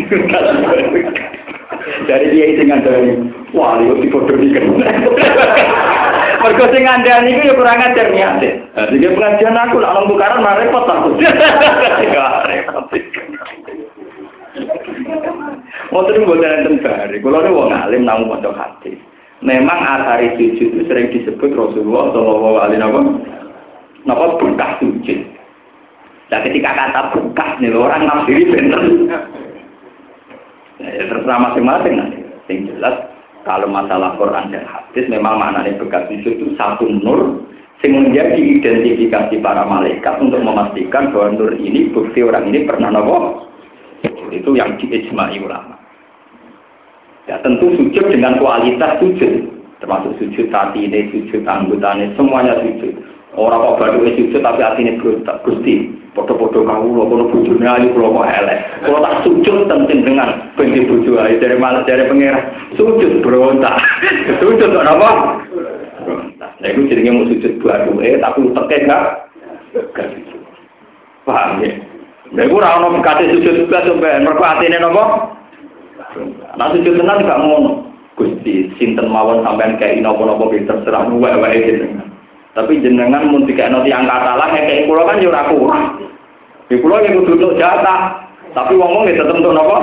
Dari 2.08 2.26
dia 2.32 2.44
itu 2.56 2.62
ngandani, 2.64 3.12
wali 3.52 3.84
itu 3.84 4.08
dibodohikan. 4.08 4.64
Mereka 6.40 6.72
sing 6.72 6.82
ngandani 6.88 7.36
itu 7.36 7.52
ya 7.52 7.54
kurang 7.54 7.84
ajar 7.84 8.08
niat. 8.08 8.40
Jadi 8.72 9.06
pengajian 9.12 9.60
aku 9.60 9.76
lah 9.76 9.92
orang 9.92 10.08
tukaran 10.08 10.40
malah 10.40 10.56
repot 10.64 10.88
aku. 10.88 11.20
repot. 12.48 12.84
Mau 15.92 16.06
terus 16.08 16.24
buat 16.24 16.40
enten 16.40 16.80
bari. 16.80 17.20
Kalau 17.20 17.44
ada 17.44 17.52
wong 17.52 17.76
alim 17.76 18.08
namun 18.08 18.32
mau 18.32 18.52
hadis. 18.56 18.96
Memang 19.44 19.80
asari 19.84 20.36
sujud 20.36 20.68
itu 20.68 20.80
sering 20.88 21.12
disebut 21.12 21.52
Rasulullah 21.52 22.12
Shallallahu 22.12 22.56
Alaihi 22.60 22.80
Wasallam. 22.80 23.08
Napa 24.08 24.36
berkah 24.40 24.80
sujud. 24.80 25.39
Nah 26.30 26.38
ketika 26.46 26.70
kata 26.72 27.00
berkah 27.10 27.50
nih 27.58 27.74
orang 27.74 28.06
nafsiri 28.06 28.42
bener. 28.46 28.82
Ya, 30.80 31.04
terserah 31.10 31.38
masing-masing 31.50 31.94
nanti. 31.98 32.18
Yang 32.48 32.74
jelas 32.74 32.96
kalau 33.42 33.68
masalah 33.68 34.14
Quran 34.16 34.54
dan 34.54 34.64
hadis 34.64 35.06
memang 35.10 35.38
maknanya 35.38 35.78
bekas 35.78 36.06
sujud 36.10 36.34
itu 36.38 36.46
satu 36.54 36.86
nur 36.88 37.46
sing 37.80 37.96
menjadi 37.96 38.36
identifikasi 38.36 39.40
para 39.40 39.64
malaikat 39.64 40.20
untuk 40.20 40.42
memastikan 40.44 41.10
bahwa 41.14 41.36
nur 41.36 41.52
ini 41.56 41.88
bukti 41.90 42.20
orang 42.20 42.52
ini 42.52 42.68
pernah 42.68 42.92
nopo 42.92 43.50
itu 44.30 44.54
yang 44.54 44.78
diijmai 44.78 45.42
ulama. 45.42 45.76
Ya 47.28 47.38
tentu 47.42 47.74
sujud 47.76 48.10
dengan 48.10 48.38
kualitas 48.38 48.98
sujud, 49.02 49.50
termasuk 49.82 50.18
sujud 50.18 50.50
hati 50.50 50.86
ini, 50.86 51.10
sujud 51.12 51.42
anggotanya, 51.46 52.10
semuanya 52.14 52.58
sujud. 52.62 52.94
Orang 53.38 53.62
kok 53.62 53.78
baru 53.78 54.10
sujud 54.10 54.42
tapi 54.42 54.58
hati 54.58 54.82
ini 54.82 54.98
berontak, 54.98 55.46
gusti. 55.46 55.86
Foto-foto 56.10 56.66
kamu, 56.66 56.98
lo 56.98 57.06
kono 57.06 57.24
bujurnya 57.30 57.78
ayu, 57.78 57.94
lo 57.94 58.10
kok 58.10 58.26
elek. 58.26 58.58
Kalau 58.82 58.98
tak 58.98 59.22
sujud 59.22 59.70
tentu 59.70 59.94
dengan 60.02 60.50
benci 60.58 60.82
bujuk 60.82 61.14
ayu 61.14 61.38
dari 61.38 61.54
malas 61.54 61.86
dari 61.86 62.10
pengira. 62.10 62.42
Sujud 62.74 63.22
berontak, 63.22 63.78
sujud 64.42 64.74
apa? 64.74 65.10
Berontak. 66.02 66.50
Nah 66.58 66.68
itu 66.74 66.90
jadinya 66.90 67.22
mau 67.22 67.28
sujud 67.30 67.52
baru 67.62 67.92
eh 68.02 68.18
tapi 68.18 68.38
uteknya 68.50 68.78
enggak. 68.82 69.04
Paham 71.22 71.62
ya? 71.62 71.70
Nah 72.34 72.42
itu 72.42 72.54
orang 72.58 72.98
kasih 73.06 73.26
sujud 73.38 73.54
juga 73.62 73.86
sampai 73.86 74.26
mereka 74.26 74.58
ini 74.66 74.78
nopo. 74.82 75.04
Nah 76.58 76.66
sujud 76.74 76.98
tenan 76.98 77.22
gak 77.22 77.40
ngono. 77.46 77.86
Gusti, 78.18 78.68
sinten 78.76 79.06
mawon 79.08 79.46
sampean 79.46 79.78
kayak 79.78 80.02
nopo-nopo 80.02 80.50
terserah 80.52 81.08
wae-wae 81.08 81.56
gitu. 81.62 82.09
Tapi 82.50 82.82
jenengan 82.82 83.30
mun 83.30 83.46
dikekno 83.46 83.86
tiyang 83.86 84.10
katalah 84.10 84.50
kayak 84.50 84.90
kula 84.90 85.06
kan 85.06 85.22
yo 85.22 85.30
ora 85.30 85.42
kurang. 85.46 85.84
Di 86.66 86.76
kula 86.82 87.02
yang 87.06 87.22
untuk 87.22 87.54
jatah. 87.54 88.26
Tapi 88.50 88.74
wong-wong 88.74 89.06
ya 89.06 89.22
tetep 89.22 89.38
untuk 89.38 89.54
nopo? 89.54 89.78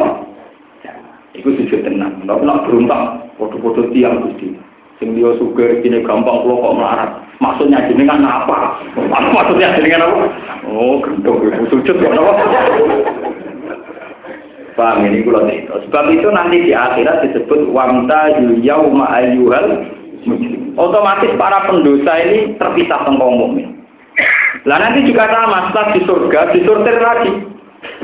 Iku 1.32 1.56
sujud 1.56 1.80
tenan. 1.88 2.20
Nek 2.28 2.44
nak 2.44 2.68
beruntak 2.68 3.32
foto-foto 3.40 3.88
tiang 3.96 4.20
Gusti. 4.20 4.52
Sing 5.00 5.14
dia 5.14 5.30
suger 5.40 5.80
ini 5.86 6.04
gampang 6.04 6.44
kula 6.44 6.56
kok 6.60 6.76
melarat. 6.76 7.12
Maksudnya 7.40 7.88
jenengan 7.88 8.26
apa? 8.26 8.84
Maksudnya 9.36 9.78
jenengan 9.80 10.10
apa? 10.10 10.26
Oh, 10.68 11.00
gendong 11.00 11.40
sujud 11.72 11.96
kok 11.96 12.12
napa? 12.12 12.34
Paham 14.78 15.10
ini 15.10 15.26
itu. 15.26 15.34
Sebab 15.90 16.06
itu 16.14 16.28
nanti 16.30 16.70
di 16.70 16.72
akhirat 16.76 17.26
disebut 17.26 17.74
wamta 17.74 18.38
yauma 18.62 19.10
ayyuhal 19.10 19.97
Otomatis 20.78 21.34
para 21.42 21.66
pendosa 21.66 22.14
ini 22.22 22.54
terpisah 22.62 23.02
tentang 23.08 23.34
mukmin. 23.34 23.82
Lah 24.70 24.78
nanti 24.78 25.08
juga 25.08 25.26
sama, 25.30 25.70
setelah 25.70 25.88
di 25.96 26.02
surga 26.06 26.40
disortir 26.54 26.98
lagi. 27.02 27.32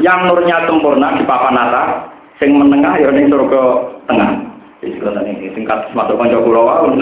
Yang 0.01 0.19
nurnya 0.29 0.69
sempurna 0.69 1.17
di 1.17 1.25
papan 1.25 1.57
atas, 1.57 2.13
sing 2.37 2.53
menengah 2.55 2.97
ya 2.97 3.09
ning 3.09 3.29
surga 3.29 3.63
tengah. 4.09 4.31
Wis 4.81 4.95
kula 4.99 5.21
ini 5.25 5.49
singkat 5.53 5.89
masuk 5.93 6.17
kanca 6.17 6.39
kula 6.41 6.61
wae. 6.61 6.97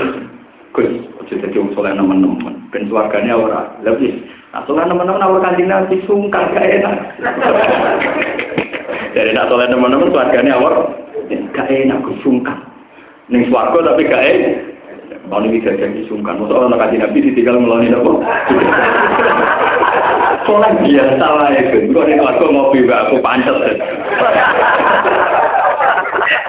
Gus, 0.71 0.87
ojo 1.19 1.33
dadi 1.35 1.59
wong 1.59 1.71
saleh 1.75 1.91
nemen-nemen. 1.91 2.71
Ben 2.71 2.87
swargane 2.87 3.31
ora. 3.35 3.75
Lebih 3.83 4.23
Nah, 4.51 4.67
soalnya 4.67 4.91
teman-teman 4.91 5.23
awal 5.23 5.39
kanjeng 5.39 5.71
nanti 5.71 5.95
sungkan 6.03 6.51
gak 6.51 6.67
enak. 6.67 6.95
Jadi 9.15 9.31
nak 9.31 9.47
soalnya 9.47 9.71
teman-teman 9.71 10.11
keluarganya 10.11 10.59
awal 10.59 10.91
gak 11.55 11.71
enak 11.71 12.03
sungkan. 12.19 12.59
Neng 13.31 13.47
swargo 13.47 13.79
tapi 13.79 14.03
gak 14.11 14.19
enak. 14.19 14.70
Nih 15.31 15.51
bisa 15.55 15.71
jadi 15.79 16.03
sungkan. 16.11 16.35
Masa 16.43 16.59
orang 16.59 16.75
kaji 16.75 16.99
nabi 16.99 17.23
ditinggal 17.23 17.55
melalui 17.55 17.87
apa? 17.87 18.11
Soalnya 20.43 20.69
biasa 20.83 21.25
lah 21.39 21.49
itu. 21.55 21.87
Kau 21.95 22.03
nih 22.03 22.19
aku 22.19 22.45
ngopi 22.51 22.83
aku 22.91 23.15
pancet. 23.23 23.79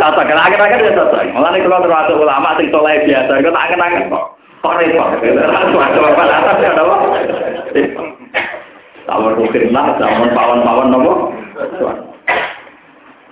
Sasa 0.02 0.20
kena 0.26 0.42
akhir-akhir 0.50 0.82
ya 0.82 0.92
sasa. 0.98 1.30
Malah 1.30 1.54
kalau 1.62 1.78
termasuk 1.86 2.16
ulama 2.18 2.58
sing 2.58 2.74
soleh 2.74 3.06
biasa, 3.06 3.38
kita 3.38 3.54
tak 3.54 3.70
kenangan 3.70 4.10
kok. 4.10 4.24
Kok 4.62 4.74
repot? 4.78 5.08
Suatu 5.70 5.98
apa 6.02 6.22
atas 6.26 6.56
ya 6.58 6.70
apa? 6.74 6.96
Tawar 9.06 9.34
rukin 9.34 9.74
lah, 9.74 9.94
zaman 9.98 10.30
pawan-pawan 10.34 10.90
nopo. 10.90 11.34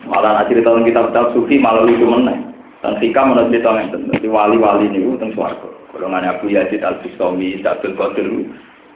Malah 0.06 0.30
nak 0.42 0.46
cerita 0.50 0.70
tentang 0.70 0.86
kitab-kitab 0.86 1.26
sufi 1.34 1.58
malah 1.58 1.86
lucu 1.86 2.06
meneng. 2.06 2.49
Dan 2.80 2.96
Fika 2.96 3.20
menurut 3.28 3.52
cerita 3.52 3.76
yang 3.76 3.92
Jadi 3.92 4.28
wali-wali 4.28 4.88
ini 4.88 5.04
tentang 5.20 5.36
suarga. 5.36 5.68
Golongan 5.92 6.24
Abu 6.24 6.48
Yazid 6.48 6.80
Al-Bistami, 6.80 7.60
Abdul 7.60 7.92
Qadir 7.92 8.26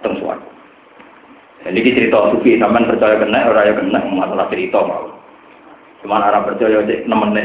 tentang 0.00 0.14
suarga. 0.24 0.50
Jadi 1.64 1.80
ini 1.80 1.96
cerita 1.96 2.32
sufi, 2.32 2.60
sampean 2.60 2.88
percaya 2.88 3.16
kena, 3.20 3.48
orang 3.48 3.66
yang 3.68 3.76
kena, 3.80 4.00
masalah 4.08 4.46
cerita 4.52 4.80
mau. 4.84 5.08
Cuman 6.04 6.20
orang 6.20 6.44
percaya 6.48 6.84
cek 6.84 7.08
nemennya. 7.08 7.44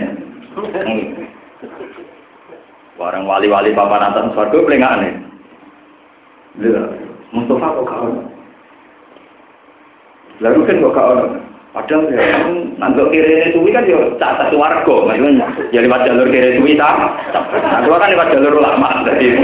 Barang 3.00 3.24
wali-wali 3.24 3.72
papan 3.72 4.12
atas 4.12 4.32
suarga 4.36 4.60
paling 4.60 4.84
aneh. 4.84 5.14
Mustafa 7.32 7.68
kok 7.80 7.88
kau? 7.88 8.12
Lalu 10.44 10.68
kan 10.68 10.84
kok 10.84 10.96
kau? 10.96 11.16
Padahal 11.70 12.10
ya, 12.10 12.50
nanggok 12.82 13.14
kiri 13.14 13.54
suwi 13.54 13.70
kan 13.70 13.86
ya 13.86 14.02
catat 14.18 14.50
warga, 14.58 14.96
maksudnya. 15.06 15.46
Ya 15.70 15.86
lewat 15.86 16.02
jalur 16.02 16.26
kiri 16.34 16.58
suwi 16.58 16.74
tak, 16.74 16.98
nanggok 17.62 18.02
kan 18.02 18.10
lewat 18.10 18.34
jalur 18.34 18.58
lama, 18.58 19.06
jadi 19.06 19.38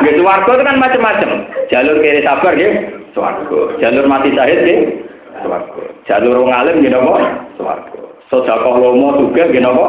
gitu 0.00 0.24
warga 0.24 0.48
itu 0.48 0.64
kan 0.64 0.80
macam-macam, 0.80 1.30
jalur 1.68 1.96
kiri 2.00 2.24
sabar 2.24 2.56
gitu, 2.56 2.72
warga, 3.20 3.60
jalur 3.84 4.04
mati 4.08 4.32
syahid 4.32 4.64
gitu, 4.64 5.04
warga, 5.44 5.82
jalur 6.08 6.40
ngalim 6.40 6.80
gitu 6.80 6.96
apa, 6.96 7.14
warga, 7.60 8.00
sojakoh 8.32 8.74
lomo 8.80 9.20
juga 9.20 9.52
gitu 9.52 9.68
apa, 9.68 9.86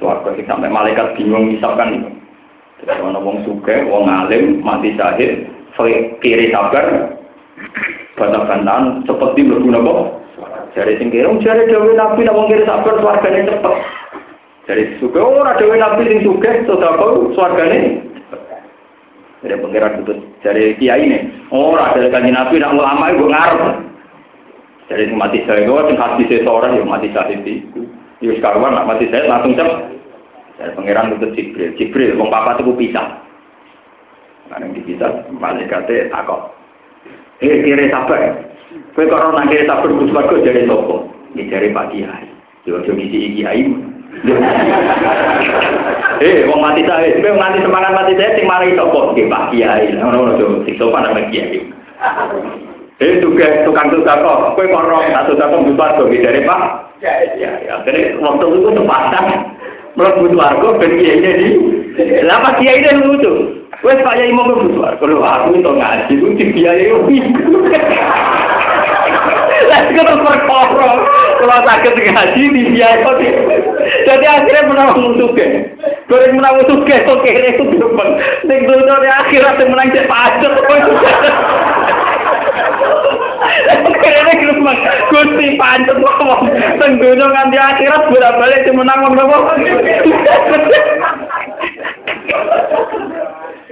warga, 0.00 0.28
sampai 0.40 0.72
malaikat 0.72 1.12
bingung 1.20 1.52
misalkan 1.52 2.00
itu, 2.00 2.08
jadi 2.80 2.96
orang 3.04 3.20
wong 3.28 3.36
suge, 3.44 3.76
wong 3.92 4.08
ngalim, 4.08 4.64
mati 4.64 4.96
syahid, 4.96 5.52
kiri 6.24 6.48
sabar, 6.48 7.12
bantah-bantahan, 8.16 9.04
seperti 9.04 9.44
berguna 9.44 9.84
kok. 9.84 10.16
Dari 10.78 10.94
sing 10.94 11.10
kira, 11.10 11.26
jare 11.42 11.66
dewe 11.66 11.90
nabi 11.98 12.22
nak 12.22 12.38
wong 12.38 12.46
kira 12.46 12.62
sabar 12.62 13.02
swargane 13.02 13.50
cepet. 13.50 13.74
Dari 14.70 14.82
suka 15.02 15.18
ora 15.18 15.58
dewe 15.58 15.74
nabi 15.74 16.06
sing 16.06 16.22
suka 16.22 16.62
sedekah 16.62 17.34
swargane. 17.34 17.98
Dari 19.42 19.58
pengiran 19.58 20.06
itu 20.06 20.14
dari 20.38 20.78
kiai 20.78 21.02
ini, 21.02 21.18
ora 21.50 21.98
dari 21.98 22.14
kanjeng 22.14 22.38
nabi 22.38 22.62
nak 22.62 22.78
ulama 22.78 23.10
iku 23.10 23.26
ngarep. 23.26 23.62
Dari 24.86 25.10
mati 25.18 25.42
saya 25.50 25.66
itu, 25.66 25.74
sing 25.74 25.98
hati 25.98 26.22
saya 26.30 26.46
seorang 26.46 26.78
yang 26.78 26.86
mati 26.86 27.10
saya 27.10 27.34
itu. 27.34 27.82
Yus 28.22 28.38
karuan 28.38 28.78
nak 28.78 28.86
mati 28.86 29.10
saya 29.10 29.26
langsung 29.26 29.58
cep. 29.58 29.66
Dari 30.62 30.74
pengiran 30.78 31.18
itu 31.18 31.26
Jibril, 31.34 31.74
Jibril, 31.74 32.14
wong 32.22 32.30
papa 32.30 32.54
itu 32.62 32.70
pisah. 32.78 33.18
Yang 34.54 34.78
dipisah, 34.78 35.26
malaikatnya 35.34 36.06
takut. 36.14 36.54
Eh, 37.42 37.66
kira 37.66 37.90
sabar. 37.90 38.46
Kowe 38.68 39.08
kok 39.08 39.16
ora 39.16 39.32
nang 39.32 39.48
kiri 39.48 39.64
sabar 39.64 39.88
Gus 39.88 40.12
Warga 40.12 40.44
jare 40.44 40.68
sapa? 40.68 40.96
Ya 41.32 41.42
jare 41.48 41.72
Pak 41.72 41.88
Kiai. 41.88 42.28
Yo 42.68 42.76
aja 42.76 42.92
ngisi 42.92 43.32
Kiai. 43.36 43.62
Eh, 46.18 46.42
wong 46.50 46.58
mati 46.58 46.82
sae, 46.82 47.22
kowe 47.22 47.30
nganti 47.30 47.62
semangat 47.62 47.94
mati 47.94 48.18
sae 48.18 48.34
sing 48.34 48.44
mari 48.50 48.74
sapa? 48.74 49.14
Nggih 49.14 49.30
Pak 49.30 49.54
Kiai. 49.54 49.94
Ngono 49.94 50.34
lho, 50.34 50.66
sikso 50.66 50.90
pada 50.90 51.14
Pak 51.14 51.30
Kiai. 51.30 51.62
Eh, 52.98 53.22
juga 53.22 53.62
tukang 53.62 53.94
kok, 53.94 54.58
kowe 54.58 54.64
kok 54.66 54.84
ora 54.84 55.14
satu 55.14 55.38
satu 55.38 55.62
Gus 55.62 55.78
Warga 55.78 56.04
jare 56.10 56.42
Pak. 56.42 56.60
Ya, 56.98 57.12
ya, 57.38 57.50
ya. 57.62 57.78
Akhirnya 57.78 58.18
waktu 58.18 58.44
itu 58.50 58.68
sepasang 58.74 59.26
mlebu 59.94 60.34
warga 60.34 60.68
ben 60.82 60.92
kiai 60.98 61.22
di. 61.22 61.48
Lah 62.26 62.42
Pak 62.42 62.58
Kiai 62.58 62.82
itu 62.82 62.90
lucu. 63.06 63.32
Wes 63.86 64.02
Pak 64.02 64.18
Yai 64.18 64.34
mau 64.34 64.50
mlebu 64.50 64.82
warga. 64.82 64.98
Kalau 64.98 65.22
aku 65.22 65.54
itu 65.54 65.70
ngaji, 65.70 66.12
itu 66.18 66.26
dibiayai 66.34 66.90
Lah 69.68 69.80
terus 69.92 70.20
perkara. 70.24 70.90
Kalau 71.38 71.58
sakit 71.60 71.92
ngaji 71.92 72.42
di 72.56 72.62
biaya 72.72 73.10
Jadi 74.08 74.24
akhirnya 74.24 74.68
menang 74.68 74.96
musuhke. 74.96 75.46
Goreng 76.08 76.40
menang 76.40 76.64
musuhke 76.64 77.04
kok 77.04 77.20
kene 77.20 77.48
itu 77.52 77.64
depan. 77.76 78.08
Ning 78.48 78.60
dunya 78.64 78.96
akhirat 79.24 79.60
menang 79.60 79.92
cek 79.92 80.08
pacet. 80.08 80.52
Grup 84.38 84.58
mas, 84.62 84.78
gusti 85.12 85.58
pancet 85.60 85.96
ngomong. 85.98 86.42
Teng 86.80 86.92
dunya 86.96 87.26
nganti 87.28 87.58
akhirat 87.60 88.02
bolak-balik 88.08 88.64
menang 88.72 88.98
wong 89.04 89.14
napa. 89.20 89.38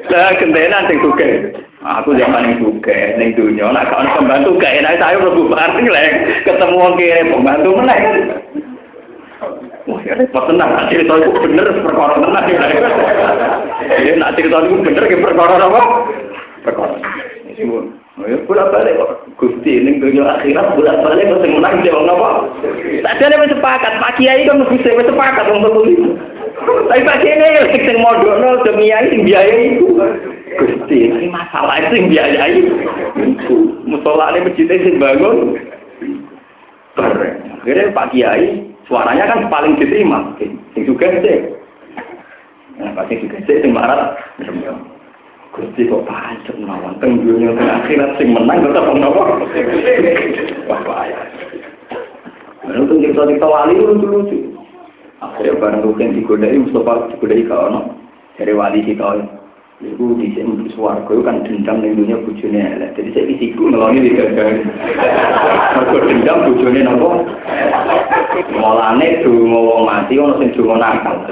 Lah 0.06 0.32
kentenan 0.38 0.86
sing 0.86 0.98
sugih. 1.00 1.65
Aku 1.86 2.18
zaman 2.18 2.50
yang 2.50 2.58
suge, 2.58 3.14
ning 3.14 3.30
dunia, 3.38 3.70
nak 3.70 3.86
kawan 3.86 4.10
pembantu 4.18 4.58
gak 4.58 4.74
enak, 4.82 4.98
saya 4.98 5.22
mlebu 5.22 5.46
bareng 5.46 5.86
lah, 5.86 6.06
ketemu 6.42 6.82
wong 6.82 6.94
kiri 6.98 7.30
pembantu 7.30 7.70
meneh. 7.78 8.00
Wah, 9.86 10.02
repot 10.02 10.44
tenang, 10.50 10.90
cerita 10.90 11.14
itu 11.14 11.30
bener 11.46 11.66
perkara 11.86 12.18
tenang. 12.18 12.44
Jadi 13.86 14.18
nak 14.18 14.34
cerita 14.34 14.66
itu 14.66 14.82
bener 14.82 15.02
ke 15.06 15.14
perkara 15.22 15.62
apa? 15.62 15.80
Perkara. 16.66 16.98
Ya 18.16 18.40
balik 18.48 18.96
kok. 18.96 19.10
Gusti 19.36 19.84
ning 19.84 20.00
dunia 20.00 20.40
akhirat 20.40 20.72
bolak 20.72 21.04
balik 21.04 21.28
kok 21.28 21.40
sing 21.44 21.52
menang 21.52 21.84
jawab 21.84 22.08
napa? 22.08 22.48
Ada 23.04 23.36
wis 23.36 23.52
sepakat, 23.52 23.92
Pak 24.00 24.16
Kiai 24.16 24.48
kan 24.48 24.56
mesti 24.64 24.88
wis 24.88 25.04
sepakat 25.04 25.44
wong 25.52 25.68
itu. 25.84 26.16
Tapi 26.88 27.04
Pak 27.04 27.20
Kiai 27.20 27.60
ya 27.60 27.68
sing 27.68 28.00
modhono 28.00 28.64
demi 28.64 28.88
sing 28.88 29.20
biaya 29.20 29.52
itu. 29.52 30.00
Gusti, 30.56 31.12
ini 31.12 31.28
masalah 31.28 31.76
itu 31.84 32.00
yang 32.00 32.08
biayai. 32.08 32.60
Musolane 33.84 34.48
masjid 34.48 34.64
sing 34.64 34.96
bangun. 34.96 35.60
Akhirnya 36.96 37.92
Pak 37.92 38.16
Kiai 38.16 38.64
suaranya 38.88 39.28
kan 39.28 39.52
paling 39.52 39.76
diterima. 39.76 40.32
Sing 40.40 40.56
juga 40.88 41.12
sih. 41.20 41.52
Nah, 42.80 42.96
pasti 42.96 43.20
juga 43.20 43.44
sih 43.44 43.60
sing 43.60 43.76
marah. 43.76 44.16
Gusti 45.56 45.88
kok 45.88 46.04
pancet 46.04 46.56
mawon 46.60 47.00
teng 47.00 47.24
dunya 47.24 47.48
akhirat 47.56 48.20
sing 48.20 48.36
menang 48.36 48.60
tetep 48.60 48.92
napa? 48.92 49.40
Wah 50.68 50.80
bahaya. 50.84 51.16
Lalu 52.68 52.82
tuh 52.84 52.96
cerita-cerita 53.00 53.46
wali 53.48 53.80
lucu-lucu. 53.80 54.52
Akhirnya 55.24 55.56
barang 55.56 55.80
rukin 55.80 56.12
digodai, 56.12 56.60
Mustafa 56.60 57.08
digodai 57.16 57.48
ke 57.48 57.56
ono. 57.56 57.80
Dari 58.36 58.52
wali 58.52 58.84
kita 58.84 59.16
Iku 59.76 60.16
di 60.16 60.32
sini 60.32 60.72
suarga 60.72 61.04
itu 61.04 61.20
kan 61.20 61.44
dendam 61.44 61.84
di 61.84 61.92
dunia 61.92 62.16
bujune 62.24 62.56
elek. 62.56 62.96
Jadi 62.96 63.12
saya 63.12 63.28
isiku 63.28 63.68
ngeloni 63.68 64.08
di 64.08 64.16
gagal. 64.16 64.64
Mereka 64.64 65.96
dendam 66.00 66.38
bujune 66.48 66.80
nopo. 66.80 67.28
Mulane 68.56 69.20
dungo 69.20 69.84
mati 69.84 70.16
ono 70.16 70.40
sing 70.40 70.56
dungo 70.56 70.80
nakal. 70.80 71.28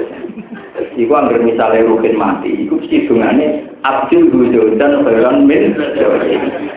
Iku 0.93 1.09
anggar 1.09 1.41
misalnya 1.41 1.89
rukin 1.89 2.21
mati, 2.21 2.69
iku 2.69 2.77
mesti 2.77 3.09
dungane 3.09 3.65
Abdul 3.81 4.29
dan 4.77 5.01
khairan 5.01 5.49
min 5.49 5.73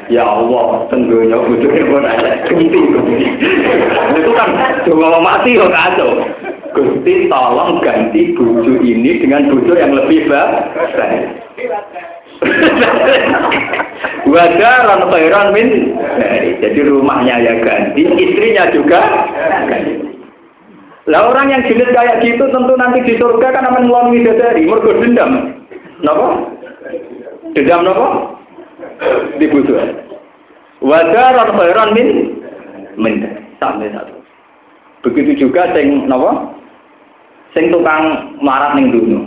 Ya 0.08 0.24
Allah, 0.24 0.88
tentunya 0.88 1.36
bujune 1.36 1.80
pun 1.84 2.08
ada 2.08 2.48
kunti 2.48 2.80
Itu 4.16 4.30
kan 4.32 4.50
dungo 4.88 5.20
mati 5.20 5.60
kok 5.60 5.68
kacau. 5.68 6.16
Gusti 6.76 7.32
tolong 7.32 7.80
ganti 7.80 8.36
buju 8.36 8.84
ini 8.84 9.24
dengan 9.24 9.48
buju 9.48 9.72
yang 9.72 9.92
lebih 9.96 10.28
baik. 10.28 11.24
Wadaran 14.28 15.08
khairan 15.10 15.48
min 15.56 15.68
Jadi 16.60 16.80
rumahnya 16.84 17.40
ya 17.40 17.54
ganti, 17.64 18.04
istrinya 18.04 18.68
juga. 18.70 19.00
Lah 21.08 21.32
orang 21.32 21.48
yang 21.48 21.64
jenis 21.64 21.88
kayak 21.96 22.20
gitu 22.20 22.44
tentu 22.52 22.76
nanti 22.76 23.00
di 23.08 23.16
surga 23.16 23.48
kan 23.48 23.64
akan 23.64 23.88
melalui 23.88 24.28
dari 24.28 24.68
mergo 24.68 24.92
dendam. 24.92 25.56
Napa? 26.04 26.52
Dendam 27.56 27.80
napa? 27.88 28.06
Dibutuh. 29.40 30.04
Wadaran 30.84 31.48
khairan 31.56 31.90
min 31.96 32.08
min 33.00 33.14
sampai 33.56 33.88
satu. 33.88 34.20
Begitu 35.08 35.48
juga 35.48 35.72
sing 35.72 36.04
napa? 36.04 36.57
Sing 37.58 37.74
tukang 37.74 38.38
marat 38.38 38.78
ning 38.78 38.94
dunia. 38.94 39.18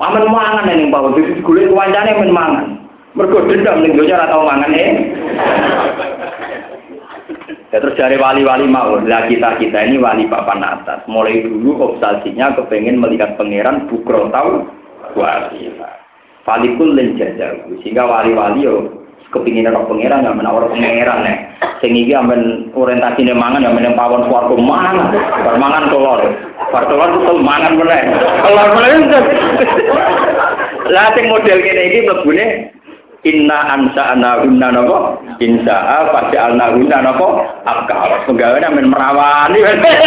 Aman 0.00 0.24
mangan 0.32 0.72
ning 0.72 0.88
bawah 0.88 1.12
dadi 1.12 1.36
golek 1.44 1.68
wancane 1.68 2.16
men 2.16 2.32
mangan. 2.32 2.66
Mergo 3.12 3.44
dendam 3.44 3.84
ning 3.84 3.92
donya 3.92 4.24
ora 4.24 4.32
tau 4.32 4.48
mangan 4.48 4.72
eh. 4.72 4.88
Ya 7.68 7.84
terus 7.84 8.00
dari 8.00 8.16
wali-wali 8.16 8.64
mau, 8.64 8.96
lah 9.04 9.28
kita 9.28 9.60
kita 9.60 9.84
ini 9.84 10.00
wali 10.00 10.24
papan 10.32 10.64
atas. 10.64 11.04
Mulai 11.04 11.44
dulu 11.44 11.76
obsesinya 11.76 12.56
kepengen 12.56 12.96
melihat 12.96 13.36
pangeran 13.36 13.84
bukro 13.92 14.32
tahu 14.32 14.64
wali. 15.12 15.68
Falikul 16.48 16.96
lenjajaku. 16.96 17.84
Sehingga 17.84 18.08
wali-wali 18.08 18.64
yo 18.64 18.97
kepingin 19.32 19.68
orang 19.68 19.86
pangeran 19.88 20.24
yang 20.24 20.36
menawar 20.36 20.68
pangeran 20.72 21.18
nih. 21.24 21.36
Sehingga 21.78 22.24
amen 22.24 22.72
orientasinya 22.74 23.34
mangan 23.36 23.64
yang 23.64 23.74
meneng 23.76 23.94
pawon 23.94 24.26
suarga 24.26 24.56
mangan, 24.56 24.96
bermangan 25.46 25.84
telur. 25.92 26.20
Bar 26.68 26.84
telur 26.90 27.08
itu 27.14 27.34
mangan 27.38 27.72
meneh. 27.78 28.02
Telur 28.42 28.68
meneh. 28.74 28.90
Lah 30.88 31.12
sing 31.12 31.28
model 31.28 31.58
kene 31.60 31.82
iki 31.92 32.00
mlebune 32.08 32.46
Inna 33.26 33.74
ansa 33.74 34.14
ana 34.14 34.46
hunna 34.46 34.70
napa? 34.70 35.18
Insa 35.42 36.06
pada 36.14 36.38
alna 36.38 36.70
hunna 36.70 37.02
napa? 37.02 37.28
Akal. 37.66 38.22
Penggawean 38.30 38.78
men 38.78 38.94
merawani. 38.94 39.58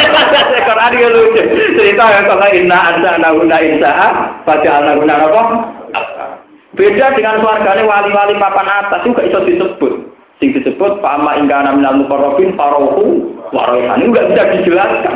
Quran 0.67 0.95
iki 0.95 1.07
lucu. 1.11 1.43
Cerita 1.75 2.07
ya 2.07 2.21
kalau 2.23 2.47
inna 2.55 2.77
ansa 2.79 3.09
ana 3.19 3.29
hunna 3.35 3.57
insa 3.59 3.91
pada 4.47 4.69
alna 4.79 4.95
hunna 4.95 5.15
napa? 5.27 5.41
Beda 6.71 7.11
dengan 7.19 7.43
keluarganya 7.43 7.83
wali-wali 7.83 8.39
papan 8.39 8.67
atas 8.71 9.03
juga 9.03 9.27
bisa 9.27 9.43
disebut. 9.43 9.93
Sing 10.39 10.55
disebut 10.55 11.03
pama 11.03 11.35
ingkana 11.35 11.75
minal 11.75 11.99
mukarrabin 11.99 12.55
farohu 12.55 13.35
warohan. 13.51 13.99
Ini 13.99 14.07
enggak 14.07 14.27
bisa 14.31 14.43
dijelaskan. 14.57 15.15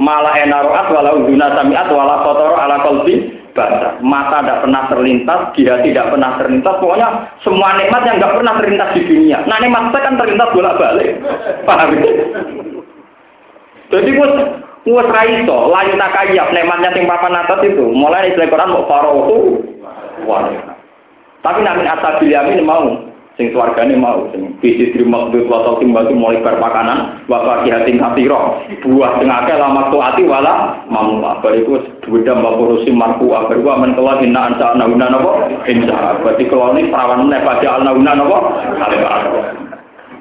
Malah 0.00 0.34
enaroat 0.42 0.90
walau 0.90 1.22
guna 1.22 1.54
samiat 1.54 1.86
walau 1.92 2.24
kotoro 2.26 2.56
ala 2.58 2.82
kolbi 2.82 3.30
basar. 3.54 4.02
Mata 4.02 4.42
tidak 4.42 4.66
pernah 4.66 4.82
terlintas, 4.90 5.40
dia 5.54 5.78
tidak 5.86 6.10
pernah 6.10 6.30
terlintas. 6.40 6.74
Pokoknya 6.82 7.08
semua 7.46 7.78
nikmat 7.78 8.02
yang 8.02 8.16
nggak 8.18 8.34
pernah 8.34 8.54
terlintas 8.58 8.90
di 8.98 9.00
dunia. 9.06 9.38
Nah 9.46 9.56
nikmat 9.62 9.94
saya 9.94 10.02
kan 10.10 10.18
terlintas 10.18 10.50
bolak-balik. 10.50 11.10
Paham? 11.62 11.88
Jadi 13.94 14.10
gue 14.10 14.28
gue 14.84 15.02
raiso, 15.06 15.58
layu 15.70 15.94
takayap, 15.94 16.48
nikmatnya 16.50 16.90
sing 16.98 17.06
papan 17.06 17.38
atas 17.38 17.62
itu. 17.62 17.84
Mulai 17.94 18.34
istilah 18.34 18.50
Quran 18.50 18.72
mau 18.74 18.88
farohu 18.90 19.62
warohan. 20.26 20.73
Tapi 21.44 21.60
namin 21.60 21.84
asabil 21.84 22.32
yamin 22.32 22.64
mau, 22.64 22.88
sing 23.36 23.52
swargane 23.52 23.92
mau, 24.00 24.32
sing 24.32 24.56
bisi 24.64 24.88
diri 24.96 25.04
maksud 25.04 25.44
wa 25.44 25.60
taukim 25.60 25.92
batu 25.92 26.16
mulai 26.16 26.40
berpakanan, 26.40 27.20
wa 27.28 27.44
fakihatin 27.44 28.00
katiro, 28.00 28.64
buah 28.80 29.20
tengah 29.20 29.44
akeh 29.44 29.56
lama 29.60 29.92
ati 29.92 30.24
wala 30.24 30.80
mamu. 30.88 31.20
Bariku 31.44 31.84
bedam 32.08 32.40
wa 32.40 32.56
kurusi 32.56 32.88
marfu 32.88 33.28
abar 33.36 33.60
wa 33.60 33.76
men 33.76 33.92
kala 33.92 34.24
inna 34.24 34.56
ansa 34.56 34.72
nauna 34.72 35.12
napa? 35.12 35.52
Insya 35.68 36.16
berarti 36.24 36.48
kalau 36.48 36.72
ini 36.72 36.88
perawan 36.88 37.28
meneh 37.28 37.44
pada 37.44 37.68
al 37.76 37.80
nauna 37.84 38.12
napa? 38.16 38.38
Kali 38.80 38.98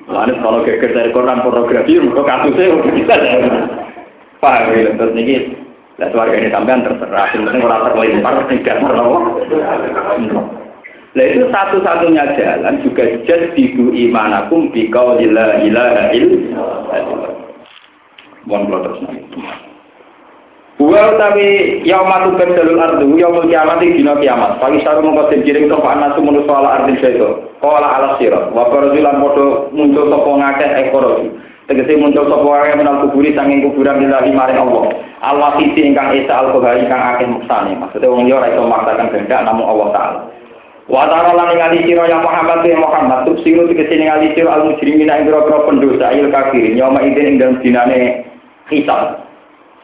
Lalu 0.04 0.36
kalau 0.44 0.68
geger 0.68 0.92
dari 0.92 1.16
Quran 1.16 1.40
pornografi, 1.40 1.96
mereka 1.96 2.28
kasusnya 2.28 2.76
bisa. 2.92 3.16
Paham 4.44 4.76
ya, 4.76 4.92
terus 5.00 5.16
ini, 5.16 5.56
lah 5.96 6.28
ini 6.28 6.52
sampean 6.52 6.84
terserah, 6.84 7.32
sebenarnya 7.32 7.64
orang 7.64 7.84
terlempar, 7.88 8.36
tidak 8.52 8.84
terlalu. 8.84 10.60
Nah 11.14 11.26
itu 11.30 11.46
satu-satunya 11.54 12.26
jalan 12.34 12.82
juga 12.82 13.06
jadidu 13.30 13.94
imanakum 13.94 14.74
bikau 14.74 15.22
ila 15.22 15.62
ilaha 15.62 16.10
illallah. 16.10 17.30
Mohon 18.50 18.64
kalau 18.66 18.82
terus 18.82 19.00
nanti. 19.06 19.40
Wa 20.82 21.00
utawi 21.14 21.48
yaumatu 21.86 22.34
badalul 22.34 22.82
ardu 22.82 23.08
yaumul 23.14 23.46
kiamat 23.46 23.78
dina 23.78 24.18
kiamat. 24.18 24.58
Pagi 24.58 24.82
saru 24.82 25.06
mongko 25.06 25.30
den 25.30 25.46
kirim 25.46 25.70
sapa 25.70 25.86
anak 25.94 26.18
manusa 26.18 26.50
ala 26.50 26.70
ardil 26.82 26.98
sedo. 26.98 27.30
Qala 27.62 27.88
ala 28.02 28.10
sirat 28.18 28.50
wa 28.50 28.74
farazilan 28.74 29.22
padha 29.22 29.70
muncul 29.70 30.10
sapa 30.10 30.30
ngakeh 30.34 30.70
ekor. 30.82 31.06
Tegese 31.70 31.94
muncul 31.94 32.26
sapa 32.26 32.42
wae 32.42 32.74
menal 32.74 33.06
kuburi 33.06 33.38
sanging 33.38 33.62
kuburan 33.70 34.02
lillahi 34.02 34.34
maring 34.34 34.60
Allah. 34.60 34.84
Allah 35.22 35.50
sisi 35.62 35.94
ingkang 35.94 36.10
esa 36.18 36.42
al-kohari 36.42 36.84
ingkang 36.84 37.00
akeh. 37.16 37.30
Maksudnya 37.30 38.10
wong 38.10 38.26
liya 38.26 38.42
ora 38.42 38.50
iso 38.50 38.66
maksakan 38.66 39.14
kehendak 39.14 39.46
namung 39.46 39.70
Allah 39.70 39.88
taala. 39.94 40.20
Wa 40.92 41.08
tara 41.08 41.32
lan 41.32 41.56
ngali 41.56 41.88
sira 41.88 42.12
ya 42.12 42.20
Muhammad 42.20 42.68
ya 42.68 42.76
Muhammad 42.76 43.24
tuh 43.24 43.40
siru 43.40 43.72
tegese 43.72 44.04
ngali 44.04 44.36
sira 44.36 44.60
al 44.60 44.68
mujrimin 44.68 45.08
ing 45.08 45.32
grogro 45.32 45.64
pendosa 45.64 46.12
il 46.12 46.28
kafir 46.28 46.76
nyoma 46.76 47.00
ide 47.08 47.24
ing 47.24 47.40
dalem 47.40 47.64
dinane 47.64 48.28
hisab. 48.68 49.24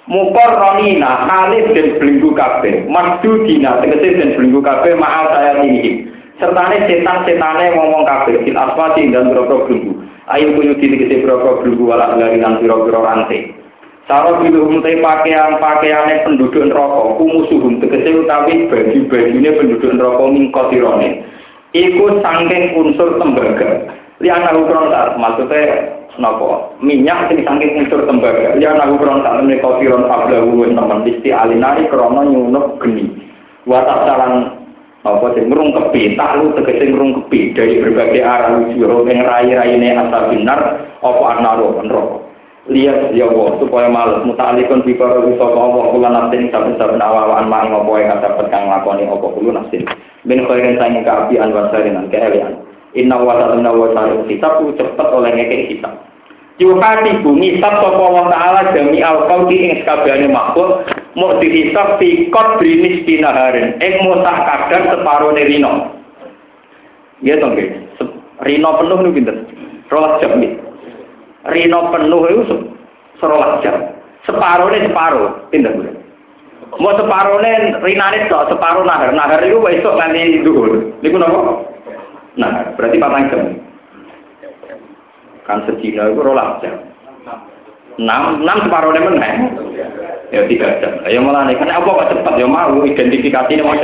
Mukor 0.09 0.51
ronina 0.57 1.29
halif 1.29 1.69
dan 1.77 2.01
belenggu 2.01 2.33
kabeh 2.33 2.89
Masdu 2.89 3.45
dina 3.45 3.77
tegese 3.77 4.17
dan 4.17 4.33
belenggu 4.33 4.57
kabeh 4.65 4.97
ma'al 4.97 5.29
saya 5.29 5.61
ini 5.61 6.09
Sertane 6.41 6.89
setan-setane 6.89 7.77
ngomong 7.77 8.09
kabeh 8.09 8.41
Sil 8.41 8.57
aswati 8.57 9.05
dan 9.13 9.29
belenggu. 9.29 10.01
Ayo 10.33 10.57
kuyu 10.57 10.73
tegese 10.81 11.21
grogro 11.21 11.61
belenggu 11.61 11.93
Walak 11.93 12.17
lari 12.17 12.41
dan 12.41 12.57
grogro 12.57 13.05
rantai 13.05 13.58
Cara 14.09 14.41
biluhum 14.41 14.81
te 14.81 14.97
pakaian 14.97 15.61
pakaiannya 15.61 16.25
penduduk 16.25 16.65
neraka, 16.65 17.13
kumusuhum 17.21 17.77
tegese 17.77 18.25
utawi 18.25 18.65
baju-bajunya 18.65 19.53
penduduk 19.53 19.93
neraka 19.93 20.23
mingkotirone. 20.33 21.21
Iku 21.77 22.17
sangking 22.25 22.73
unsur 22.73 23.21
tembaga. 23.21 23.85
Liana 24.17 24.57
ukron 24.57 24.89
tak 24.89 25.13
maksudnya 25.21 25.93
napa? 26.17 26.73
Minyak 26.81 27.29
sing 27.29 27.45
sangking 27.45 27.85
unsur 27.85 28.09
tembaga. 28.09 28.57
Liana 28.57 28.89
ukron 28.89 29.21
tak 29.21 29.45
menika 29.45 29.77
kotiron 29.77 30.09
ablahu 30.09 30.57
wis 30.57 30.73
nemen 30.73 31.05
isti 31.05 31.29
alinari 31.29 31.85
krana 31.93 32.25
nyunup 32.25 32.81
geni. 32.81 33.13
Watak 33.69 34.09
salan 34.09 34.57
apa 35.05 35.37
sing 35.37 35.53
ngrungkepi 35.53 36.17
taklu 36.17 36.57
tegese 36.57 36.89
ngrungkepi 36.89 37.53
dari 37.53 37.77
berbagai 37.77 38.25
arah 38.25 38.57
wujud 38.57 39.05
ing 39.05 39.21
rai-raine 39.21 40.01
asabinar 40.01 40.81
apa 40.97 41.23
anaro 41.37 41.77
neraka. 41.85 42.28
Lihat 42.69 43.11
ya 43.17 43.25
Allah 43.27 43.57
supaya 43.57 43.89
males. 43.89 44.21
Mutalikun 44.23 44.85
di 44.85 44.93
para 44.93 45.17
sapa 45.19 45.59
Allah 45.59 45.85
kula 45.89 46.09
nafsin 46.13 46.53
saben-saben 46.53 47.01
awak-awakan 47.01 47.49
mak 47.49 47.65
ing 47.65 47.73
apa 47.73 47.91
yang 47.97 48.21
dapat 48.21 48.45
kang 48.53 48.63
nglakoni 48.69 49.03
apa 49.09 49.27
kulo 49.33 49.49
nafsin. 49.51 49.83
Min 50.23 50.45
khairin 50.45 50.77
sange 50.77 51.01
kaapian 51.01 51.51
wa 51.51 51.67
sarinan 51.73 52.07
keelian 52.13 52.61
inna 52.93 53.17
wa 53.21 53.37
ta'ala 53.37 53.69
wa 53.69 53.89
ta'ala 53.93 54.25
kitab 54.25 54.61
cepet 54.77 55.07
oleh 55.09 55.31
ngeke 55.33 55.57
kitab. 55.75 55.93
Yuhati 56.59 57.23
bumi 57.23 57.57
sab 57.63 57.79
sapa 57.79 58.05
ta'ala 58.29 58.61
jami 58.75 58.99
al 58.99 59.25
qalbi 59.31 59.57
ing 59.63 59.71
sakabehane 59.81 60.27
makhluk 60.27 60.83
mau 61.15 61.39
dihisab 61.39 61.97
fi 61.97 62.27
qadri 62.29 63.03
dinaharin 63.07 63.79
ing 63.79 63.93
mutah 64.03 64.37
kadar 64.69 64.93
separo 64.93 65.33
rino 65.33 65.95
Ya 67.19 67.35
to. 67.35 67.51
Rino 68.39 68.69
penuh 68.79 68.97
niku 69.03 69.11
pinten? 69.19 69.37
Rolas 69.91 70.23
jam 70.23 70.39
iki. 70.39 70.68
Rino 71.47 71.79
penuh 71.93 72.23
itu 72.27 72.55
serolas 73.23 73.63
jam. 73.63 73.95
Separuhnya 74.27 74.83
separuh, 74.83 75.47
pinten 75.47 75.79
Bu? 75.79 75.83
Mau 76.83 76.93
separuhnya 76.99 77.79
rinane 77.79 78.27
tok, 78.27 78.51
separuh 78.51 78.83
nahar. 78.83 79.15
Nahar 79.15 79.39
itu 79.47 79.57
besok 79.63 79.95
nanti 79.95 80.43
dhuwur. 80.43 80.99
Niku 80.99 81.15
napa? 81.15 81.63
Nah, 82.35 82.75
berarti 82.75 82.99
patang 82.99 83.25
jam. 83.31 83.41
Kan 85.47 85.63
sedina 85.65 86.11
itu 86.11 86.19
rolas 86.19 86.59
jam. 86.59 86.75
Enam, 87.95 88.43
enam 88.43 88.57
separuhnya 88.67 89.07
meneh. 89.07 89.33
Ya 90.29 90.43
tiga 90.45 90.77
jam. 90.83 90.93
Ya 91.07 91.23
malah 91.23 91.47
nih, 91.47 91.57
kan 91.57 91.71
apa 91.71 91.87
kok 91.87 92.09
cepat 92.11 92.35
ya 92.35 92.45
mau 92.45 92.83
identifikasi 92.83 93.55
ini 93.55 93.63
mau 93.65 93.79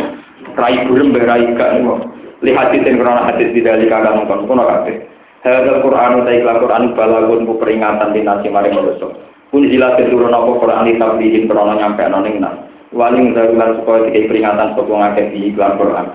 rai 0.55 0.87
burem 0.87 1.11
berai 1.11 1.51
gak 1.57 1.71
nih 1.75 1.83
lihat 2.43 2.69
yang 2.75 2.99
karena 2.99 3.25
hadis 3.25 3.49
di 3.55 3.63
dalam 3.63 3.87
kagak 3.87 4.13
nonton 4.13 4.45
pun 4.45 4.59
kabeh. 4.59 4.95
Hadal 5.45 5.85
Quran 5.85 6.25
utai 6.25 6.41
kala 6.41 6.57
Quran 6.57 6.97
balagun 6.97 7.45
ku 7.45 7.53
peringatan 7.61 8.17
di 8.17 8.25
nasi 8.25 8.49
mari 8.49 8.73
manusia. 8.73 9.13
Pun 9.53 9.69
jelas 9.69 10.01
turun 10.01 10.33
apa 10.33 10.57
Quran 10.57 10.89
di 10.89 10.97
tablihin 10.97 11.45
karena 11.45 11.77
nyampe 11.77 12.01
noning 12.09 12.41
nas. 12.41 12.65
Waling 12.89 13.37
darulan 13.37 13.77
supaya 13.77 14.09
tiga 14.09 14.25
peringatan 14.25 14.73
sopo 14.73 14.97
ngake 14.97 15.37
di 15.37 15.53
iklan 15.53 15.77
Quran. 15.77 16.05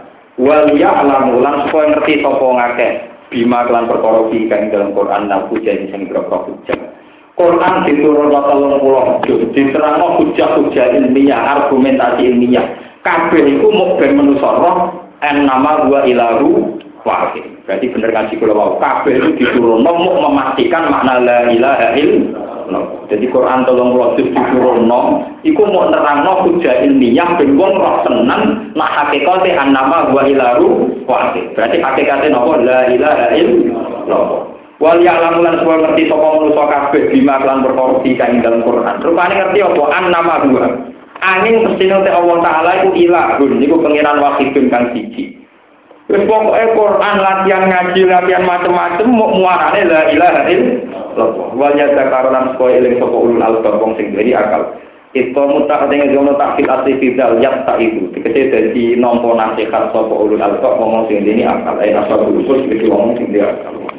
Wal 0.42 0.74
alam 0.74 1.38
ulang 1.38 1.70
supaya 1.70 1.94
ngerti 1.94 2.26
sopo 2.26 2.58
ngake 2.58 2.88
bima 3.30 3.70
kelan 3.70 3.86
perkara 3.86 4.26
kang 4.50 4.62
dalam 4.74 4.90
Quran 4.98 5.22
nang 5.30 5.46
puja 5.46 5.78
sing 5.78 6.10
berapa 6.10 6.36
hujah. 6.50 6.80
Quran 7.38 7.74
diturun 7.86 8.34
telung 8.34 8.82
puluh 8.82 9.22
juz, 9.24 9.46
diterangno 9.54 10.20
hujah-hujah 10.20 10.92
ilmiah, 10.92 11.40
argumentasi 11.56 12.34
ilmiah. 12.34 12.66
Kabeh 13.00 13.46
iku 13.46 13.72
mau 13.72 13.96
ben 13.96 14.12
manusa 14.18 14.50
roh 14.60 14.76
en 15.24 15.48
nama 15.48 15.88
gua 15.88 16.04
ilahu 16.04 16.76
wahid. 17.04 17.44
Berarti 17.64 17.86
bener 17.92 18.10
ngaji 18.12 18.34
kula 18.38 18.54
wau. 18.54 18.76
Kabeh 18.80 19.14
itu 19.16 19.30
diturunno 19.40 19.90
mau 19.90 20.30
memastikan 20.30 20.88
makna 20.88 21.20
la 21.20 21.38
ilaha 21.50 21.88
illallah. 21.96 22.84
Jadi 23.10 23.26
Quran 23.28 23.66
tolong 23.66 23.96
juz 24.16 24.28
diturunno 24.30 25.00
iku 25.42 25.62
mau 25.68 25.90
nerangno 25.90 26.46
hujah 26.46 26.86
ilmiah 26.86 27.34
ben 27.36 27.58
wong 27.58 27.72
roh 27.76 28.06
tenan 28.06 28.72
nak 28.78 28.90
hakikate 28.94 29.50
an 29.56 29.74
nama 29.74 30.08
gua 30.12 30.24
ilahu 30.28 30.88
wahid. 31.04 31.52
Berarti 31.56 31.76
hakikate 31.82 32.26
napa 32.30 32.54
la 32.60 32.80
ilaha 32.88 33.26
illallah. 33.34 34.46
Wal 34.80 34.96
ya'lamu 35.04 35.44
lan 35.44 35.60
suwa 35.60 35.76
ngerti 35.76 36.08
sapa 36.08 36.24
manusa 36.40 36.64
kabeh 36.64 37.12
bima 37.12 37.36
lan 37.44 37.60
perkara 37.60 38.00
kang 38.16 38.40
dalam 38.40 38.64
Quran. 38.64 38.96
Rupane 39.04 39.34
ngerti 39.36 39.58
apa 39.60 39.82
an 39.92 40.04
nama 40.08 40.34
gua. 40.48 40.68
angin 41.20 41.68
pesino 41.68 42.00
te 42.00 42.10
Allah 42.10 42.38
Ta'ala 42.40 42.70
itu 42.82 42.90
ilahun, 43.06 43.60
itu 43.60 43.76
pengiran 43.76 44.18
wahidun 44.24 44.72
kang 44.72 44.90
siji. 44.96 45.39
Terus 46.10 46.26
pokoknya 46.26 46.74
Quran 46.74 47.16
latihan 47.22 47.64
ngaji, 47.70 48.00
latihan 48.10 48.42
macam-macam, 48.42 49.06
mau 49.14 49.30
muarane 49.30 49.86
la 49.86 50.10
ilaha 50.10 50.42
illallah. 50.50 51.54
Wal 51.54 51.78
yadzakarulan 51.78 52.58
sekolah 52.58 52.74
iling 52.82 52.98
sopo 52.98 53.16
ulul 53.30 53.38
albab 53.38 53.78
wong 53.78 53.94
sing 53.94 54.10
akal. 54.34 54.74
Itu 55.14 55.38
mutak 55.38 55.86
dengan 55.86 56.10
jono 56.10 56.34
takfil 56.34 56.66
asli 56.66 56.98
fidal 56.98 57.38
tak 57.38 57.78
itu. 57.78 58.10
Dikecil 58.10 58.50
dari 58.50 58.98
nompo 58.98 59.38
nasihat 59.38 59.94
sopo 59.94 60.26
ulul 60.26 60.42
albab 60.42 60.82
ngomong 60.82 61.06
sing 61.06 61.22
akal. 61.46 61.78
Ngomong 61.78 63.14
sing 63.14 63.30
akal. 63.38 63.89